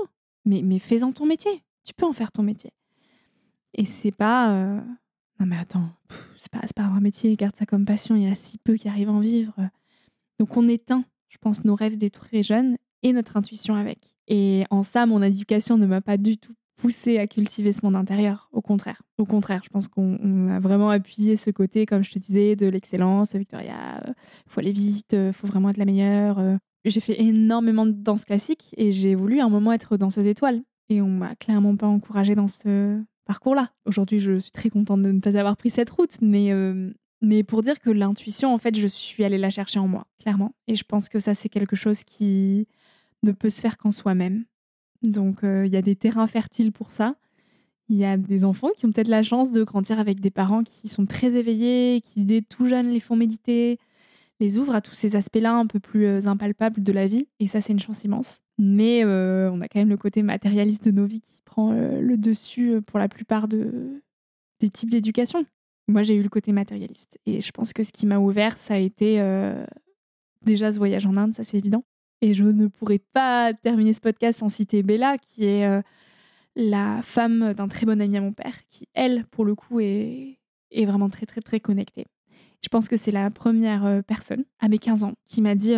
Mais, 0.45 0.61
mais 0.63 0.79
fais-en 0.79 1.11
ton 1.11 1.25
métier. 1.25 1.63
Tu 1.83 1.93
peux 1.93 2.05
en 2.05 2.13
faire 2.13 2.31
ton 2.31 2.43
métier. 2.43 2.71
Et 3.73 3.85
c'est 3.85 4.15
pas. 4.15 4.81
Non 5.39 5.45
mais 5.45 5.57
attends, 5.57 5.89
c'est 6.37 6.51
pas, 6.51 6.61
pas 6.75 6.83
un 6.83 6.99
métier, 6.99 7.35
garde 7.35 7.55
ça 7.55 7.65
comme 7.65 7.85
passion, 7.85 8.15
il 8.15 8.23
y 8.23 8.31
a 8.31 8.35
si 8.35 8.57
peu 8.57 8.75
qui 8.75 8.89
arrivent 8.89 9.09
à 9.09 9.13
en 9.13 9.19
vivre. 9.19 9.53
Donc 10.39 10.57
on 10.57 10.67
éteint 10.67 11.03
je 11.29 11.37
pense, 11.37 11.63
nos 11.63 11.75
rêves 11.75 11.97
des 11.97 12.09
très 12.09 12.43
jeunes 12.43 12.77
et 13.03 13.13
notre 13.13 13.37
intuition 13.37 13.75
avec. 13.75 13.99
Et 14.27 14.65
en 14.69 14.83
ça, 14.83 15.05
mon 15.05 15.21
éducation 15.21 15.77
ne 15.77 15.85
m'a 15.85 16.01
pas 16.01 16.17
du 16.17 16.37
tout 16.37 16.53
poussé 16.75 17.17
à 17.17 17.27
cultiver 17.27 17.71
ce 17.71 17.81
monde 17.83 17.95
intérieur. 17.95 18.49
Au 18.51 18.61
contraire. 18.61 19.01
Au 19.17 19.25
contraire, 19.25 19.61
je 19.63 19.69
pense 19.69 19.87
qu'on 19.87 20.49
a 20.49 20.59
vraiment 20.59 20.89
appuyé 20.89 21.35
ce 21.35 21.51
côté, 21.51 21.85
comme 21.85 22.03
je 22.03 22.11
te 22.11 22.19
disais, 22.19 22.55
de 22.55 22.67
l'excellence. 22.67 23.35
Victoria, 23.35 24.01
euh, 24.07 24.13
faut 24.47 24.59
aller 24.59 24.71
vite, 24.71 25.13
euh, 25.13 25.33
faut 25.33 25.47
vraiment 25.47 25.69
être 25.69 25.77
la 25.77 25.85
meilleure. 25.85 26.39
Euh. 26.39 26.55
J'ai 26.85 27.01
fait 27.01 27.21
énormément 27.21 27.85
de 27.85 27.91
danse 27.91 28.23
classique 28.23 28.73
et 28.77 28.91
j'ai 28.91 29.13
voulu 29.13 29.41
un 29.41 29.49
moment 29.49 29.73
être 29.73 29.97
danseuse 29.97 30.27
étoile. 30.27 30.61
Et 30.87 31.01
on 31.01 31.09
m'a 31.09 31.35
clairement 31.35 31.75
pas 31.75 31.87
encouragée 31.87 32.35
dans 32.35 32.47
ce 32.47 33.03
parcours-là. 33.29 33.69
Aujourd'hui, 33.85 34.19
je 34.19 34.39
suis 34.39 34.51
très 34.51 34.71
contente 34.71 35.03
de 35.03 35.11
ne 35.11 35.19
pas 35.19 35.37
avoir 35.37 35.55
pris 35.55 35.69
cette 35.69 35.91
route, 35.91 36.17
mais 36.19 36.51
mais 37.21 37.43
pour 37.43 37.61
dire 37.61 37.79
que 37.79 37.89
l'intuition, 37.89 38.53
en 38.53 38.57
fait, 38.57 38.77
je 38.77 38.87
suis 38.87 39.23
allée 39.23 39.37
la 39.37 39.49
chercher 39.49 39.79
en 39.79 39.87
moi, 39.87 40.07
clairement. 40.19 40.53
Et 40.67 40.75
je 40.75 40.83
pense 40.83 41.09
que 41.09 41.19
ça, 41.19 41.33
c'est 41.33 41.49
quelque 41.49 41.75
chose 41.75 42.03
qui 42.03 42.67
ne 43.23 43.31
peut 43.31 43.49
se 43.49 43.61
faire 43.61 43.77
qu'en 43.77 43.91
soi-même. 43.91 44.45
Donc, 45.03 45.43
euh, 45.43 45.65
il 45.65 45.73
y 45.73 45.77
a 45.77 45.81
des 45.81 45.95
terrains 45.95 46.27
fertiles 46.27 46.71
pour 46.71 46.91
ça. 46.91 47.15
Il 47.89 47.97
y 47.97 48.05
a 48.05 48.17
des 48.17 48.45
enfants 48.45 48.69
qui 48.77 48.85
ont 48.85 48.91
peut-être 48.91 49.09
la 49.09 49.23
chance 49.23 49.51
de 49.51 49.63
grandir 49.63 49.99
avec 49.99 50.21
des 50.21 50.31
parents 50.31 50.63
qui 50.63 50.87
sont 50.87 51.05
très 51.05 51.35
éveillés, 51.35 52.01
qui 52.01 52.23
dès 52.23 52.41
tout 52.41 52.67
jeunes 52.67 52.89
les 52.89 52.99
font 52.99 53.15
méditer, 53.15 53.79
les 54.39 54.57
ouvrent 54.57 54.75
à 54.75 54.81
tous 54.81 54.93
ces 54.93 55.15
aspects-là 55.15 55.53
un 55.53 55.67
peu 55.67 55.79
plus 55.79 56.05
euh, 56.05 56.27
impalpables 56.27 56.83
de 56.83 56.91
la 56.93 57.07
vie. 57.07 57.27
Et 57.39 57.47
ça, 57.47 57.61
c'est 57.61 57.73
une 57.73 57.79
chance 57.79 58.03
immense. 58.03 58.41
Mais 58.57 59.03
euh, 59.03 59.51
on 59.51 59.61
a 59.61 59.67
quand 59.67 59.79
même 59.79 59.89
le 59.89 59.97
côté 59.97 60.23
matérialiste 60.23 60.85
de 60.85 60.91
nos 60.91 61.05
vies 61.05 61.21
qui 61.21 61.41
prend 61.43 61.71
le 61.71 62.17
dessus 62.17 62.81
pour 62.85 62.99
la 62.99 63.07
plupart 63.07 63.47
de, 63.47 64.01
des 64.59 64.69
types 64.69 64.89
d'éducation. 64.89 65.45
Moi, 65.87 66.03
j'ai 66.03 66.15
eu 66.15 66.21
le 66.21 66.29
côté 66.29 66.51
matérialiste. 66.51 67.17
Et 67.25 67.41
je 67.41 67.51
pense 67.51 67.73
que 67.73 67.83
ce 67.83 67.91
qui 67.91 68.05
m'a 68.05 68.19
ouvert, 68.19 68.57
ça 68.57 68.75
a 68.75 68.77
été 68.77 69.19
euh, 69.21 69.65
déjà 70.43 70.71
ce 70.71 70.77
voyage 70.77 71.05
en 71.05 71.17
Inde, 71.17 71.33
ça 71.33 71.43
c'est 71.43 71.57
évident. 71.57 71.83
Et 72.21 72.33
je 72.33 72.43
ne 72.43 72.67
pourrais 72.67 72.99
pas 73.13 73.53
terminer 73.53 73.93
ce 73.93 74.01
podcast 74.01 74.39
sans 74.39 74.49
citer 74.49 74.83
Bella, 74.83 75.17
qui 75.17 75.45
est 75.45 75.65
euh, 75.65 75.81
la 76.55 77.01
femme 77.01 77.53
d'un 77.53 77.67
très 77.67 77.85
bon 77.85 77.99
ami 78.01 78.17
à 78.17 78.21
mon 78.21 78.33
père, 78.33 78.67
qui, 78.67 78.87
elle, 78.93 79.25
pour 79.27 79.45
le 79.45 79.55
coup, 79.55 79.79
est, 79.79 80.37
est 80.71 80.85
vraiment 80.85 81.09
très, 81.09 81.25
très, 81.25 81.41
très 81.41 81.59
connectée. 81.59 82.05
Je 82.61 82.67
pense 82.69 82.87
que 82.87 82.97
c'est 82.97 83.11
la 83.11 83.29
première 83.31 83.85
euh, 83.85 84.01
personne, 84.01 84.43
à 84.59 84.67
mes 84.67 84.77
15 84.77 85.03
ans, 85.03 85.13
qui 85.27 85.41
m'a 85.41 85.55
dit 85.55 85.75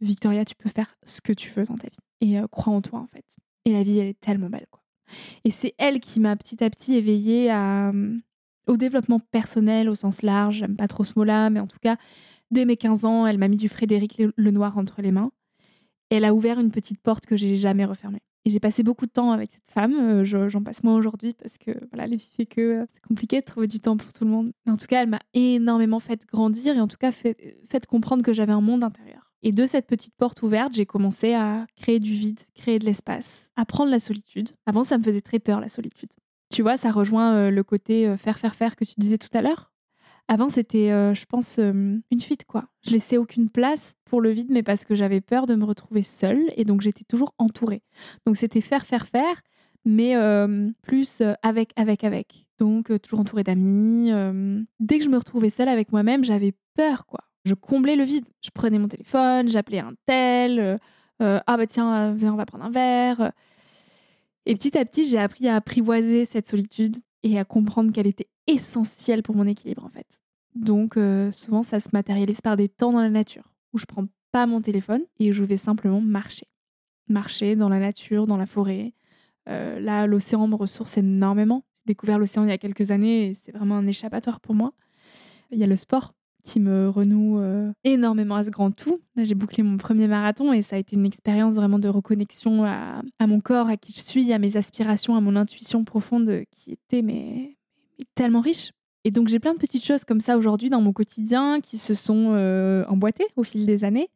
Victoria, 0.00 0.44
tu 0.44 0.54
peux 0.54 0.68
faire 0.68 0.96
ce 1.04 1.20
que 1.20 1.32
tu 1.32 1.50
veux 1.50 1.64
dans 1.64 1.76
ta 1.76 1.88
vie. 1.88 1.98
Et 2.20 2.40
crois 2.50 2.72
en 2.72 2.80
toi, 2.80 3.00
en 3.00 3.06
fait. 3.06 3.24
Et 3.64 3.72
la 3.72 3.82
vie, 3.82 3.98
elle 3.98 4.08
est 4.08 4.20
tellement 4.20 4.48
belle, 4.48 4.66
quoi. 4.70 4.82
Et 5.44 5.50
c'est 5.50 5.74
elle 5.78 6.00
qui 6.00 6.20
m'a 6.20 6.36
petit 6.36 6.62
à 6.64 6.70
petit 6.70 6.94
éveillée 6.96 7.52
au 8.66 8.76
développement 8.76 9.20
personnel 9.20 9.88
au 9.88 9.94
sens 9.94 10.22
large. 10.22 10.56
J'aime 10.56 10.76
pas 10.76 10.88
trop 10.88 11.04
ce 11.04 11.12
mot-là, 11.16 11.50
mais 11.50 11.60
en 11.60 11.66
tout 11.66 11.78
cas, 11.80 11.96
dès 12.50 12.64
mes 12.64 12.76
15 12.76 13.04
ans, 13.04 13.26
elle 13.26 13.38
m'a 13.38 13.48
mis 13.48 13.56
du 13.56 13.68
Frédéric 13.68 14.20
Lenoir 14.36 14.78
entre 14.78 15.02
les 15.02 15.12
mains. 15.12 15.30
Elle 16.10 16.24
a 16.24 16.34
ouvert 16.34 16.60
une 16.60 16.70
petite 16.70 17.00
porte 17.00 17.26
que 17.26 17.36
j'ai 17.36 17.56
jamais 17.56 17.84
refermée. 17.84 18.22
Et 18.46 18.50
j'ai 18.50 18.60
passé 18.60 18.84
beaucoup 18.84 19.06
de 19.06 19.10
temps 19.10 19.32
avec 19.32 19.50
cette 19.50 19.68
femme. 19.68 19.94
Euh, 19.98 20.24
j'en 20.24 20.62
passe 20.62 20.84
moins 20.84 20.94
aujourd'hui 20.94 21.34
parce 21.34 21.58
que 21.58 21.72
voilà, 21.92 22.06
les 22.06 22.16
filles, 22.16 22.46
que 22.46 22.60
euh, 22.60 22.84
c'est 22.88 23.02
compliqué 23.02 23.40
de 23.40 23.44
trouver 23.44 23.66
du 23.66 23.80
temps 23.80 23.96
pour 23.96 24.12
tout 24.12 24.24
le 24.24 24.30
monde. 24.30 24.52
Mais 24.64 24.72
en 24.72 24.76
tout 24.76 24.86
cas, 24.86 25.02
elle 25.02 25.08
m'a 25.08 25.18
énormément 25.34 25.98
fait 25.98 26.24
grandir 26.26 26.76
et 26.76 26.80
en 26.80 26.86
tout 26.86 26.96
cas 26.96 27.10
fait, 27.10 27.36
fait 27.68 27.84
comprendre 27.86 28.22
que 28.22 28.32
j'avais 28.32 28.52
un 28.52 28.60
monde 28.60 28.84
intérieur. 28.84 29.32
Et 29.42 29.50
de 29.50 29.66
cette 29.66 29.88
petite 29.88 30.14
porte 30.14 30.42
ouverte, 30.42 30.74
j'ai 30.74 30.86
commencé 30.86 31.34
à 31.34 31.66
créer 31.74 31.98
du 31.98 32.12
vide, 32.12 32.38
créer 32.54 32.78
de 32.78 32.84
l'espace, 32.84 33.50
à 33.56 33.64
prendre 33.64 33.90
la 33.90 33.98
solitude. 33.98 34.50
Avant, 34.64 34.84
ça 34.84 34.96
me 34.96 35.02
faisait 35.02 35.20
très 35.20 35.40
peur, 35.40 35.60
la 35.60 35.68
solitude. 35.68 36.10
Tu 36.54 36.62
vois, 36.62 36.76
ça 36.76 36.92
rejoint 36.92 37.34
euh, 37.34 37.50
le 37.50 37.64
côté 37.64 38.14
faire, 38.16 38.38
faire, 38.38 38.54
faire 38.54 38.76
que 38.76 38.84
tu 38.84 38.94
disais 38.96 39.18
tout 39.18 39.36
à 39.36 39.42
l'heure. 39.42 39.72
Avant, 40.28 40.48
c'était, 40.48 40.90
euh, 40.90 41.14
je 41.14 41.24
pense, 41.24 41.58
une 41.58 42.20
fuite, 42.20 42.44
quoi. 42.46 42.64
Je 42.84 42.90
laissais 42.90 43.16
aucune 43.16 43.48
place 43.48 43.94
pour 44.04 44.20
le 44.20 44.30
vide, 44.30 44.48
mais 44.50 44.62
parce 44.62 44.84
que 44.84 44.94
j'avais 44.94 45.20
peur 45.20 45.46
de 45.46 45.54
me 45.54 45.64
retrouver 45.64 46.02
seule 46.02 46.50
et 46.56 46.64
donc 46.64 46.80
j'étais 46.80 47.04
toujours 47.04 47.32
entourée. 47.38 47.82
Donc 48.26 48.36
c'était 48.36 48.60
faire, 48.60 48.84
faire, 48.84 49.06
faire, 49.06 49.40
mais 49.84 50.14
plus 50.82 51.22
avec, 51.42 51.70
avec, 51.76 52.02
avec. 52.02 52.46
Donc 52.58 52.90
toujours 53.02 53.20
entourée 53.20 53.44
d'amis. 53.44 54.10
Dès 54.80 54.98
que 54.98 55.04
je 55.04 55.08
me 55.08 55.18
retrouvais 55.18 55.48
seule 55.48 55.68
avec 55.68 55.92
moi-même, 55.92 56.24
j'avais 56.24 56.52
peur, 56.74 57.06
quoi. 57.06 57.20
Je 57.44 57.54
comblais 57.54 57.94
le 57.94 58.04
vide. 58.04 58.26
Je 58.44 58.50
prenais 58.50 58.78
mon 58.78 58.88
téléphone, 58.88 59.48
j'appelais 59.48 59.78
un 59.78 59.94
tel. 60.06 60.80
ah 61.20 61.42
bah 61.46 61.66
tiens, 61.66 62.14
viens, 62.14 62.32
on 62.32 62.36
va 62.36 62.46
prendre 62.46 62.64
un 62.64 62.70
verre. 62.70 63.32
Et 64.46 64.54
petit 64.54 64.78
à 64.78 64.84
petit, 64.84 65.04
j'ai 65.04 65.18
appris 65.18 65.48
à 65.48 65.56
apprivoiser 65.56 66.24
cette 66.24 66.48
solitude 66.48 66.96
et 67.26 67.38
à 67.38 67.44
comprendre 67.44 67.92
qu'elle 67.92 68.06
était 68.06 68.28
essentielle 68.46 69.22
pour 69.22 69.34
mon 69.34 69.46
équilibre, 69.46 69.84
en 69.84 69.88
fait. 69.88 70.20
Donc 70.54 70.96
euh, 70.96 71.32
souvent, 71.32 71.62
ça 71.62 71.80
se 71.80 71.88
matérialise 71.92 72.40
par 72.40 72.56
des 72.56 72.68
temps 72.68 72.92
dans 72.92 73.00
la 73.00 73.10
nature 73.10 73.52
où 73.72 73.78
je 73.78 73.84
prends 73.84 74.06
pas 74.32 74.46
mon 74.46 74.60
téléphone 74.60 75.02
et 75.18 75.32
je 75.32 75.42
vais 75.42 75.56
simplement 75.56 76.00
marcher. 76.00 76.46
Marcher 77.08 77.56
dans 77.56 77.68
la 77.68 77.80
nature, 77.80 78.26
dans 78.26 78.36
la 78.36 78.46
forêt. 78.46 78.94
Euh, 79.48 79.80
là, 79.80 80.06
l'océan 80.06 80.46
me 80.46 80.54
ressource 80.54 80.98
énormément. 80.98 81.64
J'ai 81.80 81.94
découvert 81.94 82.18
l'océan 82.18 82.44
il 82.44 82.48
y 82.48 82.52
a 82.52 82.58
quelques 82.58 82.90
années 82.90 83.28
et 83.28 83.34
c'est 83.34 83.52
vraiment 83.52 83.76
un 83.76 83.86
échappatoire 83.86 84.40
pour 84.40 84.54
moi. 84.54 84.72
Il 85.50 85.58
y 85.58 85.64
a 85.64 85.66
le 85.66 85.76
sport 85.76 86.14
qui 86.46 86.60
me 86.60 86.88
renoue 86.88 87.40
euh, 87.40 87.72
énormément 87.82 88.36
à 88.36 88.44
ce 88.44 88.50
grand 88.50 88.70
tout. 88.70 89.00
Là, 89.16 89.24
j'ai 89.24 89.34
bouclé 89.34 89.64
mon 89.64 89.76
premier 89.76 90.06
marathon 90.06 90.52
et 90.52 90.62
ça 90.62 90.76
a 90.76 90.78
été 90.78 90.94
une 90.94 91.04
expérience 91.04 91.54
vraiment 91.54 91.80
de 91.80 91.88
reconnexion 91.88 92.64
à, 92.64 93.02
mon 93.26 93.40
corps, 93.40 93.66
à 93.66 93.76
qui 93.76 93.92
je 93.92 94.00
suis, 94.00 94.32
à 94.32 94.38
mes 94.38 94.56
aspirations, 94.56 95.16
à 95.16 95.20
mon 95.20 95.34
intuition 95.34 95.84
profonde 95.84 96.44
qui 96.52 96.72
était 96.72 97.02
mais, 97.02 97.56
tellement 98.14 98.40
riche. 98.40 98.70
Et 99.04 99.10
donc 99.10 99.26
j'ai 99.28 99.40
plein 99.40 99.54
de 99.54 99.58
petites 99.58 99.84
choses 99.84 100.04
comme 100.04 100.20
ça 100.20 100.38
aujourd'hui 100.38 100.70
dans 100.70 100.80
mon 100.80 100.92
quotidien 100.92 101.60
qui 101.60 101.78
se 101.78 101.94
sont 101.94 102.32
euh, 102.34 102.84
emboîtées 102.86 103.26
au 103.34 103.42
fil 103.42 103.66
des 103.66 103.84
années. 103.84 104.08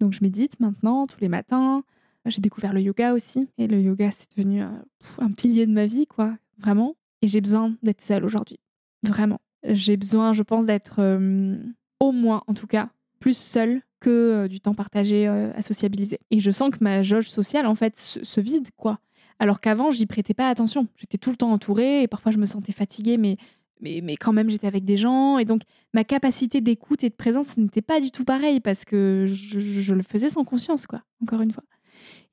Donc 0.00 0.14
je 0.14 0.20
médite 0.22 0.58
maintenant 0.60 1.06
tous 1.06 1.20
les 1.20 1.28
matins. 1.28 1.82
J'ai 2.24 2.40
découvert 2.40 2.72
le 2.72 2.80
yoga 2.80 3.12
aussi 3.12 3.48
et 3.56 3.68
le 3.68 3.80
yoga 3.80 4.10
c'est 4.10 4.28
devenu 4.36 4.62
un 4.62 5.30
pilier 5.36 5.66
de 5.66 5.72
ma 5.72 5.86
vie 5.86 6.06
quoi, 6.06 6.36
vraiment. 6.58 6.96
Et 7.22 7.28
j'ai 7.28 7.40
besoin 7.40 7.74
d'être 7.82 8.00
seule 8.00 8.24
aujourd'hui, 8.24 8.58
vraiment 9.02 9.38
j'ai 9.68 9.96
besoin, 9.96 10.32
je 10.32 10.42
pense, 10.42 10.66
d'être 10.66 10.96
euh, 10.98 11.56
au 12.00 12.12
moins, 12.12 12.42
en 12.46 12.54
tout 12.54 12.66
cas, 12.66 12.88
plus 13.20 13.36
seule 13.36 13.82
que 14.00 14.10
euh, 14.10 14.48
du 14.48 14.60
temps 14.60 14.74
partagé 14.74 15.26
euh, 15.28 15.52
à 15.54 15.62
sociabiliser. 15.62 16.18
Et 16.30 16.40
je 16.40 16.50
sens 16.50 16.70
que 16.70 16.82
ma 16.82 17.02
jauge 17.02 17.28
sociale, 17.28 17.66
en 17.66 17.74
fait, 17.74 17.98
se, 17.98 18.40
vide, 18.40 18.68
quoi. 18.76 18.98
Alors 19.38 19.60
qu'avant, 19.60 19.90
j'y 19.90 20.06
prêtais 20.06 20.34
pas 20.34 20.48
attention. 20.48 20.86
J'étais 20.96 21.18
tout 21.18 21.30
le 21.30 21.36
temps 21.36 21.52
entourée 21.52 22.02
et 22.02 22.08
parfois 22.08 22.32
je 22.32 22.38
me 22.38 22.46
sentais 22.46 22.72
fatiguée, 22.72 23.16
mais, 23.18 23.36
mais, 23.80 24.00
mais 24.02 24.16
quand 24.16 24.32
même, 24.32 24.48
j'étais 24.48 24.66
avec 24.66 24.84
des 24.84 24.96
gens. 24.96 25.38
Et 25.38 25.44
donc, 25.44 25.62
ma 25.92 26.04
capacité 26.04 26.60
d'écoute 26.60 27.04
et 27.04 27.10
de 27.10 27.14
présence 27.14 27.56
n'était 27.58 27.82
pas 27.82 28.00
du 28.00 28.10
tout 28.10 28.24
pareille 28.24 28.60
parce 28.60 28.84
que 28.84 29.26
je, 29.28 29.60
je, 29.60 29.94
le 29.94 30.02
faisais 30.02 30.28
sans 30.28 30.44
conscience, 30.44 30.86
quoi, 30.86 31.02
encore 31.22 31.42
une 31.42 31.50
fois. 31.50 31.64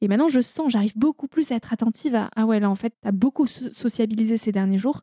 Et 0.01 0.07
maintenant, 0.07 0.29
je 0.29 0.39
sens, 0.39 0.71
j'arrive 0.71 0.97
beaucoup 0.97 1.27
plus 1.27 1.51
à 1.51 1.55
être 1.55 1.73
attentive 1.73 2.15
à 2.15 2.29
Ah 2.35 2.45
ouais, 2.45 2.59
là, 2.59 2.69
en 2.69 2.75
fait, 2.75 2.93
tu 3.01 3.07
as 3.07 3.11
beaucoup 3.11 3.47
sociabilisé 3.47 4.37
ces 4.37 4.51
derniers 4.51 4.77
jours 4.77 5.01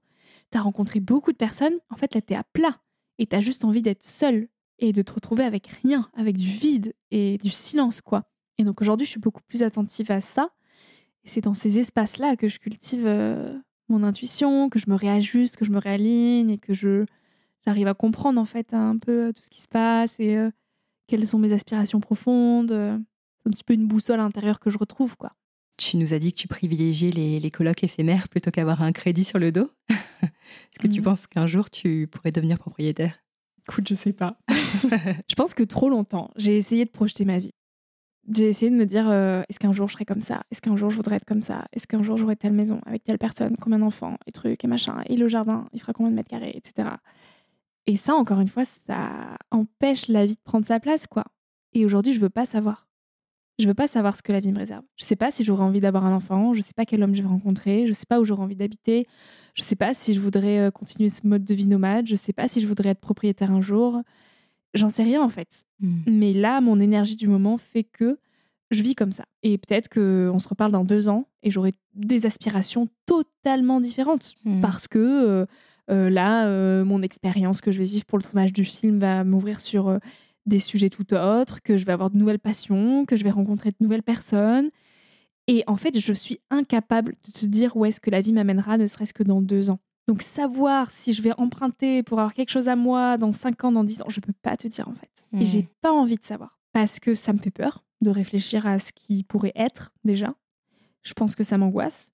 tu 0.51 0.59
as 0.59 0.63
rencontré 0.63 1.01
beaucoup 1.01 1.33
de 1.33 1.37
personnes, 1.37 1.75
en 1.91 1.97
fait, 1.97 2.15
là, 2.15 2.21
tu 2.21 2.33
es 2.33 2.37
à 2.37 2.45
plat 2.45 2.79
et 3.19 3.27
tu 3.27 3.37
as 3.37 3.41
juste 3.41 3.65
envie 3.65 3.83
d'être 3.83 4.03
seul 4.03 4.49
et 4.79 4.93
de 4.93 5.03
te 5.03 5.13
retrouver 5.13 5.45
avec 5.45 5.67
rien, 5.83 6.09
avec 6.15 6.37
du 6.37 6.49
vide 6.49 6.95
et 7.11 7.39
du 7.39 7.51
silence, 7.51 8.01
quoi. 8.01 8.25
Et 8.59 8.65
donc 8.65 8.81
aujourd'hui, 8.81 9.07
je 9.07 9.11
suis 9.11 9.21
beaucoup 9.21 9.43
plus 9.47 9.63
attentive 9.63 10.11
à 10.11 10.21
ça. 10.21 10.51
C'est 11.25 11.43
dans 11.43 11.55
ces 11.55 11.79
espaces-là 11.79 12.37
que 12.37 12.49
je 12.49 12.59
cultive 12.59 13.07
euh, 13.07 13.59
mon 13.89 14.03
intuition, 14.03 14.69
que 14.69 14.79
je 14.79 14.89
me 14.89 14.95
réajuste, 14.95 15.57
que 15.57 15.65
je 15.65 15.71
me 15.71 15.79
réaligne 15.79 16.51
et 16.51 16.59
que 16.59 16.75
je 16.75 17.05
j'arrive 17.67 17.89
à 17.89 17.95
comprendre 17.95 18.41
en 18.41 18.47
fait 18.47 18.73
un 18.73 18.97
peu 18.97 19.29
euh, 19.29 19.33
tout 19.33 19.43
ce 19.43 19.51
qui 19.51 19.61
se 19.61 19.69
passe 19.69 20.15
et 20.19 20.37
euh, 20.37 20.51
quelles 21.07 21.27
sont 21.27 21.39
mes 21.39 21.53
aspirations 21.53 22.01
profondes. 22.01 22.71
C'est 22.71 23.49
un 23.49 23.51
petit 23.51 23.65
peu 23.65 23.75
une 23.75 23.87
boussole 23.87 24.21
intérieure 24.21 24.61
que 24.61 24.71
je 24.71 24.79
retrouve, 24.79 25.17
quoi. 25.17 25.33
Tu 25.81 25.97
nous 25.97 26.13
as 26.13 26.19
dit 26.19 26.31
que 26.31 26.37
tu 26.37 26.47
privilégiais 26.47 27.11
les, 27.11 27.41
les 27.41 27.51
colloques 27.51 27.83
éphémères 27.83 28.29
plutôt 28.29 28.51
qu'avoir 28.51 28.83
un 28.83 28.93
crédit 28.93 29.25
sur 29.25 29.39
le 29.39 29.51
dos. 29.51 29.71
Est-ce 29.89 30.79
que 30.79 30.87
tu 30.87 31.01
mmh. 31.01 31.05
penses 31.05 31.27
qu'un 31.27 31.47
jour 31.47 31.71
tu 31.71 32.07
pourrais 32.07 32.33
devenir 32.33 32.59
propriétaire? 32.59 33.19
Écoute, 33.67 33.89
je 33.89 33.95
sais 33.95 34.13
pas. 34.13 34.39
je 34.51 35.35
pense 35.35 35.55
que 35.55 35.63
trop 35.63 35.89
longtemps, 35.89 36.31
j'ai 36.37 36.59
essayé 36.59 36.85
de 36.85 36.91
projeter 36.91 37.25
ma 37.25 37.41
vie. 37.41 37.53
J'ai 38.31 38.49
essayé 38.49 38.71
de 38.71 38.77
me 38.77 38.85
dire 38.85 39.09
euh, 39.09 39.43
est-ce 39.49 39.59
qu'un 39.59 39.73
jour 39.73 39.89
je 39.89 39.95
serai 39.95 40.05
comme 40.05 40.21
ça? 40.21 40.43
Est-ce 40.51 40.61
qu'un 40.61 40.77
jour 40.77 40.91
je 40.91 40.97
voudrais 40.97 41.17
être 41.17 41.25
comme 41.25 41.41
ça? 41.41 41.65
Est-ce 41.73 41.87
qu'un 41.87 42.03
jour 42.03 42.19
j'aurai 42.19 42.37
telle 42.37 42.53
maison 42.53 42.83
avec 42.85 43.03
telle 43.03 43.19
personne, 43.19 43.57
combien 43.59 43.79
d'enfants, 43.79 44.19
et 44.27 44.33
trucs 44.33 44.63
et 44.63 44.69
machin, 44.69 45.03
et 45.07 45.17
le 45.17 45.29
jardin, 45.29 45.67
il 45.73 45.81
fera 45.81 45.95
combien 45.95 46.11
de 46.11 46.17
mètres 46.17 46.29
carrés, 46.29 46.53
etc. 46.55 46.91
Et 47.87 47.97
ça, 47.97 48.15
encore 48.15 48.41
une 48.41 48.49
fois, 48.49 48.65
ça 48.87 49.39
empêche 49.51 50.09
la 50.09 50.27
vie 50.27 50.35
de 50.35 50.43
prendre 50.45 50.67
sa 50.67 50.79
place, 50.79 51.07
quoi. 51.07 51.25
Et 51.73 51.87
aujourd'hui, 51.87 52.13
je 52.13 52.21
veux 52.21 52.29
pas 52.29 52.45
savoir. 52.45 52.90
Je 53.59 53.67
veux 53.67 53.75
pas 53.75 53.89
savoir 53.89 54.17
ce 54.17 54.23
que 54.23 54.33
la 54.33 54.41
vie 54.41 54.53
me 54.53 54.59
réserve. 54.59 54.83
Je 54.97 55.05
sais 55.05 55.17
pas 55.17 55.31
si 55.31 55.45
j'aurai 55.45 55.63
envie 55.63 55.81
d'avoir 55.81 56.07
un 56.07 56.15
enfant, 56.15 56.55
je 56.55 56.63
sais 56.63 56.73
pas 56.75 56.87
quel 56.87 57.03
homme 57.03 57.15
je 57.15 57.23
vais 57.23 57.29
rencontrer, 57.29 57.87
je 57.87 57.93
sais 57.93 58.07
pas 58.09 58.19
où 58.19 58.25
j'aurai 58.25 58.43
envie 58.43 58.57
d'habiter, 58.57 59.07
je 59.55 59.63
sais 59.63 59.77
pas 59.77 59.93
si 59.93 60.15
je 60.15 60.21
voudrais 60.21 60.61
euh, 60.61 60.71
continuer 60.71 61.09
ce 61.09 61.27
mode 61.27 61.45
de 61.45 61.55
vie 61.55 61.67
nomade, 61.67 62.07
je 62.07 62.17
sais 62.17 62.33
pas 62.33 62.49
si 62.49 62.61
je 62.61 62.67
voudrais 62.67 62.91
être 62.91 63.01
propriétaire 63.01 63.51
un 63.51 63.61
jour. 63.61 64.01
J'en 64.73 64.89
sais 64.89 65.03
rien 65.03 65.23
en 65.23 65.29
fait. 65.29 65.65
Hmm. 65.81 65.99
Mais 66.07 66.33
là, 66.33 66.61
mon 66.61 66.81
énergie 66.81 67.17
du 67.17 67.27
moment 67.27 67.59
fait 67.59 67.85
que 67.85 68.19
je 68.71 68.83
vis 68.83 68.95
comme 68.95 69.13
ça. 69.13 69.25
Et 69.43 69.59
peut-être 69.59 69.89
qu'on 69.89 70.39
se 70.39 70.49
reparle 70.49 70.71
dans 70.71 70.85
deux 70.85 71.09
ans 71.09 71.27
et 71.43 71.51
j'aurai 71.51 71.73
des 71.95 72.25
aspirations 72.25 72.87
totalement 73.05 73.81
différentes. 73.81 74.35
Hmm. 74.45 74.61
Parce 74.61 74.89
que 74.89 74.99
euh, 74.99 75.47
euh, 75.91 76.09
là, 76.09 76.85
mon 76.85 77.03
expérience 77.03 77.61
que 77.61 77.73
je 77.73 77.79
vais 77.79 77.85
vivre 77.85 78.05
pour 78.07 78.17
le 78.17 78.23
tournage 78.23 78.53
du 78.53 78.65
film 78.65 79.01
va 79.01 79.25
m'ouvrir 79.25 79.61
sur 79.61 79.99
des 80.47 80.59
sujets 80.59 80.91
tout 80.91 81.15
autres, 81.15 81.63
que 81.63 81.77
je 81.77 81.85
vais 81.85 81.93
avoir 81.93 82.11
de 82.11 82.17
nouvelles 82.17 82.39
passions, 82.39 83.05
que 83.05 83.17
je 83.17 83.25
vais 83.25 83.31
rencontrer 83.31 83.71
de 83.71 83.77
nouvelles 83.81 84.03
personnes. 84.03 84.69
Et 85.47 85.65
en 85.67 85.77
fait, 85.77 85.99
je 85.99 86.13
suis 86.13 86.41
incapable 86.51 87.17
de 87.25 87.33
te 87.33 87.47
dire 87.47 87.77
où 87.77 87.85
est-ce 87.85 88.01
que 88.01 88.11
la 88.11 88.21
vie 88.21 88.33
m'amènera, 88.33 88.77
ne 88.79 88.87
serait-ce 88.87 89.13
que 89.13 89.23
dans 89.23 89.41
deux 89.41 89.71
ans. 89.71 89.81
Donc 90.09 90.23
savoir 90.23 90.91
si 90.91 91.13
je 91.13 91.23
vais 91.23 91.33
emprunter 91.39 92.03
pour 92.03 92.19
avoir 92.19 92.35
quelque 92.35 92.51
chose 92.51 92.69
à 92.69 92.77
moi 92.77 93.17
dans 93.17 93.33
cinq 93.33 93.65
ans, 93.65 93.73
dans 93.73 93.85
dix 93.85 94.03
ans, 94.03 94.09
je 94.09 94.21
peux 94.21 94.33
pas 94.33 94.57
te 94.57 94.67
dire 94.67 94.89
en 94.89 94.95
fait. 94.95 95.11
Et 95.41 95.45
j'ai 95.45 95.63
hmm. 95.63 95.69
pas 95.81 95.93
envie 95.93 96.17
de 96.17 96.25
savoir 96.25 96.59
parce 96.73 96.99
que 96.99 97.15
ça 97.15 97.33
me 97.33 97.39
fait 97.39 97.51
peur 97.51 97.85
de 98.01 98.11
réfléchir 98.11 98.67
à 98.67 98.79
ce 98.79 98.93
qui 98.93 99.23
pourrait 99.23 99.53
être 99.55 99.93
déjà. 100.05 100.35
Je 101.03 101.13
pense 101.15 101.35
que 101.35 101.45
ça 101.45 101.59
m'angoisse. 101.59 102.11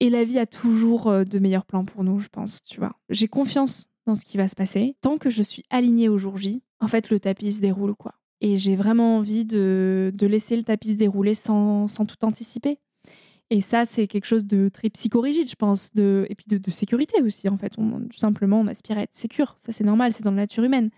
Et 0.00 0.10
la 0.10 0.24
vie 0.24 0.38
a 0.38 0.46
toujours 0.46 1.08
euh, 1.08 1.24
de 1.24 1.38
meilleurs 1.38 1.66
plans 1.66 1.84
pour 1.84 2.04
nous, 2.04 2.20
je 2.20 2.28
pense, 2.28 2.62
tu 2.64 2.78
vois. 2.78 2.92
J'ai 3.08 3.28
confiance 3.28 3.88
dans 4.06 4.14
ce 4.14 4.24
qui 4.24 4.36
va 4.36 4.48
se 4.48 4.56
passer. 4.56 4.96
Tant 5.00 5.18
que 5.18 5.30
je 5.30 5.42
suis 5.42 5.64
alignée 5.70 6.08
au 6.08 6.18
jour 6.18 6.36
J, 6.36 6.62
en 6.80 6.88
fait, 6.88 7.10
le 7.10 7.20
tapis 7.20 7.52
se 7.52 7.60
déroule, 7.60 7.94
quoi. 7.94 8.14
Et 8.40 8.56
j'ai 8.56 8.76
vraiment 8.76 9.16
envie 9.16 9.44
de, 9.44 10.12
laisser 10.20 10.56
le 10.56 10.62
tapis 10.62 10.90
se 10.90 10.96
dérouler 10.96 11.34
sans, 11.34 11.86
tout 11.86 12.24
anticiper. 12.24 12.78
Et 13.50 13.60
ça, 13.60 13.84
c'est 13.84 14.06
quelque 14.06 14.26
chose 14.26 14.46
de 14.46 14.68
très 14.68 14.90
psychorigide, 14.90 15.48
je 15.48 15.54
pense, 15.54 15.92
de, 15.94 16.26
et 16.28 16.34
puis 16.34 16.46
de, 16.48 16.70
sécurité 16.70 17.22
aussi, 17.22 17.48
en 17.48 17.56
fait. 17.56 17.72
On, 17.78 18.00
tout 18.00 18.18
simplement, 18.18 18.60
on 18.60 18.66
aspire 18.66 18.98
à 18.98 19.02
être 19.02 19.14
sécure. 19.14 19.54
Ça, 19.58 19.72
c'est 19.72 19.84
normal, 19.84 20.12
c'est 20.12 20.24
dans 20.24 20.30
la 20.30 20.42
nature 20.42 20.64
humaine. 20.64 20.90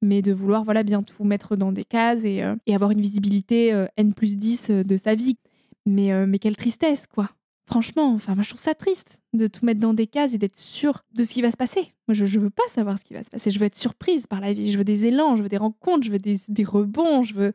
Mais 0.00 0.20
de 0.20 0.32
vouloir, 0.32 0.64
voilà, 0.64 0.82
bien 0.82 1.02
tout 1.02 1.24
mettre 1.24 1.56
dans 1.56 1.72
des 1.72 1.84
cases 1.84 2.24
et, 2.24 2.42
euh, 2.42 2.56
avoir 2.72 2.90
une 2.90 3.00
visibilité 3.00 3.72
euh, 3.72 3.86
N 3.96 4.14
plus 4.14 4.36
10 4.36 4.70
euh, 4.70 4.82
de 4.82 4.96
sa 4.96 5.14
vie. 5.14 5.38
Mais, 5.86 6.26
mais 6.26 6.38
quelle 6.38 6.54
tristesse, 6.54 7.08
quoi. 7.12 7.28
Franchement, 7.72 8.12
enfin, 8.12 8.34
moi, 8.34 8.42
je 8.42 8.50
trouve 8.50 8.60
ça 8.60 8.74
triste 8.74 9.18
de 9.32 9.46
tout 9.46 9.64
mettre 9.64 9.80
dans 9.80 9.94
des 9.94 10.06
cases 10.06 10.34
et 10.34 10.38
d'être 10.38 10.58
sûr 10.58 11.06
de 11.14 11.24
ce 11.24 11.32
qui 11.32 11.40
va 11.40 11.50
se 11.50 11.56
passer. 11.56 11.94
Moi, 12.06 12.14
je, 12.14 12.24
ne 12.24 12.42
veux 12.42 12.50
pas 12.50 12.68
savoir 12.68 12.98
ce 12.98 13.04
qui 13.04 13.14
va 13.14 13.22
se 13.22 13.30
passer. 13.30 13.50
Je 13.50 13.58
veux 13.58 13.64
être 13.64 13.78
surprise 13.78 14.26
par 14.26 14.40
la 14.40 14.52
vie. 14.52 14.72
Je 14.72 14.76
veux 14.76 14.84
des 14.84 15.06
élans, 15.06 15.38
je 15.38 15.42
veux 15.42 15.48
des 15.48 15.56
rencontres, 15.56 16.04
je 16.04 16.10
veux 16.10 16.18
des, 16.18 16.64
rebonds, 16.64 17.22
je 17.22 17.32
veux 17.32 17.52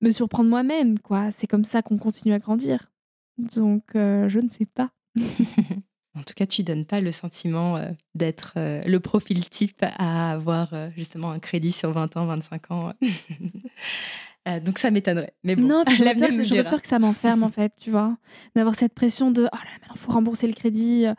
me 0.00 0.12
surprendre 0.12 0.48
moi-même, 0.48 0.98
quoi. 0.98 1.30
C'est 1.30 1.46
comme 1.46 1.64
ça 1.64 1.82
qu'on 1.82 1.98
continue 1.98 2.32
à 2.32 2.38
grandir. 2.38 2.90
Donc, 3.36 3.94
euh, 3.96 4.30
je 4.30 4.38
ne 4.38 4.48
sais 4.48 4.64
pas. 4.64 4.92
en 6.18 6.22
tout 6.22 6.32
cas, 6.34 6.46
tu 6.46 6.62
donnes 6.62 6.86
pas 6.86 7.02
le 7.02 7.12
sentiment 7.12 7.76
euh, 7.76 7.90
d'être 8.14 8.54
euh, 8.56 8.80
le 8.86 8.98
profil 8.98 9.46
type 9.46 9.84
à 9.98 10.32
avoir 10.32 10.72
justement 10.96 11.32
un 11.32 11.38
crédit 11.38 11.72
sur 11.72 11.92
20 11.92 12.16
ans, 12.16 12.24
25 12.24 12.70
ans. 12.70 12.94
Euh, 14.50 14.60
donc 14.60 14.78
ça 14.78 14.90
m'étonnerait. 14.90 15.34
Mais 15.44 15.56
bon, 15.56 15.62
non, 15.62 15.84
j'aurais 15.96 16.14
peur, 16.14 16.28
que, 16.28 16.62
peur 16.62 16.82
que 16.82 16.88
ça 16.88 16.98
m'enferme 16.98 17.42
en 17.42 17.48
fait, 17.48 17.72
tu 17.76 17.90
vois, 17.90 18.16
d'avoir 18.54 18.74
cette 18.74 18.94
pression 18.94 19.30
de 19.30 19.42
oh 19.42 19.56
là, 19.56 19.70
maintenant 19.80 19.94
faut 19.96 20.12
rembourser 20.12 20.46
le 20.46 20.52
crédit 20.52 21.06
euh, 21.06 21.14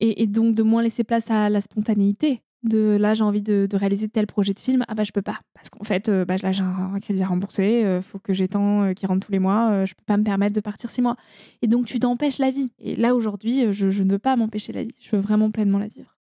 et, 0.00 0.26
donc 0.26 0.54
de 0.54 0.62
moins 0.62 0.82
laisser 0.82 1.04
place 1.04 1.30
à 1.30 1.48
la 1.48 1.60
spontanéité. 1.60 2.42
De 2.64 2.96
là, 3.00 3.14
j'ai 3.14 3.22
envie 3.22 3.40
de, 3.40 3.68
réaliser 3.72 4.08
tel 4.08 4.26
projet 4.26 4.52
de 4.52 4.58
film, 4.58 4.84
ah 4.88 4.94
bah 4.94 5.04
je 5.04 5.12
peux 5.12 5.22
pas 5.22 5.38
parce 5.54 5.70
qu'en 5.70 5.84
fait, 5.84 6.08
euh, 6.08 6.24
bah, 6.24 6.36
là 6.42 6.50
j'ai 6.50 6.62
un, 6.62 6.98
crédit 7.00 7.22
à 7.22 7.28
rembourser, 7.28 7.84
il 7.96 8.02
faut 8.02 8.18
que 8.18 8.34
j'ai 8.34 8.48
tant 8.48 8.92
qui 8.94 9.06
rentre 9.06 9.24
tous 9.24 9.32
les 9.32 9.38
mois, 9.38 9.84
je 9.84 9.94
peux 9.94 10.04
pas 10.04 10.16
me 10.16 10.24
permettre 10.24 10.56
de 10.56 10.60
partir 10.60 10.90
six 10.90 11.00
mois. 11.00 11.16
Et 11.62 11.68
donc 11.68 11.86
tu 11.86 12.00
t'empêches 12.00 12.38
la 12.38 12.50
vie. 12.50 12.72
Et 12.80 12.96
là 12.96 13.14
aujourd'hui, 13.14 13.72
je, 13.72 13.90
je 13.90 14.02
ne 14.02 14.10
veux 14.10 14.18
pas 14.18 14.34
m'empêcher 14.34 14.72
la 14.72 14.82
vie, 14.82 14.94
je 15.00 15.14
veux 15.14 15.22
vraiment 15.22 15.50
pleinement 15.50 15.78
la 15.78 15.86
vivre. 15.86 16.16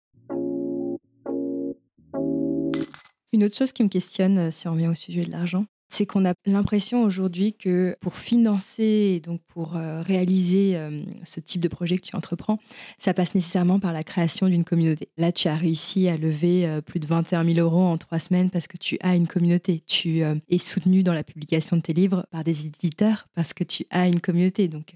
Une 3.32 3.44
autre 3.44 3.56
chose 3.56 3.72
qui 3.72 3.84
me 3.84 3.90
questionne, 3.90 4.52
si 4.52 4.68
on 4.68 4.74
revient 4.74 4.88
au 4.88 4.94
sujet 4.94 5.22
de 5.22 5.32
l'argent, 5.32 5.66
c'est 5.96 6.06
qu'on 6.06 6.26
a 6.26 6.34
l'impression 6.46 7.04
aujourd'hui 7.04 7.54
que 7.54 7.96
pour 8.02 8.16
financer, 8.18 9.22
donc 9.24 9.40
pour 9.48 9.78
euh, 9.78 10.02
réaliser 10.02 10.76
euh, 10.76 11.02
ce 11.24 11.40
type 11.40 11.62
de 11.62 11.70
projet 11.70 11.96
que 11.96 12.02
tu 12.02 12.16
entreprends, 12.18 12.60
ça 13.00 13.14
passe 13.14 13.34
nécessairement 13.34 13.80
par 13.80 13.94
la 13.94 14.04
création 14.04 14.50
d'une 14.50 14.66
communauté. 14.66 15.08
Là, 15.18 15.32
tu 15.32 15.48
as 15.48 15.56
réussi 15.56 16.10
à 16.10 16.18
lever 16.18 16.68
euh, 16.68 16.82
plus 16.82 17.00
de 17.00 17.06
21 17.06 17.46
000 17.46 17.60
euros 17.60 17.86
en 17.86 17.98
trois 17.98 18.20
semaines 18.20 18.50
parce 18.50 18.68
que 18.68 18.76
tu 18.76 18.98
as 19.00 19.16
une 19.16 19.28
communauté. 19.28 19.84
Tu 19.88 20.20
es 20.20 20.58
soutenu 20.58 21.02
dans 21.02 21.14
la 21.14 21.24
publication 21.24 21.78
de 21.78 21.82
tes 21.82 21.94
livres 21.94 22.26
par 22.30 22.44
des 22.44 22.66
éditeurs 22.66 23.28
parce 23.34 23.54
que 23.54 23.64
tu 23.64 23.86
as 23.90 24.10
une 24.10 24.20
communauté. 24.20 24.68
Donc, 24.68 24.96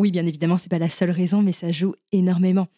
oui, 0.00 0.10
bien 0.10 0.24
évidemment, 0.24 0.56
c'est 0.56 0.70
pas 0.70 0.78
la 0.78 0.88
seule 0.88 1.10
raison, 1.10 1.42
mais 1.42 1.52
ça 1.52 1.70
joue 1.70 1.94
énormément. 2.10 2.68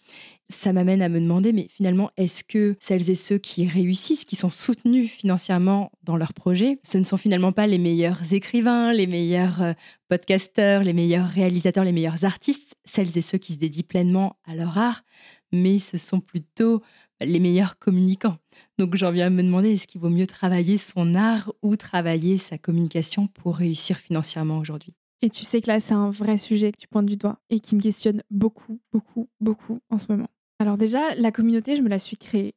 Ça 0.48 0.72
m'amène 0.72 1.02
à 1.02 1.08
me 1.08 1.20
demander, 1.20 1.52
mais 1.52 1.68
finalement, 1.68 2.10
est-ce 2.16 2.42
que 2.42 2.74
celles 2.80 3.10
et 3.10 3.14
ceux 3.14 3.38
qui 3.38 3.68
réussissent, 3.68 4.24
qui 4.24 4.34
sont 4.34 4.50
soutenus 4.50 5.08
financièrement 5.08 5.92
dans 6.02 6.16
leur 6.16 6.34
projet, 6.34 6.80
ce 6.82 6.98
ne 6.98 7.04
sont 7.04 7.16
finalement 7.16 7.52
pas 7.52 7.68
les 7.68 7.78
meilleurs 7.78 8.32
écrivains, 8.32 8.92
les 8.92 9.06
meilleurs 9.06 9.62
euh, 9.62 9.72
podcasteurs, 10.08 10.82
les 10.82 10.92
meilleurs 10.92 11.28
réalisateurs, 11.28 11.84
les 11.84 11.92
meilleurs 11.92 12.24
artistes, 12.24 12.74
celles 12.84 13.16
et 13.16 13.20
ceux 13.20 13.38
qui 13.38 13.52
se 13.52 13.58
dédient 13.58 13.84
pleinement 13.88 14.36
à 14.44 14.56
leur 14.56 14.76
art, 14.76 15.04
mais 15.52 15.78
ce 15.78 15.98
sont 15.98 16.20
plutôt 16.20 16.82
les 17.20 17.38
meilleurs 17.38 17.78
communicants. 17.78 18.38
Donc 18.78 18.96
j'en 18.96 19.12
viens 19.12 19.28
à 19.28 19.30
me 19.30 19.44
demander, 19.44 19.74
est-ce 19.74 19.86
qu'il 19.86 20.00
vaut 20.00 20.10
mieux 20.10 20.26
travailler 20.26 20.76
son 20.76 21.14
art 21.14 21.52
ou 21.62 21.76
travailler 21.76 22.36
sa 22.36 22.58
communication 22.58 23.28
pour 23.28 23.58
réussir 23.58 23.96
financièrement 23.96 24.58
aujourd'hui? 24.58 24.96
Et 25.22 25.30
tu 25.30 25.44
sais 25.44 25.62
que 25.62 25.68
là, 25.68 25.78
c'est 25.78 25.94
un 25.94 26.10
vrai 26.10 26.36
sujet 26.36 26.72
que 26.72 26.78
tu 26.78 26.88
pointes 26.88 27.06
du 27.06 27.16
doigt 27.16 27.38
et 27.48 27.60
qui 27.60 27.76
me 27.76 27.80
questionne 27.80 28.22
beaucoup, 28.30 28.80
beaucoup, 28.92 29.28
beaucoup 29.40 29.78
en 29.88 29.98
ce 29.98 30.10
moment. 30.10 30.28
Alors 30.58 30.76
déjà, 30.76 31.14
la 31.14 31.30
communauté, 31.30 31.76
je 31.76 31.82
me 31.82 31.88
la 31.88 32.00
suis 32.00 32.16
créée. 32.16 32.54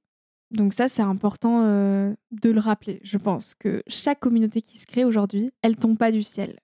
Donc 0.51 0.73
ça, 0.73 0.87
c'est 0.87 1.03
important 1.03 1.63
euh, 1.65 2.13
de 2.31 2.49
le 2.49 2.59
rappeler. 2.59 2.99
Je 3.03 3.17
pense 3.17 3.53
que 3.53 3.83
chaque 3.87 4.19
communauté 4.19 4.61
qui 4.61 4.79
se 4.79 4.87
crée 4.87 5.05
aujourd'hui, 5.05 5.51
elle 5.61 5.75
tombe 5.75 5.97
pas 5.97 6.11
du 6.11 6.23
ciel. 6.23 6.59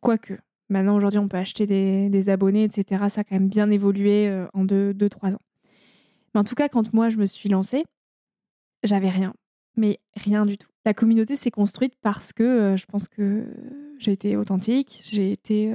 Quoique, 0.00 0.34
maintenant 0.68 0.96
aujourd'hui, 0.96 1.18
on 1.18 1.28
peut 1.28 1.36
acheter 1.36 1.66
des, 1.66 2.28
abonnés, 2.28 2.64
etc. 2.64 3.04
Ça 3.08 3.20
a 3.20 3.24
quand 3.24 3.36
même 3.36 3.48
bien 3.48 3.70
évolué 3.70 4.28
euh, 4.28 4.46
en 4.52 4.64
2-3 4.64 5.34
ans. 5.34 5.40
Mais 6.34 6.40
en 6.40 6.44
tout 6.44 6.54
cas, 6.56 6.68
quand 6.68 6.92
moi, 6.92 7.08
je 7.08 7.18
me 7.18 7.26
suis 7.26 7.48
lancée, 7.48 7.84
j'avais 8.82 9.10
rien. 9.10 9.32
Mais 9.76 10.00
rien 10.16 10.44
du 10.44 10.58
tout. 10.58 10.68
La 10.84 10.94
communauté 10.94 11.36
s'est 11.36 11.50
construite 11.50 11.94
parce 12.02 12.32
que 12.32 12.42
euh, 12.42 12.76
je 12.76 12.86
pense 12.86 13.08
que 13.08 13.46
j'ai 13.98 14.12
été 14.12 14.36
authentique, 14.36 15.02
j'ai 15.10 15.32
été 15.32 15.74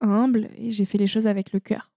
humble 0.00 0.48
et 0.56 0.70
j'ai 0.70 0.84
fait 0.84 0.98
les 0.98 1.06
choses 1.06 1.26
avec 1.26 1.52
le 1.52 1.60
cœur. 1.60 1.90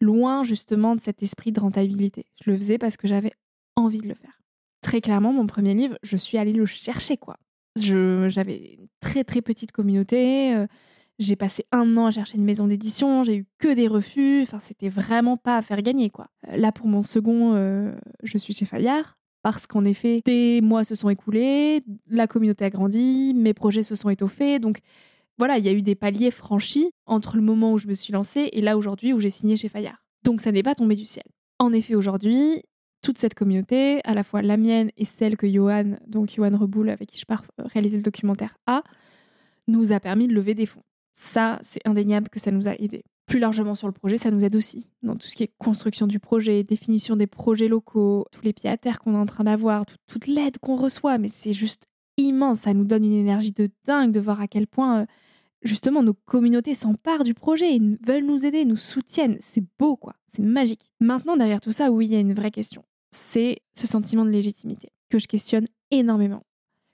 Loin 0.00 0.44
justement 0.44 0.94
de 0.94 1.00
cet 1.00 1.22
esprit 1.22 1.52
de 1.52 1.60
rentabilité. 1.60 2.26
Je 2.44 2.50
le 2.50 2.56
faisais 2.56 2.78
parce 2.78 2.96
que 2.96 3.08
j'avais 3.08 3.32
envie 3.76 4.00
de 4.00 4.08
le 4.08 4.14
faire. 4.14 4.40
Très 4.82 5.00
clairement, 5.00 5.32
mon 5.32 5.46
premier 5.46 5.74
livre, 5.74 5.96
je 6.02 6.16
suis 6.16 6.36
allée 6.36 6.52
le 6.52 6.66
chercher, 6.66 7.16
quoi. 7.16 7.38
J'avais 7.76 8.76
une 8.78 8.86
très 9.00 9.24
très 9.24 9.42
petite 9.42 9.72
communauté. 9.72 10.54
Euh, 10.54 10.66
j'ai 11.18 11.36
passé 11.36 11.64
un 11.72 11.96
an 11.96 12.06
à 12.06 12.10
chercher 12.10 12.36
une 12.36 12.44
maison 12.44 12.66
d'édition. 12.66 13.24
J'ai 13.24 13.36
eu 13.36 13.46
que 13.58 13.72
des 13.72 13.88
refus. 13.88 14.42
Enfin, 14.42 14.60
c'était 14.60 14.88
vraiment 14.88 15.36
pas 15.36 15.56
à 15.56 15.62
faire 15.62 15.82
gagner, 15.82 16.10
quoi. 16.10 16.28
Euh, 16.48 16.56
là, 16.56 16.70
pour 16.70 16.86
mon 16.86 17.02
second, 17.02 17.54
euh, 17.54 17.92
je 18.22 18.38
suis 18.38 18.54
chez 18.54 18.64
Fayard 18.64 19.16
parce 19.44 19.66
qu'en 19.66 19.84
effet, 19.84 20.22
des 20.24 20.62
mois 20.62 20.84
se 20.84 20.94
sont 20.94 21.10
écoulés, 21.10 21.82
la 22.08 22.26
communauté 22.26 22.64
a 22.64 22.70
grandi, 22.70 23.34
mes 23.34 23.52
projets 23.52 23.82
se 23.82 23.94
sont 23.94 24.08
étoffés. 24.08 24.58
Donc 24.58 24.78
voilà, 25.36 25.58
il 25.58 25.66
y 25.66 25.68
a 25.68 25.72
eu 25.72 25.82
des 25.82 25.94
paliers 25.94 26.30
franchis 26.30 26.90
entre 27.04 27.36
le 27.36 27.42
moment 27.42 27.74
où 27.74 27.78
je 27.78 27.86
me 27.86 27.92
suis 27.92 28.14
lancée 28.14 28.48
et 28.54 28.62
là 28.62 28.78
aujourd'hui 28.78 29.12
où 29.12 29.20
j'ai 29.20 29.28
signé 29.28 29.58
chez 29.58 29.68
Fayard. 29.68 30.02
Donc 30.22 30.40
ça 30.40 30.50
n'est 30.50 30.62
pas 30.62 30.74
tombé 30.74 30.96
du 30.96 31.04
ciel. 31.04 31.26
En 31.58 31.74
effet, 31.74 31.94
aujourd'hui, 31.94 32.62
toute 33.02 33.18
cette 33.18 33.34
communauté, 33.34 34.00
à 34.04 34.14
la 34.14 34.24
fois 34.24 34.40
la 34.40 34.56
mienne 34.56 34.88
et 34.96 35.04
celle 35.04 35.36
que 35.36 35.46
Johan, 35.46 35.92
donc 36.06 36.30
Johan 36.34 36.56
Reboul, 36.56 36.88
avec 36.88 37.10
qui 37.10 37.18
je 37.18 37.26
pars 37.26 37.44
euh, 37.60 37.64
réaliser 37.66 37.98
le 37.98 38.02
documentaire, 38.02 38.56
a, 38.66 38.82
nous 39.68 39.92
a 39.92 40.00
permis 40.00 40.26
de 40.26 40.32
lever 40.32 40.54
des 40.54 40.64
fonds. 40.64 40.84
Ça, 41.16 41.58
c'est 41.60 41.86
indéniable 41.86 42.30
que 42.30 42.40
ça 42.40 42.50
nous 42.50 42.66
a 42.66 42.72
aidés. 42.78 43.04
Plus 43.26 43.38
largement 43.38 43.74
sur 43.74 43.86
le 43.86 43.92
projet, 43.92 44.18
ça 44.18 44.30
nous 44.30 44.44
aide 44.44 44.56
aussi 44.56 44.90
dans 45.02 45.16
tout 45.16 45.28
ce 45.28 45.34
qui 45.34 45.44
est 45.44 45.52
construction 45.58 46.06
du 46.06 46.18
projet, 46.18 46.62
définition 46.62 47.16
des 47.16 47.26
projets 47.26 47.68
locaux, 47.68 48.26
tous 48.30 48.42
les 48.42 48.52
pieds 48.52 48.68
à 48.68 48.76
terre 48.76 48.98
qu'on 48.98 49.14
est 49.14 49.18
en 49.18 49.26
train 49.26 49.44
d'avoir, 49.44 49.84
toute 50.06 50.26
l'aide 50.26 50.58
qu'on 50.58 50.76
reçoit, 50.76 51.16
mais 51.18 51.28
c'est 51.28 51.52
juste 51.52 51.86
immense. 52.18 52.60
Ça 52.60 52.74
nous 52.74 52.84
donne 52.84 53.04
une 53.04 53.12
énergie 53.14 53.52
de 53.52 53.70
dingue 53.86 54.12
de 54.12 54.20
voir 54.20 54.40
à 54.40 54.46
quel 54.46 54.66
point 54.66 55.00
euh, 55.00 55.06
justement 55.62 56.02
nos 56.02 56.14
communautés 56.14 56.74
s'emparent 56.74 57.24
du 57.24 57.34
projet 57.34 57.76
et 57.76 57.80
veulent 58.06 58.26
nous 58.26 58.44
aider, 58.44 58.64
nous 58.64 58.76
soutiennent. 58.76 59.38
C'est 59.40 59.64
beau, 59.78 59.96
quoi. 59.96 60.14
C'est 60.26 60.42
magique. 60.42 60.92
Maintenant, 61.00 61.36
derrière 61.36 61.60
tout 61.60 61.72
ça, 61.72 61.90
oui, 61.90 62.06
il 62.06 62.12
y 62.12 62.16
a 62.16 62.20
une 62.20 62.34
vraie 62.34 62.50
question 62.50 62.84
c'est 63.14 63.62
ce 63.72 63.86
sentiment 63.86 64.24
de 64.24 64.30
légitimité 64.30 64.90
que 65.08 65.18
je 65.18 65.28
questionne 65.28 65.66
énormément, 65.90 66.42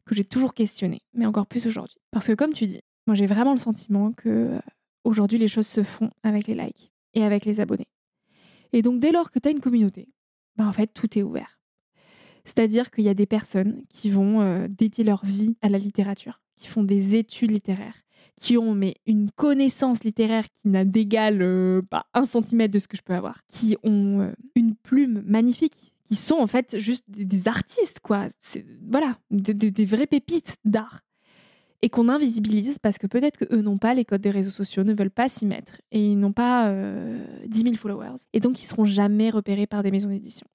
que 0.04 0.14
j'ai 0.14 0.24
toujours 0.24 0.54
questionné, 0.54 1.00
mais 1.14 1.26
encore 1.26 1.46
plus 1.46 1.66
aujourd'hui. 1.66 1.96
Parce 2.10 2.26
que 2.26 2.34
comme 2.34 2.52
tu 2.52 2.66
dis, 2.66 2.80
moi 3.06 3.14
j'ai 3.14 3.26
vraiment 3.26 3.52
le 3.52 3.58
sentiment 3.58 4.12
que 4.12 4.28
euh, 4.28 4.58
aujourd'hui 5.04 5.38
les 5.38 5.48
choses 5.48 5.66
se 5.66 5.82
font 5.82 6.10
avec 6.22 6.46
les 6.46 6.54
likes 6.54 6.92
et 7.14 7.24
avec 7.24 7.44
les 7.44 7.60
abonnés. 7.60 7.88
Et 8.72 8.82
donc 8.82 9.00
dès 9.00 9.12
lors 9.12 9.30
que 9.30 9.38
tu 9.38 9.48
as 9.48 9.50
une 9.50 9.60
communauté, 9.60 10.08
bah 10.56 10.66
en 10.66 10.72
fait 10.72 10.88
tout 10.88 11.18
est 11.18 11.22
ouvert. 11.22 11.58
C'est-à-dire 12.44 12.90
qu'il 12.90 13.04
y 13.04 13.08
a 13.08 13.14
des 13.14 13.26
personnes 13.26 13.82
qui 13.88 14.10
vont 14.10 14.40
euh, 14.40 14.66
dédier 14.68 15.04
leur 15.04 15.24
vie 15.24 15.56
à 15.62 15.68
la 15.68 15.78
littérature, 15.78 16.40
qui 16.56 16.66
font 16.66 16.82
des 16.82 17.16
études 17.16 17.50
littéraires, 17.50 18.02
qui 18.36 18.56
ont 18.56 18.74
mais 18.74 18.96
une 19.06 19.30
connaissance 19.30 20.04
littéraire 20.04 20.46
qui 20.50 20.68
n'a 20.68 20.84
d'égal 20.84 21.42
euh, 21.42 21.82
pas 21.82 22.06
un 22.14 22.24
centimètre 22.24 22.72
de 22.72 22.78
ce 22.78 22.88
que 22.88 22.96
je 22.96 23.02
peux 23.02 23.14
avoir, 23.14 23.40
qui 23.48 23.76
ont 23.82 24.32
une 24.54 24.74
plume 24.74 25.22
magnifique, 25.26 25.92
qui 26.10 26.16
sont 26.16 26.38
en 26.38 26.48
fait 26.48 26.76
juste 26.80 27.04
des, 27.08 27.46
artistes, 27.46 28.00
quoi. 28.00 28.26
Voilà, 28.90 29.16
des, 29.30 29.84
vraies 29.84 30.08
pépites 30.08 30.56
d'art. 30.64 31.02
Et 31.82 31.88
qu'on 31.88 32.08
invisibilise 32.08 32.78
parce 32.78 32.98
que 32.98 33.06
peut-être 33.06 33.38
qu'eux 33.38 33.62
n'ont 33.62 33.78
pas 33.78 33.94
les 33.94 34.04
codes 34.04 34.20
des 34.20 34.30
réseaux 34.30 34.50
sociaux, 34.50 34.84
ne 34.84 34.92
veulent 34.92 35.10
pas 35.10 35.28
s'y 35.28 35.46
mettre 35.46 35.80
et 35.92 36.10
ils 36.10 36.18
n'ont 36.18 36.32
pas 36.32 36.68
euh, 36.68 37.24
10 37.46 37.62
000 37.62 37.74
followers. 37.76 38.26
Et 38.34 38.40
donc 38.40 38.60
ils 38.60 38.66
seront 38.66 38.84
jamais 38.84 39.30
repérés 39.30 39.66
par 39.66 39.82
des 39.82 39.90
maisons 39.90 40.10
d'édition. 40.10 40.46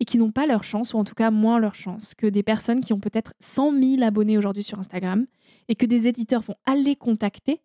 Et 0.00 0.04
qui 0.04 0.18
n'ont 0.18 0.30
pas 0.30 0.46
leur 0.46 0.64
chance, 0.64 0.94
ou 0.94 0.98
en 0.98 1.04
tout 1.04 1.14
cas 1.14 1.30
moins 1.30 1.58
leur 1.58 1.74
chance, 1.74 2.14
que 2.14 2.26
des 2.26 2.42
personnes 2.42 2.80
qui 2.80 2.92
ont 2.92 3.00
peut-être 3.00 3.34
100 3.40 3.72
000 3.72 4.02
abonnés 4.02 4.38
aujourd'hui 4.38 4.62
sur 4.62 4.78
Instagram 4.78 5.26
et 5.68 5.74
que 5.74 5.86
des 5.86 6.08
éditeurs 6.08 6.42
vont 6.42 6.56
aller 6.64 6.96
contacter 6.96 7.60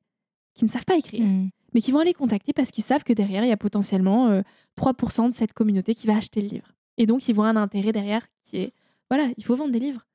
qui 0.54 0.66
ne 0.66 0.70
savent 0.70 0.86
pas 0.86 0.98
écrire. 0.98 1.24
Mm. 1.24 1.50
mais 1.74 1.82
qui 1.82 1.92
vont 1.92 2.00
aller 2.00 2.14
contacter 2.14 2.52
parce 2.52 2.72
qu'ils 2.72 2.84
savent 2.84 3.04
que 3.04 3.14
derrière, 3.14 3.44
il 3.46 3.50
y 3.50 3.54
a 3.54 3.58
potentiellement 3.58 4.42
3% 4.78 5.26
euh, 5.26 5.30
de 5.30 5.34
cette 5.34 5.54
communauté 5.54 5.96
qui 5.96 6.08
va 6.08 6.18
acheter 6.18 6.42
le 6.42 6.48
livre. 6.48 6.68
Et 6.98 7.06
donc, 7.06 7.28
ils 7.30 7.34
voient 7.34 7.48
un 7.48 7.56
intérêt 7.56 7.92
derrière 7.92 8.28
qui 8.44 8.58
est, 8.58 8.74
voilà, 9.10 9.28
il 9.38 9.44
faut 9.44 9.56
vendre 9.56 9.72
des 9.72 9.80
livres. 9.80 10.06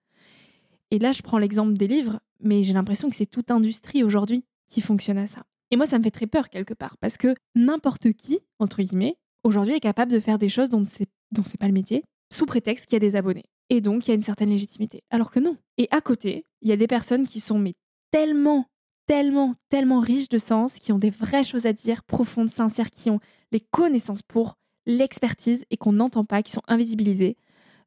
Et 0.90 0.98
là, 0.98 1.12
je 1.12 1.22
prends 1.22 1.38
l'exemple 1.38 1.74
des 1.74 1.88
livres, 1.88 2.20
mais 2.40 2.62
j'ai 2.62 2.72
l'impression 2.72 3.10
que 3.10 3.16
c'est 3.16 3.26
toute 3.26 3.50
industrie 3.50 4.04
aujourd'hui 4.04 4.44
qui 4.68 4.80
fonctionne 4.80 5.18
à 5.18 5.26
ça. 5.26 5.42
Et 5.70 5.76
moi, 5.76 5.86
ça 5.86 5.98
me 5.98 6.04
fait 6.04 6.10
très 6.10 6.26
peur 6.26 6.48
quelque 6.48 6.74
part, 6.74 6.96
parce 6.98 7.16
que 7.16 7.34
n'importe 7.54 8.12
qui, 8.12 8.40
entre 8.58 8.82
guillemets, 8.82 9.16
aujourd'hui 9.42 9.74
est 9.74 9.80
capable 9.80 10.12
de 10.12 10.20
faire 10.20 10.38
des 10.38 10.48
choses 10.48 10.68
dont 10.68 10.84
c'est, 10.84 11.08
dont 11.32 11.42
pas 11.58 11.66
le 11.66 11.72
métier, 11.72 12.04
sous 12.32 12.46
prétexte 12.46 12.86
qu'il 12.86 12.94
y 12.94 12.96
a 12.96 13.00
des 13.00 13.16
abonnés. 13.16 13.44
Et 13.68 13.80
donc, 13.80 14.06
il 14.06 14.10
y 14.10 14.12
a 14.12 14.14
une 14.14 14.22
certaine 14.22 14.50
légitimité. 14.50 15.02
Alors 15.10 15.30
que 15.30 15.40
non. 15.40 15.56
Et 15.76 15.88
à 15.90 16.00
côté, 16.00 16.44
il 16.62 16.68
y 16.68 16.72
a 16.72 16.76
des 16.76 16.86
personnes 16.86 17.26
qui 17.26 17.40
sont 17.40 17.58
mais 17.58 17.74
tellement, 18.12 18.66
tellement, 19.06 19.54
tellement 19.68 20.00
riches 20.00 20.28
de 20.28 20.38
sens, 20.38 20.78
qui 20.78 20.92
ont 20.92 20.98
des 20.98 21.10
vraies 21.10 21.42
choses 21.42 21.66
à 21.66 21.72
dire, 21.72 22.04
profondes, 22.04 22.48
sincères, 22.48 22.90
qui 22.90 23.10
ont 23.10 23.20
les 23.50 23.60
connaissances 23.60 24.22
pour 24.22 24.54
l'expertise 24.86 25.64
et 25.70 25.76
qu'on 25.76 25.92
n'entend 25.92 26.24
pas, 26.24 26.42
qui 26.42 26.52
sont 26.52 26.62
invisibilisés 26.68 27.36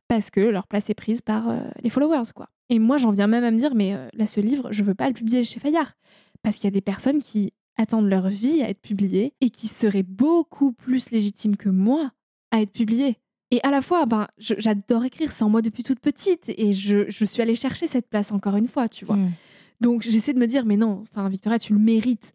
parce 0.09 0.31
que 0.31 0.41
leur 0.41 0.67
place 0.67 0.89
est 0.89 0.95
prise 0.95 1.21
par 1.21 1.47
euh, 1.47 1.59
les 1.83 1.89
followers, 1.91 2.33
quoi. 2.35 2.47
Et 2.69 2.79
moi, 2.79 2.97
j'en 2.97 3.11
viens 3.11 3.27
même 3.27 3.43
à 3.43 3.51
me 3.51 3.57
dire, 3.57 3.75
mais 3.75 3.93
euh, 3.93 4.09
là, 4.13 4.25
ce 4.25 4.41
livre, 4.41 4.69
je 4.71 4.83
veux 4.83 4.95
pas 4.95 5.07
le 5.07 5.13
publier 5.13 5.45
chez 5.45 5.59
Fayard. 5.59 5.93
Parce 6.41 6.57
qu'il 6.57 6.65
y 6.65 6.67
a 6.67 6.71
des 6.71 6.81
personnes 6.81 7.19
qui 7.19 7.53
attendent 7.77 8.09
leur 8.09 8.27
vie 8.27 8.63
à 8.63 8.69
être 8.69 8.81
publiées 8.81 9.33
et 9.39 9.51
qui 9.51 9.67
seraient 9.67 10.03
beaucoup 10.03 10.71
plus 10.71 11.11
légitimes 11.11 11.55
que 11.55 11.69
moi 11.69 12.11
à 12.51 12.59
être 12.61 12.73
publiées. 12.73 13.17
Et 13.51 13.59
à 13.63 13.69
la 13.69 13.81
fois, 13.81 14.05
ben, 14.05 14.27
j'adore 14.37 15.05
écrire, 15.05 15.31
c'est 15.31 15.43
en 15.43 15.49
moi 15.49 15.61
depuis 15.61 15.83
toute 15.83 15.99
petite 15.99 16.49
et 16.49 16.73
je, 16.73 17.09
je, 17.09 17.25
suis 17.25 17.41
allée 17.41 17.55
chercher 17.55 17.87
cette 17.87 18.07
place 18.07 18.31
encore 18.31 18.55
une 18.55 18.67
fois, 18.67 18.89
tu 18.89 19.05
vois. 19.05 19.15
Mm. 19.15 19.31
Donc 19.81 20.01
j'essaie 20.01 20.33
de 20.33 20.39
me 20.39 20.47
dire, 20.47 20.65
mais 20.65 20.77
non, 20.77 21.01
enfin 21.01 21.29
Victoria, 21.29 21.59
tu 21.59 21.73
le 21.73 21.79
mérites. 21.79 22.33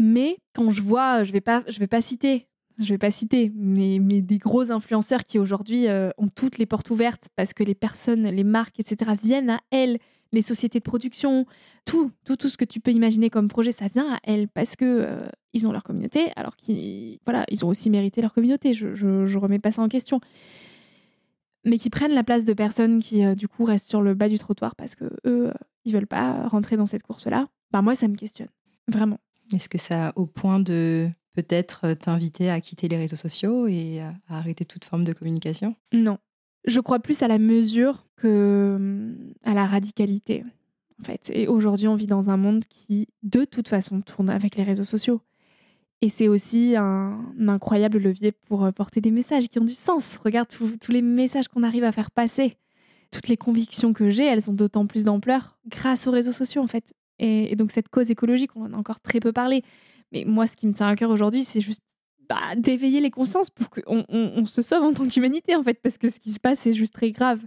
Mais 0.00 0.38
quand 0.54 0.70
je 0.70 0.82
vois, 0.82 1.24
je 1.24 1.32
vais 1.32 1.40
pas, 1.40 1.64
je 1.68 1.78
vais 1.78 1.86
pas 1.86 2.00
citer 2.00 2.46
je 2.78 2.88
vais 2.88 2.98
pas 2.98 3.10
citer, 3.10 3.52
mais, 3.54 3.98
des 3.98 4.38
gros 4.38 4.70
influenceurs 4.70 5.24
qui 5.24 5.38
aujourd'hui 5.38 5.88
euh, 5.88 6.10
ont 6.18 6.28
toutes 6.28 6.58
les 6.58 6.66
portes 6.66 6.90
ouvertes 6.90 7.28
parce 7.36 7.54
que 7.54 7.62
les 7.62 7.74
personnes, 7.74 8.24
les 8.24 8.44
marques, 8.44 8.78
etc. 8.80 9.12
viennent 9.20 9.50
à 9.50 9.60
elles, 9.70 9.98
les 10.32 10.42
sociétés 10.42 10.78
de 10.78 10.84
production, 10.84 11.46
tout, 11.84 12.10
tout, 12.24 12.36
tout 12.36 12.48
ce 12.48 12.56
que 12.56 12.64
tu 12.64 12.80
peux 12.80 12.92
imaginer 12.92 13.30
comme 13.30 13.48
projet, 13.48 13.72
ça 13.72 13.88
vient 13.88 14.14
à 14.14 14.18
elles 14.24 14.48
parce 14.48 14.76
que 14.76 14.84
euh, 14.84 15.28
ils 15.54 15.66
ont 15.66 15.72
leur 15.72 15.82
communauté, 15.82 16.28
alors 16.36 16.54
qu'ils, 16.56 17.18
voilà, 17.24 17.44
ils 17.50 17.64
ont 17.64 17.68
aussi 17.68 17.90
mérité 17.90 18.20
leur 18.20 18.34
communauté. 18.34 18.74
Je, 18.74 18.94
je, 18.94 19.38
remets 19.38 19.58
pas 19.58 19.72
ça 19.72 19.82
en 19.82 19.88
question, 19.88 20.20
mais 21.64 21.78
qui 21.78 21.90
prennent 21.90 22.14
la 22.14 22.24
place 22.24 22.44
de 22.44 22.52
personnes 22.52 23.02
qui 23.02 23.24
euh, 23.24 23.34
du 23.34 23.48
coup 23.48 23.64
restent 23.64 23.88
sur 23.88 24.02
le 24.02 24.14
bas 24.14 24.28
du 24.28 24.38
trottoir 24.38 24.76
parce 24.76 24.94
que 24.94 25.06
eux, 25.24 25.52
ils 25.84 25.92
veulent 25.92 26.06
pas 26.06 26.46
rentrer 26.48 26.76
dans 26.76 26.86
cette 26.86 27.02
course-là. 27.02 27.48
Bah 27.72 27.82
moi, 27.82 27.94
ça 27.94 28.06
me 28.06 28.16
questionne 28.16 28.48
vraiment. 28.86 29.18
Est-ce 29.54 29.68
que 29.68 29.78
ça, 29.78 30.12
au 30.16 30.26
point 30.26 30.60
de 30.60 31.08
peut-être 31.38 31.82
euh, 31.84 31.94
t'inviter 31.94 32.50
à 32.50 32.60
quitter 32.60 32.88
les 32.88 32.96
réseaux 32.96 33.16
sociaux 33.16 33.68
et 33.68 34.00
à 34.00 34.38
arrêter 34.38 34.64
toute 34.64 34.84
forme 34.84 35.04
de 35.04 35.12
communication? 35.12 35.76
Non. 35.92 36.18
Je 36.66 36.80
crois 36.80 36.98
plus 36.98 37.22
à 37.22 37.28
la 37.28 37.38
mesure 37.38 38.06
que 38.16 38.74
hum, 38.76 39.16
à 39.44 39.54
la 39.54 39.66
radicalité, 39.66 40.44
en 41.00 41.04
fait. 41.04 41.30
Et 41.32 41.46
aujourd'hui, 41.46 41.86
on 41.86 41.94
vit 41.94 42.08
dans 42.08 42.28
un 42.30 42.36
monde 42.36 42.64
qui, 42.64 43.06
de 43.22 43.44
toute 43.44 43.68
façon, 43.68 44.00
tourne 44.00 44.30
avec 44.30 44.56
les 44.56 44.64
réseaux 44.64 44.82
sociaux. 44.82 45.20
Et 46.00 46.08
c'est 46.08 46.26
aussi 46.26 46.74
un, 46.76 47.32
incroyable 47.46 47.98
levier 47.98 48.32
pour 48.32 48.64
euh, 48.64 48.72
porter 48.72 49.00
des 49.00 49.12
messages 49.12 49.48
qui 49.48 49.60
ont 49.60 49.64
du 49.64 49.76
sens. 49.76 50.16
Regarde 50.24 50.48
tous 50.48 50.92
les 50.92 51.02
messages 51.02 51.46
qu'on 51.46 51.62
arrive 51.62 51.84
à 51.84 51.92
faire 51.92 52.10
passer. 52.10 52.56
Toutes 53.12 53.28
les 53.28 53.36
convictions 53.36 53.92
que 53.92 54.10
j'ai, 54.10 54.24
elles 54.24 54.50
ont 54.50 54.54
d'autant 54.54 54.86
plus 54.86 55.04
d'ampleur 55.04 55.56
grâce 55.68 56.08
aux 56.08 56.10
réseaux 56.10 56.32
sociaux, 56.32 56.62
en 56.62 56.68
fait. 56.68 56.94
et, 57.20 57.54
donc 57.54 57.70
cette 57.70 57.88
cause 57.88 58.10
écologique, 58.10 58.50
on 58.56 58.64
en 58.64 58.72
a 58.72 58.76
encore 58.76 59.00
très 59.00 59.20
peu 59.20 59.32
parlé, 59.32 59.62
mais 60.12 60.24
moi, 60.24 60.46
ce 60.46 60.56
qui 60.56 60.66
me 60.66 60.72
tient 60.72 60.88
à 60.88 60.96
cœur 60.96 61.10
aujourd'hui, 61.10 61.44
c'est 61.44 61.60
juste 61.60 61.82
bah, 62.28 62.54
d'éveiller 62.56 63.00
les 63.00 63.10
consciences 63.10 63.50
pour 63.50 63.70
qu'on 63.70 64.04
on, 64.08 64.44
se 64.44 64.60
sauve 64.62 64.82
en 64.82 64.92
tant 64.92 65.08
qu'humanité, 65.08 65.56
en 65.56 65.62
fait, 65.62 65.80
parce 65.82 65.96
que 65.96 66.08
ce 66.08 66.20
qui 66.20 66.30
se 66.30 66.40
passe, 66.40 66.60
c'est 66.60 66.74
juste 66.74 66.92
très 66.92 67.10
grave. 67.10 67.40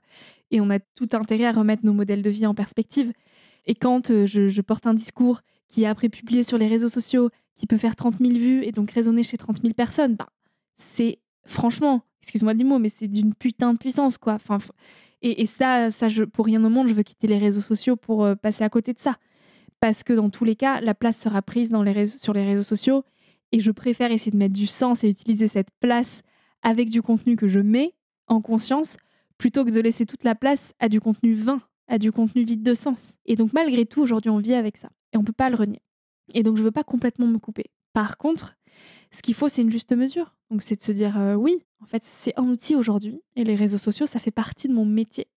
Et 0.49 0.59
on 0.59 0.70
a 0.70 0.80
tout 0.80 1.09
intérêt 1.14 1.45
à 1.45 1.51
remettre 1.51 1.86
nos 1.86 1.93
modèles 1.93 2.22
de 2.22 2.30
vie 2.30 2.47
en 2.47 2.55
perspective. 2.55 3.12
Et 3.66 3.76
quand 3.76 4.09
euh, 4.09 4.26
je, 4.26 4.62
porte 4.62 4.88
un 4.88 4.93
discours 4.93 5.41
qui 5.68 5.84
est 5.84 5.88
après 5.88 6.09
publié 6.09 6.43
sur 6.43 6.57
les 6.57 6.68
réseaux 6.68 6.89
sociaux, 6.89 7.30
qui 7.55 7.68
peut 7.68 7.78
faire 7.78 7.95
30 7.95 8.18
000 8.20 8.34
vues 8.34 8.64
et 8.64 8.72
donc 8.72 8.91
résonner 8.91 9.24
chez 9.24 9.38
30 9.38 9.62
000 9.62 9.74
personnes, 9.74 10.16
bah, 10.16 10.30
c'est 10.76 11.20
franchement, 11.45 12.01
excuse-moi 12.22 12.53
du 12.55 12.66
mot, 12.66 12.80
mais 12.80 12.89
c'est 12.89 13.07
d'une 13.07 13.36
putain 13.36 13.74
de 13.74 13.78
puissance, 13.78 14.18
quoi. 14.18 14.34
Enfin, 14.34 14.57
et, 15.22 15.45
ça, 15.45 15.91
ça 15.91 16.07
pour 16.34 16.45
rien 16.45 16.64
au 16.64 16.70
monde, 16.70 16.88
je 16.88 16.95
veux 16.95 17.03
quitter 17.03 17.28
les 17.28 17.38
réseaux 17.38 17.62
sociaux 17.62 17.95
pour 17.95 18.26
euh, 18.26 18.34
passer 18.34 18.64
à 18.64 18.70
côté 18.70 18.93
de 18.93 18.99
ça. 18.99 19.18
Parce 19.82 20.03
que 20.03 20.13
dans 20.13 20.29
tous 20.29 20.45
les 20.45 20.55
cas, 20.55 20.79
la 20.79 20.93
place 20.93 21.19
sera 21.19 21.41
prise 21.41 21.71
sur 22.17 22.34
les 22.34 22.45
réseaux 22.45 22.63
sociaux. 22.63 23.03
Et 23.51 23.59
je 23.59 23.71
préfère 23.71 24.11
essayer 24.11 24.32
de 24.32 24.38
mettre 24.38 24.53
du 24.53 24.67
sens 24.67 25.03
et 25.03 25.09
utiliser 25.09 25.47
cette 25.47 25.71
place 25.82 26.21
avec 26.61 26.89
du 26.89 27.01
contenu 27.01 27.36
que 27.36 27.47
je 27.47 27.59
mets 27.59 27.93
en 28.27 28.39
conscience, 28.41 28.95
plutôt 29.38 29.65
que 29.65 29.71
de 29.71 29.82
laisser 29.82 30.05
toute 30.05 30.23
la 30.23 30.36
place 30.36 30.73
à 30.79 30.88
du 30.88 31.01
contenu 31.01 31.34
vain, 31.34 31.61
à 31.88 31.97
du 31.97 32.11
contenu 32.11 32.43
vide 32.43 32.63
de 32.63 32.75
sens. 32.75 33.17
Et 33.25 33.36
donc, 33.36 33.51
malgré 33.53 33.86
tout, 33.86 34.01
aujourd'hui, 34.01 34.29
on 34.29 34.38
vit 34.38 34.53
avec 34.53 34.77
ça. 34.77 34.89
Et 35.11 35.17
on 35.17 35.21
ne 35.21 35.25
peut 35.25 35.34
pas 35.34 35.49
le 35.49 35.55
renier. 35.55 35.82
Et 36.34 36.43
donc, 36.43 36.55
je 36.55 36.61
ne 36.61 36.65
veux 36.65 36.71
pas 36.71 36.84
complètement 36.84 37.27
me 37.27 37.39
couper. 37.39 37.65
Par 37.91 38.17
contre, 38.17 38.55
ce 39.11 39.21
qu'il 39.21 39.34
faut, 39.34 39.49
c'est 39.49 39.63
une 39.63 39.71
juste 39.71 39.91
mesure. 39.91 40.36
Donc, 40.51 40.61
c'est 40.61 40.75
de 40.75 40.82
se 40.82 40.91
dire, 40.91 41.19
euh, 41.19 41.34
oui, 41.34 41.65
en 41.82 41.86
fait, 41.86 42.03
c'est 42.05 42.39
un 42.39 42.47
outil 42.47 42.75
aujourd'hui. 42.75 43.19
Et 43.36 43.43
les 43.43 43.55
réseaux 43.55 43.79
sociaux, 43.79 44.05
ça 44.05 44.19
fait 44.19 44.32
partie 44.32 44.67
de 44.67 44.73
mon 44.73 44.86
métier. 44.86 45.27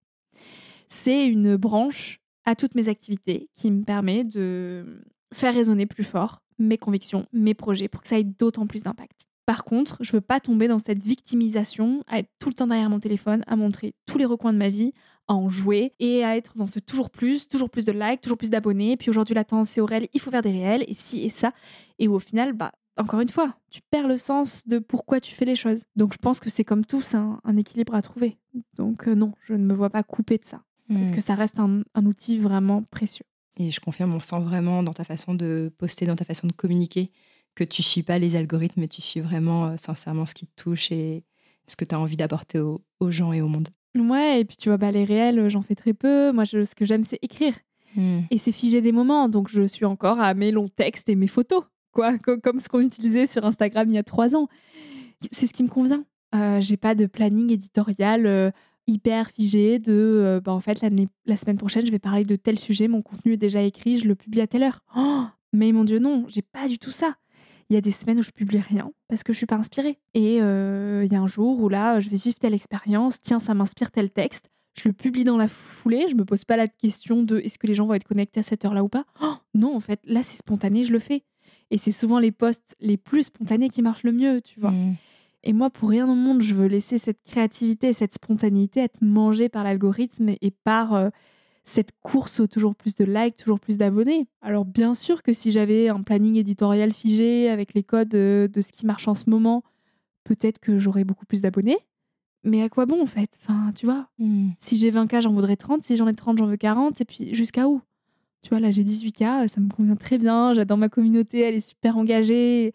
C'est 0.89 1.27
une 1.27 1.57
branche 1.57 2.21
à 2.45 2.55
toutes 2.55 2.75
mes 2.75 2.89
activités 2.89 3.49
qui 3.55 3.71
me 3.71 3.85
permet 3.85 4.25
de 4.25 5.03
faire 5.33 5.55
résonner 5.55 5.87
plus 5.87 6.05
fort 6.05 6.41
mes 6.59 6.79
convictions, 6.79 7.27
mes 7.33 7.55
projets, 7.55 7.89
pour 7.89 8.03
que 8.03 8.09
ça 8.09 8.19
ait 8.19 8.25
d'autant 8.25 8.67
plus 8.67 8.83
d'impact. 8.83 9.27
Par 9.47 9.65
contre, 9.65 9.99
je 10.01 10.13
veux 10.13 10.21
pas 10.23 10.41
tomber 10.41 10.69
dans 10.69 10.79
cette 10.79 11.03
victimisation, 11.03 12.03
à 12.07 12.21
être 12.21 12.31
tout 12.39 12.49
le 12.49 12.55
temps 12.55 12.67
derrière 12.67 12.89
mon 12.89 13.01
téléphone, 13.01 13.45
à 13.47 13.57
montrer 13.57 13.95
tous 14.07 14.17
les 14.17 14.25
recoins 14.25 14.53
de 14.53 14.59
ma 14.59 14.71
vie, 14.71 14.93
à 15.29 15.35
en 15.35 15.51
jouer 15.51 15.93
et 15.99 16.25
à 16.25 16.37
être 16.37 16.57
dans 16.57 16.67
ce 16.67 16.79
toujours 16.79 17.11
plus, 17.11 17.49
toujours 17.49 17.69
plus 17.69 17.85
de 17.85 17.93
likes, 17.93 18.23
toujours 18.23 18.39
plus 18.39 18.51
d'abonnés. 18.51 18.97
Puis 18.97 19.11
aujourd'hui, 19.11 19.35
la 19.35 19.45
tendance 19.45 19.69
c'est 19.69 19.81
au 19.81 19.87
réel, 19.87 20.09
il 20.15 20.21
faut 20.21 20.31
faire 20.31 20.43
des 20.43 20.53
réels 20.53 20.85
et 20.89 20.95
ci 20.95 21.25
et 21.25 21.29
ça. 21.29 21.53
Et 21.99 22.09
au 22.09 22.19
final, 22.19 22.55
bah, 22.55 22.73
encore 22.97 23.21
une 23.21 23.29
fois, 23.29 23.55
tu 23.71 23.81
perds 23.91 24.09
le 24.09 24.17
sens 24.17 24.67
de 24.67 24.79
pourquoi 24.79 25.21
tu 25.21 25.35
fais 25.35 25.45
les 25.45 25.57
choses. 25.57 25.85
Donc 25.97 26.13
je 26.15 26.19
pense 26.19 26.41
que 26.41 26.49
c'est 26.49 26.65
comme 26.65 26.85
tout, 26.85 27.01
c'est 27.01 27.17
un, 27.17 27.57
équilibre 27.57 27.95
à 27.95 28.03
trouver. 28.03 28.39
Donc 28.77 29.09
euh, 29.09 29.15
non, 29.15 29.33
je 29.41 29.55
ne 29.55 29.65
me 29.65 29.75
vois 29.75 29.91
pas 29.91 30.03
couper 30.03 30.39
de 30.39 30.45
ça. 30.45 30.63
Parce 30.89 31.09
hmm. 31.09 31.13
que 31.13 31.21
ça 31.21 31.35
reste 31.35 31.59
un, 31.59 31.83
outil 32.05 32.39
vraiment 32.39 32.83
précieux. 32.83 33.25
Et 33.57 33.71
je 33.71 33.81
confirme, 33.81 34.15
on 34.15 34.21
sent 34.21 34.41
vraiment 34.41 34.83
dans 34.83 34.93
ta 34.93 35.05
façon 35.05 35.35
de 35.35 35.73
poster, 35.79 36.07
dans 36.07 36.17
ta 36.17 36.25
façon 36.25 36.47
de 36.47 36.53
communiquer, 36.53 37.11
que 37.55 37.65
tu 37.65 37.83
suis 37.83 38.03
pas 38.03 38.19
les 38.19 38.37
algorithmes, 38.37 38.81
mais 38.81 38.89
tu 38.89 39.01
suis 39.01 39.21
vraiment 39.21 39.67
euh, 39.67 39.77
sincèrement 39.77 40.27
ce 40.27 40.35
qui 40.35 40.47
te 40.47 40.63
touche 40.63 40.91
et 40.93 41.25
ce 41.67 41.77
que 41.77 41.85
tu 41.85 41.95
as 41.95 42.01
envie 42.01 42.17
d'apporter 42.17 42.59
aux, 42.59 42.83
gens 43.11 43.33
et 43.33 43.41
au 43.41 43.49
monde. 43.49 43.69
Ouais, 43.97 44.41
et 44.41 44.45
puis 44.45 44.57
tu 44.57 44.69
vois, 44.69 44.77
bah, 44.77 44.91
les 44.91 45.05
réels, 45.05 45.49
j'en 45.49 45.63
fais 45.63 45.77
très 45.77 45.95
peu. 45.95 46.33
Moi, 46.33 46.45
je, 46.45 46.65
ce 46.65 46.75
que 46.75 46.85
j'aime, 46.85 47.05
c'est 47.05 47.19
écrire. 47.23 47.55
Hmm. 47.97 48.21
Et 48.31 48.39
c'est 48.39 48.53
figer 48.53 48.83
des 48.83 48.93
moments. 48.93 49.29
Donc, 49.29 49.49
je 49.49 49.63
suis 49.63 49.85
encore 49.85 50.21
à 50.21 50.35
mes 50.35 50.51
longs 50.51 50.69
textes 50.69 51.09
et 51.09 51.15
mes 51.15 51.29
photos 51.29 51.65
quoi, 51.95 52.19
comme 52.19 52.61
ce 52.61 52.69
qu'on 52.69 52.81
utilisait 52.81 53.27
sur 53.27 53.47
Instagram 53.47 53.89
il 53.89 53.95
y 53.95 53.99
a 53.99 54.03
trois 54.03 54.37
ans. 54.37 54.49
C'est 55.33 55.47
ce 55.47 55.55
qui 55.55 55.63
me 55.63 55.69
convient. 55.69 56.05
Euh, 56.35 56.61
j'ai 56.61 56.77
pas 56.77 56.95
de 56.95 57.07
planning 57.07 57.51
éditorial 57.51 58.27
euh, 58.27 58.51
hyper 58.87 59.31
figé 59.31 59.79
de 59.79 59.93
euh, 59.93 60.41
bah, 60.41 60.53
en 60.53 60.61
fait 60.61 60.85
la 61.27 61.37
semaine 61.37 61.57
prochaine 61.57 61.87
je 61.87 61.91
vais 61.91 61.99
parler 61.99 62.25
de 62.25 62.37
tel 62.37 62.59
sujet, 62.59 62.89
mon 62.89 63.03
contenu 63.03 63.35
est 63.35 63.39
déjà 63.39 63.63
écrit, 63.63 63.99
je 63.99 64.09
le 64.09 64.15
publie 64.15 64.41
à 64.41 64.47
telle 64.47 64.63
heure. 64.63 64.81
Oh, 64.97 65.25
mais 65.53 65.73
mon 65.73 65.85
dieu 65.85 65.99
non, 65.99 66.25
j'ai 66.29 66.43
pas 66.43 66.69
du 66.69 66.79
tout 66.79 66.91
ça. 66.91 67.15
Il 67.71 67.75
y 67.75 67.77
a 67.77 67.81
des 67.81 67.91
semaines 67.91 68.19
où 68.19 68.23
je 68.23 68.31
publie 68.31 68.59
rien 68.59 68.93
parce 69.09 69.23
que 69.23 69.33
je 69.33 69.39
suis 69.39 69.47
pas 69.47 69.57
inspirée. 69.57 69.99
Et 70.13 70.37
il 70.37 71.09
y 71.13 71.17
a 71.17 71.21
un 71.21 71.27
jour 71.27 71.61
où 71.61 71.69
là 71.69 72.01
je 72.01 72.11
vais 72.11 72.17
vivre 72.17 72.37
telle 72.39 72.55
expérience, 72.55 73.21
tiens 73.21 73.39
ça 73.39 73.55
m'inspire 73.55 73.91
tel 73.91 74.11
texte, 74.11 74.51
je 74.77 74.89
le 74.89 74.93
publie 74.93 75.25
dans 75.25 75.37
la 75.37 75.49
foulée, 75.49 76.07
je 76.11 76.15
me 76.15 76.25
pose 76.25 76.45
pas 76.45 76.57
la 76.57 76.69
question 76.69 77.23
de 77.23 77.39
est-ce 77.39 77.59
que 77.59 77.67
les 77.67 77.75
gens 77.75 77.87
vont 77.87 77.95
être 77.95 78.05
connectés 78.05 78.41
à 78.41 78.43
cette 78.43 78.65
heure-là 78.65 78.83
ou 78.83 78.89
pas. 78.89 79.05
Oh, 79.23 79.35
non 79.55 79.75
en 79.75 79.81
fait 79.81 80.01
là 80.05 80.23
c'est 80.23 80.37
spontané, 80.37 80.85
je 80.85 80.93
le 80.93 80.99
fais. 80.99 81.23
Et 81.71 81.79
c'est 81.79 81.93
souvent 81.93 82.19
les 82.19 82.33
posts 82.33 82.77
les 82.81 82.97
plus 82.97 83.25
spontanés 83.25 83.69
qui 83.69 83.83
marchent 83.83 84.05
le 84.05 84.13
mieux, 84.13 84.41
tu 84.43 84.61
vois. 84.61 84.71
Mm. 84.71 84.97
Et 85.45 85.53
moi, 85.53 85.71
pour 85.71 85.91
rien 85.91 86.09
au 86.09 86.15
monde, 86.15 86.41
je 86.41 86.55
veux 86.55 86.67
laisser 86.67 86.99
cette 86.99 87.23
créativité, 87.23 87.93
cette 87.93 88.15
spontanéité 88.15 88.81
être 88.81 89.03
mangée 89.03 89.49
par 89.49 89.63
l'algorithme 89.63 90.31
et 90.41 90.51
par 90.51 90.95
euh, 90.95 91.11
cette 91.65 91.93
course 92.03 92.41
au 92.41 92.47
toujours 92.47 92.75
plus 92.75 92.95
de 92.95 93.05
likes, 93.05 93.37
toujours 93.37 93.61
plus 93.61 93.77
d'abonnés. 93.77 94.27
Alors 94.41 94.65
bien 94.65 94.95
sûr 94.95 95.23
que 95.23 95.35
si 95.35 95.51
j'avais 95.51 95.89
un 95.91 96.03
planning 96.03 96.37
éditorial 96.37 96.93
figé 96.93 97.51
avec 97.51 97.75
les 97.75 97.83
codes 97.83 98.15
euh, 98.15 98.49
de 98.49 98.61
ce 98.63 98.73
qui 98.73 98.87
marche 98.87 99.07
en 99.07 99.15
ce 99.15 99.29
moment, 99.29 99.63
peut-être 100.25 100.59
que 100.59 100.79
j'aurais 100.79 101.05
beaucoup 101.05 101.27
plus 101.27 101.43
d'abonnés. 101.43 101.79
Mais 102.43 102.63
à 102.63 102.71
quoi 102.71 102.87
bon 102.87 103.03
en 103.03 103.07
fait? 103.07 103.31
Enfin, 103.41 103.71
tu 103.75 103.85
vois, 103.85 104.09
mm. 104.19 104.51
si 104.59 104.79
j'ai 104.79 104.91
20K, 104.91 105.23
j'en 105.23 105.33
voudrais 105.33 105.57
30, 105.57 105.83
si 105.83 105.97
j'en 105.97 106.09
ai 106.09 106.15
30, 106.15 106.39
j'en 106.39 106.47
veux 106.47 106.57
40, 106.57 107.01
et 107.01 107.05
puis 107.05 107.35
jusqu'à 107.35 107.69
où? 107.69 107.81
Tu 108.43 108.51
vois, 108.51 108.61
là, 108.61 108.71
j'ai 108.71 108.85
18K, 108.85 109.49
ça 109.49 109.61
me 109.63 109.71
convient 109.71 109.97
très 109.97 110.19
bien. 110.19 110.53
J'adore 110.53 110.77
ma 110.77 110.91
communauté, 110.91 111.41
elle 111.41 111.55
est 111.55 111.67
super 111.67 111.97
engagée. 111.97 112.75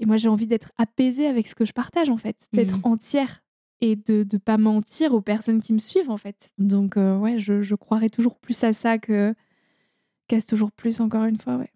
Et 0.00 0.06
moi, 0.06 0.16
j'ai 0.16 0.28
envie 0.28 0.46
d'être 0.46 0.72
apaisée 0.76 1.26
avec 1.26 1.46
ce 1.46 1.54
que 1.54 1.64
je 1.64 1.72
partage, 1.72 2.10
en 2.10 2.16
fait, 2.16 2.46
d'être 2.52 2.78
mmh. 2.78 2.84
entière 2.84 3.42
et 3.80 3.96
de 3.96 4.26
ne 4.30 4.38
pas 4.38 4.58
mentir 4.58 5.14
aux 5.14 5.20
personnes 5.20 5.60
qui 5.60 5.72
me 5.72 5.78
suivent, 5.78 6.10
en 6.10 6.16
fait. 6.16 6.50
Donc, 6.58 6.96
euh, 6.96 7.16
ouais, 7.16 7.38
je, 7.38 7.62
je 7.62 7.74
croirais 7.74 8.08
toujours 8.08 8.38
plus 8.38 8.62
à 8.64 8.72
ça 8.72 8.98
que 8.98 9.34
qu'à 10.26 10.40
toujours 10.40 10.72
plus, 10.72 11.00
encore 11.00 11.24
une 11.24 11.38
fois, 11.38 11.56
ouais. 11.56 11.70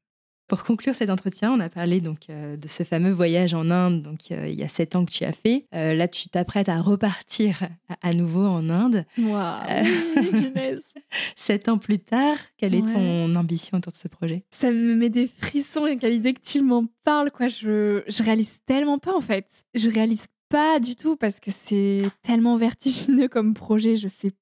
Pour 0.49 0.65
conclure 0.65 0.95
cet 0.95 1.11
entretien, 1.11 1.53
on 1.53 1.61
a 1.61 1.69
parlé 1.69 2.01
donc 2.01 2.31
euh, 2.31 2.57
de 2.57 2.69
ce 2.69 2.83
fameux 2.83 3.13
voyage 3.13 3.53
en 3.53 3.71
Inde, 3.71 4.01
donc 4.01 4.31
euh, 4.31 4.49
il 4.49 4.59
y 4.59 4.63
a 4.63 4.69
sept 4.69 4.97
ans 4.97 5.05
que 5.05 5.11
tu 5.11 5.25
as 5.25 5.33
fait. 5.33 5.67
Euh, 5.75 5.93
là, 5.93 6.09
tu 6.09 6.31
t'apprêtes 6.31 6.71
à 6.71 6.81
repartir 6.81 7.69
à, 8.01 8.15
nouveau 8.15 8.47
en 8.47 8.71
Inde. 8.71 9.05
Waouh, 9.19 9.63
Sept 11.37 11.69
ans 11.69 11.77
plus 11.77 11.99
tard, 11.99 12.39
quelle 12.57 12.75
est 12.75 12.87
ton 12.87 13.37
ambition 13.37 13.77
autour 13.77 13.93
de 13.93 13.99
ce 13.99 14.09
projet? 14.09 14.43
Ça 14.51 14.71
me 14.71 14.95
met 14.95 15.11
des 15.11 15.27
frissons 15.27 15.87
et 15.87 15.99
à 16.03 16.09
l'idée 16.09 16.33
que 16.33 16.41
tu 16.41 16.63
m'en 16.63 16.87
parles, 17.05 17.31
quoi. 17.31 17.49
Je, 17.49 18.03
je 18.09 18.23
réalise 18.23 18.61
tellement 18.65 18.99
pas 18.99 19.15
en 19.15 19.21
fait. 19.21 19.47
Je 19.75 19.91
réalise 19.91 20.29
pas 20.49 20.81
du 20.81 20.97
tout 20.97 21.17
parce 21.17 21.41
que 21.41 21.51
c'est 21.51 22.05
tellement 22.23 22.57
vertigineux 22.57 23.29
comme 23.29 23.53
projet. 23.53 23.97
Je 23.97 24.09
sais 24.09 24.33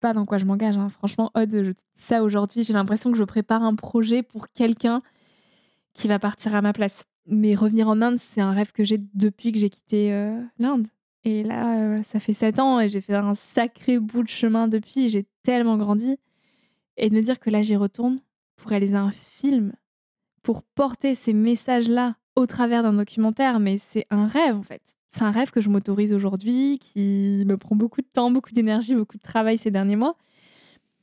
pas 0.00 0.12
dans 0.12 0.24
quoi 0.24 0.38
je 0.38 0.44
m'engage. 0.44 0.76
Hein. 0.76 0.90
Franchement, 0.90 1.32
Odd, 1.34 1.74
ça 1.94 2.22
aujourd'hui, 2.22 2.62
j'ai 2.62 2.72
l'impression 2.72 3.10
que 3.10 3.18
je 3.18 3.24
prépare 3.24 3.64
un 3.64 3.74
projet 3.74 4.22
pour 4.22 4.48
quelqu'un 4.48 5.02
qui 5.96 6.08
va 6.08 6.18
partir 6.18 6.54
à 6.54 6.62
ma 6.62 6.72
place. 6.72 7.04
Mais 7.26 7.54
revenir 7.54 7.88
en 7.88 8.00
Inde, 8.02 8.18
c'est 8.18 8.40
un 8.40 8.52
rêve 8.52 8.70
que 8.70 8.84
j'ai 8.84 9.00
depuis 9.14 9.50
que 9.50 9.58
j'ai 9.58 9.70
quitté 9.70 10.12
euh, 10.12 10.40
l'Inde. 10.58 10.86
Et 11.24 11.42
là, 11.42 11.80
euh, 11.80 12.02
ça 12.02 12.20
fait 12.20 12.34
sept 12.34 12.60
ans 12.60 12.78
et 12.78 12.88
j'ai 12.88 13.00
fait 13.00 13.14
un 13.14 13.34
sacré 13.34 13.98
bout 13.98 14.22
de 14.22 14.28
chemin 14.28 14.68
depuis. 14.68 15.08
J'ai 15.08 15.26
tellement 15.42 15.76
grandi. 15.76 16.18
Et 16.98 17.08
de 17.08 17.14
me 17.14 17.22
dire 17.22 17.40
que 17.40 17.50
là, 17.50 17.62
j'y 17.62 17.76
retourne 17.76 18.20
pour 18.56 18.70
réaliser 18.70 18.94
un 18.94 19.10
film, 19.10 19.72
pour 20.42 20.62
porter 20.62 21.14
ces 21.14 21.32
messages-là 21.32 22.16
au 22.36 22.46
travers 22.46 22.82
d'un 22.82 22.92
documentaire, 22.92 23.58
mais 23.58 23.78
c'est 23.78 24.06
un 24.10 24.26
rêve 24.26 24.54
en 24.54 24.62
fait. 24.62 24.82
C'est 25.08 25.24
un 25.24 25.30
rêve 25.30 25.50
que 25.50 25.62
je 25.62 25.70
m'autorise 25.70 26.12
aujourd'hui, 26.12 26.78
qui 26.78 27.42
me 27.46 27.56
prend 27.56 27.74
beaucoup 27.74 28.02
de 28.02 28.06
temps, 28.06 28.30
beaucoup 28.30 28.52
d'énergie, 28.52 28.94
beaucoup 28.94 29.16
de 29.16 29.22
travail 29.22 29.56
ces 29.56 29.70
derniers 29.70 29.96
mois, 29.96 30.16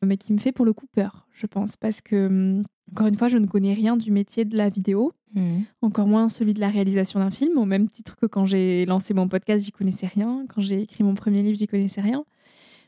mais 0.04 0.18
qui 0.18 0.34
me 0.34 0.38
fait 0.38 0.52
pour 0.52 0.66
le 0.66 0.74
coup 0.74 0.86
peur, 0.86 1.28
je 1.34 1.48
pense, 1.48 1.78
parce 1.78 2.02
que 2.02 2.28
hum, 2.28 2.64
encore 2.92 3.08
une 3.08 3.16
fois, 3.16 3.28
je 3.28 3.38
ne 3.38 3.48
connais 3.48 3.74
rien 3.74 3.98
du 3.98 4.12
métier 4.12 4.46
de 4.46 4.58
la 4.58 4.70
vidéo, 4.70 5.14
mhm. 5.34 5.64
encore 5.82 6.08
moins 6.08 6.30
celui 6.30 6.54
de 6.54 6.60
la 6.60 6.70
réalisation 6.70 7.20
d'un 7.20 7.32
film, 7.32 7.58
au 7.58 7.66
même 7.66 7.90
titre 7.90 8.16
que 8.16 8.26
quand 8.26 8.46
j'ai 8.46 8.86
lancé 8.86 9.14
mon 9.14 9.28
podcast, 9.28 9.66
j'y 9.66 9.72
connaissais 9.72 10.08
rien, 10.08 10.46
quand 10.50 10.62
j'ai 10.62 10.82
écrit 10.82 11.04
mon 11.04 11.16
premier 11.16 11.42
livre, 11.42 11.58
j'y 11.58 11.68
connaissais 11.68 12.02
rien. 12.02 12.24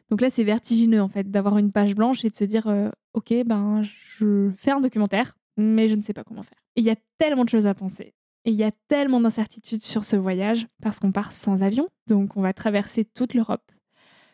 Donc 0.09 0.21
là, 0.21 0.29
c'est 0.29 0.43
vertigineux 0.43 1.01
en 1.01 1.07
fait 1.07 1.31
d'avoir 1.31 1.57
une 1.57 1.71
page 1.71 1.95
blanche 1.95 2.23
et 2.25 2.29
de 2.29 2.35
se 2.35 2.43
dire 2.43 2.67
euh, 2.67 2.89
ok, 3.13 3.33
ben 3.45 3.81
je 3.83 4.51
fais 4.55 4.71
un 4.71 4.79
documentaire, 4.79 5.35
mais 5.57 5.87
je 5.87 5.95
ne 5.95 6.01
sais 6.01 6.13
pas 6.13 6.23
comment 6.23 6.43
faire. 6.43 6.59
Et 6.75 6.81
il 6.81 6.85
y 6.85 6.91
a 6.91 6.95
tellement 7.17 7.43
de 7.43 7.49
choses 7.49 7.65
à 7.65 7.73
penser. 7.73 8.13
Et 8.43 8.51
il 8.51 8.55
y 8.55 8.63
a 8.63 8.71
tellement 8.87 9.19
d'incertitudes 9.19 9.81
sur 9.81 10.03
ce 10.03 10.15
voyage 10.15 10.67
parce 10.81 10.99
qu'on 10.99 11.11
part 11.11 11.33
sans 11.33 11.63
avion, 11.63 11.89
donc 12.07 12.37
on 12.37 12.41
va 12.41 12.53
traverser 12.53 13.03
toute 13.03 13.33
l'Europe, 13.33 13.71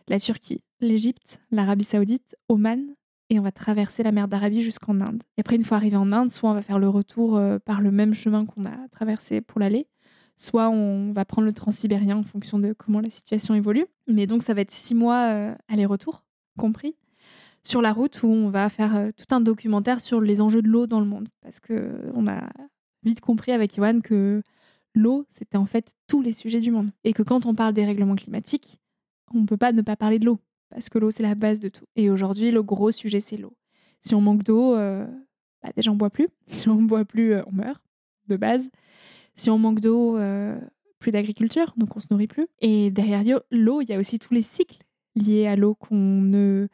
la 0.10 0.20
Turquie, 0.20 0.66
l'Égypte, 0.82 1.40
l'Arabie 1.50 1.86
Saoudite, 1.86 2.36
Oman, 2.50 2.96
et 3.32 3.40
on 3.40 3.44
va 3.44 3.54
traverser 3.54 4.04
la 4.04 4.12
mer 4.12 4.28
d'Arabie 4.28 4.62
jusqu'en 4.62 5.00
Inde. 5.00 5.24
Et 5.38 5.40
après, 5.40 5.56
une 5.56 5.64
fois 5.64 5.78
arrivé 5.78 5.96
en 5.96 6.12
Inde, 6.12 6.30
soit 6.30 6.52
on 6.52 6.54
va 6.54 6.62
faire 6.62 6.80
le 6.80 6.90
retour 6.90 7.38
euh, 7.38 7.60
par 7.60 7.80
le 7.80 7.90
même 7.90 8.14
chemin 8.14 8.46
qu'on 8.46 8.66
a 8.66 8.90
traversé 8.90 9.40
pour 9.40 9.62
l'aller, 9.62 9.88
soit 10.36 10.70
on 10.70 11.14
va 11.14 11.24
prendre 11.24 11.46
le 11.46 11.54
transsibérien 11.54 12.18
en 12.18 12.24
fonction 12.24 12.60
de 12.60 12.74
comment 12.74 13.00
la 13.00 13.10
situation 13.10 13.56
évolue. 13.56 13.86
Mais 14.10 14.28
donc, 14.28 14.44
ça 14.44 14.54
va 14.54 14.60
être 14.60 14.72
six 14.72 14.94
mois 14.96 15.32
euh, 15.32 15.56
aller-retour, 15.70 16.26
compris, 16.60 16.98
sur 17.64 17.82
la 17.82 17.94
route 17.94 18.22
où 18.22 18.28
on 18.28 18.50
va 18.50 18.68
faire 18.68 18.98
euh, 18.98 19.12
tout 19.16 19.34
un 19.34 19.40
documentaire 19.40 20.02
sur 20.02 20.20
les 20.20 20.42
enjeux 20.42 20.62
de 20.62 20.68
l'eau 20.68 20.86
dans 20.86 21.00
le 21.00 21.06
monde. 21.06 21.30
Parce 21.42 21.62
qu'on 21.62 22.28
a 22.28 22.50
vite 23.04 23.22
compris 23.22 23.54
avec 23.54 23.78
Yohan 23.78 24.02
que 24.02 24.42
l'eau, 24.94 25.26
c'était 25.30 25.58
en 25.58 25.66
fait 25.66 25.94
tous 26.06 26.22
les 26.22 26.34
sujets 26.34 26.60
du 26.60 26.72
monde. 26.72 26.92
Et 27.06 27.14
que 27.14 27.24
quand 27.24 27.46
on 27.46 27.56
parle 27.56 27.74
des 27.74 27.86
règlements 27.86 28.18
climatiques, 28.18 28.82
on 29.34 29.40
ne 29.40 29.46
peut 29.46 29.56
pas 29.56 29.72
ne 29.72 29.82
pas 29.82 29.96
parler 29.96 30.20
de 30.20 30.26
l'eau 30.26 30.40
parce 30.72 30.90
que 30.90 30.98
l'eau, 30.98 31.12
c'est 31.12 31.24
la 31.24 31.36
base 31.36 31.60
de 31.60 31.70
tout. 31.70 31.86
Et 31.96 32.10
aujourd'hui, 32.10 32.52
le 32.52 32.64
gros 32.64 32.92
sujet, 32.92 33.20
c'est 33.20 33.38
l'eau. 33.38 33.54
Si 34.02 34.16
on 34.16 34.22
manque 34.22 34.44
d'eau, 34.44 34.76
euh, 34.76 35.06
bah 35.62 35.70
déjà, 35.76 35.92
on 35.92 35.96
boit 35.96 36.10
plus. 36.10 36.28
Si 36.48 36.70
on 36.70 36.82
boit 36.82 37.06
plus, 37.06 37.34
euh, 37.34 37.44
on 37.48 37.52
meurt, 37.52 37.82
de 38.28 38.38
base. 38.38 38.70
Si 39.36 39.50
on 39.50 39.60
manque 39.60 39.80
d'eau, 39.80 40.18
euh, 40.18 40.60
plus 41.00 41.12
d'agriculture, 41.12 41.74
donc 41.78 41.96
on 41.96 42.00
se 42.00 42.08
nourrit 42.12 42.28
plus. 42.28 42.48
Et 42.60 42.92
derrière 42.92 43.24
l'eau, 43.52 43.82
il 43.82 43.90
y 43.90 43.94
a 43.94 44.00
aussi 44.00 44.20
tous 44.20 44.34
les 44.34 44.42
cycles 44.42 44.80
liés 45.16 45.48
à 45.48 45.56
l'eau 45.56 45.76
qu'on 45.76 45.96
ne 45.96 46.68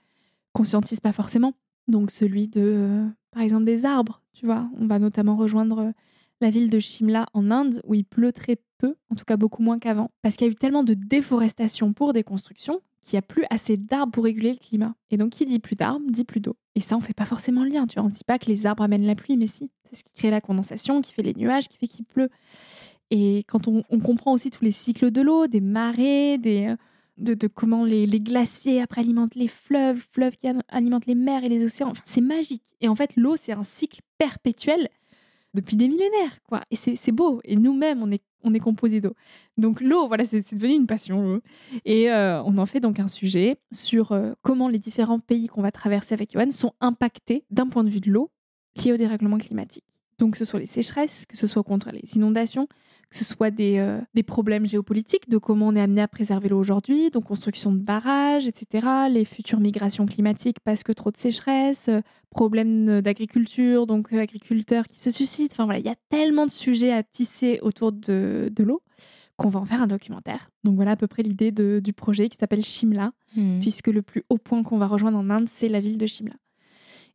conscientise 0.54 1.00
pas 1.00 1.12
forcément. 1.12 1.54
Donc 1.88 2.12
celui 2.12 2.48
de, 2.48 3.06
par 3.32 3.42
exemple, 3.42 3.64
des 3.64 3.86
arbres, 3.86 4.22
tu 4.34 4.46
vois. 4.46 4.70
On 4.78 4.88
va 4.88 5.00
notamment 5.00 5.38
rejoindre 5.38 5.94
la 6.42 6.50
ville 6.50 6.70
de 6.70 6.80
Shimla 6.80 7.28
en 7.34 7.50
Inde, 7.52 7.82
où 7.86 7.94
il 7.94 8.04
pleut 8.04 8.34
très 8.34 8.58
peu, 8.78 8.96
en 9.10 9.16
tout 9.16 9.26
cas 9.26 9.38
beaucoup 9.38 9.64
moins 9.64 9.80
qu'avant, 9.80 10.12
parce 10.22 10.36
qu'il 10.36 10.46
y 10.46 10.50
a 10.50 10.52
eu 10.52 10.56
tellement 10.56 10.84
de 10.84 10.94
déforestation 10.94 11.94
pour 11.94 12.14
des 12.14 12.24
constructions 12.24 12.82
qu'il 13.02 13.16
n'y 13.16 13.20
a 13.20 13.24
plus 13.24 13.46
assez 13.50 13.78
d'arbres 13.78 14.12
pour 14.12 14.24
réguler 14.24 14.52
le 14.52 14.58
climat. 14.58 14.96
Et 15.12 15.18
donc, 15.18 15.32
qui 15.32 15.46
dit 15.46 15.60
plus 15.60 15.76
d'arbres, 15.76 16.06
dit 16.10 16.24
plus 16.24 16.40
d'eau. 16.40 16.56
Et 16.76 16.80
ça, 16.80 16.98
on 16.98 17.00
fait 17.00 17.14
pas 17.14 17.26
forcément 17.26 17.64
le 17.64 17.70
lien. 17.70 17.88
Tu 17.88 17.96
vois, 17.96 18.04
on 18.04 18.10
se 18.10 18.16
dit 18.16 18.24
pas 18.26 18.40
que 18.40 18.48
les 18.48 18.66
arbres 18.66 18.84
amènent 18.84 19.06
la 19.06 19.16
pluie, 19.16 19.38
mais 19.38 19.48
si. 19.48 19.72
C'est 19.84 19.96
ce 19.96 20.04
qui 20.04 20.14
crée 20.14 20.30
la 20.30 20.42
condensation, 20.42 21.02
qui 21.02 21.14
fait 21.14 21.24
les 21.24 21.34
nuages, 21.34 21.68
qui 21.68 21.78
fait 21.78 21.88
qu'il 21.88 22.06
pleut. 22.06 22.30
Et 23.10 23.44
quand 23.48 23.68
on, 23.68 23.84
comprend 24.00 24.34
aussi 24.34 24.50
tous 24.50 24.64
les 24.64 24.72
cycles 24.72 25.12
de 25.12 25.22
l'eau, 25.22 25.48
des 25.48 25.62
marées, 25.62 26.38
des, 26.38 26.68
euh, 26.68 26.76
de, 27.18 27.48
comment 27.48 27.86
les, 27.86 28.08
glaciers 28.20 28.82
après 28.82 29.02
alimentent 29.02 29.36
les 29.36 29.48
fleuves, 29.48 30.04
fleuves 30.12 30.36
qui 30.36 30.48
alimentent 30.70 31.06
les 31.06 31.16
mers 31.16 31.44
et 31.44 31.50
les 31.50 31.64
océans, 31.66 31.90
enfin, 31.92 32.02
c'est 32.06 32.22
magique. 32.22 32.76
Et 32.82 32.88
en 32.88 32.96
fait, 32.96 33.16
l'eau, 33.16 33.36
c'est 33.36 33.54
un 33.54 33.64
cycle 33.64 34.02
perpétuel 34.18 34.90
depuis 35.54 35.78
des 35.78 35.88
millénaires, 35.88 36.40
quoi. 36.44 36.62
Et 36.70 36.76
c'est 36.76 37.12
beau. 37.12 37.42
Et 37.44 37.56
nous-mêmes, 37.56 38.02
on 38.04 38.12
est, 38.12 38.24
on 38.44 38.54
est 38.54 38.60
composé 38.60 39.02
d'eau. 39.02 39.14
Donc 39.58 39.82
l'eau, 39.82 40.08
voilà, 40.08 40.26
c'est 40.26 40.54
devenu 40.54 40.74
une 40.74 40.88
passion. 40.88 41.42
Et 41.86 42.12
euh, 42.12 42.42
on 42.44 42.58
en 42.58 42.66
fait 42.66 42.80
donc 42.80 43.00
un 43.00 43.08
sujet 43.08 43.58
sur 43.72 44.12
euh, 44.12 44.34
comment 44.42 44.70
les 44.70 44.80
différents 44.80 45.20
pays 45.20 45.48
qu'on 45.48 45.62
va 45.62 45.72
traverser 45.72 46.14
avec 46.14 46.34
Johan 46.34 46.52
sont 46.52 46.74
impactés 46.80 47.44
d'un 47.52 47.68
point 47.68 47.84
de 47.84 47.90
vue 47.90 48.00
de 48.00 48.12
l'eau 48.12 48.32
lié 48.76 48.94
au 48.94 48.98
dérèglement 48.98 49.38
climatique. 49.38 49.97
Donc 50.20 50.34
que 50.34 50.38
ce 50.38 50.46
soit 50.46 50.60
les 50.60 50.66
sécheresses, 50.66 51.26
que 51.28 51.38
ce 51.38 51.48
soit 51.48 51.64
contre 51.64 51.92
les 51.92 52.16
inondations, 52.16 52.68
que 53.10 53.16
ce 53.16 53.24
soit 53.24 53.52
des, 53.52 53.78
euh, 53.78 54.00
des, 54.14 54.24
problèmes 54.24 54.66
géopolitiques, 54.66 55.30
de 55.30 55.38
comment 55.38 55.68
on 55.68 55.76
est 55.76 55.82
amené 55.82 56.02
à 56.02 56.08
préserver 56.08 56.50
l'eau 56.50 56.60
aujourd'hui, 56.60 57.10
donc 57.10 57.26
construction 57.26 57.72
de 57.72 57.78
barrages, 57.78 58.48
etc., 58.48 58.88
les 59.10 59.26
futures 59.26 59.60
migrations 59.60 60.06
climatiques 60.06 60.58
parce 60.64 60.84
que 60.84 60.92
trop 60.92 61.12
de 61.12 61.18
sécheresse, 61.18 61.88
euh, 61.90 62.02
problèmes 62.30 63.02
d'agriculture, 63.02 63.88
donc 63.88 64.12
euh, 64.12 64.20
agriculteurs 64.20 64.88
qui 64.88 65.00
se 65.00 65.12
suscitent. 65.12 65.54
Enfin 65.54 65.66
voilà, 65.66 65.80
il 65.80 65.86
y 65.86 65.90
a 65.90 65.96
tellement 66.10 66.46
de 66.46 66.52
sujets 66.52 66.92
à 66.92 67.04
tisser 67.04 67.60
autour 67.62 67.92
de, 67.92 68.52
de 68.52 68.64
l'eau 68.64 68.82
qu'on 69.38 69.50
va 69.50 69.60
en 69.60 69.66
faire 69.66 69.82
un 69.82 69.88
documentaire. 69.88 70.50
Donc 70.64 70.76
voilà 70.76 70.92
à 70.92 70.96
peu 70.96 71.08
près 71.08 71.24
l'idée 71.24 71.52
du 71.52 71.94
projet 71.94 72.28
qui 72.28 72.38
s'appelle 72.38 72.64
Shimla, 72.64 73.12
hmm. 73.36 73.60
puisque 73.60 73.88
le 73.88 74.02
plus 74.02 74.24
haut 74.30 74.40
point 74.40 74.64
qu'on 74.64 74.80
va 74.80 74.88
rejoindre 74.88 75.18
en 75.20 75.30
Inde, 75.30 75.48
c'est 75.48 75.70
la 75.70 75.80
ville 75.80 75.98
de 75.98 76.08
Shimla. 76.08 76.34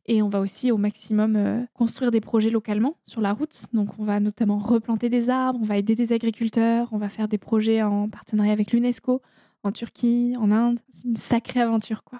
Et 0.05 0.21
on 0.21 0.29
va 0.29 0.41
aussi 0.41 0.71
au 0.71 0.77
maximum 0.77 1.35
euh, 1.35 1.63
construire 1.73 2.11
des 2.11 2.19
projets 2.19 2.49
localement 2.49 2.97
sur 3.05 3.21
la 3.21 3.31
route. 3.31 3.67
Donc 3.73 3.99
on 3.99 4.03
va 4.03 4.19
notamment 4.19 4.57
replanter 4.57 5.09
des 5.09 5.29
arbres, 5.29 5.59
on 5.61 5.65
va 5.65 5.77
aider 5.77 5.95
des 5.95 6.11
agriculteurs, 6.11 6.89
on 6.91 6.97
va 6.97 7.09
faire 7.09 7.27
des 7.27 7.37
projets 7.37 7.81
en 7.81 8.09
partenariat 8.09 8.51
avec 8.51 8.73
l'UNESCO, 8.73 9.21
en 9.63 9.71
Turquie, 9.71 10.35
en 10.37 10.51
Inde. 10.51 10.79
C'est 10.91 11.07
une 11.07 11.15
sacrée 11.15 11.61
aventure, 11.61 12.03
quoi. 12.03 12.19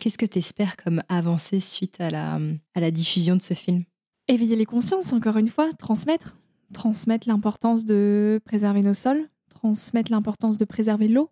Qu'est-ce 0.00 0.18
que 0.18 0.26
tu 0.26 0.38
espères 0.38 0.76
comme 0.76 1.02
avancée 1.08 1.60
suite 1.60 2.00
à 2.00 2.10
la, 2.10 2.40
à 2.74 2.80
la 2.80 2.90
diffusion 2.90 3.36
de 3.36 3.42
ce 3.42 3.54
film? 3.54 3.84
Éveiller 4.28 4.56
les 4.56 4.64
consciences, 4.64 5.12
encore 5.12 5.36
une 5.36 5.48
fois, 5.48 5.70
transmettre. 5.74 6.38
Transmettre 6.72 7.28
l'importance 7.28 7.84
de 7.84 8.40
préserver 8.44 8.80
nos 8.80 8.94
sols, 8.94 9.28
transmettre 9.50 10.10
l'importance 10.10 10.56
de 10.56 10.64
préserver 10.64 11.08
l'eau, 11.08 11.30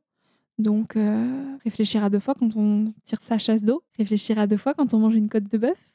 donc, 0.58 0.96
euh, 0.96 1.56
réfléchir 1.62 2.02
à 2.02 2.10
deux 2.10 2.18
fois 2.18 2.34
quand 2.34 2.56
on 2.56 2.86
tire 3.04 3.20
sa 3.20 3.38
chasse 3.38 3.64
d'eau, 3.64 3.84
réfléchir 3.96 4.38
à 4.38 4.46
deux 4.46 4.56
fois 4.56 4.74
quand 4.74 4.92
on 4.92 4.98
mange 4.98 5.14
une 5.14 5.28
côte 5.28 5.48
de 5.50 5.56
bœuf. 5.56 5.88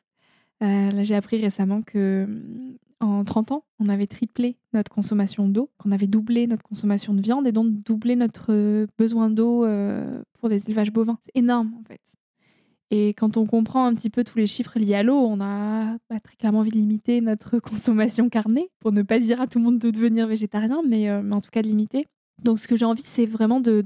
Euh, 0.63 0.89
là, 0.89 1.03
j'ai 1.03 1.15
appris 1.15 1.41
récemment 1.41 1.81
que 1.81 2.25
mm, 2.25 2.77
en 3.01 3.25
30 3.25 3.51
ans, 3.51 3.65
on 3.79 3.89
avait 3.89 4.07
triplé 4.07 4.55
notre 4.73 4.89
consommation 4.89 5.49
d'eau, 5.49 5.69
qu'on 5.77 5.91
avait 5.91 6.07
doublé 6.07 6.47
notre 6.47 6.63
consommation 6.63 7.13
de 7.13 7.19
viande 7.19 7.45
et 7.45 7.51
donc 7.51 7.73
doublé 7.83 8.15
notre 8.15 8.53
euh, 8.53 8.87
besoin 8.97 9.29
d'eau 9.29 9.65
pour 10.39 10.47
des 10.47 10.69
élevages 10.69 10.93
bovins. 10.93 11.17
C'est 11.23 11.37
énorme, 11.37 11.73
en 11.77 11.83
fait. 11.83 12.01
Et 12.89 13.09
quand 13.09 13.35
on 13.37 13.45
comprend 13.45 13.85
un 13.85 13.93
petit 13.93 14.09
peu 14.09 14.23
tous 14.23 14.37
les 14.37 14.45
chiffres 14.45 14.79
liés 14.79 14.95
à 14.95 15.03
l'eau, 15.03 15.17
on 15.17 15.41
a 15.41 15.97
bah, 16.09 16.19
très 16.21 16.35
clairement 16.37 16.59
envie 16.59 16.71
de 16.71 16.77
limiter 16.77 17.19
notre 17.19 17.59
consommation 17.59 18.29
carnée, 18.29 18.69
pour 18.79 18.93
ne 18.93 19.01
pas 19.01 19.19
dire 19.19 19.41
à 19.41 19.47
tout 19.47 19.59
le 19.59 19.65
monde 19.65 19.79
de 19.79 19.91
devenir 19.91 20.25
végétarien, 20.25 20.81
mais, 20.87 21.21
mais 21.21 21.35
en 21.35 21.41
tout 21.41 21.51
cas 21.51 21.61
de 21.61 21.67
limiter. 21.67 22.07
Donc, 22.41 22.59
ce 22.59 22.67
que 22.67 22.75
j'ai 22.75 22.85
envie, 22.85 23.03
c'est 23.03 23.25
vraiment 23.25 23.59
de, 23.59 23.81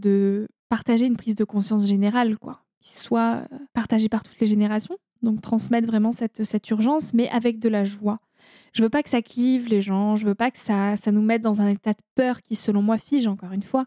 partager 0.70 1.06
une 1.06 1.18
prise 1.18 1.36
de 1.36 1.44
conscience 1.44 1.88
générale, 1.88 2.38
quoi, 2.38 2.64
qui 2.82 2.94
soit 2.94 3.44
euh, 3.52 3.58
partagée 3.74 4.10
par 4.10 4.24
toutes 4.24 4.40
les 4.40 4.48
générations. 4.48 4.98
Donc 5.24 5.42
transmettre 5.42 5.88
vraiment 5.88 6.12
cette, 6.12 6.44
cette 6.44 6.70
urgence, 6.70 7.14
mais 7.14 7.28
avec 7.30 7.60
de 7.60 7.70
la 7.70 7.84
joie. 7.84 8.20
Je 8.74 8.84
veux 8.84 8.90
pas 8.90 9.02
que 9.02 9.10
ça 9.10 9.22
clive 9.22 9.68
les 9.68 9.82
gens, 9.82 10.16
je 10.16 10.26
veux 10.26 10.36
pas 10.36 10.52
que 10.52 10.58
ça, 10.58 10.96
ça 10.96 11.12
nous 11.12 11.24
mette 11.24 11.42
dans 11.42 11.60
un 11.60 11.68
état 11.68 11.94
de 11.94 12.02
peur 12.16 12.42
qui, 12.42 12.56
selon 12.56 12.84
moi, 12.84 12.98
fige, 13.00 13.26
encore 13.26 13.52
une 13.52 13.64
fois. 13.64 13.86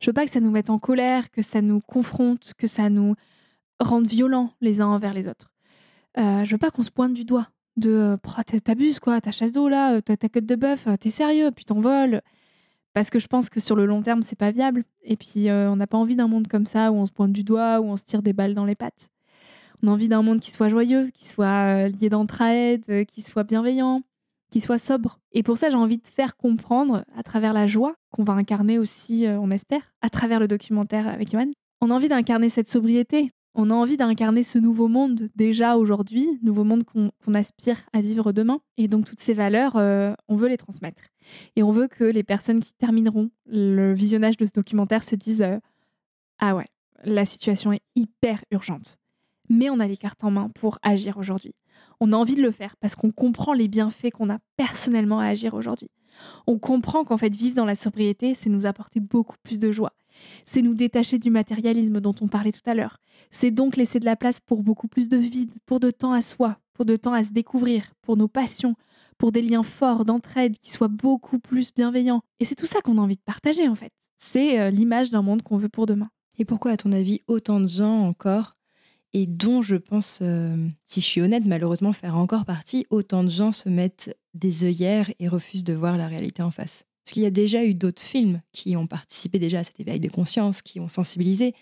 Je 0.00 0.08
veux 0.08 0.14
pas 0.14 0.24
que 0.24 0.30
ça 0.30 0.40
nous 0.40 0.50
mette 0.50 0.70
en 0.70 0.78
colère, 0.78 1.30
que 1.30 1.42
ça 1.42 1.60
nous 1.60 1.80
confronte, 1.80 2.54
que 2.56 2.66
ça 2.66 2.88
nous 2.88 3.14
rende 3.78 4.06
violents 4.06 4.52
les 4.60 4.80
uns 4.80 4.86
envers 4.86 5.12
les 5.12 5.28
autres. 5.28 5.52
Euh, 6.18 6.44
je 6.44 6.50
veux 6.52 6.58
pas 6.58 6.70
qu'on 6.70 6.82
se 6.82 6.90
pointe 6.90 7.12
du 7.12 7.24
doigt 7.24 7.48
de 7.76 8.18
oh, 8.26 8.58
t'abuses 8.64 8.98
quoi, 8.98 9.20
ta 9.20 9.30
chasse 9.30 9.52
d'eau 9.52 9.68
là, 9.68 10.02
ta, 10.02 10.16
ta 10.16 10.28
queue 10.28 10.40
de 10.40 10.54
bœuf, 10.54 10.88
t'es 10.98 11.10
sérieux, 11.10 11.50
puis 11.50 11.64
t'envoles 11.64 12.20
parce 12.92 13.10
que 13.10 13.18
je 13.18 13.26
pense 13.26 13.48
que 13.50 13.60
sur 13.60 13.76
le 13.76 13.86
long 13.86 14.02
terme, 14.02 14.22
c'est 14.22 14.38
pas 14.38 14.50
viable. 14.50 14.84
Et 15.02 15.16
puis, 15.16 15.48
euh, 15.48 15.70
on 15.70 15.76
n'a 15.76 15.86
pas 15.86 15.98
envie 15.98 16.16
d'un 16.16 16.28
monde 16.28 16.48
comme 16.48 16.66
ça 16.66 16.90
où 16.90 16.96
on 16.96 17.06
se 17.06 17.12
pointe 17.12 17.32
du 17.32 17.44
doigt, 17.44 17.80
où 17.80 17.84
on 17.84 17.96
se 17.96 18.04
tire 18.04 18.22
des 18.22 18.32
balles 18.32 18.54
dans 18.54 18.64
les 18.64 18.74
pattes. 18.74 19.08
On 19.82 19.88
a 19.88 19.92
envie 19.92 20.08
d'un 20.08 20.22
monde 20.22 20.40
qui 20.40 20.50
soit 20.50 20.68
joyeux, 20.68 21.10
qui 21.14 21.26
soit 21.26 21.86
euh, 21.86 21.88
lié 21.88 22.08
d'entraide, 22.08 22.84
euh, 22.88 23.04
qui 23.04 23.22
soit 23.22 23.44
bienveillant, 23.44 24.02
qui 24.50 24.60
soit 24.60 24.78
sobre. 24.78 25.20
Et 25.32 25.42
pour 25.42 25.56
ça, 25.56 25.70
j'ai 25.70 25.76
envie 25.76 25.98
de 25.98 26.06
faire 26.06 26.36
comprendre, 26.36 27.04
à 27.16 27.22
travers 27.22 27.52
la 27.52 27.66
joie, 27.66 27.94
qu'on 28.10 28.24
va 28.24 28.32
incarner 28.32 28.78
aussi, 28.78 29.24
on 29.28 29.50
espère, 29.52 29.94
à 30.02 30.10
travers 30.10 30.40
le 30.40 30.48
documentaire 30.48 31.06
avec 31.06 31.30
Johan, 31.30 31.52
on 31.80 31.90
a 31.90 31.94
envie 31.94 32.08
d'incarner 32.08 32.48
cette 32.48 32.68
sobriété, 32.68 33.30
on 33.54 33.70
a 33.70 33.74
envie 33.74 33.96
d'incarner 33.96 34.42
ce 34.42 34.58
nouveau 34.58 34.88
monde 34.88 35.26
déjà 35.34 35.76
aujourd'hui, 35.76 36.38
nouveau 36.42 36.64
monde 36.64 36.84
qu'on 36.84 37.34
aspire 37.34 37.78
à 37.92 38.00
vivre 38.00 38.32
demain. 38.32 38.60
Et 38.76 38.88
donc 38.88 39.06
toutes 39.06 39.20
ces 39.20 39.34
valeurs, 39.34 39.76
euh, 39.76 40.12
on 40.28 40.36
veut 40.36 40.48
les 40.48 40.56
transmettre. 40.56 41.02
Et 41.56 41.62
on 41.62 41.72
veut 41.72 41.88
que 41.88 42.04
les 42.04 42.22
personnes 42.22 42.60
qui 42.60 42.72
termineront 42.74 43.30
le 43.46 43.92
visionnage 43.92 44.36
de 44.36 44.46
ce 44.46 44.52
documentaire 44.52 45.02
se 45.02 45.16
disent 45.16 45.42
euh, 45.42 45.58
Ah 46.38 46.54
ouais, 46.54 46.66
la 47.04 47.24
situation 47.24 47.72
est 47.72 47.82
hyper 47.96 48.40
urgente. 48.50 48.98
Mais 49.48 49.68
on 49.68 49.80
a 49.80 49.86
les 49.88 49.96
cartes 49.96 50.22
en 50.22 50.30
main 50.30 50.48
pour 50.48 50.78
agir 50.82 51.18
aujourd'hui. 51.18 51.54
On 51.98 52.12
a 52.12 52.16
envie 52.16 52.36
de 52.36 52.42
le 52.42 52.52
faire 52.52 52.76
parce 52.76 52.94
qu'on 52.94 53.10
comprend 53.10 53.52
les 53.52 53.66
bienfaits 53.66 54.10
qu'on 54.10 54.30
a 54.30 54.38
personnellement 54.56 55.18
à 55.18 55.26
agir 55.26 55.54
aujourd'hui. 55.54 55.88
On 56.46 56.58
comprend 56.58 57.04
qu'en 57.04 57.16
fait, 57.16 57.34
vivre 57.34 57.56
dans 57.56 57.64
la 57.64 57.74
sobriété, 57.74 58.34
c'est 58.34 58.50
nous 58.50 58.66
apporter 58.66 59.00
beaucoup 59.00 59.36
plus 59.42 59.58
de 59.58 59.72
joie. 59.72 59.92
C'est 60.44 60.62
nous 60.62 60.74
détacher 60.74 61.18
du 61.18 61.30
matérialisme 61.30 62.00
dont 62.00 62.14
on 62.20 62.28
parlait 62.28 62.52
tout 62.52 62.68
à 62.68 62.74
l'heure. 62.74 62.98
C'est 63.30 63.50
donc 63.50 63.76
laisser 63.76 64.00
de 64.00 64.04
la 64.04 64.16
place 64.16 64.40
pour 64.40 64.62
beaucoup 64.62 64.88
plus 64.88 65.08
de 65.08 65.16
vide, 65.16 65.52
pour 65.66 65.80
de 65.80 65.90
temps 65.90 66.12
à 66.12 66.22
soi, 66.22 66.58
pour 66.74 66.84
de 66.84 66.96
temps 66.96 67.12
à 67.12 67.22
se 67.22 67.30
découvrir, 67.30 67.92
pour 68.02 68.16
nos 68.16 68.28
passions, 68.28 68.74
pour 69.18 69.32
des 69.32 69.42
liens 69.42 69.62
forts 69.62 70.04
d'entraide 70.04 70.56
qui 70.58 70.70
soient 70.72 70.88
beaucoup 70.88 71.38
plus 71.38 71.72
bienveillants. 71.74 72.22
Et 72.40 72.44
c'est 72.44 72.54
tout 72.54 72.66
ça 72.66 72.80
qu'on 72.80 72.98
a 72.98 73.02
envie 73.02 73.16
de 73.16 73.22
partager 73.22 73.68
en 73.68 73.74
fait. 73.74 73.92
C'est 74.16 74.60
euh, 74.60 74.70
l'image 74.70 75.10
d'un 75.10 75.22
monde 75.22 75.42
qu'on 75.42 75.58
veut 75.58 75.68
pour 75.68 75.86
demain. 75.86 76.10
Et 76.38 76.44
pourquoi, 76.44 76.72
à 76.72 76.76
ton 76.76 76.92
avis, 76.92 77.20
autant 77.26 77.60
de 77.60 77.68
gens 77.68 77.98
encore, 77.98 78.56
et 79.12 79.26
dont 79.26 79.60
je 79.60 79.76
pense, 79.76 80.20
euh, 80.22 80.68
si 80.84 81.00
je 81.00 81.06
suis 81.06 81.20
honnête, 81.20 81.44
malheureusement 81.44 81.92
faire 81.92 82.16
encore 82.16 82.44
partie, 82.44 82.86
autant 82.90 83.24
de 83.24 83.28
gens 83.28 83.52
se 83.52 83.68
mettent 83.68 84.16
des 84.34 84.64
œillères 84.64 85.10
et 85.18 85.28
refusent 85.28 85.64
de 85.64 85.74
voir 85.74 85.96
la 85.96 86.06
réalité 86.06 86.42
en 86.42 86.50
face? 86.50 86.84
Parce 87.10 87.14
qu'il 87.14 87.24
y 87.24 87.26
a 87.26 87.30
déjà 87.30 87.64
eu 87.64 87.74
d'autres 87.74 88.00
films 88.00 88.40
qui 88.52 88.76
ont 88.76 88.86
participé 88.86 89.40
déjà 89.40 89.58
à 89.58 89.64
cet 89.64 89.80
éveil 89.80 89.98
de 89.98 90.08
conscience, 90.08 90.62
qui 90.62 90.78
ont 90.78 90.86
sensibilisé. 90.86 91.56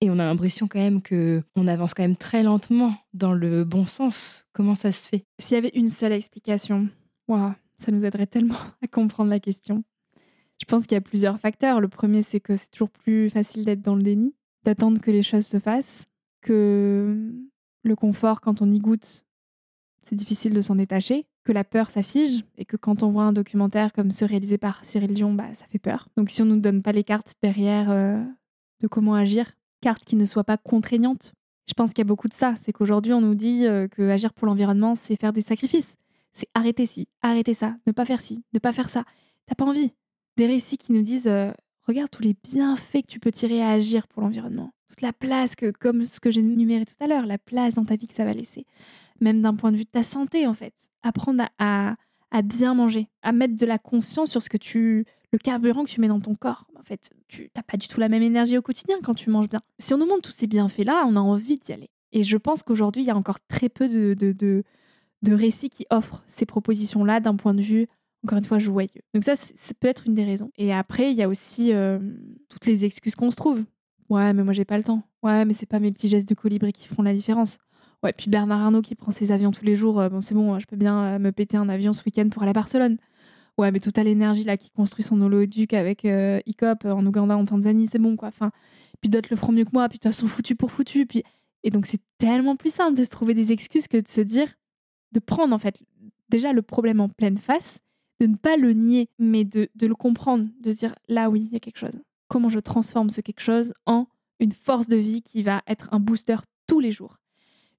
Et 0.00 0.08
on 0.08 0.18
a 0.18 0.24
l'impression 0.24 0.68
quand 0.68 0.78
même 0.78 1.02
que 1.02 1.42
on 1.54 1.68
avance 1.68 1.92
quand 1.92 2.02
même 2.02 2.16
très 2.16 2.42
lentement 2.42 2.94
dans 3.12 3.34
le 3.34 3.64
bon 3.64 3.84
sens. 3.84 4.46
Comment 4.54 4.74
ça 4.74 4.90
se 4.90 5.06
fait? 5.06 5.22
S'il 5.38 5.56
y 5.56 5.58
avait 5.58 5.72
une 5.74 5.88
seule 5.88 6.12
explication, 6.12 6.88
wow, 7.28 7.50
ça 7.76 7.92
nous 7.92 8.06
aiderait 8.06 8.26
tellement 8.26 8.54
à 8.82 8.86
comprendre 8.86 9.28
la 9.28 9.38
question. 9.38 9.84
Je 10.58 10.64
pense 10.64 10.84
qu'il 10.84 10.94
y 10.94 10.96
a 10.96 11.02
plusieurs 11.02 11.38
facteurs. 11.38 11.82
Le 11.82 11.88
premier, 11.88 12.22
c'est 12.22 12.40
que 12.40 12.56
c'est 12.56 12.70
toujours 12.70 12.88
plus 12.88 13.28
facile 13.28 13.66
d'être 13.66 13.82
dans 13.82 13.96
le 13.96 14.02
déni, 14.02 14.34
d'attendre 14.64 14.98
que 15.02 15.10
les 15.10 15.22
choses 15.22 15.46
se 15.46 15.58
fassent, 15.58 16.06
que 16.40 17.34
le 17.82 17.96
confort, 17.96 18.40
quand 18.40 18.62
on 18.62 18.72
y 18.72 18.78
goûte, 18.78 19.26
c'est 20.00 20.16
difficile 20.16 20.54
de 20.54 20.62
s'en 20.62 20.76
détacher 20.76 21.26
que 21.50 21.52
la 21.52 21.64
peur 21.64 21.90
s'affiche 21.90 22.44
et 22.58 22.64
que 22.64 22.76
quand 22.76 23.02
on 23.02 23.08
voit 23.08 23.24
un 23.24 23.32
documentaire 23.32 23.92
comme 23.92 24.12
ce 24.12 24.24
réalisé 24.24 24.56
par 24.56 24.84
Cyril 24.84 25.12
Dion, 25.12 25.32
bah, 25.32 25.52
ça 25.52 25.66
fait 25.66 25.80
peur. 25.80 26.06
Donc 26.16 26.30
si 26.30 26.42
on 26.42 26.44
ne 26.44 26.54
nous 26.54 26.60
donne 26.60 26.80
pas 26.80 26.92
les 26.92 27.02
cartes 27.02 27.34
derrière 27.42 27.90
euh, 27.90 28.22
de 28.80 28.86
comment 28.86 29.14
agir, 29.14 29.50
cartes 29.80 30.04
qui 30.04 30.14
ne 30.14 30.26
soient 30.26 30.44
pas 30.44 30.56
contraignantes, 30.56 31.32
je 31.68 31.74
pense 31.74 31.88
qu'il 31.88 31.98
y 31.98 32.02
a 32.02 32.04
beaucoup 32.04 32.28
de 32.28 32.34
ça. 32.34 32.54
C'est 32.60 32.72
qu'aujourd'hui, 32.72 33.12
on 33.14 33.20
nous 33.20 33.34
dit 33.34 33.66
euh, 33.66 33.88
que 33.88 34.08
agir 34.08 34.32
pour 34.32 34.46
l'environnement, 34.46 34.94
c'est 34.94 35.16
faire 35.16 35.32
des 35.32 35.42
sacrifices. 35.42 35.96
C'est 36.32 36.46
arrêter 36.54 36.86
ci, 36.86 37.08
arrêter 37.20 37.52
ça, 37.52 37.74
ne 37.84 37.90
pas 37.90 38.04
faire 38.04 38.20
ci, 38.20 38.44
ne 38.54 38.60
pas 38.60 38.72
faire 38.72 38.88
ça. 38.88 39.02
T'as 39.46 39.56
pas 39.56 39.64
envie. 39.64 39.92
Des 40.36 40.46
récits 40.46 40.78
qui 40.78 40.92
nous 40.92 41.02
disent 41.02 41.26
euh, 41.26 41.50
regarde 41.88 42.10
tous 42.10 42.22
les 42.22 42.36
bienfaits 42.44 43.02
que 43.02 43.08
tu 43.08 43.18
peux 43.18 43.32
tirer 43.32 43.60
à 43.60 43.70
agir 43.70 44.06
pour 44.06 44.22
l'environnement. 44.22 44.70
Toute 44.88 45.02
la 45.02 45.12
place 45.12 45.56
que, 45.56 45.72
comme 45.72 46.06
ce 46.06 46.20
que 46.20 46.30
j'ai 46.30 46.42
énuméré 46.42 46.84
tout 46.84 46.94
à 47.00 47.08
l'heure, 47.08 47.26
la 47.26 47.38
place 47.38 47.74
dans 47.74 47.84
ta 47.84 47.96
vie 47.96 48.06
que 48.06 48.14
ça 48.14 48.24
va 48.24 48.34
laisser 48.34 48.66
même 49.20 49.42
d'un 49.42 49.54
point 49.54 49.72
de 49.72 49.76
vue 49.76 49.84
de 49.84 49.90
ta 49.90 50.02
santé 50.02 50.46
en 50.46 50.54
fait. 50.54 50.74
Apprendre 51.02 51.44
à, 51.58 51.96
bien 52.44 52.74
manger, 52.74 53.06
à 53.22 53.32
mettre 53.32 53.56
de 53.56 53.66
la 53.66 53.78
conscience 53.78 54.30
sur 54.30 54.42
ce 54.42 54.48
que 54.48 54.56
tu, 54.56 55.04
le 55.32 55.38
carburant 55.38 55.84
que 55.84 55.90
tu 55.90 56.00
mets 56.00 56.08
dans 56.08 56.20
ton 56.20 56.34
corps. 56.34 56.66
En 56.78 56.82
fait, 56.82 57.10
tu 57.28 57.50
n'as 57.54 57.62
pas 57.62 57.76
du 57.76 57.88
tout 57.88 58.00
la 58.00 58.08
même 58.08 58.22
énergie 58.22 58.56
au 58.56 58.62
quotidien 58.62 58.96
quand 59.02 59.14
tu 59.14 59.30
manges 59.30 59.48
bien. 59.48 59.60
Si 59.78 59.94
on 59.94 59.98
nous 59.98 60.06
montre 60.06 60.22
tous 60.22 60.32
ces 60.32 60.46
bienfaits-là, 60.46 61.04
on 61.06 61.16
a 61.16 61.20
envie 61.20 61.56
d'y 61.56 61.72
aller. 61.72 61.90
Et 62.12 62.22
je 62.22 62.36
pense 62.36 62.62
qu'aujourd'hui, 62.62 63.02
il 63.02 63.06
y 63.06 63.10
a 63.10 63.16
encore 63.16 63.38
très 63.48 63.68
peu 63.68 63.88
de, 63.88 64.64
récits 65.28 65.70
qui 65.70 65.86
offrent 65.90 66.22
ces 66.26 66.46
propositions-là 66.46 67.20
d'un 67.20 67.36
point 67.36 67.54
de 67.54 67.62
vue 67.62 67.86
encore 68.24 68.36
une 68.36 68.44
fois, 68.44 68.58
joyeux. 68.58 68.90
Donc 69.14 69.24
ça, 69.24 69.34
ça 69.34 69.72
peut 69.78 69.88
être 69.88 70.06
une 70.06 70.14
des 70.14 70.24
raisons. 70.24 70.50
Et 70.58 70.74
après, 70.74 71.10
il 71.10 71.16
y 71.16 71.22
a 71.22 71.28
aussi 71.28 71.72
euh, 71.72 71.98
toutes 72.50 72.66
les 72.66 72.84
excuses 72.84 73.14
qu'on 73.14 73.30
se 73.30 73.36
trouve. 73.36 73.64
Ouais, 74.10 74.32
mais 74.32 74.44
moi, 74.44 74.52
j'ai 74.52 74.64
pas 74.64 74.76
le 74.76 74.84
temps. 74.84 75.02
Ouais, 75.22 75.44
mais 75.44 75.52
c'est 75.52 75.66
pas 75.66 75.80
mes 75.80 75.92
petits 75.92 76.08
gestes 76.08 76.28
de 76.28 76.34
colibri 76.34 76.72
qui 76.72 76.86
feront 76.86 77.02
la 77.02 77.14
différence. 77.14 77.58
Ouais, 78.02 78.12
puis 78.12 78.30
Bernard 78.30 78.60
Arnault 78.62 78.82
qui 78.82 78.94
prend 78.94 79.12
ses 79.12 79.30
avions 79.30 79.50
tous 79.50 79.64
les 79.64 79.76
jours. 79.76 80.00
Euh, 80.00 80.08
bon, 80.08 80.20
c'est 80.20 80.34
bon, 80.34 80.58
je 80.58 80.66
peux 80.66 80.76
bien 80.76 81.18
me 81.18 81.32
péter 81.32 81.56
un 81.56 81.68
avion 81.68 81.92
ce 81.92 82.02
week-end 82.04 82.28
pour 82.30 82.42
aller 82.42 82.50
à 82.50 82.54
Barcelone. 82.54 82.96
Ouais, 83.58 83.70
mais 83.72 83.80
Total 83.80 84.08
Energy, 84.08 84.44
là, 84.44 84.56
qui 84.56 84.70
construit 84.70 85.04
son 85.04 85.20
holoduc 85.20 85.74
avec 85.74 86.04
ICOP 86.04 86.86
en 86.86 87.04
Ouganda, 87.04 87.36
en 87.36 87.44
Tanzanie, 87.44 87.88
c'est 87.88 87.98
bon, 87.98 88.16
quoi. 88.16 88.28
Enfin, 88.28 88.52
puis 89.00 89.10
d'autres 89.10 89.28
le 89.30 89.36
feront 89.36 89.52
mieux 89.52 89.64
que 89.64 89.72
moi, 89.72 89.88
puis 89.88 89.98
toi, 89.98 90.12
sont 90.12 90.28
foutus 90.28 90.56
pour 90.56 90.70
foutus. 90.70 91.06
Puis... 91.06 91.22
Et 91.62 91.70
donc, 91.70 91.84
c'est 91.84 92.00
tellement 92.16 92.56
plus 92.56 92.72
simple 92.72 92.96
de 92.96 93.04
se 93.04 93.10
trouver 93.10 93.34
des 93.34 93.52
excuses 93.52 93.86
que 93.86 93.98
de 93.98 94.08
se 94.08 94.22
dire, 94.22 94.48
de 95.12 95.20
prendre, 95.20 95.54
en 95.54 95.58
fait, 95.58 95.78
déjà 96.30 96.54
le 96.54 96.62
problème 96.62 97.00
en 97.00 97.10
pleine 97.10 97.36
face, 97.36 97.80
de 98.18 98.26
ne 98.26 98.36
pas 98.36 98.56
le 98.56 98.72
nier, 98.72 99.10
mais 99.18 99.44
de, 99.44 99.68
de 99.74 99.86
le 99.86 99.94
comprendre, 99.94 100.46
de 100.60 100.70
se 100.70 100.76
dire, 100.76 100.94
là, 101.08 101.28
oui, 101.28 101.42
il 101.42 101.52
y 101.52 101.56
a 101.56 101.60
quelque 101.60 101.78
chose. 101.78 102.00
Comment 102.28 102.48
je 102.48 102.60
transforme 102.60 103.10
ce 103.10 103.20
quelque 103.20 103.40
chose 103.40 103.74
en 103.84 104.06
une 104.38 104.52
force 104.52 104.88
de 104.88 104.96
vie 104.96 105.20
qui 105.20 105.42
va 105.42 105.60
être 105.66 105.88
un 105.92 106.00
booster 106.00 106.36
tous 106.66 106.80
les 106.80 106.92
jours, 106.92 107.19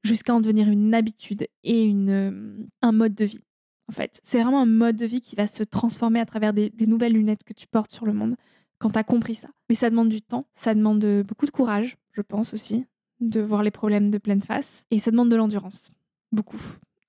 jusqu'à 0.04 0.34
en 0.34 0.42
devenir 0.42 0.70
une 0.70 0.94
habitude 0.94 1.48
et 1.64 1.84
une, 1.84 2.10
euh, 2.10 2.68
un 2.82 2.92
mode 2.92 3.14
de 3.14 3.26
vie. 3.26 3.44
En 3.90 3.94
fait, 3.94 4.20
c'est 4.24 4.42
vraiment 4.42 4.62
un 4.62 4.66
mode 4.66 4.96
de 4.96 5.06
vie 5.06 5.22
qui 5.22 5.36
va 5.36 5.48
se 5.48 5.64
transformer 5.64 6.20
à 6.20 6.26
travers 6.26 6.54
des, 6.54 6.72
nouvelles 6.88 7.14
lunettes 7.14 7.44
que 7.44 7.54
tu 7.54 7.68
portes 7.68 7.92
sur 7.92 8.06
le 8.06 8.14
monde 8.14 8.36
quand 8.80 8.92
tu 8.92 9.00
as 9.00 9.04
compris 9.04 9.36
ça. 9.36 9.50
Mais 9.70 9.76
ça 9.76 9.90
demande 9.90 10.10
du 10.10 10.22
temps, 10.22 10.46
ça 10.54 10.74
demande 10.74 11.06
beaucoup 11.28 11.46
de 11.46 11.52
courage, 11.52 11.98
je 12.14 12.22
pense 12.22 12.54
aussi, 12.54 12.86
de 13.20 13.42
voir 13.42 13.64
les 13.64 13.72
problèmes 13.72 14.10
de 14.10 14.18
pleine 14.18 14.42
face, 14.42 14.86
et 14.92 15.00
ça 15.00 15.12
demande 15.12 15.30
de 15.30 15.36
l'endurance, 15.36 15.92
beaucoup. 16.32 16.62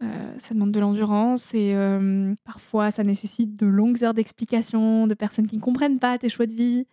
Euh, 0.02 0.34
ça 0.36 0.54
demande 0.54 0.72
de 0.72 0.80
l'endurance 0.80 1.54
et 1.54 1.74
euh, 1.74 2.34
parfois 2.44 2.90
ça 2.90 3.04
nécessite 3.04 3.54
de 3.54 3.66
longues 3.66 4.02
heures 4.02 4.14
d'explication, 4.14 5.06
de 5.06 5.14
personnes 5.14 5.46
qui 5.46 5.56
ne 5.56 5.60
comprennent 5.60 6.00
pas 6.00 6.18
tes 6.18 6.28
choix 6.28 6.46
de 6.46 6.54
vie, 6.54 6.86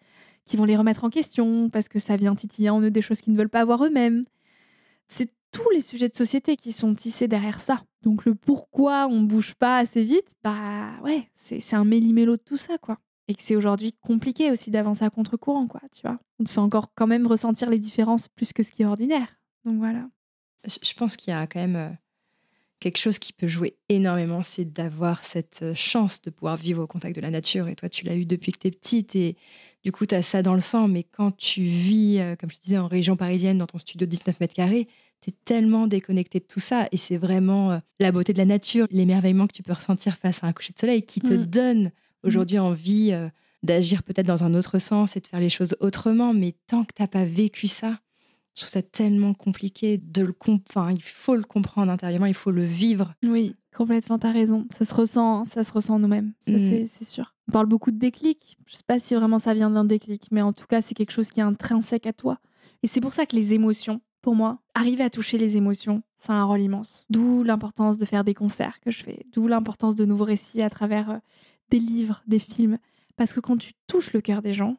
qui 0.45 0.57
vont 0.57 0.65
les 0.65 0.75
remettre 0.75 1.03
en 1.03 1.09
question 1.09 1.69
parce 1.69 1.89
que 1.89 1.97
ça 1.97 2.17
vient 2.17 2.35
titiller 2.35 2.69
en 2.69 2.81
eux 2.81 2.91
des 2.91 3.01
choses 3.01 3.21
qu'ils 3.21 3.33
ne 3.33 3.37
veulent 3.37 3.49
pas 3.49 3.61
avoir 3.61 3.83
eux-mêmes. 3.83 4.23
C'est 5.07 5.31
tous 5.51 5.69
les 5.71 5.81
sujets 5.81 6.09
de 6.09 6.15
société 6.15 6.55
qui 6.55 6.71
sont 6.71 6.93
tissés 6.93 7.27
derrière 7.27 7.59
ça. 7.59 7.83
Donc 8.03 8.25
le 8.25 8.35
pourquoi 8.35 9.07
on 9.07 9.21
bouge 9.21 9.55
pas 9.55 9.77
assez 9.77 10.03
vite, 10.03 10.31
bah 10.43 10.91
ouais, 11.03 11.29
c'est 11.35 11.75
un 11.75 11.85
méli-mélo 11.85 12.37
de 12.37 12.41
tout 12.41 12.57
ça, 12.57 12.77
quoi 12.77 12.99
et 13.29 13.35
que 13.35 13.43
c'est 13.43 13.55
aujourd'hui 13.55 13.93
compliqué 13.93 14.49
aussi 14.49 14.71
d'avancer 14.71 15.05
à 15.05 15.11
contre-courant, 15.11 15.67
quoi, 15.67 15.81
tu 15.95 16.01
vois. 16.01 16.19
On 16.39 16.43
te 16.43 16.49
fait 16.49 16.59
encore 16.59 16.91
quand 16.95 17.05
même 17.05 17.27
ressentir 17.27 17.69
les 17.69 17.77
différences 17.77 18.27
plus 18.27 18.53
que 18.53 18.63
ce 18.63 18.71
qui 18.71 18.81
est 18.81 18.85
ordinaire. 18.85 19.39
Donc 19.65 19.77
voilà. 19.77 20.09
Je 20.65 20.93
pense 20.95 21.15
qu'il 21.15 21.29
y 21.31 21.37
a 21.37 21.45
quand 21.45 21.59
même 21.59 21.75
euh, 21.75 21.89
quelque 22.79 22.97
chose 22.97 23.19
qui 23.19 23.31
peut 23.31 23.47
jouer 23.47 23.77
énormément, 23.87 24.41
c'est 24.41 24.65
d'avoir 24.65 25.23
cette 25.23 25.61
euh, 25.61 25.75
chance 25.75 26.23
de 26.23 26.31
pouvoir 26.31 26.57
vivre 26.57 26.81
au 26.81 26.87
contact 26.87 27.15
de 27.15 27.21
la 27.21 27.29
nature. 27.29 27.67
Et 27.67 27.75
toi, 27.75 27.87
tu 27.87 28.03
l'as 28.03 28.15
eu 28.15 28.25
depuis 28.25 28.51
que 28.51 28.57
tu 28.57 28.67
es 28.67 28.71
petite 28.71 29.15
et 29.15 29.37
du 29.83 29.91
coup, 29.91 30.07
tu 30.07 30.15
as 30.15 30.23
ça 30.23 30.41
dans 30.41 30.55
le 30.55 30.59
sang. 30.59 30.87
Mais 30.87 31.03
quand 31.03 31.29
tu 31.37 31.61
vis, 31.61 32.19
euh, 32.19 32.35
comme 32.35 32.49
je 32.49 32.57
disais, 32.57 32.79
en 32.79 32.87
région 32.87 33.15
parisienne, 33.15 33.59
dans 33.59 33.67
ton 33.67 33.77
studio 33.77 34.07
de 34.07 34.09
19 34.09 34.39
mètres 34.39 34.55
carrés, 34.55 34.87
tu 35.21 35.31
es 35.31 35.33
tellement 35.45 35.87
déconnecté 35.87 36.39
de 36.39 36.45
tout 36.45 36.59
ça. 36.59 36.87
Et 36.91 36.97
c'est 36.97 37.17
vraiment 37.17 37.81
la 37.99 38.11
beauté 38.11 38.33
de 38.33 38.37
la 38.37 38.45
nature, 38.45 38.87
l'émerveillement 38.91 39.47
que 39.47 39.53
tu 39.53 39.63
peux 39.63 39.73
ressentir 39.73 40.15
face 40.15 40.43
à 40.43 40.47
un 40.47 40.53
coucher 40.53 40.73
de 40.73 40.79
soleil 40.79 41.03
qui 41.03 41.19
te 41.21 41.33
mm. 41.33 41.45
donne 41.45 41.91
aujourd'hui 42.23 42.59
envie 42.59 43.11
euh, 43.11 43.29
d'agir 43.63 44.03
peut-être 44.03 44.25
dans 44.25 44.43
un 44.43 44.53
autre 44.53 44.79
sens 44.79 45.15
et 45.15 45.19
de 45.19 45.27
faire 45.27 45.39
les 45.39 45.49
choses 45.49 45.75
autrement, 45.79 46.33
mais 46.33 46.55
tant 46.67 46.83
que 46.83 46.93
tu 46.95 47.01
n'as 47.01 47.07
pas 47.07 47.25
vécu 47.25 47.67
ça, 47.67 47.99
je 48.55 48.61
trouve 48.61 48.71
ça 48.71 48.81
tellement 48.81 49.33
compliqué 49.33 49.97
de 49.97 50.21
le 50.21 50.33
comprendre. 50.33 50.91
il 50.91 51.01
faut 51.01 51.35
le 51.35 51.43
comprendre 51.43 51.91
intérieurement, 51.91 52.25
il 52.25 52.33
faut 52.33 52.51
le 52.51 52.63
vivre. 52.63 53.13
Oui, 53.23 53.55
complètement, 53.75 54.19
tu 54.19 54.27
as 54.27 54.31
raison. 54.31 54.67
Ça 54.77 54.85
se 54.85 54.93
ressent, 54.93 55.45
ça 55.45 55.63
se 55.63 55.71
ressent 55.71 55.99
nous-mêmes, 55.99 56.33
mm. 56.47 56.85
c'est 56.85 57.07
sûr. 57.07 57.35
On 57.47 57.51
parle 57.51 57.67
beaucoup 57.67 57.91
de 57.91 57.97
déclic. 57.97 58.57
Je 58.67 58.75
sais 58.75 58.83
pas 58.85 58.99
si 58.99 59.15
vraiment 59.15 59.39
ça 59.39 59.53
vient 59.53 59.69
d'un 59.69 59.85
déclic, 59.85 60.27
mais 60.31 60.41
en 60.41 60.53
tout 60.53 60.67
cas, 60.67 60.81
c'est 60.81 60.93
quelque 60.93 61.11
chose 61.11 61.29
qui 61.31 61.39
est 61.39 61.43
intrinsèque 61.43 62.05
à 62.05 62.13
toi. 62.13 62.39
Et 62.83 62.87
c'est 62.87 63.01
pour 63.01 63.13
ça 63.13 63.25
que 63.25 63.35
les 63.35 63.53
émotions, 63.53 64.01
pour 64.21 64.35
moi, 64.35 64.59
arriver 64.73 65.03
à 65.03 65.09
toucher 65.09 65.37
les 65.37 65.57
émotions, 65.57 66.03
ça 66.17 66.33
a 66.33 66.37
un 66.37 66.43
rôle 66.43 66.61
immense. 66.61 67.05
D'où 67.09 67.43
l'importance 67.43 67.97
de 67.97 68.05
faire 68.05 68.23
des 68.23 68.33
concerts 68.33 68.79
que 68.81 68.91
je 68.91 69.03
fais, 69.03 69.25
d'où 69.31 69.47
l'importance 69.47 69.95
de 69.95 70.05
nouveaux 70.05 70.25
récits 70.25 70.61
à 70.61 70.69
travers 70.69 71.09
euh, 71.09 71.17
des 71.69 71.79
livres, 71.79 72.23
des 72.27 72.39
films. 72.39 72.77
Parce 73.15 73.33
que 73.33 73.39
quand 73.39 73.57
tu 73.57 73.73
touches 73.87 74.13
le 74.13 74.21
cœur 74.21 74.41
des 74.41 74.53
gens, 74.53 74.77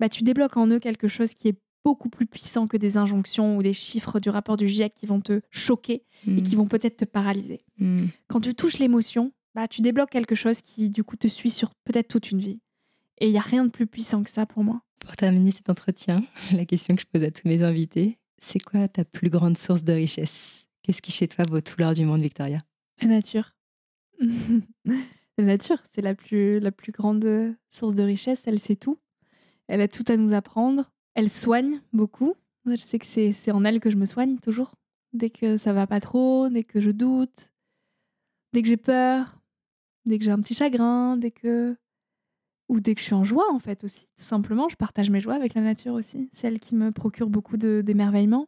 bah, 0.00 0.08
tu 0.08 0.22
débloques 0.22 0.56
en 0.56 0.66
eux 0.68 0.80
quelque 0.80 1.08
chose 1.08 1.34
qui 1.34 1.48
est 1.48 1.58
beaucoup 1.84 2.08
plus 2.08 2.26
puissant 2.26 2.66
que 2.66 2.76
des 2.76 2.96
injonctions 2.96 3.56
ou 3.56 3.62
des 3.62 3.72
chiffres 3.72 4.20
du 4.20 4.30
rapport 4.30 4.56
du 4.56 4.68
GIEC 4.68 4.94
qui 4.94 5.06
vont 5.06 5.20
te 5.20 5.40
choquer 5.50 6.04
et 6.28 6.42
qui 6.42 6.54
vont 6.54 6.66
peut-être 6.66 6.96
te 6.98 7.04
paralyser. 7.04 7.64
Mm. 7.78 8.06
Quand 8.28 8.40
tu 8.40 8.54
touches 8.54 8.78
l'émotion, 8.78 9.32
bah, 9.54 9.66
tu 9.68 9.82
débloques 9.82 10.10
quelque 10.10 10.34
chose 10.34 10.60
qui, 10.60 10.90
du 10.90 11.02
coup, 11.04 11.16
te 11.16 11.26
suit 11.26 11.50
sur 11.50 11.70
peut-être 11.84 12.08
toute 12.08 12.30
une 12.30 12.38
vie. 12.38 12.60
Et 13.18 13.26
il 13.26 13.32
n'y 13.32 13.38
a 13.38 13.42
rien 13.42 13.64
de 13.64 13.70
plus 13.70 13.86
puissant 13.86 14.22
que 14.22 14.30
ça 14.30 14.46
pour 14.46 14.64
moi. 14.64 14.82
Pour 15.00 15.16
terminer 15.16 15.50
cet 15.50 15.68
entretien, 15.68 16.22
la 16.52 16.64
question 16.64 16.94
que 16.94 17.02
je 17.02 17.06
pose 17.06 17.24
à 17.24 17.30
tous 17.30 17.46
mes 17.46 17.62
invités, 17.62 18.18
c'est 18.42 18.58
quoi 18.58 18.88
ta 18.88 19.04
plus 19.04 19.30
grande 19.30 19.56
source 19.56 19.84
de 19.84 19.92
richesse? 19.92 20.66
Qu'est-ce 20.82 21.00
qui 21.00 21.12
chez 21.12 21.28
toi 21.28 21.44
vaut 21.48 21.60
tout 21.60 21.76
l'or 21.78 21.94
du 21.94 22.04
monde, 22.04 22.20
Victoria? 22.20 22.62
La 23.00 23.08
nature. 23.08 23.54
La 25.38 25.44
nature, 25.44 25.78
c'est 25.90 26.02
la 26.02 26.14
plus, 26.14 26.60
la 26.60 26.72
plus 26.72 26.92
grande 26.92 27.56
source 27.70 27.94
de 27.94 28.02
richesse. 28.02 28.42
Elle 28.46 28.58
sait 28.58 28.76
tout. 28.76 28.98
Elle 29.66 29.80
a 29.80 29.88
tout 29.88 30.04
à 30.08 30.16
nous 30.16 30.34
apprendre. 30.34 30.92
Elle 31.14 31.30
soigne 31.30 31.80
beaucoup. 31.92 32.34
Je 32.66 32.76
sais 32.76 32.98
que 32.98 33.06
c'est 33.06 33.50
en 33.50 33.64
elle 33.64 33.80
que 33.80 33.90
je 33.90 33.96
me 33.96 34.04
soigne 34.04 34.36
toujours. 34.38 34.74
Dès 35.14 35.30
que 35.30 35.56
ça 35.56 35.72
va 35.72 35.86
pas 35.86 36.00
trop, 36.00 36.48
dès 36.50 36.64
que 36.64 36.80
je 36.80 36.90
doute, 36.90 37.50
dès 38.52 38.62
que 38.62 38.68
j'ai 38.68 38.76
peur, 38.76 39.40
dès 40.04 40.18
que 40.18 40.24
j'ai 40.24 40.30
un 40.30 40.40
petit 40.40 40.54
chagrin, 40.54 41.16
dès 41.16 41.30
que. 41.30 41.76
Ou 42.72 42.80
dès 42.80 42.94
que 42.94 43.02
je 43.02 43.04
suis 43.04 43.14
en 43.14 43.22
joie, 43.22 43.52
en 43.52 43.58
fait, 43.58 43.84
aussi. 43.84 44.06
Tout 44.16 44.22
simplement, 44.22 44.66
je 44.70 44.76
partage 44.76 45.10
mes 45.10 45.20
joies 45.20 45.34
avec 45.34 45.52
la 45.52 45.60
nature 45.60 45.92
aussi. 45.92 46.30
Celle 46.32 46.58
qui 46.58 46.74
me 46.74 46.90
procure 46.90 47.28
beaucoup 47.28 47.58
d'émerveillement. 47.58 48.46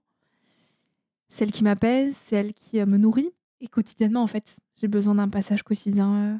Celle 1.28 1.52
qui 1.52 1.62
m'apaise, 1.62 2.16
celle 2.24 2.54
qui 2.54 2.80
euh, 2.80 2.86
me 2.86 2.96
nourrit. 2.96 3.30
Et 3.60 3.66
quotidiennement, 3.66 4.22
en 4.22 4.26
fait, 4.26 4.56
j'ai 4.80 4.88
besoin 4.88 5.16
d'un 5.16 5.28
passage 5.28 5.62
quotidien 5.62 6.14
euh, 6.14 6.36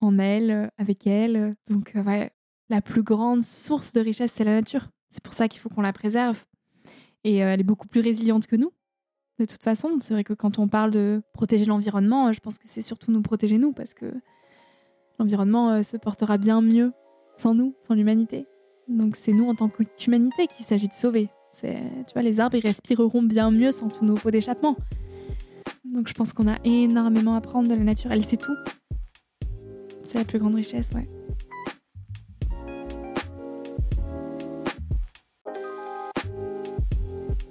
en 0.00 0.18
elle, 0.18 0.50
euh, 0.50 0.66
avec 0.76 1.06
elle. 1.06 1.54
Donc, 1.70 1.92
ouais, 1.94 2.32
la 2.68 2.82
plus 2.82 3.04
grande 3.04 3.44
source 3.44 3.92
de 3.92 4.00
richesse, 4.00 4.32
c'est 4.34 4.42
la 4.42 4.56
nature. 4.56 4.88
C'est 5.10 5.22
pour 5.22 5.34
ça 5.34 5.46
qu'il 5.46 5.60
faut 5.60 5.68
qu'on 5.68 5.82
la 5.82 5.92
préserve. 5.92 6.44
Et 7.22 7.36
elle 7.36 7.60
est 7.60 7.62
beaucoup 7.62 7.86
plus 7.86 8.00
résiliente 8.00 8.48
que 8.48 8.56
nous. 8.56 8.72
De 9.38 9.44
toute 9.44 9.62
façon, 9.62 9.98
c'est 10.00 10.14
vrai 10.14 10.24
que 10.24 10.34
quand 10.34 10.58
on 10.58 10.66
parle 10.66 10.90
de 10.90 11.22
protéger 11.32 11.64
l'environnement, 11.64 12.32
je 12.32 12.40
pense 12.40 12.58
que 12.58 12.66
c'est 12.66 12.82
surtout 12.82 13.12
nous 13.12 13.22
protéger 13.22 13.58
nous, 13.58 13.72
parce 13.72 13.94
que 13.94 14.12
l'environnement 15.20 15.80
se 15.84 15.96
portera 15.96 16.38
bien 16.38 16.60
mieux 16.60 16.92
sans 17.36 17.54
nous, 17.54 17.74
sans 17.80 17.94
l'humanité. 17.94 18.46
Donc 18.88 19.16
c'est 19.16 19.32
nous 19.32 19.48
en 19.48 19.54
tant 19.54 19.68
qu'humanité 19.68 20.46
qu'il 20.46 20.64
s'agit 20.64 20.88
de 20.88 20.92
sauver. 20.92 21.28
C'est, 21.52 21.80
tu 22.06 22.12
vois, 22.12 22.22
les 22.22 22.40
arbres, 22.40 22.56
ils 22.56 22.66
respireront 22.66 23.22
bien 23.22 23.50
mieux 23.50 23.72
sans 23.72 23.88
tous 23.88 24.04
nos 24.04 24.14
pots 24.14 24.30
d'échappement. 24.30 24.76
Donc 25.84 26.08
je 26.08 26.14
pense 26.14 26.32
qu'on 26.32 26.48
a 26.48 26.56
énormément 26.64 27.34
à 27.34 27.38
apprendre 27.38 27.68
de 27.68 27.74
la 27.74 27.84
nature. 27.84 28.12
Elle 28.12 28.24
sait 28.24 28.36
tout 28.36 28.56
c'est 30.14 30.20
la 30.20 30.24
plus 30.24 30.38
grande 30.38 30.54
richesse, 30.54 30.90
ouais. 30.94 31.08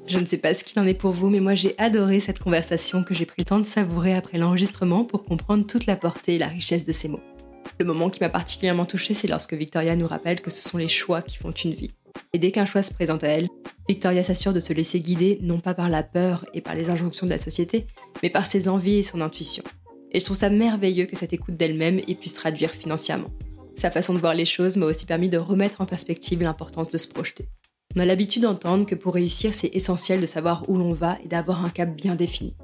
Je 0.05 0.19
ne 0.19 0.25
sais 0.25 0.37
pas 0.37 0.53
ce 0.53 0.63
qu'il 0.63 0.79
en 0.79 0.85
est 0.85 0.93
pour 0.93 1.11
vous, 1.11 1.29
mais 1.29 1.41
moi 1.41 1.55
j'ai 1.55 1.77
adoré 1.77 2.21
cette 2.21 2.39
conversation 2.39 3.03
que 3.03 3.13
j'ai 3.13 3.25
pris 3.25 3.41
le 3.41 3.45
temps 3.45 3.59
de 3.59 3.65
savourer 3.65 4.15
après 4.15 4.37
l'enregistrement 4.37 5.03
pour 5.03 5.25
comprendre 5.25 5.67
toute 5.67 5.87
la 5.87 5.97
portée 5.97 6.35
et 6.35 6.37
la 6.37 6.47
richesse 6.47 6.85
de 6.85 6.93
ces 6.93 7.09
mots. 7.09 7.32
Le 7.79 7.85
moment 7.85 8.09
qui 8.09 8.19
m'a 8.21 8.29
particulièrement 8.29 8.85
touchée, 8.85 9.13
c'est 9.13 9.27
lorsque 9.27 9.53
Victoria 9.53 9.95
nous 9.95 10.07
rappelle 10.07 10.41
que 10.41 10.51
ce 10.51 10.61
sont 10.61 10.77
les 10.77 10.87
choix 10.87 11.21
qui 11.21 11.37
font 11.37 11.51
une 11.51 11.73
vie. 11.73 11.91
Et 12.33 12.39
dès 12.39 12.51
qu'un 12.51 12.65
choix 12.65 12.83
se 12.83 12.93
présente 12.93 13.23
à 13.23 13.27
elle, 13.27 13.47
Victoria 13.89 14.23
s'assure 14.23 14.53
de 14.53 14.59
se 14.59 14.73
laisser 14.73 14.99
guider 14.99 15.39
non 15.41 15.59
pas 15.59 15.73
par 15.73 15.89
la 15.89 16.03
peur 16.03 16.45
et 16.53 16.61
par 16.61 16.75
les 16.75 16.89
injonctions 16.89 17.25
de 17.25 17.31
la 17.31 17.37
société, 17.37 17.87
mais 18.21 18.29
par 18.29 18.45
ses 18.45 18.67
envies 18.67 18.99
et 18.99 19.03
son 19.03 19.21
intuition. 19.21 19.63
Et 20.11 20.19
je 20.19 20.25
trouve 20.25 20.37
ça 20.37 20.49
merveilleux 20.49 21.05
que 21.05 21.15
cette 21.15 21.33
écoute 21.33 21.57
d'elle-même 21.57 21.99
ait 22.07 22.15
pu 22.15 22.29
se 22.29 22.35
traduire 22.35 22.71
financièrement. 22.71 23.31
Sa 23.75 23.89
façon 23.89 24.13
de 24.13 24.19
voir 24.19 24.35
les 24.35 24.45
choses 24.45 24.77
m'a 24.77 24.85
aussi 24.85 25.05
permis 25.05 25.29
de 25.29 25.37
remettre 25.37 25.81
en 25.81 25.85
perspective 25.87 26.43
l'importance 26.43 26.91
de 26.91 26.97
se 26.99 27.07
projeter. 27.07 27.47
On 27.95 27.99
a 27.99 28.05
l'habitude 28.05 28.43
d'entendre 28.43 28.85
que 28.85 28.95
pour 28.95 29.15
réussir, 29.15 29.53
c'est 29.53 29.75
essentiel 29.75 30.21
de 30.21 30.25
savoir 30.25 30.67
où 30.69 30.77
l'on 30.77 30.93
va 30.93 31.17
et 31.23 31.27
d'avoir 31.27 31.65
un 31.65 31.69
cap 31.69 31.95
bien 31.95 32.15
défini. 32.15 32.55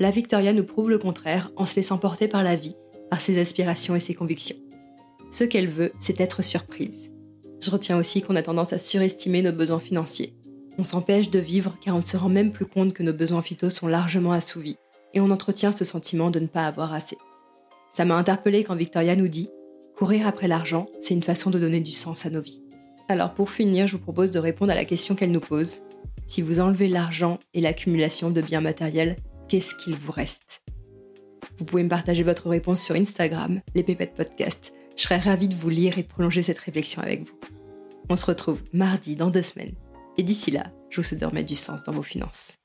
La 0.00 0.10
Victoria 0.10 0.52
nous 0.52 0.64
prouve 0.64 0.90
le 0.90 0.98
contraire 0.98 1.50
en 1.56 1.66
se 1.66 1.76
laissant 1.76 1.98
porter 1.98 2.26
par 2.28 2.42
la 2.42 2.56
vie, 2.56 2.74
par 3.10 3.20
ses 3.20 3.40
aspirations 3.40 3.96
et 3.96 4.00
ses 4.00 4.14
convictions. 4.14 4.56
Ce 5.30 5.44
qu'elle 5.44 5.68
veut, 5.68 5.92
c'est 6.00 6.20
être 6.20 6.42
surprise. 6.42 7.10
Je 7.60 7.70
retiens 7.70 7.98
aussi 7.98 8.22
qu'on 8.22 8.36
a 8.36 8.42
tendance 8.42 8.72
à 8.72 8.78
surestimer 8.78 9.42
nos 9.42 9.52
besoins 9.52 9.78
financiers. 9.78 10.34
On 10.78 10.84
s'empêche 10.84 11.30
de 11.30 11.38
vivre 11.38 11.76
car 11.82 11.94
on 11.94 12.00
ne 12.00 12.04
se 12.04 12.16
rend 12.16 12.30
même 12.30 12.52
plus 12.52 12.64
compte 12.66 12.94
que 12.94 13.02
nos 13.02 13.12
besoins 13.12 13.42
phytos 13.42 13.70
sont 13.70 13.86
largement 13.86 14.32
assouvis 14.32 14.78
et 15.12 15.20
on 15.20 15.30
entretient 15.30 15.72
ce 15.72 15.84
sentiment 15.84 16.30
de 16.30 16.40
ne 16.40 16.46
pas 16.46 16.66
avoir 16.66 16.92
assez. 16.94 17.18
Ça 17.92 18.04
m'a 18.04 18.14
interpellé 18.14 18.64
quand 18.64 18.76
Victoria 18.76 19.16
nous 19.16 19.28
dit 19.28 19.50
Courir 19.96 20.26
après 20.26 20.48
l'argent, 20.48 20.86
c'est 21.00 21.12
une 21.12 21.22
façon 21.22 21.50
de 21.50 21.58
donner 21.58 21.80
du 21.80 21.90
sens 21.90 22.24
à 22.24 22.30
nos 22.30 22.40
vies. 22.40 22.62
Alors 23.08 23.34
pour 23.34 23.50
finir, 23.50 23.86
je 23.86 23.96
vous 23.96 24.02
propose 24.02 24.30
de 24.30 24.38
répondre 24.38 24.72
à 24.72 24.76
la 24.76 24.84
question 24.84 25.14
qu'elle 25.14 25.32
nous 25.32 25.40
pose. 25.40 25.82
Si 26.26 26.42
vous 26.42 26.60
enlevez 26.60 26.88
l'argent 26.88 27.38
et 27.52 27.60
l'accumulation 27.60 28.30
de 28.30 28.40
biens 28.40 28.60
matériels, 28.60 29.16
qu'est-ce 29.48 29.74
qu'il 29.74 29.96
vous 29.96 30.12
reste? 30.12 30.59
Vous 31.60 31.66
pouvez 31.66 31.82
me 31.82 31.90
partager 31.90 32.22
votre 32.22 32.48
réponse 32.48 32.80
sur 32.80 32.94
Instagram, 32.94 33.60
les 33.74 33.82
Pépettes 33.82 34.14
Podcast. 34.14 34.72
Je 34.96 35.02
serais 35.02 35.18
ravie 35.18 35.46
de 35.46 35.54
vous 35.54 35.68
lire 35.68 35.98
et 35.98 36.02
de 36.04 36.08
prolonger 36.08 36.40
cette 36.40 36.58
réflexion 36.58 37.02
avec 37.02 37.24
vous. 37.24 37.38
On 38.08 38.16
se 38.16 38.24
retrouve 38.24 38.62
mardi 38.72 39.14
dans 39.14 39.28
deux 39.28 39.42
semaines. 39.42 39.74
Et 40.16 40.22
d'ici 40.22 40.50
là, 40.50 40.72
je 40.88 40.96
vous 40.96 41.02
souhaite 41.02 41.20
de 41.20 41.26
remettre 41.26 41.48
du 41.48 41.54
sens 41.54 41.82
dans 41.82 41.92
vos 41.92 42.02
finances. 42.02 42.59